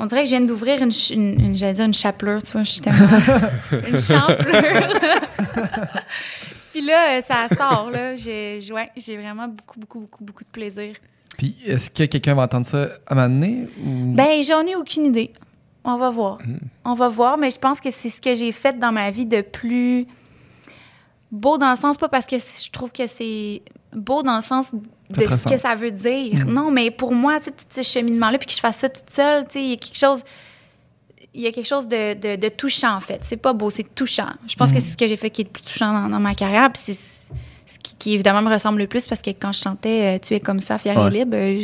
On 0.00 0.06
dirait 0.06 0.22
que 0.22 0.26
je 0.26 0.34
viens 0.36 0.40
d'ouvrir 0.42 0.82
une, 0.82 0.90
une, 1.10 1.40
une- 1.40 1.56
j'allais 1.56 1.72
dire 1.74 1.84
une 1.86 1.94
chapelure, 1.94 2.40
tu 2.42 2.52
vois, 2.52 2.62
je 2.62 2.70
suis 2.70 2.80
tellement... 2.80 3.08
une 3.88 4.00
champlure. 4.00 4.90
Puis 6.72 6.82
là, 6.82 7.20
ça 7.22 7.48
sort, 7.56 7.90
là. 7.90 8.14
J'ai, 8.16 8.60
ouais, 8.72 8.90
j'ai 8.96 9.16
vraiment 9.16 9.48
beaucoup, 9.48 9.78
beaucoup, 9.80 10.00
beaucoup, 10.00 10.24
beaucoup 10.24 10.44
de 10.44 10.48
plaisir. 10.50 10.94
Puis 11.36 11.56
est-ce 11.66 11.90
que 11.90 12.04
quelqu'un 12.04 12.34
va 12.34 12.42
entendre 12.42 12.66
ça 12.66 12.88
à 13.06 13.12
un 13.12 13.14
moment 13.14 13.28
donné? 13.28 13.66
Ou... 13.84 14.12
Ben, 14.14 14.42
j'en 14.42 14.64
ai 14.66 14.74
aucune 14.76 15.06
idée. 15.06 15.32
On 15.84 15.96
va 15.96 16.10
voir. 16.10 16.38
Hmm. 16.44 16.58
On 16.84 16.94
va 16.94 17.08
voir, 17.08 17.38
mais 17.38 17.50
je 17.50 17.58
pense 17.58 17.80
que 17.80 17.88
c'est 17.92 18.10
ce 18.10 18.20
que 18.20 18.34
j'ai 18.34 18.52
fait 18.52 18.78
dans 18.78 18.92
ma 18.92 19.10
vie 19.10 19.26
de 19.26 19.40
plus 19.40 20.06
beau 21.30 21.58
dans 21.58 21.70
le 21.70 21.76
sens, 21.76 21.96
pas 21.96 22.08
parce 22.08 22.26
que 22.26 22.36
je 22.38 22.70
trouve 22.70 22.90
que 22.90 23.06
c'est 23.06 23.62
beau 23.94 24.22
dans 24.22 24.36
le 24.36 24.42
sens 24.42 24.66
de 24.72 25.24
ce 25.26 25.48
que 25.48 25.58
ça 25.58 25.74
veut 25.74 25.90
dire. 25.90 26.46
Mhm. 26.46 26.52
Non, 26.52 26.70
mais 26.70 26.90
pour 26.90 27.12
moi, 27.12 27.38
tu 27.38 27.46
sais, 27.46 27.50
tout 27.52 27.64
ce 27.70 27.82
cheminement-là, 27.82 28.38
puis 28.38 28.46
que 28.46 28.52
je 28.52 28.60
fasse 28.60 28.76
ça 28.78 28.88
toute 28.88 29.10
seule, 29.10 29.44
tu 29.44 29.52
sais, 29.52 29.62
il 29.62 29.70
y 29.70 29.72
a 29.72 29.76
quelque 29.76 29.98
chose... 29.98 30.22
Il 31.34 31.42
y 31.42 31.46
a 31.46 31.52
quelque 31.52 31.66
chose 31.68 31.86
de, 31.86 32.14
de- 32.14 32.36
de 32.36 32.48
touchant, 32.48 32.96
en 32.96 33.00
fait. 33.00 33.20
C'est 33.22 33.36
pas 33.36 33.52
beau, 33.52 33.70
c'est 33.70 33.94
touchant. 33.94 34.30
Je 34.48 34.56
pense 34.56 34.70
que 34.70 34.76
Mhm. 34.76 34.80
c'est 34.80 34.90
ce 34.92 34.96
que 34.96 35.06
j'ai 35.06 35.16
fait 35.16 35.30
qui 35.30 35.42
est 35.42 35.44
le 35.44 35.50
plus 35.50 35.62
touchant 35.62 35.92
dans, 35.92 36.08
dans 36.08 36.18
ma 36.18 36.34
carrière. 36.34 36.68
Puis 36.72 36.82
c'est 36.86 36.94
ce 36.94 37.78
qui, 37.80 37.94
qui, 37.96 38.14
évidemment, 38.14 38.42
me 38.42 38.52
ressemble 38.52 38.78
le 38.78 38.86
plus 38.88 39.06
parce 39.06 39.20
que 39.22 39.30
quand 39.30 39.52
je 39.52 39.60
chantais 39.60 40.16
euh, 40.16 40.18
Tu 40.18 40.34
es 40.34 40.40
comme 40.40 40.58
ça, 40.58 40.78
fier 40.78 40.96
Ouais. 40.98 41.06
et 41.08 41.10
libre, 41.10 41.36
euh, 41.36 41.60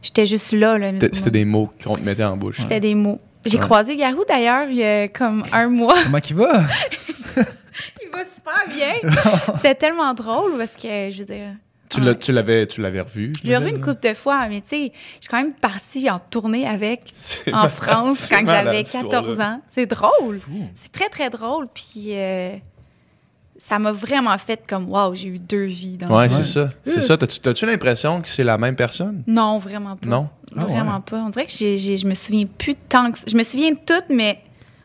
j'étais 0.00 0.24
juste 0.26 0.52
là. 0.52 0.78
là 0.78 0.90
C'était 1.00 1.16
c'était 1.18 1.30
des 1.30 1.44
mots 1.44 1.70
qu'on 1.84 1.94
te 1.96 2.00
mettait 2.00 2.24
en 2.24 2.36
bouche. 2.36 2.58
c'était 2.60 2.80
des 2.80 2.94
mots. 2.94 3.20
J'ai 3.44 3.58
Ouais. 3.58 3.64
croisé 3.64 3.96
Garou 3.96 4.22
d'ailleurs 4.26 4.68
il 4.70 4.76
y 4.76 4.84
a 4.84 5.08
comme 5.08 5.42
un 5.52 5.68
mois. 5.68 5.96
Comment 6.04 6.20
qu'il 6.20 6.36
va? 6.36 6.62
va 8.12 8.24
super 8.24 8.74
bien. 8.74 9.22
C'était 9.56 9.74
tellement 9.74 10.14
drôle 10.14 10.52
parce 10.58 10.72
que, 10.72 11.10
je 11.10 11.18
veux 11.18 11.24
dire, 11.26 11.54
Tu 11.88 12.00
l'as- 12.00 12.14
tu 12.14 12.32
l'avais 12.32 12.66
tu 12.66 12.80
l'avais 12.80 13.00
revu? 13.00 13.32
j'ai 13.44 13.56
revu 13.56 13.70
une 13.70 13.80
couple 13.80 14.08
de 14.08 14.14
fois, 14.14 14.48
mais 14.48 14.60
tu 14.60 14.68
sais, 14.70 14.92
je 14.94 15.20
suis 15.22 15.28
quand 15.28 15.36
même 15.42 15.52
partie 15.54 16.08
en 16.10 16.18
tournée 16.18 16.66
avec 16.66 17.02
C'est 17.12 17.52
en 17.52 17.56
malade, 17.58 17.70
France 17.72 18.28
quand 18.30 18.46
j'avais 18.46 18.84
cette 18.84 19.02
14 19.02 19.26
histoire-là. 19.28 19.54
ans. 19.56 19.60
C'est 19.70 19.86
drôle. 19.86 20.40
C'est 20.80 20.92
très, 20.92 21.08
très 21.08 21.28
drôle. 21.30 21.68
Puis 21.72 22.08
euh, 22.16 22.56
ça 23.64 23.78
m'a 23.78 23.92
vraiment 23.92 24.36
fait 24.38 24.60
comme, 24.68 24.88
waouh, 24.90 25.14
j'ai 25.14 25.28
eu 25.28 25.38
deux 25.38 25.64
vies 25.66 25.96
dans 25.98 26.16
Ouais, 26.16 26.28
c'est 26.28 26.42
ça. 26.42 26.70
C'est 26.86 27.02
ça. 27.02 27.16
T'as-tu 27.16 27.38
t'as-tu 27.40 27.66
l'impression 27.66 28.20
que 28.22 28.28
c'est 28.28 28.44
la 28.44 28.58
même 28.58 28.74
personne? 28.76 29.22
Non, 29.26 29.58
vraiment 29.58 29.96
pas. 29.96 30.08
Non? 30.08 30.28
Ah 30.56 30.60
ouais. 30.66 30.72
Vraiment 30.72 31.00
pas. 31.00 31.18
On 31.18 31.28
dirait 31.30 31.46
que 31.46 31.52
j'ai, 31.52 31.76
j'ai- 31.78 31.96
je 31.96 32.06
me 32.06 32.14
souviens 32.14 32.46
plus 32.46 32.74
de 32.74 32.78
tant 32.88 33.10
que... 33.12 33.18
Je 33.26 33.36
me 33.36 33.42
souviens 33.42 33.70
de 33.70 33.78
tout, 33.86 34.02
mais 34.10 34.38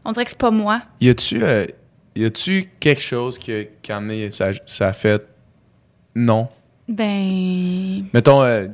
on 0.05 0.11
dirait 0.13 0.23
que 0.25 0.29
c'est 0.31 0.37
pas 0.39 0.51
moi. 0.51 0.81
Y 1.01 1.09
a-tu 1.09 1.43
euh, 1.43 1.65
y 2.21 2.25
a-tu 2.25 2.69
quelque 2.79 3.01
chose 3.01 3.37
qui 3.37 3.51
a, 3.53 3.63
qui 3.81 3.91
a 3.91 3.97
amené 3.97 4.31
ça, 4.31 4.49
ça 4.65 4.87
a 4.87 4.93
fait 4.93 5.23
non? 6.15 6.47
Ben... 6.87 8.05
Mettons 8.13 8.43
euh, 8.43 8.67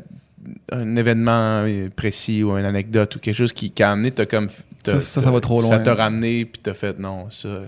un 0.71 0.95
événement 0.95 1.63
euh, 1.65 1.89
précis 1.95 2.43
ou 2.43 2.57
une 2.57 2.65
anecdote 2.65 3.15
ou 3.15 3.19
quelque 3.19 3.35
chose 3.35 3.53
qui, 3.53 3.71
qui 3.71 3.83
a 3.83 3.91
amené, 3.91 4.11
t'as 4.11 4.25
comme. 4.25 4.49
t'as- 4.83 4.93
Ça, 4.93 4.99
ça, 4.99 5.21
ça 5.21 5.31
va 5.31 5.39
trop 5.39 5.61
Ça 5.61 5.75
loin. 5.75 5.83
t'a 5.83 5.93
ramené, 5.95 6.45
puis 6.45 6.61
t'as 6.63 6.73
fait 6.73 6.97
non, 6.99 7.27
ça, 7.29 7.61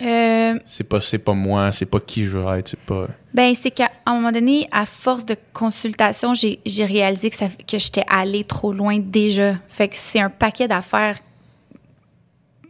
Euh, 0.00 0.58
c'est 0.64 0.84
pas, 0.84 1.00
c'est 1.00 1.18
pas 1.18 1.32
moi, 1.34 1.72
c'est 1.72 1.86
pas 1.86 1.98
qui 2.00 2.24
je 2.24 2.30
veux 2.38 2.56
être, 2.58 2.68
c'est 2.68 2.78
pas. 2.80 3.08
Ben, 3.34 3.52
c'est 3.60 3.70
qu'à 3.72 3.90
un 4.06 4.14
moment 4.14 4.30
donné, 4.32 4.68
à 4.70 4.86
force 4.86 5.26
de 5.26 5.36
consultation, 5.52 6.34
j'ai 6.34 6.60
j'ai 6.64 6.84
réalisé 6.84 7.30
que, 7.30 7.36
ça, 7.36 7.48
que 7.48 7.78
j'étais 7.78 8.04
allée 8.08 8.44
trop 8.44 8.72
loin 8.72 8.98
déjà. 9.00 9.54
Fait 9.68 9.88
que 9.88 9.96
c'est 9.96 10.20
un 10.20 10.30
paquet 10.30 10.68
d'affaires 10.68 11.18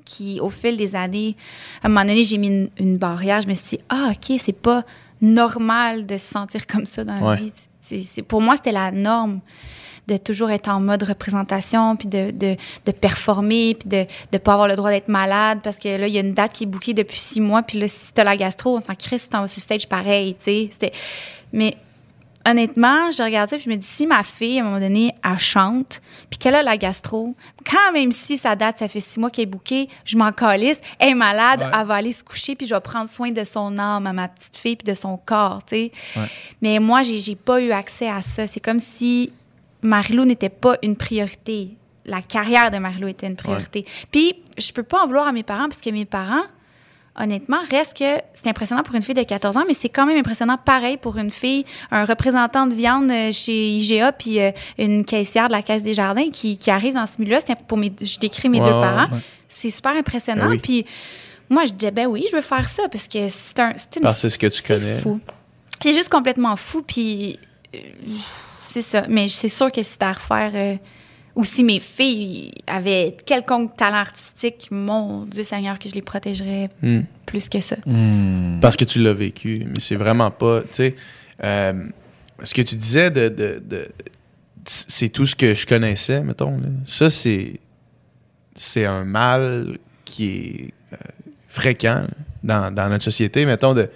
qui, 0.08 0.40
au 0.40 0.50
fil 0.50 0.76
des 0.76 0.96
années, 0.96 1.36
à 1.82 1.86
un 1.86 1.90
moment 1.90 2.06
donné, 2.06 2.22
j'ai 2.22 2.38
mis 2.38 2.48
une, 2.48 2.70
une 2.78 2.96
barrière. 2.96 3.42
Je 3.42 3.48
me 3.48 3.54
suis 3.54 3.76
dit, 3.76 3.80
ah, 3.90 4.12
OK, 4.12 4.36
c'est 4.38 4.52
pas 4.52 4.84
normal 5.20 6.06
de 6.06 6.16
se 6.16 6.26
sentir 6.26 6.66
comme 6.66 6.86
ça 6.86 7.04
dans 7.04 7.20
la 7.20 7.36
vie. 7.36 7.52
Pour 8.26 8.40
moi, 8.40 8.56
c'était 8.56 8.72
la 8.72 8.90
norme 8.90 9.40
de 10.06 10.16
toujours 10.16 10.50
être 10.50 10.68
en 10.68 10.80
mode 10.80 11.02
représentation, 11.02 11.94
puis 11.96 12.08
de, 12.08 12.30
de, 12.30 12.56
de 12.86 12.92
performer, 12.92 13.74
puis 13.74 13.88
de 13.88 14.06
ne 14.32 14.38
pas 14.38 14.54
avoir 14.54 14.66
le 14.66 14.74
droit 14.74 14.90
d'être 14.90 15.08
malade, 15.08 15.58
parce 15.62 15.76
que 15.76 16.00
là, 16.00 16.08
il 16.08 16.14
y 16.14 16.16
a 16.16 16.22
une 16.22 16.32
date 16.32 16.54
qui 16.54 16.64
est 16.64 16.66
bookée 16.66 16.94
depuis 16.94 17.18
six 17.18 17.42
mois, 17.42 17.62
puis 17.62 17.78
là, 17.78 17.88
si 17.88 18.12
t'as 18.14 18.24
la 18.24 18.36
gastro, 18.36 18.76
on 18.76 18.80
s'en 18.80 18.94
crée 18.94 19.18
si 19.18 19.28
t'en 19.28 19.42
vas 19.42 19.48
sur 19.48 19.62
stage 19.62 19.86
pareil, 19.86 20.34
tu 20.42 20.70
sais. 20.80 20.92
Mais 21.52 21.76
honnêtement, 22.50 23.10
je 23.10 23.22
regarde 23.22 23.50
ça, 23.50 23.56
puis 23.56 23.64
je 23.64 23.70
me 23.70 23.76
dis, 23.76 23.86
si 23.86 24.06
ma 24.06 24.22
fille, 24.22 24.58
à 24.58 24.62
un 24.62 24.64
moment 24.66 24.80
donné, 24.80 25.14
elle 25.24 25.38
chante, 25.38 26.00
puis 26.30 26.38
qu'elle 26.38 26.54
a 26.54 26.62
la 26.62 26.76
gastro, 26.76 27.34
quand 27.70 27.92
même 27.92 28.12
si 28.12 28.36
sa 28.36 28.56
date, 28.56 28.78
ça 28.78 28.88
fait 28.88 29.00
six 29.00 29.18
mois 29.20 29.30
qu'elle 29.30 29.44
est 29.44 29.46
bookée, 29.46 29.88
je 30.04 30.16
m'en 30.16 30.32
calisse, 30.32 30.80
elle 30.98 31.10
est 31.10 31.14
malade, 31.14 31.60
Ouais. 31.60 31.70
elle 31.80 31.86
va 31.86 31.94
aller 31.94 32.12
se 32.12 32.22
coucher, 32.24 32.54
puis 32.54 32.66
je 32.66 32.74
vais 32.74 32.80
prendre 32.80 33.08
soin 33.08 33.30
de 33.30 33.44
son 33.44 33.78
âme, 33.78 34.06
à 34.06 34.12
ma 34.12 34.28
petite 34.28 34.56
fille, 34.56 34.76
puis 34.76 34.86
de 34.90 34.94
son 34.94 35.16
corps, 35.16 35.64
tu 35.66 35.74
sais. 35.76 35.92
Ouais. 36.16 36.26
Mais 36.62 36.78
moi, 36.78 37.02
j'ai 37.02 37.18
j'ai 37.18 37.34
pas 37.36 37.60
eu 37.60 37.72
accès 37.72 38.08
à 38.08 38.22
ça. 38.22 38.46
C'est 38.46 38.60
comme 38.60 38.80
si 38.80 39.32
Marilou 39.82 40.24
n'était 40.24 40.48
pas 40.48 40.76
une 40.82 40.96
priorité. 40.96 41.70
La 42.04 42.22
carrière 42.22 42.70
de 42.70 42.78
Marilou 42.78 43.08
était 43.08 43.26
une 43.26 43.36
priorité. 43.36 43.84
Puis, 44.10 44.34
je 44.56 44.72
peux 44.72 44.82
pas 44.82 45.02
en 45.02 45.06
vouloir 45.06 45.26
à 45.28 45.32
mes 45.32 45.42
parents, 45.42 45.68
parce 45.68 45.80
que 45.82 45.90
mes 45.90 46.04
parents, 46.06 46.44
honnêtement, 47.18 47.58
reste 47.70 47.96
que 47.96 48.04
c'est 48.34 48.46
impressionnant 48.46 48.82
pour 48.82 48.94
une 48.94 49.02
fille 49.02 49.14
de 49.14 49.22
14 49.22 49.56
ans, 49.56 49.64
mais 49.66 49.74
c'est 49.74 49.88
quand 49.88 50.06
même 50.06 50.18
impressionnant 50.18 50.56
pareil 50.62 50.96
pour 50.96 51.16
une 51.18 51.30
fille, 51.30 51.64
un 51.90 52.04
représentant 52.04 52.66
de 52.66 52.74
viande 52.74 53.10
euh, 53.10 53.32
chez 53.32 53.70
IGA, 53.70 54.12
puis 54.12 54.40
euh, 54.40 54.50
une 54.78 55.04
caissière 55.04 55.48
de 55.48 55.52
la 55.52 55.62
Caisse 55.62 55.82
des 55.82 55.94
Jardins 55.94 56.30
qui, 56.30 56.56
qui 56.58 56.70
arrive 56.70 56.94
dans 56.94 57.06
ce 57.06 57.20
milieu-là. 57.20 57.40
Pour 57.66 57.78
mes, 57.78 57.92
je 58.00 58.18
décris 58.18 58.48
mes 58.48 58.60
deux 58.60 58.66
parents. 58.70 59.10
ouais. 59.12 59.20
C'est 59.48 59.70
super 59.70 59.92
impressionnant. 59.96 60.44
Ben 60.44 60.50
oui. 60.50 60.58
Puis, 60.58 60.86
moi, 61.50 61.64
je 61.64 61.72
disais, 61.72 61.90
ben 61.90 62.06
oui, 62.06 62.24
je 62.30 62.36
veux 62.36 62.42
faire 62.42 62.68
ça, 62.68 62.84
parce 62.90 63.08
que 63.08 63.26
c'est 63.28 63.58
un. 63.60 63.72
c'est 63.76 63.96
une- 63.96 64.02
Parce 64.02 64.22
que 64.22 64.28
ce 64.28 64.38
que 64.38 64.46
tu 64.46 64.62
connais. 64.62 64.98
fou. 64.98 65.18
C'est 65.80 65.94
juste 65.94 66.08
complètement 66.10 66.56
fou, 66.56 66.82
puis 66.86 67.38
euh, 67.74 67.78
c'est 68.62 68.82
ça. 68.82 69.04
Mais 69.08 69.28
c'est 69.28 69.48
sûr 69.48 69.70
que 69.72 69.82
si 69.82 69.90
c'était 69.92 70.04
à 70.06 70.12
refaire, 70.12 70.50
euh, 70.54 70.74
ou 71.38 71.44
si 71.44 71.62
mes 71.64 71.78
filles 71.80 72.50
avaient 72.66 73.16
quelconque 73.24 73.76
talent 73.76 73.98
artistique, 73.98 74.68
mon 74.72 75.24
Dieu 75.24 75.44
Seigneur, 75.44 75.78
que 75.78 75.88
je 75.88 75.94
les 75.94 76.02
protégerais 76.02 76.68
Hmm. 76.82 77.00
plus 77.26 77.48
que 77.48 77.60
ça. 77.60 77.76
Hmm. 77.86 78.58
Parce 78.60 78.76
que 78.76 78.84
tu 78.84 78.98
l'as 78.98 79.12
vécu, 79.14 79.62
mais 79.66 79.80
c'est 79.80 79.94
vraiment 79.96 80.30
pas. 80.30 80.62
Tu 80.62 80.68
sais, 80.72 80.96
euh, 81.44 81.84
ce 82.42 82.52
que 82.52 82.62
tu 82.62 82.74
disais 82.74 83.10
de. 83.10 83.28
de- 83.28 83.62
de- 83.64 83.88
c'est 84.64 85.08
tout 85.08 85.24
ce 85.24 85.34
que 85.34 85.54
je 85.54 85.64
connaissais, 85.66 86.20
mettons. 86.22 86.56
là. 86.58 86.68
Ça, 86.84 87.08
c'est. 87.08 87.60
C'est 88.56 88.84
un 88.84 89.04
mal 89.04 89.78
qui 90.04 90.26
est 90.26 90.74
euh, 90.92 90.96
fréquent 91.46 92.04
dans, 92.42 92.74
dans 92.74 92.88
notre 92.88 93.04
société. 93.04 93.46
Mettons, 93.46 93.72
de. 93.74 93.88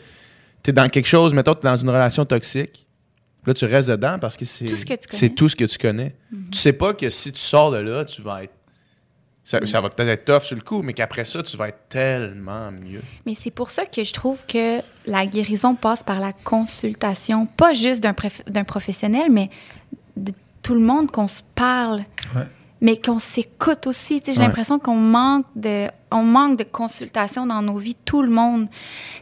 T'es 0.63 0.73
dans 0.73 0.89
quelque 0.89 1.09
chose, 1.09 1.35
mettons, 1.35 1.55
t'es 1.57 1.67
dans 1.67 1.77
une 1.77 1.89
relation 1.91 2.25
toxique. 2.25 2.87
Là, 3.47 3.55
tu 3.55 3.65
restes 3.65 3.89
dedans 3.91 4.19
parce 4.21 4.37
que 4.37 4.45
c'est 4.45 4.67
Tout 4.67 4.77
ce 4.77 4.87
que 4.87 4.95
tu 4.95 5.09
connais. 5.09 5.19
c'est 5.19 5.31
tout 5.31 5.49
ce 5.49 5.57
que 5.57 5.65
tu 5.65 5.79
connais. 5.79 6.15
Tu 6.53 6.59
sais 6.59 6.73
pas 6.73 6.95
que 6.95 7.09
si 7.11 7.33
tu 7.33 7.41
sors 7.41 7.71
de 7.73 7.79
là, 7.79 8.05
tu 8.05 8.23
vas 8.23 8.45
être. 8.45 8.55
Ça, 9.45 9.59
ça 9.67 9.81
va 9.81 9.89
peut-être 9.91 10.09
être 10.09 10.25
tough 10.25 10.43
sur 10.47 10.55
le 10.55 10.63
coup, 10.63 10.83
mais 10.83 10.93
qu'après 10.93 11.25
ça, 11.25 11.43
tu 11.43 11.57
vas 11.57 11.67
être 11.69 11.89
tellement 11.89 12.71
mieux. 12.71 13.03
Mais 13.27 13.35
c'est 13.35 13.51
pour 13.51 13.71
ça 13.71 13.85
que 13.87 14.05
je 14.05 14.13
trouve 14.13 14.47
que 14.47 14.79
la 15.05 15.27
guérison 15.27 15.75
passe 15.75 16.05
par 16.05 16.21
la 16.21 16.33
consultation, 16.33 17.47
pas 17.47 17.73
juste 17.73 18.01
d'un 18.05 18.65
professionnel, 18.65 19.33
mais 19.33 19.51
de 20.17 20.33
tout 20.63 20.75
le 20.75 20.81
monde 20.81 21.11
qu'on 21.11 21.27
se 21.27 21.43
parle, 21.57 22.05
Ouais. 22.37 22.47
mais 22.81 22.97
qu'on 23.01 23.19
s'écoute 23.19 23.89
aussi. 23.89 24.21
Tu 24.21 24.27
sais, 24.27 24.33
J'ai 24.35 24.39
Ouais. 24.39 24.47
l'impression 24.47 24.79
qu'on 24.79 24.95
manque 24.95 25.47
de, 25.57 25.89
on 26.13 26.23
manque 26.23 26.59
de 26.59 26.65
consultation 26.65 27.47
dans 27.47 27.63
nos 27.63 27.79
vies, 27.79 27.97
tout 28.05 28.23
le 28.23 28.31
monde. 28.31 28.69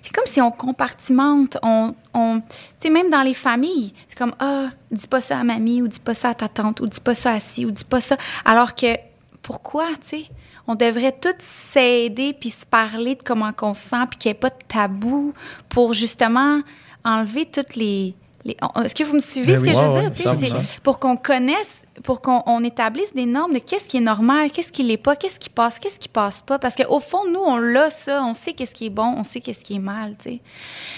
C'est 0.03 0.12
comme 0.12 0.26
si 0.26 0.41
on 0.41 0.51
compartimente, 0.51 1.59
on, 1.62 1.95
on 2.14 2.41
tu 2.41 2.47
sais, 2.80 2.91
même 2.91 3.11
dans 3.11 3.22
les 3.22 3.34
familles, 3.34 3.93
c'est 4.09 4.18
comme 4.18 4.34
ah, 4.38 4.66
dis 4.91 5.09
pas 5.09 5.20
ça 5.20 5.38
à 5.38 5.45
mamie 5.45 5.82
ou 5.82 5.88
dis 5.88 6.01
pas 6.01 6.14
ça 6.14 6.30
à 6.30 6.34
ta 6.34 6.49
tante 6.49 6.80
ou 6.80 6.86
dis 6.86 7.01
pas 7.01 7.14
ça 7.14 7.32
à 7.32 7.41
ci 7.41 7.64
ou 7.64 7.70
dis 7.70 7.84
pas 7.84 8.01
ça, 8.01 8.16
alors 8.45 8.74
que 8.74 8.97
pourquoi, 9.43 9.86
tu 10.03 10.18
sais? 10.18 10.24
On 10.66 10.74
devrait 10.74 11.12
tous 11.12 11.34
s'aider 11.38 12.32
puis 12.32 12.51
se 12.51 12.64
parler 12.64 13.16
de 13.16 13.22
comment 13.24 13.51
on 13.62 13.74
se 13.74 13.88
sent 13.88 14.07
puis 14.11 14.18
qu'il 14.18 14.28
n'y 14.30 14.36
ait 14.36 14.41
pas 14.41 14.51
de 14.51 14.55
tabou 14.68 15.32
pour 15.68 15.95
justement 15.95 16.61
enlever 17.05 17.47
toutes 17.47 17.74
les. 17.76 18.14
Est-ce 18.45 18.95
que 18.95 19.05
vous 19.05 19.14
me 19.14 19.20
suivez 19.20 19.55
Ben 19.55 19.57
ce 19.57 19.62
oui. 19.62 19.68
que 19.68 19.74
je 19.74 19.80
veux 19.80 19.91
ouais, 19.91 20.11
dire? 20.11 20.12
Tu 20.12 20.22
sais, 20.22 20.57
100%. 20.57 20.61
c'est 20.61 20.80
pour 20.82 20.99
qu'on 20.99 21.16
connaisse, 21.16 21.80
pour 22.03 22.21
qu'on 22.21 22.43
on 22.47 22.65
établisse 22.65 23.13
des 23.15 23.27
normes 23.27 23.53
de 23.53 23.59
qu'est-ce 23.59 23.85
qui 23.85 23.99
est 23.99 24.03
normal, 24.03 24.51
qu'est-ce 24.51 24.73
qui 24.73 24.83
l'est 24.83 24.97
pas, 24.97 25.17
qu'est-ce 25.17 25.39
qui 25.39 25.51
passe, 25.51 25.79
qu'est-ce 25.79 26.01
qui 26.01 26.09
passe 26.09 26.43
pas. 26.43 26.59
Parce 26.59 26.75
qu'au 26.75 27.01
fond, 27.01 27.29
nous, 27.31 27.41
on 27.41 27.59
l'a 27.59 27.91
ça, 27.91 28.23
on 28.25 28.35
sait 28.35 28.53
qu'est-ce 28.53 28.75
qui 28.75 28.87
est 28.87 28.91
bon, 28.91 29.15
on 29.17 29.25
sait 29.25 29.41
qu'est-ce 29.41 29.61
qui 29.61 29.75
est 29.75 29.81
mal, 29.81 30.17
tu 30.19 30.31
sais. 30.31 30.41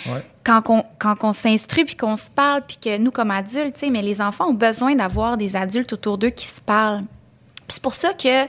Ouais. 0.07 0.25
Quand 0.45 0.63
on, 0.69 0.85
quand 0.99 1.17
on 1.23 1.33
s'instruit 1.33 1.85
puis 1.85 1.97
qu'on 1.97 2.17
se 2.17 2.31
parle, 2.31 2.63
puis 2.67 2.77
que 2.77 2.99
nous, 2.99 3.11
comme 3.11 3.31
adultes, 3.31 3.75
tu 3.75 3.81
sais, 3.81 3.91
mais 3.91 4.03
les 4.03 4.21
enfants 4.21 4.49
ont 4.49 4.55
besoin 4.55 4.95
d'avoir 4.95 5.37
des 5.37 5.57
adultes 5.57 5.93
autour 5.93 6.19
d'eux 6.19 6.31
qui 6.31 6.47
se 6.47 6.61
parlent. 6.61 7.05
C'est 7.69 7.83
pour 7.83 7.95
ça 7.95 8.13
que 8.13 8.47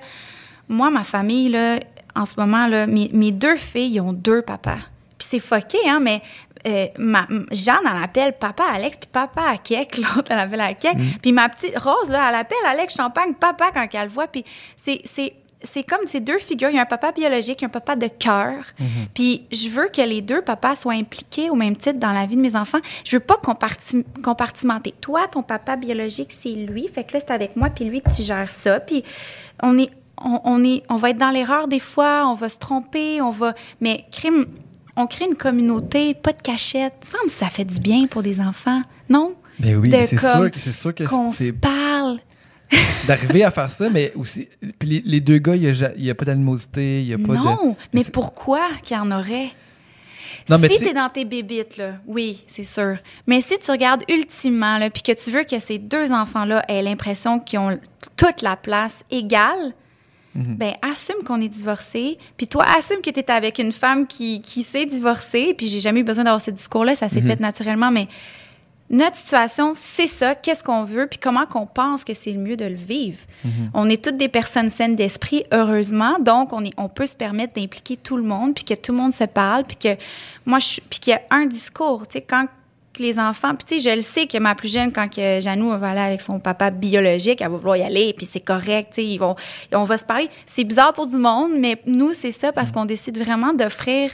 moi, 0.67 0.89
ma 0.89 1.03
famille, 1.03 1.49
là, 1.49 1.79
en 2.15 2.25
ce 2.25 2.33
moment, 2.37 2.67
là, 2.67 2.87
mes, 2.87 3.09
mes 3.13 3.31
deux 3.31 3.55
filles, 3.55 3.95
ils 3.95 4.01
ont 4.01 4.13
deux 4.13 4.41
papas. 4.41 4.77
Puis 5.17 5.27
c'est 5.29 5.39
fucké, 5.39 5.77
hein, 5.87 5.99
mais 5.99 6.21
euh, 6.65 6.87
ma, 6.97 7.27
Jeanne, 7.51 7.81
elle 7.85 8.03
appelle 8.03 8.33
papa 8.33 8.63
Alex, 8.73 8.97
puis 8.97 9.09
papa 9.11 9.41
à 9.49 9.57
Kek, 9.57 9.97
l'autre, 9.97 10.29
elle 10.29 10.39
appelle 10.39 10.61
à 10.61 10.73
Kek. 10.73 10.95
Puis 11.21 11.31
ma 11.31 11.49
petite 11.49 11.77
Rose, 11.77 12.09
là, 12.09 12.27
elle 12.29 12.35
appelle 12.35 12.57
Alex 12.65 12.95
Champagne 12.95 13.33
papa 13.33 13.71
quand 13.73 13.87
elle 13.93 14.03
le 14.03 14.09
voit. 14.09 14.27
Puis 14.27 14.43
c'est, 14.83 15.01
c'est, 15.63 15.83
comme 15.83 16.07
ces 16.07 16.19
deux 16.19 16.39
figures. 16.39 16.69
Il 16.69 16.75
y 16.75 16.79
a 16.79 16.83
un 16.83 16.85
papa 16.85 17.11
biologique, 17.11 17.63
un 17.63 17.69
papa 17.69 17.95
de 17.95 18.07
cœur. 18.07 18.63
Puis 19.13 19.45
je 19.51 19.69
veux 19.69 19.87
que 19.87 20.01
les 20.01 20.21
deux 20.21 20.41
papas 20.41 20.75
soient 20.75 20.93
impliqués 20.93 21.49
au 21.49 21.55
même 21.55 21.75
titre 21.75 21.99
dans 21.99 22.11
la 22.11 22.25
vie 22.25 22.35
de 22.35 22.41
mes 22.41 22.55
enfants. 22.55 22.79
Je 23.05 23.17
veux 23.17 23.21
pas 23.21 23.37
comparti- 23.43 24.05
compartimenter. 24.23 24.93
Toi, 25.01 25.27
ton 25.31 25.41
papa 25.43 25.75
biologique, 25.75 26.33
c'est 26.37 26.49
lui. 26.53 26.87
Fait 26.87 27.03
que 27.03 27.13
là, 27.13 27.19
c'est 27.25 27.33
avec 27.33 27.55
moi, 27.55 27.69
puis 27.69 27.85
lui, 27.85 28.01
tu 28.15 28.23
gères 28.23 28.49
ça. 28.51 28.79
Puis 28.79 29.03
on 29.61 29.77
est, 29.77 29.89
on, 30.23 30.41
on 30.43 30.63
est, 30.63 30.83
on 30.89 30.95
va 30.95 31.09
être 31.11 31.17
dans 31.17 31.29
l'erreur 31.31 31.67
des 31.67 31.79
fois, 31.79 32.23
on 32.27 32.35
va 32.35 32.49
se 32.49 32.57
tromper, 32.57 33.21
on 33.21 33.31
va. 33.31 33.53
Mais 33.81 34.05
crime, 34.11 34.47
on 34.95 35.07
crée 35.07 35.25
une 35.25 35.35
communauté, 35.35 36.13
pas 36.13 36.33
de 36.33 36.41
cachette. 36.41 36.93
Il 37.03 37.07
me 37.07 37.11
semble 37.17 37.25
que 37.25 37.37
ça 37.37 37.49
fait 37.49 37.65
du 37.65 37.79
bien 37.79 38.05
pour 38.07 38.23
des 38.23 38.39
enfants, 38.39 38.81
non? 39.09 39.35
Ben 39.59 39.77
oui, 39.77 39.91
c'est 39.91 40.19
sûr 40.19 40.51
que 40.51 40.59
c'est 40.59 40.71
sûr 40.71 40.93
que 40.93 41.03
Qu'on 41.03 41.29
c'est 41.29 41.47
se 41.47 41.53
parle. 41.53 42.19
d'arriver 43.07 43.43
à 43.43 43.51
faire 43.51 43.69
ça, 43.69 43.89
mais 43.89 44.11
aussi 44.15 44.49
puis 44.79 44.89
les, 44.89 45.01
les 45.05 45.21
deux 45.21 45.37
gars, 45.37 45.55
il 45.55 45.63
y 45.63 46.09
a, 46.09 46.15
pas 46.15 46.25
d'animosité, 46.25 47.01
il 47.01 47.07
y 47.07 47.13
a 47.13 47.17
pas 47.17 47.33
de 47.33 47.37
Non, 47.37 47.75
mais 47.93 48.03
pourquoi 48.03 48.67
qu'il 48.81 48.97
y 48.97 48.99
en 48.99 49.11
aurait? 49.11 49.51
Non, 50.49 50.57
mais 50.57 50.67
si 50.69 50.79
tu 50.79 50.87
es 50.87 50.93
dans 50.93 51.09
tes 51.09 51.25
bébites, 51.25 51.77
là, 51.77 51.95
oui, 52.07 52.43
c'est 52.47 52.63
sûr. 52.63 52.97
Mais 53.27 53.41
si 53.41 53.57
tu 53.59 53.71
regardes 53.71 54.03
ultimement, 54.09 54.77
là, 54.77 54.89
puis 54.89 55.03
que 55.03 55.11
tu 55.11 55.31
veux 55.31 55.43
que 55.43 55.59
ces 55.59 55.77
deux 55.77 56.11
enfants-là 56.11 56.63
aient 56.67 56.81
l'impression 56.81 57.39
qu'ils 57.39 57.59
ont 57.59 57.77
toute 58.17 58.41
la 58.41 58.55
place 58.55 59.03
égale, 59.11 59.73
Mhm. 60.35 60.55
ben 60.57 60.73
assume 60.81 61.23
qu'on 61.25 61.39
est 61.41 61.49
divorcé. 61.49 62.17
Puis 62.37 62.47
toi, 62.47 62.65
assume 62.77 63.01
que 63.01 63.09
tu 63.11 63.19
es 63.19 63.31
avec 63.31 63.59
une 63.59 63.71
femme 63.71 64.07
qui, 64.07 64.41
qui 64.41 64.63
s'est 64.63 64.85
divorcée. 64.85 65.53
Puis 65.57 65.67
j'ai 65.67 65.79
jamais 65.79 65.99
eu 65.99 66.03
besoin 66.03 66.23
d'avoir 66.23 66.41
ce 66.41 66.51
discours-là, 66.51 66.95
ça 66.95 67.07
s'est 67.09 67.21
Mhm. 67.21 67.27
fait 67.27 67.39
naturellement. 67.39 67.91
Mais 67.91 68.07
notre 68.89 69.15
situation, 69.15 69.73
c'est 69.75 70.07
ça. 70.07 70.35
Qu'est-ce 70.35 70.63
qu'on 70.63 70.83
veut? 70.83 71.07
Puis 71.07 71.17
comment 71.17 71.45
qu'on 71.45 71.65
pense 71.65 72.03
que 72.03 72.13
c'est 72.13 72.31
le 72.31 72.39
mieux 72.39 72.57
de 72.57 72.65
le 72.65 72.75
vivre? 72.75 73.17
Mhm. 73.43 73.71
On 73.73 73.89
est 73.89 74.03
toutes 74.03 74.17
des 74.17 74.27
personnes 74.27 74.69
saines 74.69 74.95
d'esprit, 74.95 75.45
heureusement. 75.51 76.17
Donc, 76.19 76.51
on, 76.53 76.63
est, 76.63 76.73
on 76.77 76.89
peut 76.89 77.05
se 77.05 77.15
permettre 77.15 77.53
d'impliquer 77.53 77.97
tout 77.97 78.17
le 78.17 78.23
monde, 78.23 78.53
puis 78.53 78.63
que 78.65 78.73
tout 78.73 78.91
le 78.91 78.97
monde 78.97 79.13
se 79.13 79.23
parle, 79.23 79.63
puis 79.63 79.77
que 79.77 79.97
moi, 80.45 80.59
je, 80.59 80.79
puis 80.89 80.99
qu'il 80.99 81.11
y 81.11 81.15
a 81.15 81.21
un 81.31 81.45
discours. 81.45 82.07
Tu 82.07 82.13
sais, 82.19 82.21
quand 82.21 82.47
les 83.01 83.17
enfants, 83.19 83.55
puis 83.55 83.65
tu 83.65 83.79
sais, 83.81 83.89
je 83.89 83.95
le 83.95 84.01
sais 84.01 84.27
que 84.27 84.37
ma 84.37 84.53
plus 84.53 84.71
jeune, 84.71 84.91
quand 84.91 85.07
que 85.09 85.39
Janou 85.41 85.69
va 85.77 85.89
aller 85.89 85.99
avec 85.99 86.21
son 86.21 86.39
papa 86.39 86.69
biologique, 86.69 87.41
elle 87.41 87.49
va 87.49 87.57
vouloir 87.57 87.77
y 87.77 87.83
aller, 87.83 88.13
puis 88.13 88.25
c'est 88.25 88.39
correct, 88.39 88.91
tu 88.95 89.01
sais, 89.01 89.19
on 89.73 89.83
va 89.83 89.97
se 89.97 90.03
parler. 90.03 90.29
C'est 90.45 90.63
bizarre 90.63 90.93
pour 90.93 91.07
du 91.07 91.17
monde, 91.17 91.53
mais 91.57 91.81
nous, 91.85 92.13
c'est 92.13 92.31
ça 92.31 92.51
parce 92.51 92.71
qu'on 92.71 92.85
décide 92.85 93.17
vraiment 93.17 93.53
d'offrir 93.53 94.11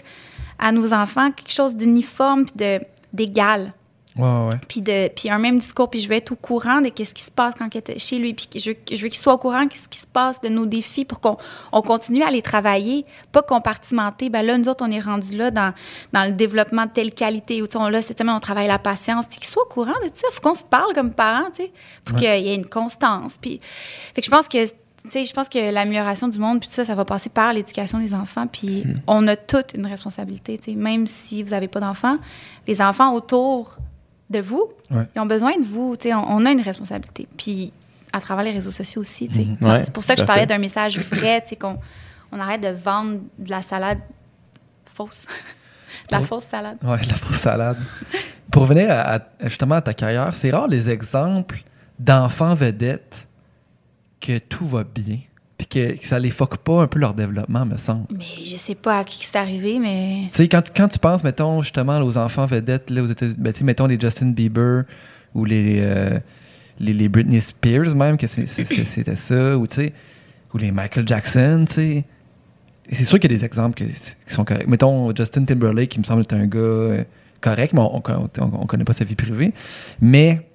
à 0.57 0.71
nos 0.71 0.93
enfants 0.93 1.31
quelque 1.31 1.53
chose 1.53 1.75
d'uniforme, 1.75 2.45
puis 2.45 2.79
d'égal 3.13 3.73
Ouais, 4.19 4.27
ouais, 4.27 4.45
ouais. 4.53 4.59
puis 4.67 4.81
de 4.81 5.07
puis 5.09 5.29
un 5.29 5.37
même 5.39 5.59
discours 5.59 5.89
puis 5.89 5.99
je 5.99 6.07
veux 6.07 6.15
être 6.15 6.31
au 6.31 6.35
courant 6.35 6.81
de 6.81 6.89
qu'est-ce 6.89 7.13
qui 7.13 7.23
se 7.23 7.31
passe 7.31 7.55
quand 7.57 7.73
il 7.73 7.77
était 7.77 7.97
chez 7.99 8.17
lui 8.19 8.33
puis 8.33 8.47
je, 8.55 8.71
veux- 8.71 8.77
je 8.91 9.01
veux 9.01 9.07
qu'il 9.07 9.17
soit 9.19 9.33
au 9.33 9.37
courant 9.37 9.65
de 9.65 9.71
ce 9.73 9.87
qui 9.87 9.99
se 9.99 10.07
passe 10.07 10.41
de 10.41 10.49
nos 10.49 10.65
défis 10.65 11.05
pour 11.05 11.19
qu'on 11.19 11.37
on 11.71 11.81
continue 11.81 12.23
à 12.23 12.31
les 12.31 12.41
travailler 12.41 13.05
pas 13.31 13.41
compartimenter 13.41 14.29
ben 14.29 14.45
là 14.45 14.57
nous 14.57 14.67
autres 14.69 14.85
on 14.85 14.91
est 14.91 14.99
rendu 14.99 15.37
là 15.37 15.51
dans, 15.51 15.73
dans 16.13 16.25
le 16.25 16.31
développement 16.31 16.85
de 16.85 16.91
telle 16.91 17.13
qualité 17.13 17.61
ou 17.61 17.67
on 17.75 17.87
là 17.89 18.01
cette 18.01 18.17
semaine 18.17 18.35
on 18.35 18.39
travaille 18.39 18.67
la 18.67 18.79
patience 18.79 19.25
qu'il 19.27 19.45
soit 19.45 19.63
au 19.63 19.69
courant 19.69 19.93
de 20.03 20.09
ça 20.13 20.27
faut 20.31 20.41
qu'on 20.41 20.55
se 20.55 20.63
parle 20.63 20.93
comme 20.93 21.11
parents 21.13 21.49
tu 21.55 21.63
sais 21.63 21.71
pour 22.03 22.17
qu'il 22.17 22.27
y 22.27 22.49
ait 22.49 22.55
une 22.55 22.67
constance 22.67 23.37
puis 23.39 23.59
fait 24.13 24.21
que 24.21 24.25
je 24.25 24.31
pense 24.31 24.47
que 24.47 24.65
tu 25.03 25.11
sais, 25.11 25.25
je 25.25 25.33
pense 25.33 25.47
que 25.47 25.71
l'amélioration 25.71 26.27
du 26.27 26.37
monde, 26.39 26.59
puis 26.59 26.67
tout 26.67 26.75
ça, 26.75 26.83
ça 26.83 26.93
va 26.93 27.05
passer 27.05 27.29
par 27.29 27.53
l'éducation 27.53 27.99
des 27.99 28.13
enfants. 28.13 28.47
Puis 28.47 28.83
on 29.07 29.25
a 29.29 29.37
toute 29.37 29.73
une 29.73 29.87
responsabilité. 29.87 30.57
tu 30.57 30.71
sais. 30.73 30.77
Même 30.77 31.07
si 31.07 31.41
vous 31.41 31.51
n'avez 31.51 31.69
pas 31.69 31.79
d'enfants, 31.79 32.17
les 32.67 32.81
enfants 32.81 33.13
autour 33.13 33.77
de 34.29 34.39
vous, 34.39 34.69
Ouais. 34.91 35.07
ils 35.15 35.19
ont 35.19 35.25
besoin 35.25 35.57
de 35.57 35.65
vous. 35.65 35.95
On, 36.05 36.09
on 36.15 36.45
a 36.45 36.51
une 36.51 36.61
responsabilité. 36.61 37.27
Puis 37.37 37.73
à 38.13 38.19
travers 38.19 38.43
les 38.43 38.51
réseaux 38.51 38.71
sociaux 38.71 39.01
aussi. 39.01 39.29
Mhm. 39.29 39.67
Ouais, 39.67 39.83
c'est 39.83 39.93
pour 39.93 40.03
ça 40.03 40.15
que 40.15 40.21
je 40.21 40.25
parlais 40.25 40.45
d'un 40.45 40.57
message 40.57 40.97
vrai, 40.99 41.43
qu'on 41.59 41.77
on 42.31 42.39
arrête 42.39 42.61
de 42.61 42.69
vendre 42.69 43.19
de 43.37 43.49
la 43.49 43.61
salade 43.61 43.99
fausse. 44.85 45.25
de 46.09 46.15
la 46.15 46.21
fausse 46.21 46.45
salade. 46.45 46.77
Ouais, 46.83 46.97
la 47.07 47.15
fausse 47.15 47.37
salade. 47.37 47.77
Pour 48.51 48.63
revenir 48.63 48.89
à, 48.89 49.15
à- 49.15 49.21
justement 49.43 49.75
à 49.75 49.81
ta 49.81 49.93
carrière, 49.93 50.33
c'est 50.33 50.49
rare 50.51 50.67
les 50.67 50.89
exemples 50.89 51.61
d'enfants 51.99 52.55
vedettes 52.55 53.27
que 54.19 54.37
tout 54.39 54.67
va 54.67 54.83
bien, 54.83 55.19
puis 55.59 55.67
que, 55.67 55.91
que 55.97 56.05
ça 56.05 56.17
les 56.19 56.31
foque 56.31 56.57
pas 56.57 56.81
un 56.81 56.87
peu 56.87 56.97
leur 56.99 57.13
développement, 57.13 57.65
me 57.65 57.77
semble. 57.77 58.05
Mais 58.17 58.43
je 58.45 58.55
sais 58.55 58.73
pas 58.75 58.99
à 58.99 59.03
qui 59.03 59.23
c'est 59.25 59.35
arrivé, 59.37 59.77
mais. 59.77 60.23
Tu 60.31 60.37
sais, 60.37 60.47
quand, 60.47 60.63
quand 60.75 60.87
tu 60.87 60.97
penses, 60.97 61.23
mettons, 61.23 61.61
justement, 61.61 61.99
aux 61.99 62.17
enfants 62.17 62.45
vedettes, 62.47 62.89
là, 62.89 63.03
aux 63.03 63.07
États-Unis, 63.07 63.35
ben, 63.37 63.51
tu 63.53 63.59
sais, 63.59 63.65
mettons 63.65 63.85
les 63.85 63.99
Justin 63.99 64.27
Bieber 64.31 64.85
ou 65.35 65.43
les, 65.45 65.75
euh, 65.81 66.17
les, 66.79 66.93
les 66.93 67.09
Britney 67.09 67.41
Spears, 67.41 67.93
même, 67.95 68.17
que 68.17 68.25
c'était 68.25 69.15
ça, 69.17 69.57
ou 69.57 69.67
tu 69.67 69.75
sais, 69.75 69.93
ou 70.53 70.57
les 70.57 70.71
Michael 70.71 71.07
Jackson, 71.07 71.65
tu 71.67 71.73
sais. 71.73 72.05
C'est 72.91 73.03
sûr 73.05 73.19
qu'il 73.19 73.29
y 73.29 73.35
a 73.35 73.37
des 73.37 73.45
exemples 73.45 73.75
que- 73.75 73.83
qui 73.83 74.33
sont 74.33 74.43
corrects. 74.45 74.67
Mettons 74.67 75.13
Justin 75.15 75.43
Timberlake, 75.43 75.89
qui 75.89 75.99
me 75.99 76.03
semble 76.05 76.21
être 76.21 76.33
un 76.33 76.47
gars 76.47 76.57
euh, 76.59 77.03
correct, 77.41 77.73
mais 77.73 77.81
on, 77.81 77.97
on, 77.97 78.29
on 78.39 78.65
connaît 78.65 78.83
pas 78.85 78.93
sa 78.93 79.03
vie 79.05 79.13
privée. 79.15 79.53
Mais 80.01 80.47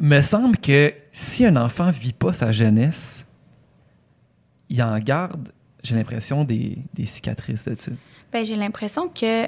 me 0.00 0.20
semble 0.22 0.56
que 0.56 0.94
si 1.12 1.44
un 1.44 1.56
enfant 1.56 1.90
vit 1.90 2.14
pas 2.14 2.32
sa 2.32 2.52
jeunesse, 2.52 3.26
il 4.70 4.82
en 4.82 4.98
garde, 4.98 5.48
j'ai 5.82 5.94
l'impression, 5.96 6.44
des, 6.44 6.78
des 6.94 7.06
cicatrices 7.06 7.66
là-dessus. 7.66 7.94
Ben, 8.32 8.44
j'ai 8.44 8.56
l'impression 8.56 9.08
que 9.08 9.46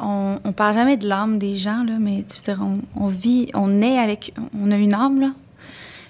on, 0.00 0.38
on 0.44 0.52
parle 0.52 0.74
jamais 0.74 0.96
de 0.96 1.06
l'âme 1.06 1.38
des 1.38 1.56
gens, 1.56 1.84
là, 1.84 1.98
mais 2.00 2.24
tu 2.28 2.36
veux 2.38 2.42
dire, 2.54 2.64
on, 2.64 2.80
on 3.02 3.08
vit, 3.08 3.50
on 3.54 3.82
est 3.82 3.98
avec, 3.98 4.32
on 4.58 4.70
a 4.70 4.76
une 4.76 4.94
âme, 4.94 5.20
là. 5.20 5.30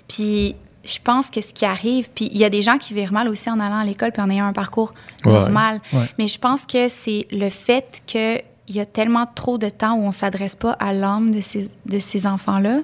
Puis 0.07 0.55
je 0.85 0.99
pense 1.03 1.31
que 1.31 1.41
ce 1.41 1.49
qui 1.53 1.65
arrive, 1.65 2.09
puis 2.15 2.29
il 2.31 2.37
y 2.39 2.45
a 2.45 2.51
des 2.51 2.63
gens 2.63 2.79
qui 2.79 2.95
virent 2.95 3.13
mal 3.13 3.27
aussi 3.29 3.49
en 3.51 3.59
allant 3.59 3.79
à 3.79 3.85
l'école 3.85 4.13
puis 4.13 4.21
en 4.23 4.29
ayant 4.31 4.47
un 4.47 4.53
parcours 4.53 4.93
Ouais. 5.25 5.33
normal. 5.33 5.81
Ouais. 5.93 6.05
Mais 6.19 6.29
je 6.29 6.39
pense 6.39 6.67
que 6.67 6.89
c'est 6.91 7.27
le 7.33 7.49
fait 7.49 8.03
qu'il 8.07 8.43
y 8.69 8.81
a 8.81 8.87
tellement 8.87 9.25
trop 9.27 9.57
de 9.59 9.71
temps 9.71 9.95
où 9.97 10.03
on 10.03 10.13
s'adresse 10.13 10.55
pas 10.55 10.73
à 10.73 10.93
l'âme 10.93 11.31
de 11.31 11.41
ces, 11.41 11.71
de 11.87 11.99
ces 11.99 12.27
enfants-là. 12.27 12.81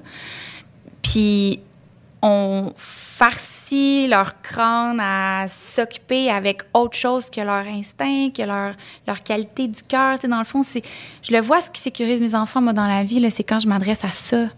Puis 1.02 1.60
on 2.22 2.72
farcit 2.76 4.06
leur 4.08 4.40
crâne 4.42 5.00
à 5.00 5.46
s'occuper 5.48 6.30
avec 6.30 6.62
autre 6.74 6.96
chose 6.96 7.26
que 7.30 7.40
leur 7.40 7.66
instinct, 7.66 8.30
que 8.34 8.42
leur, 8.42 8.74
leur 9.06 9.22
qualité 9.22 9.68
du 9.68 9.82
cœur. 9.82 10.18
Dans 10.18 10.38
le 10.38 10.44
fond, 10.44 10.62
c'est, 10.62 10.82
je 11.22 11.32
le 11.32 11.40
vois, 11.40 11.60
ce 11.60 11.70
qui 11.70 11.80
sécurise 11.80 12.20
mes 12.20 12.34
enfants, 12.34 12.60
moi, 12.60 12.72
dans 12.72 12.86
la 12.86 13.04
vie, 13.04 13.20
là, 13.20 13.30
c'est 13.30 13.44
quand 13.44 13.60
je 13.60 13.68
m'adresse 13.68 14.04
à 14.04 14.08
ça. 14.08 14.48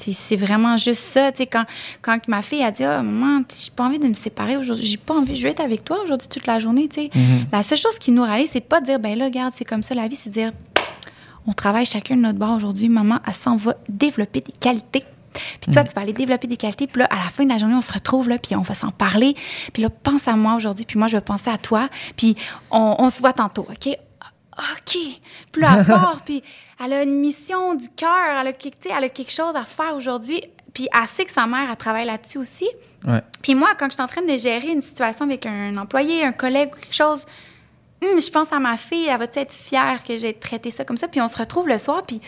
C'est 0.00 0.36
vraiment 0.36 0.76
juste 0.78 1.02
ça. 1.02 1.32
Quand, 1.32 1.64
quand 2.02 2.28
ma 2.28 2.40
fille 2.42 2.62
a 2.62 2.70
dit 2.70 2.84
Ah, 2.84 3.02
maman, 3.02 3.42
tu 3.42 3.56
sais, 3.56 3.64
j'ai 3.64 3.70
pas 3.74 3.84
envie 3.84 3.98
de 3.98 4.06
me 4.06 4.14
séparer 4.14 4.56
aujourd'hui, 4.56 4.86
j'ai 4.86 4.96
pas 4.96 5.14
envie, 5.14 5.34
je 5.34 5.42
vais 5.42 5.50
être 5.50 5.60
avec 5.60 5.84
toi 5.84 5.98
aujourd'hui 6.04 6.28
toute 6.28 6.46
la 6.46 6.60
journée. 6.60 6.88
sais. 6.92 7.10
La 7.50 7.64
seule 7.64 7.78
chose 7.78 7.98
qui 7.98 8.12
nous 8.12 8.22
rallie, 8.22 8.46
c'est 8.46 8.60
pas 8.60 8.80
de 8.80 8.86
dire 8.86 9.00
Ben 9.00 9.18
là, 9.18 9.24
regarde, 9.24 9.54
c'est 9.56 9.64
comme 9.64 9.82
ça 9.82 9.96
la 9.96 10.06
vie, 10.06 10.14
c'est 10.14 10.28
de 10.28 10.34
dire 10.34 10.52
on 11.48 11.52
travaille 11.52 11.86
chacun 11.86 12.14
de 12.14 12.20
notre 12.20 12.38
bord 12.38 12.54
aujourd'hui. 12.54 12.88
Maman, 12.88 13.16
elle 13.26 13.32
s'en 13.32 13.56
va 13.56 13.74
développer 13.88 14.40
des 14.40 14.52
qualités. 14.52 15.04
Puis 15.60 15.72
toi, 15.72 15.84
tu 15.84 15.94
vas 15.94 16.02
aller 16.02 16.12
développer 16.12 16.46
des 16.46 16.56
qualités. 16.56 16.86
Puis 16.86 17.00
là, 17.00 17.06
à 17.10 17.16
la 17.16 17.30
fin 17.30 17.44
de 17.44 17.50
la 17.50 17.58
journée, 17.58 17.74
on 17.74 17.82
se 17.82 17.92
retrouve 17.92 18.28
là, 18.28 18.38
puis 18.38 18.56
on 18.56 18.62
va 18.62 18.74
s'en 18.74 18.90
parler. 18.90 19.34
Puis 19.72 19.82
là, 19.82 19.90
pense 19.90 20.28
à 20.28 20.36
moi 20.36 20.54
aujourd'hui, 20.54 20.84
puis 20.84 20.98
moi, 20.98 21.08
je 21.08 21.16
vais 21.16 21.22
penser 21.22 21.50
à 21.50 21.58
toi. 21.58 21.88
Puis 22.16 22.36
on, 22.70 22.96
on 22.98 23.10
se 23.10 23.20
voit 23.20 23.32
tantôt, 23.32 23.66
OK? 23.70 23.96
OK. 24.58 24.98
Puis 25.52 25.62
là, 25.62 25.76
elle 25.78 25.86
part, 25.86 26.20
puis 26.24 26.42
elle 26.84 26.92
a 26.92 27.02
une 27.02 27.20
mission 27.20 27.74
du 27.74 27.88
cœur. 27.88 28.10
Elle, 28.40 28.48
a 28.48 28.52
elle 28.96 29.04
a 29.04 29.08
quelque 29.08 29.32
chose 29.32 29.54
à 29.54 29.64
faire 29.64 29.94
aujourd'hui. 29.94 30.42
Puis 30.74 30.88
elle 30.92 31.06
sait 31.06 31.24
que 31.24 31.32
sa 31.32 31.46
mère, 31.46 31.68
elle 31.70 31.76
travaille 31.76 32.06
là-dessus 32.06 32.38
aussi. 32.38 32.68
Ouais. 33.06 33.22
Puis 33.42 33.54
moi, 33.54 33.70
quand 33.78 33.86
je 33.86 33.94
suis 33.94 34.02
en 34.02 34.06
train 34.06 34.22
de 34.22 34.36
gérer 34.36 34.70
une 34.72 34.82
situation 34.82 35.24
avec 35.24 35.46
un 35.46 35.76
employé, 35.76 36.24
un 36.24 36.32
collègue 36.32 36.70
ou 36.72 36.80
quelque 36.80 36.94
chose, 36.94 37.24
hum, 38.02 38.20
je 38.20 38.30
pense 38.30 38.52
à 38.52 38.58
ma 38.58 38.76
fille, 38.76 39.06
elle 39.06 39.18
va 39.18 39.26
être 39.32 39.52
fière 39.52 40.02
que 40.04 40.16
j'ai 40.16 40.34
traité 40.34 40.70
ça 40.70 40.84
comme 40.84 40.96
ça? 40.96 41.08
Puis 41.08 41.20
on 41.20 41.28
se 41.28 41.38
retrouve 41.38 41.68
le 41.68 41.78
soir, 41.78 42.04
puis 42.04 42.20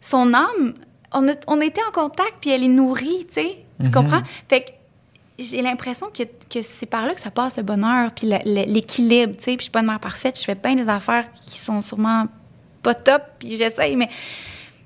son 0.00 0.34
âme, 0.34 0.74
on 1.14 1.28
a, 1.28 1.32
on 1.46 1.60
été 1.60 1.80
en 1.88 1.92
contact, 1.92 2.34
puis 2.40 2.50
elle 2.50 2.62
est 2.64 2.68
nourrie, 2.68 3.26
tu 3.28 3.34
sais. 3.40 3.64
Tu 3.82 3.90
comprends? 3.90 4.22
Fait 4.48 4.60
que 4.62 4.70
j'ai 5.38 5.60
l'impression 5.62 6.08
que, 6.16 6.22
que 6.22 6.62
c'est 6.62 6.86
par 6.86 7.04
là 7.06 7.14
que 7.14 7.20
ça 7.20 7.30
passe 7.30 7.56
le 7.56 7.62
bonheur, 7.62 8.12
puis 8.12 8.28
l'équilibre, 8.44 9.34
tu 9.36 9.42
sais. 9.44 9.50
Puis 9.52 9.58
je 9.58 9.62
suis 9.62 9.70
pas 9.70 9.80
une 9.80 9.86
mère 9.86 10.00
parfaite, 10.00 10.38
je 10.38 10.44
fais 10.44 10.54
bien 10.54 10.74
des 10.74 10.88
affaires 10.88 11.26
qui 11.46 11.58
sont 11.58 11.82
sûrement 11.82 12.26
pas 12.82 12.94
top, 12.94 13.22
puis 13.38 13.56
j'essaye, 13.56 13.96
mais, 13.96 14.08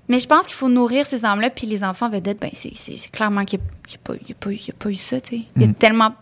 mais 0.09 0.19
je 0.19 0.27
pense 0.27 0.47
qu'il 0.47 0.55
faut 0.55 0.69
nourrir 0.69 1.07
ces 1.07 1.25
âmes-là, 1.25 1.51
puis 1.51 1.67
les 1.67 1.83
enfants 1.85 2.09
vedettes, 2.09 2.41
ben, 2.41 2.51
c'est, 2.53 2.73
clairement 3.11 3.45
qu'il 3.45 3.59
n'y 3.59 3.65
a, 3.95 4.13
a 4.13 4.15
a 4.15 4.73
pas 4.79 4.91
eu 4.91 4.95
ça, 4.95 5.21
tu 5.21 5.37
sais. 5.39 5.43
Il 5.57 5.63
y 5.63 5.65
a 5.65 5.69
Mm. 5.69 5.75
tellement. 5.75 6.15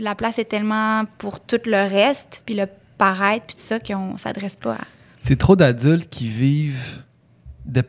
La 0.00 0.14
place 0.14 0.38
est 0.38 0.44
tellement 0.44 1.04
pour 1.18 1.40
tout 1.40 1.60
le 1.66 1.88
reste, 1.88 2.42
puis 2.46 2.54
le 2.54 2.66
paraître, 2.98 3.46
puis 3.46 3.56
tout 3.56 3.62
ça, 3.62 3.80
qu'on 3.80 4.16
s'adresse 4.16 4.54
pas 4.56 4.74
à. 4.74 4.78
C'est 5.20 5.36
trop 5.36 5.56
d'adultes 5.56 6.08
qui 6.08 6.28
vivent 6.28 7.02
sais, 7.66 7.82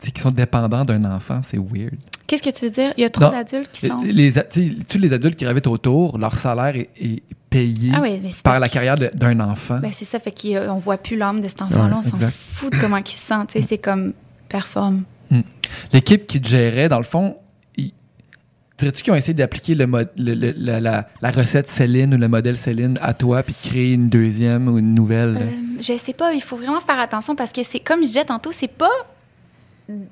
qui 0.00 0.20
sont 0.20 0.30
dépendants 0.30 0.84
d'un 0.84 1.04
enfant, 1.04 1.40
c'est 1.42 1.58
weird. 1.58 1.94
Qu'est-ce 2.26 2.42
que 2.42 2.50
tu 2.50 2.64
veux 2.66 2.70
dire? 2.70 2.92
Il 2.96 3.02
y 3.02 3.04
a 3.04 3.10
trop 3.10 3.24
Non. 3.24 3.30
d'adultes 3.32 3.70
qui 3.72 3.86
sont. 3.88 4.02
Les, 4.04 4.32
tu 4.32 4.40
sais, 4.50 4.72
tous 4.88 4.98
les 4.98 5.12
adultes 5.12 5.36
qui 5.36 5.44
gravitent 5.44 5.66
autour, 5.66 6.16
leur 6.16 6.38
salaire 6.38 6.76
est, 6.76 6.88
est 7.00 7.22
payé 7.50 7.90
Ah 7.94 8.00
oui, 8.00 8.20
mais 8.22 8.30
c'est 8.30 8.42
par 8.42 8.60
la 8.60 8.68
carrière 8.68 8.96
de- 8.96 9.10
d'un 9.14 9.38
enfant. 9.40 9.78
Ben, 9.80 9.90
c'est 9.92 10.04
ça, 10.04 10.18
fait 10.20 10.32
qu'on 10.32 10.78
voit 10.78 10.96
plus 10.98 11.16
l'âme 11.16 11.40
de 11.40 11.48
cet 11.48 11.62
enfant-là. 11.62 11.96
Ouais, 11.98 12.06
on 12.14 12.16
s'en 12.16 12.28
fout 12.28 12.72
de 12.72 12.78
comment 12.78 12.98
il 12.98 13.06
se 13.08 13.14
sent. 13.26 13.34
tu 13.52 13.60
sais, 13.60 13.66
C'est 13.68 13.78
comme 13.78 14.12
performe. 14.48 15.02
L'équipe 15.92 16.26
qui 16.26 16.40
te 16.40 16.48
gérait, 16.48 16.88
dans 16.88 16.98
le 16.98 17.04
fond, 17.04 17.36
ils- 17.76 17.92
dirais-tu 18.78 19.02
qu'ils 19.02 19.12
ont 19.12 19.16
essayé 19.16 19.34
d'appliquer 19.34 19.74
le 19.74 19.86
mod- 19.86 20.08
le- 20.16 20.34
le- 20.34 20.54
la, 20.56 20.80
la- 20.80 21.08
la 21.20 21.30
recette 21.30 21.68
Céline 21.68 22.14
ou 22.14 22.18
le 22.18 22.28
modèle 22.28 22.56
Céline 22.56 22.94
à 23.00 23.12
toi, 23.14 23.42
puis 23.42 23.54
de 23.60 23.68
créer 23.68 23.92
une 23.94 24.08
deuxième 24.08 24.68
ou 24.68 24.78
une 24.78 24.94
nouvelle? 24.94 25.36
Euh, 25.36 25.80
je 25.80 25.98
sais 25.98 26.12
pas, 26.12 26.32
il 26.32 26.42
faut 26.42 26.56
vraiment 26.56 26.80
faire 26.80 26.98
attention 26.98 27.34
parce 27.36 27.50
que 27.52 27.62
c'est 27.64 27.80
comme 27.80 28.00
je 28.02 28.06
disais 28.08 28.24
tantôt, 28.24 28.50
c'est 28.52 28.68
pas 28.68 28.90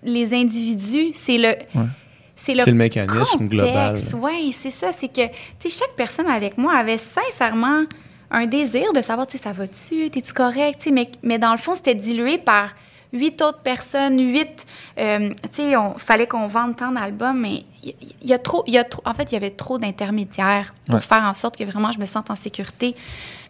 les 0.02 0.34
individus, 0.34 1.12
c'est 1.14 1.38
le. 1.38 1.48
Ouais. 1.74 1.86
C'est 2.34 2.54
le 2.54 2.72
mécanisme 2.72 3.48
global. 3.48 3.98
Oui, 4.14 4.52
c'est 4.52 4.70
ça. 4.70 4.90
C'est 4.96 5.08
que, 5.08 5.26
tu 5.58 5.68
sais, 5.68 5.80
chaque 5.80 5.96
personne 5.96 6.28
avec 6.28 6.56
moi 6.56 6.72
avait 6.74 6.98
sincèrement 6.98 7.82
un 8.30 8.46
désir 8.46 8.92
de 8.92 9.00
savoir, 9.00 9.26
tu 9.26 9.36
sais, 9.38 9.42
ça 9.42 9.52
va-tu, 9.52 10.08
t'es-tu 10.10 10.32
correct, 10.32 10.78
tu 10.78 10.84
sais, 10.84 10.90
mais, 10.92 11.10
mais 11.24 11.38
dans 11.40 11.50
le 11.50 11.58
fond, 11.58 11.74
c'était 11.74 11.96
dilué 11.96 12.38
par 12.38 12.76
huit 13.12 13.40
autres 13.42 13.58
personnes, 13.60 14.20
huit, 14.20 14.66
euh, 14.98 15.30
tu 15.52 15.62
sais, 15.62 15.76
on 15.76 15.94
fallait 15.98 16.26
qu'on 16.28 16.46
vende 16.46 16.76
tant 16.76 16.92
d'albums, 16.92 17.40
mais 17.40 17.64
il 17.82 17.94
y, 18.22 18.32
a 18.34 18.38
trop, 18.38 18.62
il 18.66 18.74
y 18.74 18.78
a 18.78 18.84
trop, 18.84 19.02
en 19.04 19.14
fait, 19.14 19.32
il 19.32 19.34
y 19.34 19.36
avait 19.36 19.50
trop 19.50 19.78
d'intermédiaires 19.78 20.74
pour 20.86 20.96
Ouais. 20.96 21.00
faire 21.00 21.22
en 21.24 21.34
sorte 21.34 21.56
que 21.56 21.64
vraiment 21.64 21.90
je 21.90 21.98
me 21.98 22.06
sente 22.06 22.30
en 22.30 22.34
sécurité. 22.36 22.94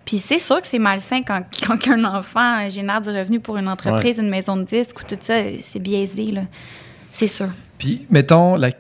Puis 0.09 0.17
c'est 0.17 0.39
sûr 0.39 0.59
que 0.63 0.67
c'est 0.67 0.79
malsain 0.79 1.21
quand, 1.23 1.43
quand 1.67 1.87
un 1.89 2.03
enfant 2.07 2.67
génère 2.71 3.03
du 3.03 3.11
revenu 3.11 3.41
pour 3.41 3.59
une 3.59 3.69
entreprise, 3.69 4.17
une 4.19 4.31
maison 4.31 4.57
de 4.57 4.63
disques 4.63 4.99
ou 5.01 5.05
tout 5.05 5.19
ça, 5.21 5.35
c'est 5.63 5.79
biaisé, 5.81 6.31
là. 6.33 6.41
C'est 7.13 7.27
sûr. 7.27 7.49
Puis, 7.77 8.07
mettons, 8.09 8.57
la... 8.57 8.71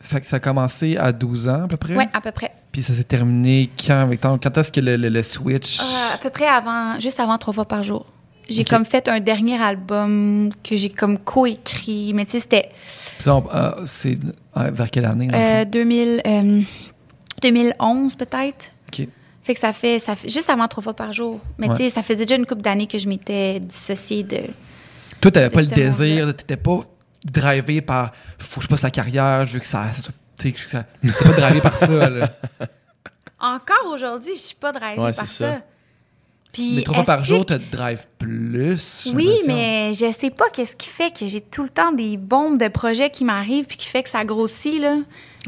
fait 0.00 0.20
que 0.20 0.28
ça 0.28 0.36
a 0.36 0.38
commencé 0.38 0.96
à 0.96 1.10
12 1.10 1.48
ans 1.48 1.64
à 1.64 1.66
peu 1.66 1.76
près? 1.76 1.96
Oui, 1.96 2.04
à 2.12 2.20
peu 2.20 2.30
près. 2.30 2.52
Puis 2.70 2.84
ça 2.84 2.92
s'est 2.92 3.02
terminé 3.02 3.68
quand? 3.84 4.08
Quand 4.40 4.58
est-ce 4.58 4.70
que 4.70 4.78
le, 4.80 4.94
le- 4.96 5.08
le 5.08 5.22
switch... 5.24 5.80
Euh, 5.80 6.14
à 6.14 6.18
peu 6.18 6.30
près 6.30 6.46
avant, 6.46 7.00
juste 7.00 7.18
avant 7.18 7.36
trois 7.36 7.52
fois 7.52 7.64
par 7.64 7.82
jour. 7.82 8.06
J'ai 8.48 8.64
comme 8.64 8.84
fait 8.84 9.08
un 9.08 9.18
dernier 9.18 9.60
album 9.60 10.50
que 10.62 10.76
j'ai 10.76 10.90
comme 10.90 11.18
coécrit, 11.18 12.12
mais 12.14 12.26
tu 12.26 12.32
sais, 12.32 12.40
c'était 12.40 12.68
Puis 13.16 13.24
ça, 13.24 13.34
on- 13.34 13.44
ah, 13.50 13.78
c'est 13.86 14.18
ah, 14.54 14.70
vers 14.70 14.88
quelle 14.88 15.06
année? 15.06 15.26
dans 15.26 15.36
le 15.36 15.42
euh, 15.44 15.62
fond? 15.64 15.68
2000, 15.70 16.22
euh, 16.24 16.60
2011 17.42 18.14
peut-être. 18.14 18.66
OK. 18.88 19.08
Fait 19.42 19.54
que 19.54 19.60
ça 19.60 19.72
fait, 19.72 19.98
ça 19.98 20.14
fait 20.16 20.28
juste 20.28 20.50
avant 20.50 20.68
trois 20.68 20.82
fois 20.82 20.94
par 20.94 21.12
jour. 21.12 21.40
Mais 21.58 21.68
Ouais. 21.68 21.76
tu 21.76 21.82
sais, 21.84 21.90
ça 21.90 22.02
faisait 22.02 22.24
déjà 22.26 22.36
une 22.36 22.46
couple 22.46 22.62
d'années 22.62 22.86
que 22.86 22.98
je 22.98 23.08
m'étais 23.08 23.58
dissociée 23.60 24.22
de. 24.22 24.38
Toi, 25.20 25.30
t'avais 25.30 25.50
pas 25.50 25.60
le 25.60 25.66
désir, 25.66 26.26
t'étais 26.36 26.56
pas 26.56 26.80
drivé 27.24 27.80
par 27.80 28.12
faut 28.38 28.60
que 28.60 28.64
je 28.64 28.68
passe 28.68 28.82
la 28.82 28.90
carrière, 28.90 29.44
je 29.46 29.54
veux 29.54 29.60
que 29.60 29.66
ça. 29.66 29.86
ça 29.94 30.02
soit- 30.02 30.12
tu 30.38 30.48
sais, 30.48 30.52
que 30.52 30.60
ça 30.70 30.82
t'étais 31.02 31.24
pas 31.24 31.32
drivé 31.32 31.60
par 31.60 31.76
ça. 31.76 32.08
Là. 32.10 32.32
Encore 33.38 33.92
aujourd'hui, 33.92 34.34
je 34.34 34.40
suis 34.40 34.54
pas 34.54 34.72
drivée 34.72 35.00
Ouais, 35.00 35.12
par 35.12 35.26
ça. 35.26 35.52
ça. 35.52 35.60
Puis 36.52 36.72
Mais 36.76 36.82
trois 36.82 36.96
fois 36.96 37.04
par 37.04 37.24
jour, 37.24 37.46
te 37.46 37.54
drive 37.54 38.06
plus. 38.18 39.08
Oui, 39.14 39.30
mais 39.46 39.92
je 39.94 40.12
sais 40.18 40.30
pas 40.30 40.50
qu'est-ce 40.50 40.74
qui 40.74 40.88
fait 40.88 41.16
que 41.16 41.26
j'ai 41.26 41.40
tout 41.40 41.62
le 41.62 41.68
temps 41.68 41.92
des 41.92 42.16
bombes 42.16 42.58
de 42.58 42.66
projets 42.68 43.08
qui 43.08 43.24
m'arrivent 43.24 43.66
puis 43.66 43.76
qui 43.76 43.86
fait 43.88 44.02
que 44.02 44.08
ça 44.10 44.24
grossit, 44.24 44.80
là. 44.80 44.96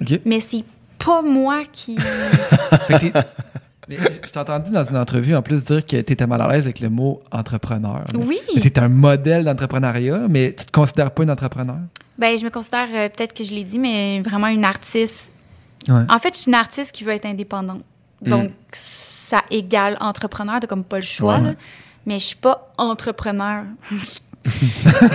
OK. 0.01 0.21
Mais 0.25 0.39
c'est 0.41 0.65
pas 1.05 1.21
moi 1.21 1.65
qui. 1.73 1.97
Fait 2.87 2.95
que 2.95 2.99
t'es- 3.09 3.13
mais 4.01 4.11
je 4.25 4.31
t'ai 4.31 4.39
entendu 4.39 4.71
dans 4.71 4.85
une 4.85 4.97
entrevue 4.97 5.35
en 5.35 5.43
plus 5.43 5.65
dire 5.65 5.85
que 5.85 6.01
tu 6.01 6.13
étais 6.13 6.27
mal 6.27 6.41
à 6.41 6.49
l'aise 6.53 6.65
avec 6.65 6.81
le 6.81 6.89
mot 6.91 7.23
entrepreneur. 7.31 8.05
là. 8.13 8.19
Oui. 8.19 8.39
Tu 8.61 8.67
es 8.69 8.79
un 8.79 8.89
modèle 8.89 9.45
d'entrepreneuriat, 9.45 10.27
mais 10.29 10.55
tu 10.59 10.65
te 10.67 10.71
considères 10.73 11.11
pas 11.11 11.23
une 11.23 11.31
entrepreneur? 11.31 11.79
Ben, 12.19 12.37
je 12.39 12.45
me 12.45 12.51
considère, 12.51 12.89
euh, 12.95 13.09
peut-être 13.09 13.33
que 13.35 13.43
je 13.45 13.53
l'ai 13.53 13.65
dit, 13.65 13.79
mais 13.79 14.21
vraiment 14.21 14.47
une 14.49 14.65
artiste. 14.65 15.33
Ouais. 15.89 16.03
En 16.09 16.19
fait, 16.19 16.35
je 16.35 16.41
suis 16.43 16.49
une 16.51 16.55
artiste 16.55 16.93
qui 16.93 17.05
veut 17.05 17.13
être 17.13 17.27
indépendante. 17.27 17.83
Donc, 18.21 18.51
ça 18.73 19.43
égale 19.51 19.97
entrepreneur, 20.01 20.61
de 20.61 20.67
comme 20.67 20.85
pas 20.85 20.97
le 20.97 21.03
choix, 21.03 21.39
Ouais. 21.39 21.43
là. 21.43 21.55
Mais 22.07 22.19
je 22.19 22.27
suis 22.27 22.37
pas 22.37 22.73
entrepreneur. 22.79 23.65
Tu 24.45 24.51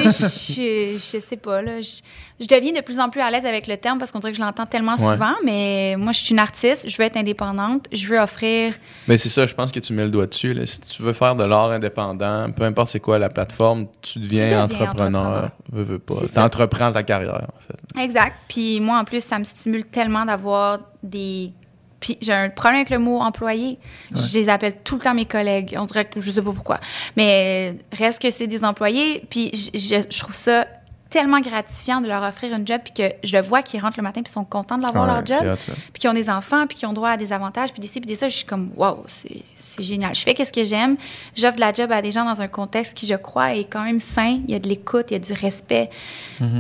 je, 0.04 0.98
je 0.98 1.20
sais 1.20 1.38
pas, 1.38 1.62
là. 1.62 1.82
Je, 1.82 2.02
je 2.40 2.48
deviens 2.48 2.72
de 2.72 2.82
plus 2.82 3.00
en 3.00 3.10
plus 3.10 3.22
à 3.22 3.30
l'aise 3.32 3.46
avec 3.46 3.68
le 3.68 3.78
terme 3.78 3.98
parce 4.00 4.12
qu'on 4.12 4.20
dirait 4.20 4.32
que 4.32 4.38
je 4.38 4.42
l'entends 4.44 4.66
tellement 4.66 4.96
Ouais. 4.96 5.14
souvent, 5.14 5.34
mais 5.44 5.96
moi, 5.98 6.12
je 6.12 6.20
suis 6.24 6.32
une 6.32 6.40
artiste, 6.40 6.90
je 6.90 6.98
veux 6.98 7.04
être 7.04 7.18
indépendante, 7.18 7.86
je 7.92 8.08
veux 8.08 8.20
offrir. 8.20 8.74
Mais 9.08 9.18
c'est 9.18 9.30
ça, 9.30 9.46
je 9.46 9.54
pense 9.54 9.72
que 9.72 9.80
tu 9.80 9.94
mets 9.94 10.06
le 10.06 10.12
doigt 10.12 10.28
dessus. 10.28 10.54
là. 10.54 10.66
Si 10.66 10.80
tu 10.82 11.02
veux 11.04 11.14
faire 11.14 11.36
de 11.36 11.44
l'art 11.44 11.72
indépendant, 11.72 12.50
peu 12.52 12.64
importe 12.64 12.90
c'est 12.90 13.00
quoi 13.00 13.20
la 13.20 13.30
plateforme, 13.30 13.88
tu 14.02 14.20
deviens, 14.20 14.44
deviens 14.46 14.64
entrepreneur. 14.64 14.92
entrepreneur. 15.22 15.52
Veux, 15.72 15.84
veux 15.84 16.00
pas. 16.00 16.16
Tu 16.34 16.40
entreprends 16.40 16.92
ta 16.92 17.04
carrière, 17.04 17.48
en 17.56 17.60
fait. 17.68 18.02
Exact. 18.04 18.36
Puis 18.48 18.80
moi, 18.80 19.00
en 19.00 19.04
plus, 19.04 19.24
ça 19.24 19.38
me 19.40 19.44
stimule 19.44 19.86
tellement 19.86 20.26
d'avoir 20.26 20.80
des. 21.04 21.52
Puis 22.00 22.18
j'ai 22.22 22.34
un 22.34 22.50
problème 22.50 22.82
avec 22.82 22.90
le 22.90 23.00
mot 23.00 23.20
employé. 23.20 23.80
Je 24.14 24.38
les 24.38 24.50
appelle 24.50 24.76
tout 24.84 24.96
le 24.96 25.02
temps 25.02 25.14
mes 25.14 25.26
collègues. 25.26 25.76
On 25.80 25.86
dirait 25.86 26.06
que 26.06 26.22
je 26.22 26.32
sais 26.32 26.42
pas 26.42 26.52
pourquoi. 26.52 26.80
Mais 27.16 27.76
reste 27.92 28.22
que 28.22 28.30
c'est 28.30 28.48
des 28.48 28.64
employés. 28.64 29.24
Puis 29.30 29.52
je, 29.74 30.02
trouve 30.18 30.36
ça 30.36 30.68
tellement 31.10 31.40
gratifiant 31.40 32.02
de 32.02 32.08
leur 32.08 32.22
offrir 32.24 32.54
une 32.56 32.68
job. 32.68 32.82
Puis 32.84 32.94
que 32.94 33.14
je 33.24 33.36
le 33.36 33.42
vois 33.42 33.64
qu'ils 33.64 33.82
rentrent 33.82 33.98
le 33.98 34.04
matin 34.04 34.22
puis 34.22 34.32
sont 34.32 34.44
contents 34.44 34.78
de 34.78 34.84
l'avoir 34.84 35.08
Ouais, 35.08 35.14
leur 35.14 35.26
job. 35.26 35.58
hot. 35.58 35.74
Puis 35.94 36.02
qu'ils 36.02 36.10
ont 36.10 36.14
des 36.14 36.30
enfants 36.30 36.68
puis 36.68 36.78
qu'ils 36.78 36.88
ont 36.88 36.94
droit 36.94 37.10
à 37.10 37.18
des 37.18 37.34
avantages. 37.34 37.72
Puis 37.72 37.82
des 37.82 37.88
ci, 37.88 38.00
puis 38.00 38.08
des 38.08 38.16
ça. 38.16 38.30
Je 38.30 38.36
suis 38.36 38.46
comme, 38.46 38.70
waouh, 38.76 39.04
c'est 39.08 39.84
génial. 39.84 40.14
Je 40.14 40.22
fais 40.22 40.34
qu'est-ce 40.34 40.54
que 40.54 40.64
j'aime. 40.64 40.98
J'offre 41.36 41.56
de 41.56 41.62
la 41.62 41.74
job 41.74 41.92
à 41.92 42.02
des 42.02 42.12
gens 42.12 42.26
dans 42.26 42.42
un 42.42 42.48
contexte 42.48 42.94
qui, 42.94 43.08
je 43.08 43.16
crois, 43.16 43.56
est 43.56 43.66
quand 43.66 43.84
même 43.84 44.00
sain. 44.00 44.40
Il 44.48 44.52
y 44.52 44.56
a 44.56 44.60
de 44.60 44.68
l'écoute, 44.68 45.08
il 45.10 45.14
y 45.14 45.18
a 45.18 45.20
du 45.20 45.34
respect. 45.34 45.90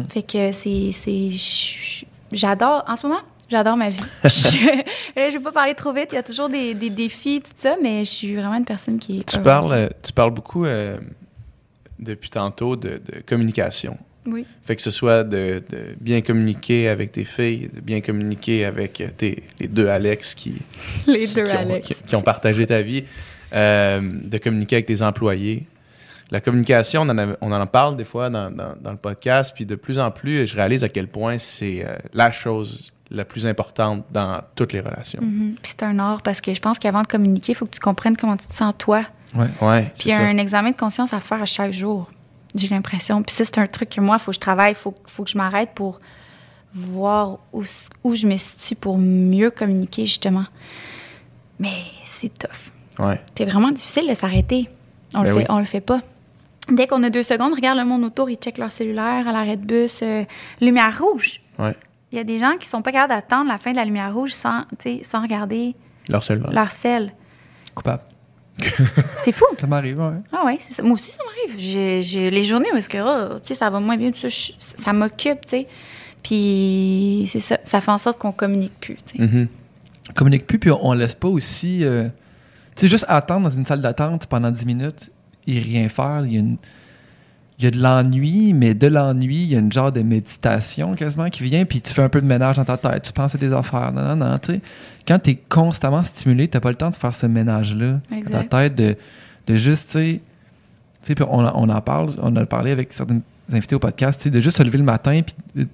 Fait 0.09 0.23
que 0.23 0.51
c'est. 0.51 1.31
J'adore. 2.31 2.83
En 2.87 2.95
ce 2.95 3.07
moment, 3.07 3.21
j'adore 3.49 3.77
ma 3.77 3.89
vie. 3.89 3.97
je, 4.23 4.29
je 5.15 5.33
vais 5.37 5.39
pas 5.43 5.51
parler 5.51 5.75
trop 5.75 5.93
vite. 5.93 6.09
Il 6.11 6.15
y 6.15 6.19
a 6.19 6.23
toujours 6.23 6.49
des, 6.49 6.73
des 6.73 6.89
défis, 6.89 7.41
tout 7.41 7.51
ça, 7.57 7.75
mais 7.81 7.99
je 8.05 8.09
suis 8.11 8.35
vraiment 8.35 8.55
une 8.57 8.65
personne 8.65 8.99
qui 8.99 9.19
est. 9.19 9.29
Tu 9.29 9.39
parles, 9.39 9.71
euh, 9.73 9.87
tu 10.03 10.11
parles 10.13 10.31
beaucoup 10.31 10.65
euh, 10.65 10.97
depuis 11.99 12.29
tantôt 12.29 12.75
de, 12.75 12.89
de 13.03 13.21
communication. 13.25 13.97
Oui. 14.25 14.45
Fait 14.65 14.75
que 14.75 14.81
ce 14.81 14.91
soit 14.91 15.23
de, 15.23 15.63
de 15.69 15.95
bien 16.01 16.21
communiquer 16.21 16.89
avec 16.89 17.13
tes 17.13 17.23
filles, 17.23 17.69
de 17.73 17.79
bien 17.79 18.01
communiquer 18.01 18.65
avec 18.65 18.99
euh, 18.99 19.07
tes, 19.15 19.43
les 19.59 19.67
deux 19.69 19.87
Alex 19.87 20.35
qui, 20.35 20.55
Les 21.07 21.27
deux, 21.27 21.45
qui, 21.45 21.55
ont, 21.55 21.59
Alex. 21.59 21.87
qui- 21.87 21.93
qui 21.95 22.15
ont 22.15 22.21
partagé 22.21 22.65
ta 22.67 22.81
vie, 22.81 23.05
euh, 23.53 24.01
de 24.01 24.37
communiquer 24.37 24.75
avec 24.77 24.85
tes 24.87 25.01
employés. 25.01 25.65
La 26.29 26.41
communication, 26.41 27.03
on 27.03 27.09
en, 27.17 27.35
on 27.39 27.51
en 27.53 27.67
parle 27.67 27.95
des 27.95 28.03
fois 28.03 28.29
dans, 28.29 28.51
dans- 28.51 28.75
dans 28.81 28.91
le 28.91 28.97
podcast, 28.97 29.53
puis 29.55 29.65
de 29.65 29.75
plus 29.75 29.97
en 29.97 30.11
plus, 30.11 30.45
je 30.45 30.57
réalise 30.57 30.83
à 30.83 30.89
quel 30.89 31.07
point 31.07 31.37
c'est 31.37 31.85
euh, 31.85 31.95
la 32.13 32.33
chose 32.33 32.91
la 33.09 33.25
plus 33.25 33.45
importante 33.45 34.05
dans 34.11 34.41
toutes 34.55 34.73
les 34.73 34.81
relations. 34.81 35.21
Mhm. 35.21 35.55
C'est 35.63 35.83
un 35.83 35.97
art 35.99 36.21
parce 36.21 36.41
que 36.41 36.53
je 36.53 36.59
pense 36.59 36.77
qu'avant 36.79 37.01
de 37.03 37.07
communiquer, 37.07 37.53
il 37.53 37.55
faut 37.55 37.65
que 37.65 37.71
tu 37.75 37.79
comprennes 37.79 38.17
comment 38.17 38.37
tu 38.37 38.47
te 38.47 38.53
sens 38.55 38.73
toi. 38.77 39.01
Ouais. 39.35 39.47
Ouais, 39.61 39.83
Puis 39.95 40.05
il 40.05 40.09
y 40.09 40.13
a 40.13 40.17
ça. 40.17 40.23
un 40.23 40.37
examen 40.37 40.71
de 40.71 40.75
conscience 40.77 41.13
à 41.13 41.19
faire 41.19 41.41
à 41.41 41.45
chaque 41.45 41.71
jour. 41.73 42.09
J'ai 42.55 42.67
l'impression. 42.69 43.21
Puis 43.23 43.35
ça, 43.35 43.45
c'est 43.45 43.57
un 43.59 43.67
truc 43.67 43.89
que 43.89 44.01
moi, 44.01 44.17
il 44.19 44.23
faut 44.23 44.31
que 44.31 44.35
je 44.35 44.39
travaille, 44.39 44.71
il 44.71 44.75
faut, 44.75 44.95
faut 45.05 45.23
que 45.23 45.29
je 45.29 45.37
m'arrête 45.37 45.69
pour 45.75 45.99
voir 46.73 47.39
où, 47.53 47.63
je 47.63 48.27
me 48.27 48.37
situe 48.37 48.75
pour 48.75 48.97
mieux 48.97 49.51
communiquer, 49.51 50.05
justement. 50.05 50.45
Mais 51.59 51.71
c'est 52.05 52.31
tough. 52.37 52.71
Ouais. 52.99 53.21
C'est 53.37 53.45
vraiment 53.45 53.71
difficile 53.71 54.07
de 54.09 54.13
s'arrêter. 54.13 54.69
On, 55.13 55.19
Ben 55.21 55.23
le 55.23 55.29
fait, 55.33 55.39
oui. 55.39 55.45
on 55.49 55.59
le 55.59 55.65
fait 55.65 55.81
pas. 55.81 56.01
Dès 56.69 56.87
qu'on 56.87 57.01
a 57.03 57.09
deux 57.09 57.23
secondes, 57.23 57.53
regarde 57.53 57.77
le 57.77 57.85
monde 57.85 58.03
autour, 58.03 58.29
ils 58.29 58.35
checkent 58.37 58.57
leur 58.57 58.71
cellulaire 58.71 59.27
à 59.27 59.31
l'arrêt 59.31 59.55
de 59.57 59.65
bus. 59.65 59.99
euh, 60.03 60.23
lumière 60.61 60.97
rouge. 61.01 61.41
Ouais. 61.59 61.75
Il 62.11 62.17
y 62.17 62.21
a 62.21 62.23
des 62.23 62.37
gens 62.37 62.57
qui 62.57 62.67
sont 62.69 62.81
pas 62.81 62.91
capables 62.91 63.09
d'attendre 63.13 63.49
la 63.49 63.57
fin 63.57 63.71
de 63.71 63.75
la 63.75 63.85
lumière 63.85 64.13
rouge 64.13 64.31
sans, 64.33 64.63
sans 65.09 65.21
regarder 65.21 65.75
Leur 66.09 66.23
seul 66.23 66.41
leur 66.51 66.71
sel. 66.71 67.11
Coupable. 67.75 68.03
C'est 69.17 69.31
fou. 69.33 69.45
Ça 69.59 69.67
m'arrive, 69.67 69.99
ouais. 69.99 70.13
Ah 70.33 70.45
ouais, 70.45 70.57
c'est 70.59 70.73
ça. 70.73 70.81
Moi 70.83 70.93
aussi, 70.93 71.11
ça 71.11 71.17
m'arrive. 71.23 71.59
J'ai, 71.59 72.01
j'ai 72.01 72.31
les 72.31 72.43
journées 72.43 72.69
où 72.73 72.77
est-ce 72.77 72.89
que, 72.89 72.97
oh, 72.97 73.37
ça 73.43 73.69
va 73.69 73.79
moins 73.79 73.97
bien, 73.97 74.11
ça, 74.15 74.27
ça 74.59 74.93
m'occupe, 74.93 75.41
tu 75.45 75.49
sais. 75.49 75.67
Puis 76.23 77.25
c'est 77.27 77.39
ça, 77.39 77.57
ça 77.63 77.81
fait 77.81 77.91
en 77.91 77.97
sorte 77.97 78.17
qu'on 78.19 78.31
communique 78.31 78.73
plus, 78.79 78.95
tu 79.05 79.17
sais. 79.17 79.23
Mhm. 79.23 79.47
On 80.09 80.13
communique 80.13 80.47
plus, 80.47 80.57
puis 80.59 80.71
on, 80.71 80.85
on 80.87 80.93
laisse 80.93 81.15
pas 81.15 81.27
aussi. 81.27 81.83
euh, 81.83 82.05
tu 82.75 82.81
sais, 82.81 82.87
juste 82.87 83.05
attendre 83.07 83.49
dans 83.49 83.55
une 83.55 83.65
salle 83.65 83.81
d'attente 83.81 84.25
pendant 84.27 84.49
10 84.51 84.65
minutes 84.65 85.11
et 85.45 85.59
rien 85.59 85.87
faire. 85.89 86.23
Il 86.25 86.33
y 86.33 86.37
a, 86.37 86.39
une- 86.39 86.57
il 87.59 87.65
y 87.65 87.67
a 87.67 87.71
de 87.71 87.79
l'ennui, 87.79 88.53
mais 88.53 88.73
de 88.75 88.87
l'ennui, 88.87 89.35
il 89.35 89.51
y 89.51 89.55
a 89.55 89.59
une 89.59 89.71
genre 89.71 89.91
de 89.91 90.01
méditation 90.01 90.93
quasiment 90.93 91.29
qui 91.29 91.41
vient, 91.41 91.65
puis 91.65 91.81
tu 91.81 91.91
fais 91.91 92.03
un 92.03 92.09
peu 92.09 92.21
de 92.21 92.27
ménage 92.27 92.57
dans 92.57 92.65
ta 92.65 92.77
tête. 92.77 93.03
Tu 93.03 93.13
penses 93.13 93.33
à 93.33 93.37
des 93.39 93.51
affaires. 93.51 93.91
Non, 93.91 94.15
non, 94.15 94.27
non. 94.27 94.37
Tu 94.37 94.53
sais, 94.53 94.61
quand 95.07 95.17
tu 95.17 95.31
es 95.31 95.35
constamment 95.49 96.03
stimulé, 96.03 96.47
tu 96.47 96.59
pas 96.59 96.69
le 96.69 96.75
temps 96.75 96.91
de 96.91 96.95
faire 96.95 97.15
ce 97.15 97.25
ménage-là 97.25 97.99
dans 98.11 98.29
ta 98.29 98.43
tête, 98.43 98.75
de, 98.75 98.95
de 99.47 99.57
juste, 99.57 99.87
tu 99.91 99.97
sais, 99.97 100.21
sais, 101.01 101.15
puis 101.15 101.25
on, 101.27 101.39
on 101.39 101.69
en 101.69 101.81
parle, 101.81 102.09
on 102.21 102.35
a 102.35 102.45
parlé 102.45 102.71
avec 102.71 102.93
certains 102.93 103.21
invités 103.51 103.75
au 103.75 103.79
podcast, 103.79 104.19
tu 104.19 104.25
sais, 104.25 104.29
de 104.29 104.39
juste 104.39 104.57
se 104.57 104.63
lever 104.63 104.77
le 104.77 104.83
matin 104.83 105.21
puis 105.25 105.35
de 105.55 105.67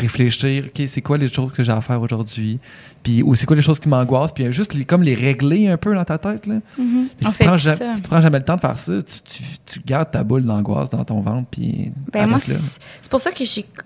réfléchir, 0.00 0.64
OK, 0.66 0.82
c'est 0.88 1.00
quoi 1.02 1.16
les 1.18 1.28
choses 1.28 1.52
que 1.52 1.62
j'ai 1.62 1.72
à 1.72 1.80
faire 1.80 2.00
aujourd'hui? 2.02 2.58
Puis, 3.02 3.22
ou 3.22 3.34
c'est 3.34 3.46
quoi 3.46 3.56
les 3.56 3.62
choses 3.62 3.78
qui 3.80 3.88
m'angoissent? 3.88 4.32
Puis 4.32 4.50
juste 4.52 4.74
les, 4.74 4.84
comme 4.84 5.02
les 5.02 5.14
régler 5.14 5.68
un 5.68 5.76
peu 5.76 5.94
dans 5.94 6.04
ta 6.04 6.18
tête, 6.18 6.46
là. 6.46 6.56
Mhm. 6.78 7.08
Si 7.20 7.26
tu 7.26 7.32
fait 7.32 7.44
prends, 7.44 7.56
si 7.58 8.02
tu 8.02 8.10
jamais 8.20 8.38
le 8.38 8.44
temps 8.44 8.56
de 8.56 8.60
faire 8.60 8.76
ça, 8.78 8.92
tu, 9.02 9.12
tu, 9.22 9.42
tu 9.64 9.80
gardes 9.86 10.10
ta 10.10 10.22
boule 10.24 10.44
d'angoisse 10.44 10.90
dans 10.90 11.04
ton 11.04 11.20
ventre, 11.20 11.46
puis 11.50 11.92
Ben 12.12 12.26
moi, 12.26 12.38
c'est 12.40 13.10
pour 13.10 13.20
ça 13.20 13.30
que, 13.30 13.44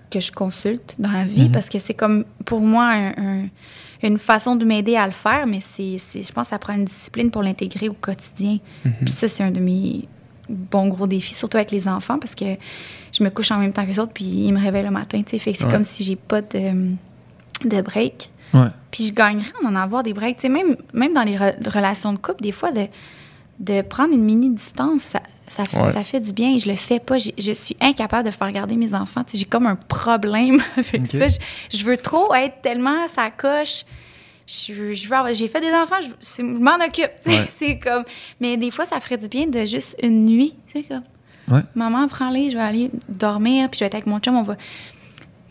que 0.09 0.19
je 0.19 0.31
consulte 0.31 0.95
dans 0.99 1.11
la 1.11 1.23
vie, 1.25 1.43
Mhm. 1.45 1.51
parce 1.51 1.69
que 1.69 1.77
c'est 1.79 1.93
comme, 1.93 2.25
pour 2.45 2.61
moi, 2.61 2.85
un- 2.91 3.13
un- 3.17 3.47
une 4.03 4.17
façon 4.19 4.55
de 4.55 4.65
m'aider 4.65 4.95
à 4.97 5.05
le 5.05 5.13
faire, 5.13 5.47
mais 5.47 5.59
c'est, 5.61 5.97
je 5.97 6.31
pense 6.31 6.45
que 6.47 6.49
ça 6.51 6.59
prend 6.59 6.73
une 6.73 6.83
discipline 6.85 7.31
pour 7.31 7.41
l'intégrer 7.41 7.89
au 7.89 7.93
quotidien. 7.93 8.59
Puis 9.03 9.13
ça, 9.13 9.27
c'est 9.27 9.43
un 9.43 9.51
de 9.51 9.59
mes 9.59 10.07
bons 10.49 10.87
gros 10.87 11.07
défis, 11.07 11.33
surtout 11.33 11.57
avec 11.57 11.71
les 11.71 11.87
enfants, 11.87 12.19
parce 12.19 12.35
que 12.35 12.45
je 13.11 13.23
me 13.23 13.29
couche 13.29 13.51
en 13.51 13.57
même 13.57 13.73
temps 13.73 13.83
que 13.83 13.89
les 13.89 13.99
autres, 13.99 14.13
puis 14.13 14.25
ils 14.25 14.51
me 14.53 14.59
réveillent 14.59 14.83
le 14.83 14.91
matin. 14.91 15.21
Fait 15.25 15.37
que 15.51 15.57
c'est 15.57 15.65
Ouais. 15.65 15.71
comme 15.71 15.83
si 15.83 16.03
j'ai 16.03 16.15
pas 16.15 16.41
de, 16.41 16.91
de 17.63 17.81
break. 17.81 18.29
Ouais. 18.53 18.67
Puis 18.91 19.05
je 19.07 19.13
gagnerais 19.13 19.51
à 19.63 19.67
en 19.67 19.75
avoir 19.75 20.03
des 20.03 20.13
breaks. 20.13 20.43
Même, 20.43 20.75
même 20.93 21.13
dans 21.13 21.23
les 21.23 21.35
re- 21.35 21.55
relations 21.69 22.13
de 22.13 22.19
couple, 22.19 22.41
des 22.43 22.51
fois, 22.51 22.71
de, 22.71 22.87
de 23.59 23.81
prendre 23.81 24.13
une 24.13 24.23
mini-distance, 24.23 25.01
ça, 25.01 25.21
ça, 25.47 25.63
Ouais. 25.79 25.91
ça 25.91 26.03
fait 26.03 26.19
du 26.19 26.31
bien. 26.31 26.57
Je 26.57 26.69
le 26.69 26.75
fais 26.75 26.99
pas. 26.99 27.17
Je 27.17 27.51
suis 27.51 27.75
incapable 27.81 28.25
de 28.25 28.31
faire 28.31 28.51
garder 28.51 28.75
mes 28.75 28.93
enfants. 28.93 29.23
J'ai 29.33 29.45
comme 29.45 29.65
un 29.65 29.75
problème 29.75 30.61
avec 30.77 31.07
ça. 31.07 31.27
Je, 31.27 31.77
je 31.77 31.83
veux 31.85 31.97
trop 31.97 32.33
être 32.35 32.61
tellement 32.61 33.07
ça 33.07 33.31
coche. 33.31 33.83
Je, 34.47 34.93
je 34.93 35.07
veux 35.07 35.15
avoir- 35.15 35.33
j'ai 35.33 35.47
fait 35.47 35.61
des 35.61 35.71
enfants, 35.71 35.95
je, 36.01 36.07
c'est- 36.19 36.43
je 36.43 36.59
m'en 36.59 36.75
occupe. 36.75 37.09
Ouais. 37.25 37.45
C'est 37.57 37.79
comme, 37.79 38.03
mais 38.39 38.57
des 38.57 38.69
fois, 38.71 38.85
ça 38.85 38.99
ferait 38.99 39.17
du 39.17 39.27
bien 39.27 39.47
de 39.47 39.65
juste 39.65 39.95
une 40.03 40.25
nuit. 40.25 40.53
sais, 40.73 40.83
comme, 40.83 41.01
Ouais. 41.47 41.61
Maman, 41.75 42.07
prends-les, 42.07 42.49
je 42.51 42.55
vais 42.57 42.63
aller 42.63 42.91
dormir, 43.07 43.69
puis 43.69 43.77
je 43.77 43.83
vais 43.83 43.87
être 43.87 43.93
avec 43.95 44.07
mon 44.07 44.19
chum, 44.19 44.35
on 44.35 44.41
va. 44.43 44.55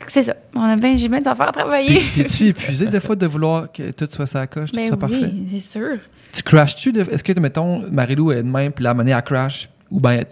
C'est 0.09 0.23
ça. 0.25 0.35
On 0.57 0.61
a 0.63 0.77
bien, 0.77 0.97
j'ai 0.97 1.09
bien 1.09 1.21
d'affaires 1.21 1.49
à 1.49 1.53
travailler. 1.53 2.03
T'es- 2.15 2.25
T'es-tu 2.25 2.47
épuisé 2.49 2.87
des 2.87 3.01
fois 3.01 3.15
de 3.17 3.27
vouloir 3.27 3.71
que 3.73 3.91
tout 3.93 4.07
soit 4.11 4.27
ça 4.27 4.47
coche, 4.47 4.71
tout 4.73 4.77
Ben 4.77 4.89
soit 4.89 4.97
parfait? 4.99 5.31
oui, 5.33 5.45
c'est 5.47 5.59
sûr. 5.61 5.99
Tu 6.33 6.43
crashes-tu? 6.43 6.93
de- 6.93 7.01
Est-ce 7.03 7.23
que, 7.25 7.39
mettons, 7.41 7.85
Marilou 7.91 8.33
est 8.33 8.43
de 8.43 8.49
même, 8.49 8.73
puis 8.73 8.83
la 8.85 8.93
monnaie, 8.93 9.13
elle 9.13 9.23
crash? 9.23 9.69
Ou 9.91 10.01
Pen- 10.01 10.25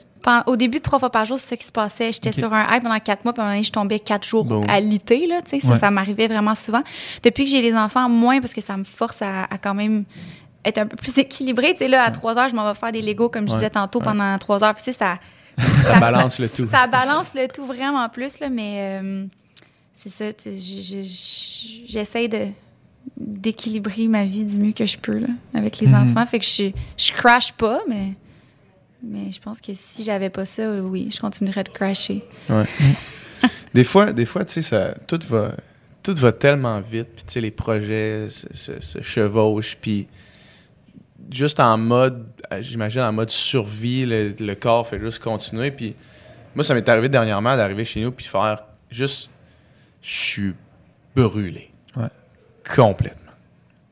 Au 0.46 0.56
début, 0.56 0.80
trois 0.80 0.98
fois 0.98 1.10
par 1.10 1.24
jour, 1.24 1.38
c'est 1.38 1.48
ça 1.50 1.56
qui 1.56 1.66
se 1.66 1.72
passait. 1.72 2.12
J'étais 2.12 2.32
sur 2.32 2.52
un 2.52 2.64
high 2.74 2.82
pendant 2.82 2.98
quatre 3.00 3.24
mois, 3.24 3.32
puis 3.32 3.40
à 3.40 3.44
un 3.44 3.46
moment 3.48 3.54
donné, 3.56 3.64
je 3.64 3.72
tombais 3.72 3.98
quatre 3.98 4.26
jours 4.26 4.46
à 4.68 4.80
l'été. 4.80 5.26
Là, 5.26 5.42
tu 5.42 5.50
sais, 5.50 5.60
ça, 5.60 5.72
Ouais. 5.74 5.78
ça 5.78 5.90
m'arrivait 5.90 6.28
vraiment 6.28 6.54
souvent. 6.54 6.82
Depuis 7.22 7.44
que 7.44 7.50
j'ai 7.50 7.60
les 7.62 7.74
enfants, 7.74 8.08
moins, 8.08 8.40
parce 8.40 8.52
que 8.54 8.60
ça 8.60 8.76
me 8.76 8.84
force 8.84 9.20
à, 9.22 9.44
à 9.44 9.58
quand 9.58 9.74
même 9.74 10.04
être 10.64 10.78
un 10.78 10.86
peu 10.86 10.96
plus 10.96 11.16
équilibré. 11.18 11.72
Tu 11.72 11.78
sais, 11.80 11.88
là, 11.88 12.04
à 12.04 12.10
trois 12.10 12.38
heures, 12.38 12.48
je 12.48 12.54
m'en 12.54 12.68
vais 12.72 12.78
faire 12.78 12.92
des 12.92 13.02
Legos, 13.02 13.28
comme 13.30 13.46
je 13.46 13.52
Ouais. 13.52 13.56
disais 13.58 13.70
tantôt, 13.70 13.98
Ouais. 13.98 14.04
pendant 14.04 14.38
trois 14.38 14.62
heures. 14.62 14.74
Puis, 14.74 14.84
tu 14.84 14.92
sais, 14.92 14.98
ça, 14.98 15.18
Ça 15.82 15.98
balance 16.00 16.38
le 16.38 16.48
tout. 16.48 16.66
ça 16.70 16.86
balance 16.86 17.34
le 17.34 17.46
tout 17.48 17.66
vraiment 17.66 18.08
plus, 18.08 18.38
là, 18.40 18.48
mais 18.48 19.00
euh, 19.02 19.26
c'est 19.92 20.08
ça. 20.08 20.24
J'essaie 21.88 22.28
de 22.28 22.46
d'équilibrer 23.16 24.06
ma 24.08 24.24
vie 24.24 24.44
du 24.44 24.56
mieux 24.58 24.72
que 24.72 24.86
je 24.86 24.96
peux 24.96 25.18
là, 25.18 25.26
avec 25.54 25.78
les 25.80 25.88
Mhm. 25.88 26.10
enfants. 26.10 26.24
Fait 26.26 26.38
que 26.38 26.44
je, 26.46 26.70
je 26.96 27.12
crash 27.12 27.52
pas, 27.52 27.80
mais, 27.88 28.12
mais 29.02 29.32
je 29.32 29.40
pense 29.40 29.60
que 29.60 29.72
si 29.74 30.04
j'avais 30.04 30.30
pas 30.30 30.44
ça, 30.44 30.68
oui, 30.80 31.08
je 31.12 31.20
continuerais 31.20 31.64
de 31.64 31.70
crasher. 31.70 32.22
Des 33.74 33.84
fois, 33.84 34.12
des 34.12 34.26
fois, 34.26 34.44
tu 34.44 34.52
sais, 34.54 34.62
ça, 34.62 34.94
tout 35.06 35.18
va, 35.28 35.54
tout 36.02 36.14
va 36.14 36.32
tellement 36.32 36.80
vite, 36.80 37.08
puis 37.16 37.24
tu 37.26 37.32
sais, 37.32 37.40
les 37.40 37.50
projets 37.50 38.28
se, 38.28 38.46
se- 38.54 38.80
se 38.80 39.02
chevauchent, 39.02 39.76
puis 39.80 40.06
juste 41.30 41.58
en 41.58 41.76
mode, 41.78 42.26
euh, 42.52 42.60
j'imagine 42.62 43.00
en 43.00 43.12
mode 43.12 43.30
survie, 43.30 44.04
le, 44.06 44.34
le 44.38 44.54
corps 44.54 44.86
fait 44.86 45.00
juste 45.00 45.20
continuer, 45.20 45.70
puis 45.70 45.96
moi, 46.54 46.62
ça 46.62 46.74
m'est 46.74 46.86
arrivé 46.88 47.08
dernièrement 47.08 47.56
d'arriver 47.56 47.84
chez 47.84 48.02
nous 48.02 48.12
puis 48.12 48.26
faire 48.26 48.62
juste, 48.90 49.30
je 50.02 50.10
suis 50.14 50.54
brûlé, 51.16 51.70
Ouais. 51.96 52.08
complètement. 52.74 53.32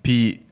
Puis 0.02 0.42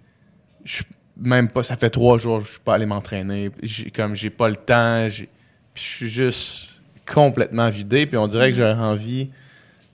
je 0.64 0.82
même 1.18 1.48
pas, 1.48 1.62
ça 1.62 1.76
fait 1.76 1.90
trois 1.90 2.18
jours, 2.18 2.38
que 2.40 2.46
je 2.46 2.50
suis 2.52 2.60
pas 2.60 2.74
allé 2.74 2.86
m'entraîner, 2.86 3.50
j'ai 3.62 3.90
comme 3.90 4.14
j'ai 4.14 4.30
pas 4.30 4.48
le 4.48 4.56
temps, 4.56 5.06
puis 5.08 5.26
je 5.74 5.80
suis 5.82 6.08
juste 6.08 6.68
complètement 7.10 7.68
vidé, 7.70 8.06
puis 8.06 8.16
on 8.16 8.26
dirait 8.28 8.50
que 8.50 8.56
j'aurais 8.56 8.72
envie 8.74 9.30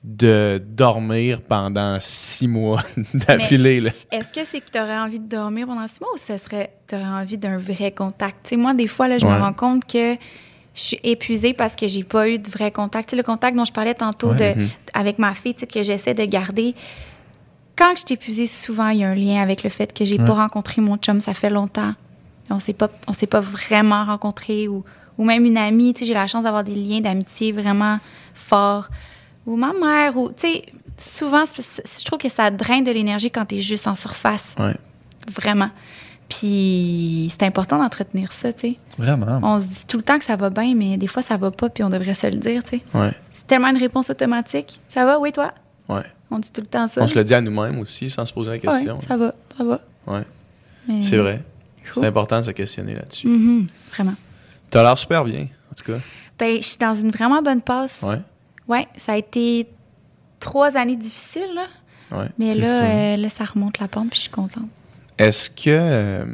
de 0.02 0.60
dormir 0.66 1.40
pendant 1.40 1.96
six 1.98 2.46
mois 2.46 2.82
d'affilée. 3.14 3.90
Est-ce 4.12 4.28
que 4.32 4.44
c'est 4.44 4.60
que 4.60 4.70
tu 4.70 4.78
aurais 4.78 4.98
envie 4.98 5.18
de 5.18 5.26
dormir 5.28 5.66
pendant 5.66 5.86
six 5.86 6.00
mois 6.00 6.10
ou 6.12 6.18
ce 6.18 6.36
serait 6.36 6.70
tu 6.86 6.94
aurais 6.94 7.04
envie 7.04 7.38
d'un 7.38 7.56
vrai 7.56 7.90
contact? 7.90 8.52
Moi, 8.52 8.74
des 8.74 8.86
fois, 8.86 9.08
là, 9.08 9.16
je 9.16 9.24
me 9.24 9.32
rends 9.32 9.54
compte 9.54 9.90
que 9.90 10.14
je 10.74 10.80
suis 10.80 11.00
épuisée 11.04 11.54
parce 11.54 11.74
que 11.74 11.88
j'ai 11.88 12.04
pas 12.04 12.28
eu 12.28 12.38
de 12.38 12.50
vrai 12.50 12.70
contact. 12.70 13.14
Le 13.14 13.22
contact 13.22 13.56
dont 13.56 13.64
je 13.64 13.72
parlais 13.72 13.94
tantôt 13.94 14.32
Ouais. 14.32 14.54
de, 14.54 14.60
Mhm. 14.60 14.68
avec 14.92 15.18
ma 15.18 15.32
fille, 15.32 15.54
tu 15.54 15.60
sais, 15.60 15.66
que 15.66 15.82
j'essaie 15.82 16.12
de 16.14 16.24
garder. 16.26 16.74
Quand 17.76 17.94
je 17.96 18.12
épuisée, 18.14 18.46
souvent, 18.46 18.88
il 18.88 19.00
y 19.00 19.04
a 19.04 19.08
un 19.08 19.14
lien 19.14 19.40
avec 19.42 19.62
le 19.64 19.70
fait 19.70 19.92
que 19.92 20.04
j'ai 20.04 20.18
Ouais. 20.18 20.24
pas 20.26 20.34
rencontré 20.34 20.80
mon 20.80 20.96
chum, 20.96 21.20
ça 21.20 21.34
fait 21.34 21.50
longtemps. 21.50 21.94
On 22.50 22.58
s'est 22.58 22.72
pas, 22.72 22.88
on 23.08 23.12
s'est 23.12 23.26
pas 23.26 23.40
vraiment 23.40 24.04
rencontrés 24.04 24.68
ou, 24.68 24.84
ou 25.18 25.24
même 25.24 25.44
une 25.44 25.56
amie. 25.56 25.94
Tu 25.94 26.00
sais, 26.00 26.04
j'ai 26.06 26.14
la 26.14 26.26
chance 26.26 26.44
d'avoir 26.44 26.62
des 26.64 26.74
liens 26.74 27.00
d'amitié 27.00 27.52
vraiment 27.52 27.98
forts. 28.34 28.88
Ou 29.46 29.56
ma 29.56 29.72
mère, 29.72 30.16
ou, 30.16 30.28
tu 30.30 30.34
sais, 30.48 30.64
souvent, 30.98 31.44
je 31.46 32.04
trouve 32.04 32.18
que 32.18 32.28
ça 32.28 32.50
draine 32.50 32.84
de 32.84 32.90
l'énergie 32.92 33.30
quand 33.30 33.46
tu 33.46 33.56
es 33.56 33.60
juste 33.60 33.88
en 33.88 33.94
surface. 33.94 34.54
Ouais. 34.58 34.76
Vraiment. 35.32 35.70
Puis 36.28 37.28
c'est 37.30 37.44
important 37.44 37.78
d'entretenir 37.78 38.32
ça, 38.32 38.52
tu 38.52 38.60
sais. 38.68 38.76
vraiment. 38.98 39.40
On 39.42 39.60
se 39.60 39.66
dit 39.66 39.84
tout 39.86 39.96
le 39.98 40.02
temps 40.02 40.18
que 40.18 40.24
ça 40.24 40.36
va 40.36 40.50
bien, 40.50 40.74
mais 40.74 40.96
des 40.96 41.06
fois, 41.06 41.22
ça 41.22 41.36
va 41.36 41.50
pas, 41.50 41.68
puis 41.68 41.82
on 41.84 41.90
devrait 41.90 42.14
se 42.14 42.26
le 42.26 42.36
dire, 42.38 42.62
tu 42.64 42.78
sais. 42.78 42.82
Ouais, 42.98 43.12
C'est 43.30 43.46
tellement 43.46 43.68
une 43.68 43.76
réponse 43.78 44.10
automatique. 44.10 44.80
Ça 44.88 45.04
va, 45.04 45.18
oui, 45.18 45.32
toi? 45.32 45.52
ouais. 45.88 46.02
On 46.34 46.38
dit 46.40 46.50
tout 46.50 46.60
le 46.60 46.66
temps 46.66 46.88
ça. 46.88 47.02
On 47.02 47.08
se 47.08 47.14
le 47.14 47.24
dit 47.24 47.34
à 47.34 47.40
nous-mêmes 47.40 47.78
aussi 47.78 48.10
sans 48.10 48.26
se 48.26 48.32
poser 48.32 48.48
la 48.50 48.54
Ouais, 48.56 48.60
question. 48.60 49.00
ça 49.00 49.16
va, 49.16 49.34
ça 49.56 49.64
va. 49.64 49.80
Ouais. 50.06 50.22
Mais- 50.88 51.02
C'est 51.02 51.16
vrai. 51.16 51.42
C'est 51.94 52.04
important 52.06 52.38
de 52.40 52.44
se 52.44 52.50
questionner 52.50 52.94
là-dessus. 52.94 53.28
Mhm, 53.28 53.66
vraiment. 53.92 54.14
T'as 54.70 54.82
l'air 54.82 54.98
super 54.98 55.24
bien, 55.24 55.48
en 55.70 55.74
tout 55.74 55.92
cas. 55.92 55.98
Ben, 56.38 56.56
je 56.56 56.62
suis 56.66 56.78
dans 56.78 56.94
une 56.94 57.10
vraiment 57.10 57.40
bonne 57.42 57.60
passe. 57.60 58.02
Ouais. 58.02 58.20
Ouais, 58.66 58.88
ça 58.96 59.12
a 59.12 59.16
été 59.16 59.68
trois 60.40 60.76
années 60.76 60.96
difficiles, 60.96 61.54
là. 61.54 61.66
Ouais. 62.18 62.28
Mais 62.38 62.54
là, 62.54 62.64
ça. 62.66 62.84
euh, 62.84 63.16
là, 63.16 63.28
ça 63.28 63.44
remonte 63.44 63.78
la 63.78 63.88
pente, 63.88 64.08
puis 64.10 64.16
je 64.18 64.22
suis 64.22 64.30
contente. 64.30 64.68
Est-ce 65.18 65.48
que 65.50 65.62
euh, 65.68 66.24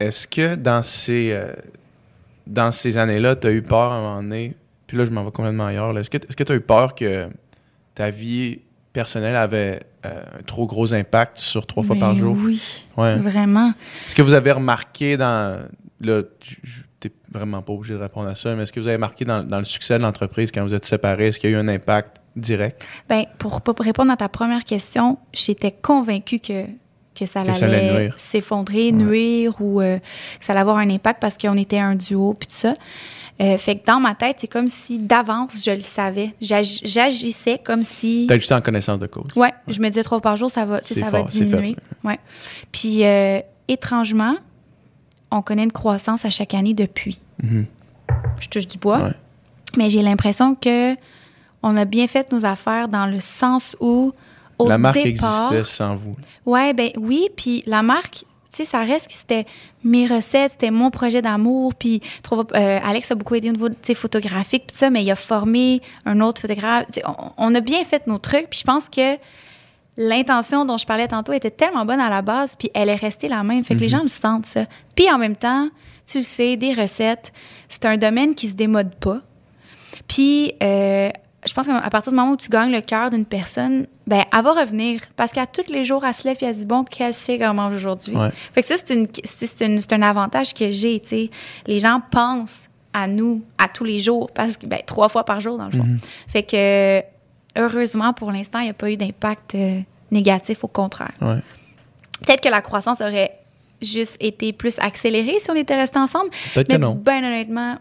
est-ce 0.00 0.26
que 0.26 0.54
dans 0.54 0.82
ces 0.82 1.32
euh, 1.32 1.52
dans 2.46 2.72
ces 2.72 2.96
années-là, 2.96 3.36
tu 3.36 3.46
as 3.46 3.50
eu 3.50 3.62
peur 3.62 3.92
à 3.92 3.96
un 3.96 4.00
moment 4.00 4.22
donné, 4.22 4.54
puis 4.86 4.96
là 4.96 5.04
je 5.04 5.10
m'en 5.10 5.24
vais 5.24 5.30
complètement 5.30 5.66
ailleurs, 5.66 5.92
là. 5.92 6.00
est-ce 6.00 6.10
que 6.10 6.16
est-ce 6.18 6.36
que 6.36 6.44
tu 6.44 6.52
as 6.52 6.54
eu 6.56 6.60
peur 6.60 6.94
que 6.94 7.28
ta 8.02 8.10
vie 8.10 8.58
personnelle 8.92 9.36
avait 9.36 9.80
euh, 10.04 10.22
un 10.40 10.42
trop 10.42 10.66
gros 10.66 10.92
impact 10.92 11.38
sur 11.38 11.66
trois 11.68 11.84
fois 11.84 11.94
par 11.96 12.14
Ben 12.14 12.18
jour? 12.18 12.36
Oui, 12.36 12.60
Ouais. 12.96 13.14
vraiment. 13.16 13.72
Est-ce 14.08 14.16
que 14.16 14.22
vous 14.22 14.32
avez 14.32 14.50
remarqué 14.50 15.16
dans 15.16 15.64
là, 16.00 16.22
tu 16.40 16.60
n'es 17.04 17.12
vraiment 17.32 17.62
pas 17.62 17.72
obligé 17.72 17.94
de 17.94 17.98
répondre 18.00 18.28
à 18.28 18.34
ça, 18.34 18.56
mais 18.56 18.64
est-ce 18.64 18.72
que 18.72 18.80
vous 18.80 18.88
avez 18.88 18.98
marqué 18.98 19.24
dans, 19.24 19.40
dans 19.44 19.60
le 19.60 19.64
succès 19.64 19.98
de 19.98 20.02
l'entreprise 20.02 20.50
quand 20.50 20.64
vous 20.64 20.74
êtes 20.74 20.84
séparés, 20.84 21.28
est-ce 21.28 21.38
qu'il 21.38 21.50
y 21.50 21.54
a 21.54 21.56
eu 21.56 21.60
un 21.60 21.68
impact 21.68 22.16
direct? 22.34 22.84
Ben, 23.08 23.24
pour, 23.38 23.60
pour 23.60 23.76
répondre 23.84 24.10
à 24.10 24.16
ta 24.16 24.28
première 24.28 24.64
question, 24.64 25.16
j'étais 25.32 25.70
convaincue 25.70 26.40
que, 26.40 26.64
que 27.14 27.24
ça, 27.24 27.42
allait 27.42 27.92
nuire. 28.00 28.14
s'effondrer, 28.16 28.90
nuire 28.90 29.54
ou 29.60 29.80
euh, 29.80 29.98
que 29.98 30.44
ça 30.44 30.52
allait 30.54 30.60
avoir 30.62 30.78
un 30.78 30.90
impact 30.90 31.20
parce 31.20 31.38
qu'on 31.38 31.56
était 31.56 31.78
un 31.78 31.94
duo 31.94 32.34
puis 32.34 32.48
tout 32.48 32.56
ça. 32.56 32.74
Euh, 33.42 33.58
fait 33.58 33.76
que 33.76 33.86
dans 33.86 33.98
ma 33.98 34.14
tête, 34.14 34.36
c'est 34.38 34.46
comme 34.46 34.68
si 34.68 34.98
d'avance, 34.98 35.64
je 35.64 35.72
le 35.72 35.80
savais. 35.80 36.32
J'ag- 36.40 36.80
J'agissais 36.84 37.58
comme 37.58 37.82
si... 37.82 38.28
Juste 38.30 38.52
en 38.52 38.60
connaissance 38.60 38.98
de 39.00 39.06
cause. 39.08 39.30
Ouais, 39.34 39.52
je 39.66 39.80
me 39.80 39.88
disais 39.88 40.04
trois 40.04 40.20
par 40.20 40.36
jour, 40.36 40.50
ça 40.50 40.64
va, 40.64 40.80
ça 40.82 41.00
va 41.00 41.10
fort, 41.10 41.30
fait, 41.30 41.44
diminuer. 41.44 41.76
Ouais. 42.04 42.20
Puis, 42.70 43.04
euh, 43.04 43.40
étrangement, 43.66 44.36
on 45.32 45.42
connaît 45.42 45.64
une 45.64 45.72
croissance 45.72 46.24
à 46.24 46.30
chaque 46.30 46.54
année 46.54 46.74
depuis. 46.74 47.20
Mhm. 47.42 47.66
Je 48.40 48.48
touche 48.48 48.68
du 48.68 48.78
bois. 48.78 48.98
Ouais. 49.02 49.12
Mais 49.76 49.90
j'ai 49.90 50.02
l'impression 50.02 50.54
que 50.54 50.94
on 51.62 51.76
a 51.76 51.84
bien 51.84 52.06
fait 52.06 52.30
nos 52.32 52.44
affaires 52.44 52.88
dans 52.88 53.06
le 53.06 53.18
sens 53.20 53.76
où, 53.80 54.12
au 54.58 54.68
La 54.68 54.78
marque 54.78 55.02
départ, 55.02 55.52
existait 55.52 55.64
sans 55.76 55.96
vous. 55.96 56.12
Ouais, 56.46 56.74
ben 56.74 56.90
oui, 56.96 57.28
puis 57.36 57.62
la 57.66 57.82
marque, 57.82 58.24
tu 58.52 58.58
sais, 58.58 58.64
ça 58.64 58.80
reste 58.84 59.08
que 59.08 59.14
c'était 59.14 59.46
mes 59.82 60.06
recettes, 60.06 60.52
c'était 60.52 60.70
mon 60.70 60.90
projet 60.90 61.22
d'amour, 61.22 61.74
puis 61.74 62.02
euh, 62.32 62.78
Alex 62.84 63.10
a 63.10 63.14
beaucoup 63.14 63.34
aidé 63.34 63.48
au 63.48 63.52
niveau, 63.52 63.68
tu 63.68 63.76
sais, 63.82 63.94
photographique, 63.94 64.64
puis 64.66 64.76
ça, 64.76 64.90
mais 64.90 65.02
il 65.02 65.10
a 65.10 65.16
formé 65.16 65.80
un 66.04 66.20
autre 66.20 66.42
photographe. 66.42 66.86
On, 67.06 67.30
on 67.38 67.54
a 67.54 67.60
bien 67.60 67.82
fait 67.84 68.06
nos 68.06 68.18
trucs, 68.18 68.50
puis 68.50 68.58
je 68.58 68.64
pense 68.64 68.88
que 68.88 69.16
l'intention 69.96 70.64
dont 70.64 70.78
je 70.78 70.86
parlais 70.86 71.08
tantôt 71.08 71.32
était 71.32 71.50
tellement 71.50 71.84
bonne 71.84 72.00
à 72.00 72.10
la 72.10 72.22
base, 72.22 72.54
puis 72.58 72.70
elle 72.74 72.88
est 72.88 72.96
restée 72.96 73.28
la 73.28 73.42
même. 73.42 73.64
Fait 73.64 73.74
que 73.74 73.80
les 73.80 73.88
gens 73.88 74.02
le 74.02 74.08
sentent, 74.08 74.46
ça. 74.46 74.66
Puis 74.94 75.10
en 75.10 75.18
même 75.18 75.36
temps, 75.36 75.68
tu 76.06 76.18
le 76.18 76.24
sais, 76.24 76.56
des 76.56 76.74
recettes, 76.74 77.32
c'est 77.68 77.84
un 77.84 77.96
domaine 77.96 78.34
qui 78.34 78.48
se 78.48 78.54
démode 78.54 78.94
pas. 78.96 79.20
Puis, 80.08 80.54
euh, 80.62 81.10
je 81.46 81.52
pense 81.52 81.66
qu'à 81.66 81.90
partir 81.90 82.12
du 82.12 82.16
moment 82.16 82.32
où 82.32 82.36
tu 82.36 82.48
gagnes 82.48 82.72
le 82.72 82.80
cœur 82.80 83.10
d'une 83.10 83.24
personne, 83.24 83.86
ben, 84.12 84.24
elle 84.32 84.42
va 84.42 84.52
revenir. 84.52 85.00
Parce 85.16 85.32
qu'à 85.32 85.46
tous 85.46 85.70
les 85.72 85.84
jours, 85.84 86.04
elle 86.04 86.12
se 86.12 86.24
lève 86.28 86.36
et 86.40 86.44
elle 86.44 86.56
dit, 86.56 86.66
bon, 86.66 86.84
qu'est-ce 86.84 87.18
que 87.18 87.24
c'est 87.24 87.38
qu'on 87.38 87.54
mange 87.54 87.74
aujourd'hui? 87.74 88.14
Ouais. 88.14 88.30
Fait 88.52 88.60
que 88.62 88.68
ça, 88.68 88.74
c'est, 88.76 88.94
une, 88.94 89.06
c'est, 89.24 89.46
c'est 89.46 89.64
une- 89.66 89.80
c'est 89.80 89.92
un 89.94 90.02
avantage 90.02 90.52
que 90.54 90.70
j'ai, 90.70 91.00
tu 91.00 91.08
sais. 91.08 91.30
Les 91.66 91.78
gens 91.80 92.00
pensent 92.10 92.62
à 92.92 93.06
nous 93.06 93.42
à 93.56 93.68
tous 93.68 93.84
les 93.84 94.00
jours, 94.00 94.30
parce 94.34 94.56
que 94.58 94.66
ben, 94.66 94.80
trois 94.84 95.08
fois 95.08 95.24
par 95.24 95.40
jour, 95.40 95.56
dans 95.56 95.66
le 95.66 95.72
fond. 95.72 95.84
Mhm. 95.84 95.96
Fait 96.28 96.42
que, 96.42 97.00
heureusement, 97.58 98.12
pour 98.12 98.30
l'instant, 98.32 98.58
il 98.58 98.64
n'y 98.64 98.70
a 98.70 98.74
pas 98.74 98.90
eu 98.90 98.96
d'impact 98.98 99.54
euh, 99.54 99.80
négatif, 100.10 100.62
au 100.64 100.68
contraire. 100.68 101.12
Ouais. 101.22 101.38
Peut-être 102.26 102.42
que 102.42 102.48
la 102.50 102.60
croissance 102.60 103.00
aurait 103.00 103.32
juste 103.80 104.16
été 104.20 104.52
plus 104.52 104.78
accélérée 104.78 105.38
si 105.40 105.50
on 105.50 105.54
était 105.56 105.74
restés 105.76 105.98
ensemble, 105.98 106.30
Peut-être 106.54 106.68
que 106.68 106.72
mais 106.74 106.78
non. 106.78 106.94
ben 106.94 107.24
honnêtement, 107.24 107.78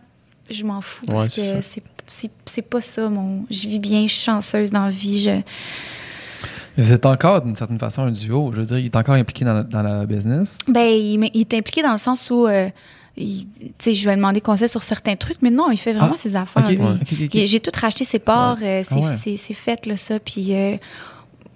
je 0.49 0.63
m'en 0.63 0.81
fous 0.81 1.05
Ouais, 1.07 1.15
parce 1.15 1.35
que 1.35 1.41
c'est 1.61 1.83
c'est- 2.07 2.31
c'est 2.45 2.61
pas 2.63 2.81
ça 2.81 3.07
mon 3.07 3.45
je 3.49 3.67
vis 3.69 3.79
bien 3.79 4.01
je 4.05 4.11
suis 4.13 4.23
chanceuse 4.25 4.69
dans 4.71 4.83
la 4.85 4.89
vie 4.89 5.21
je 5.21 5.39
Vous 6.77 6.93
êtes 6.93 7.05
encore, 7.05 7.41
d'une 7.41 7.55
certaine 7.55 7.79
façon, 7.79 8.03
un 8.03 8.11
duo. 8.11 8.51
Je 8.53 8.59
veux 8.61 8.65
dire, 8.65 8.77
il 8.79 8.85
est 8.85 8.95
encore 8.95 9.15
impliqué 9.15 9.43
dans 9.45 9.53
la, 9.53 9.63
dans 9.63 9.81
la 9.83 10.05
business. 10.05 10.57
ben 10.67 10.81
il, 10.87 11.29
il 11.33 11.41
est 11.41 11.53
impliqué 11.53 11.81
dans 11.81 11.91
le 11.91 11.97
sens 11.97 12.29
où 12.29 12.47
euh, 12.47 12.69
il- 13.17 13.45
tu 13.59 13.73
sais 13.79 13.93
je 13.93 14.07
vais 14.09 14.15
demander 14.15 14.39
conseil 14.41 14.69
sur 14.69 14.81
certains 14.83 15.15
trucs 15.17 15.41
mais 15.41 15.51
non 15.51 15.69
il 15.69 15.77
fait 15.77 15.91
vraiment 15.93 16.13
Ah, 16.15 16.17
ses 16.17 16.35
affaires 16.35 16.65
j'ai 17.31 17.59
tout 17.59 17.71
racheté 17.79 18.05
ses 18.05 18.19
parts 18.19 18.57
euh, 18.63 18.81
c'est 18.87 18.95
Ah 18.95 18.99
ouais. 18.99 19.17
c'est- 19.17 19.35
c'est 19.35 19.53
fait 19.53 19.85
là 19.85 19.97
ça 19.97 20.17
puis 20.19 20.55
euh, 20.55 20.77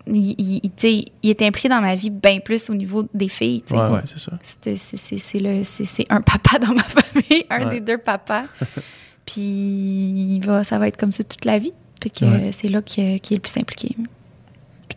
il, 0.07 0.35
il- 0.37 0.59
il- 0.63 0.69
tu 0.69 0.69
sais, 0.77 1.05
il 1.23 1.29
est 1.29 1.41
impliqué 1.41 1.69
dans 1.69 1.79
ma 1.81 1.95
vie 1.95 2.09
bien 2.09 2.39
plus 2.39 2.69
au 2.69 2.73
niveau 2.75 3.07
des 3.13 3.29
filles. 3.29 3.63
Ouais, 3.71 3.77
Ouais. 3.77 3.89
ouais, 3.89 4.01
c'est 4.05 4.19
ça. 4.19 4.33
C'était- 4.43 4.75
c'est- 4.77 4.97
c'est 4.97 5.17
c'est 5.17 5.39
le- 5.39 5.63
c'est- 5.63 5.85
c'est 5.85 6.05
un 6.11 6.21
papa 6.21 6.59
dans 6.59 6.73
ma 6.73 6.83
famille, 6.83 7.45
un 7.49 7.63
Ouais. 7.65 7.69
des 7.75 7.79
deux 7.79 7.97
papas. 7.97 8.43
Puis 9.25 9.41
il 9.41 10.41
va, 10.45 10.63
ça 10.63 10.77
va 10.77 10.87
être 10.87 10.97
comme 10.97 11.11
ça 11.13 11.23
toute 11.23 11.45
la 11.45 11.57
vie. 11.57 11.73
Fait 12.03 12.09
que 12.09 12.25
Ouais. 12.25 12.31
euh, 12.31 12.51
c'est 12.51 12.67
là 12.69 12.81
qu'il 12.81 13.03
est, 13.03 13.19
qu'il 13.19 13.35
est 13.35 13.37
le 13.37 13.41
plus 13.41 13.57
impliqué. 13.59 13.95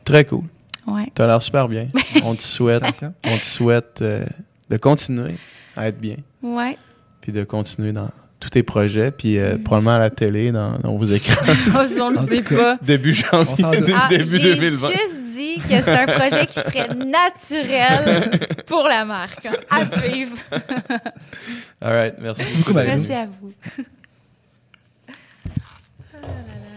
Très 0.09 0.25
cool. 0.25 0.45
Ouais. 0.87 1.13
Tu 1.15 1.21
as 1.21 1.27
l'air 1.27 1.43
super 1.43 1.69
bien. 1.69 1.89
On 2.25 2.35
te 2.35 2.43
souhaite, 2.43 2.83
on 3.23 3.37
te 3.37 3.45
souhaite 3.45 3.99
euh, 4.01 4.25
de 4.71 4.79
continuer 4.79 5.35
à 5.77 5.89
être 5.89 6.01
bien. 6.01 6.17
Ouais. 6.43 6.79
Puis 7.21 7.31
de 7.31 7.45
continuer 7.45 7.93
dans 7.93 8.09
tous 8.41 8.49
tes 8.49 8.63
projets, 8.63 9.11
puis 9.11 9.39
euh, 9.39 9.57
mm. 9.57 9.63
probablement 9.65 9.97
à 9.97 9.99
la 9.99 10.09
télé, 10.09 10.51
dans, 10.51 10.79
dans 10.79 10.97
vos 10.97 11.05
écrans. 11.05 11.45
oh, 11.47 11.85
on 12.01 12.11
le 12.11 12.35
sait 12.35 12.43
pas. 12.43 12.79
Début 12.81 13.13
janvier, 13.13 13.65
ah, 13.95 14.09
début 14.09 14.39
2020. 14.39 14.89
juste 14.89 15.17
dit 15.35 15.59
que 15.59 15.83
c'est 15.83 15.91
un 15.91 16.07
projet 16.07 16.47
qui 16.47 16.55
serait 16.55 16.95
naturel 16.95 18.31
pour 18.67 18.85
la 18.85 19.05
marque. 19.05 19.45
Hein, 19.45 19.57
à 19.69 19.85
suivre. 19.85 20.37
All 21.83 21.93
right, 21.93 22.15
merci, 22.19 22.45
beaucoup, 22.57 22.73
Marie. 22.73 22.89
Merci 22.89 23.13
à 23.13 23.27
vous. 23.27 23.53
Oh 26.15 26.27
là 26.27 26.29
là. 26.29 26.68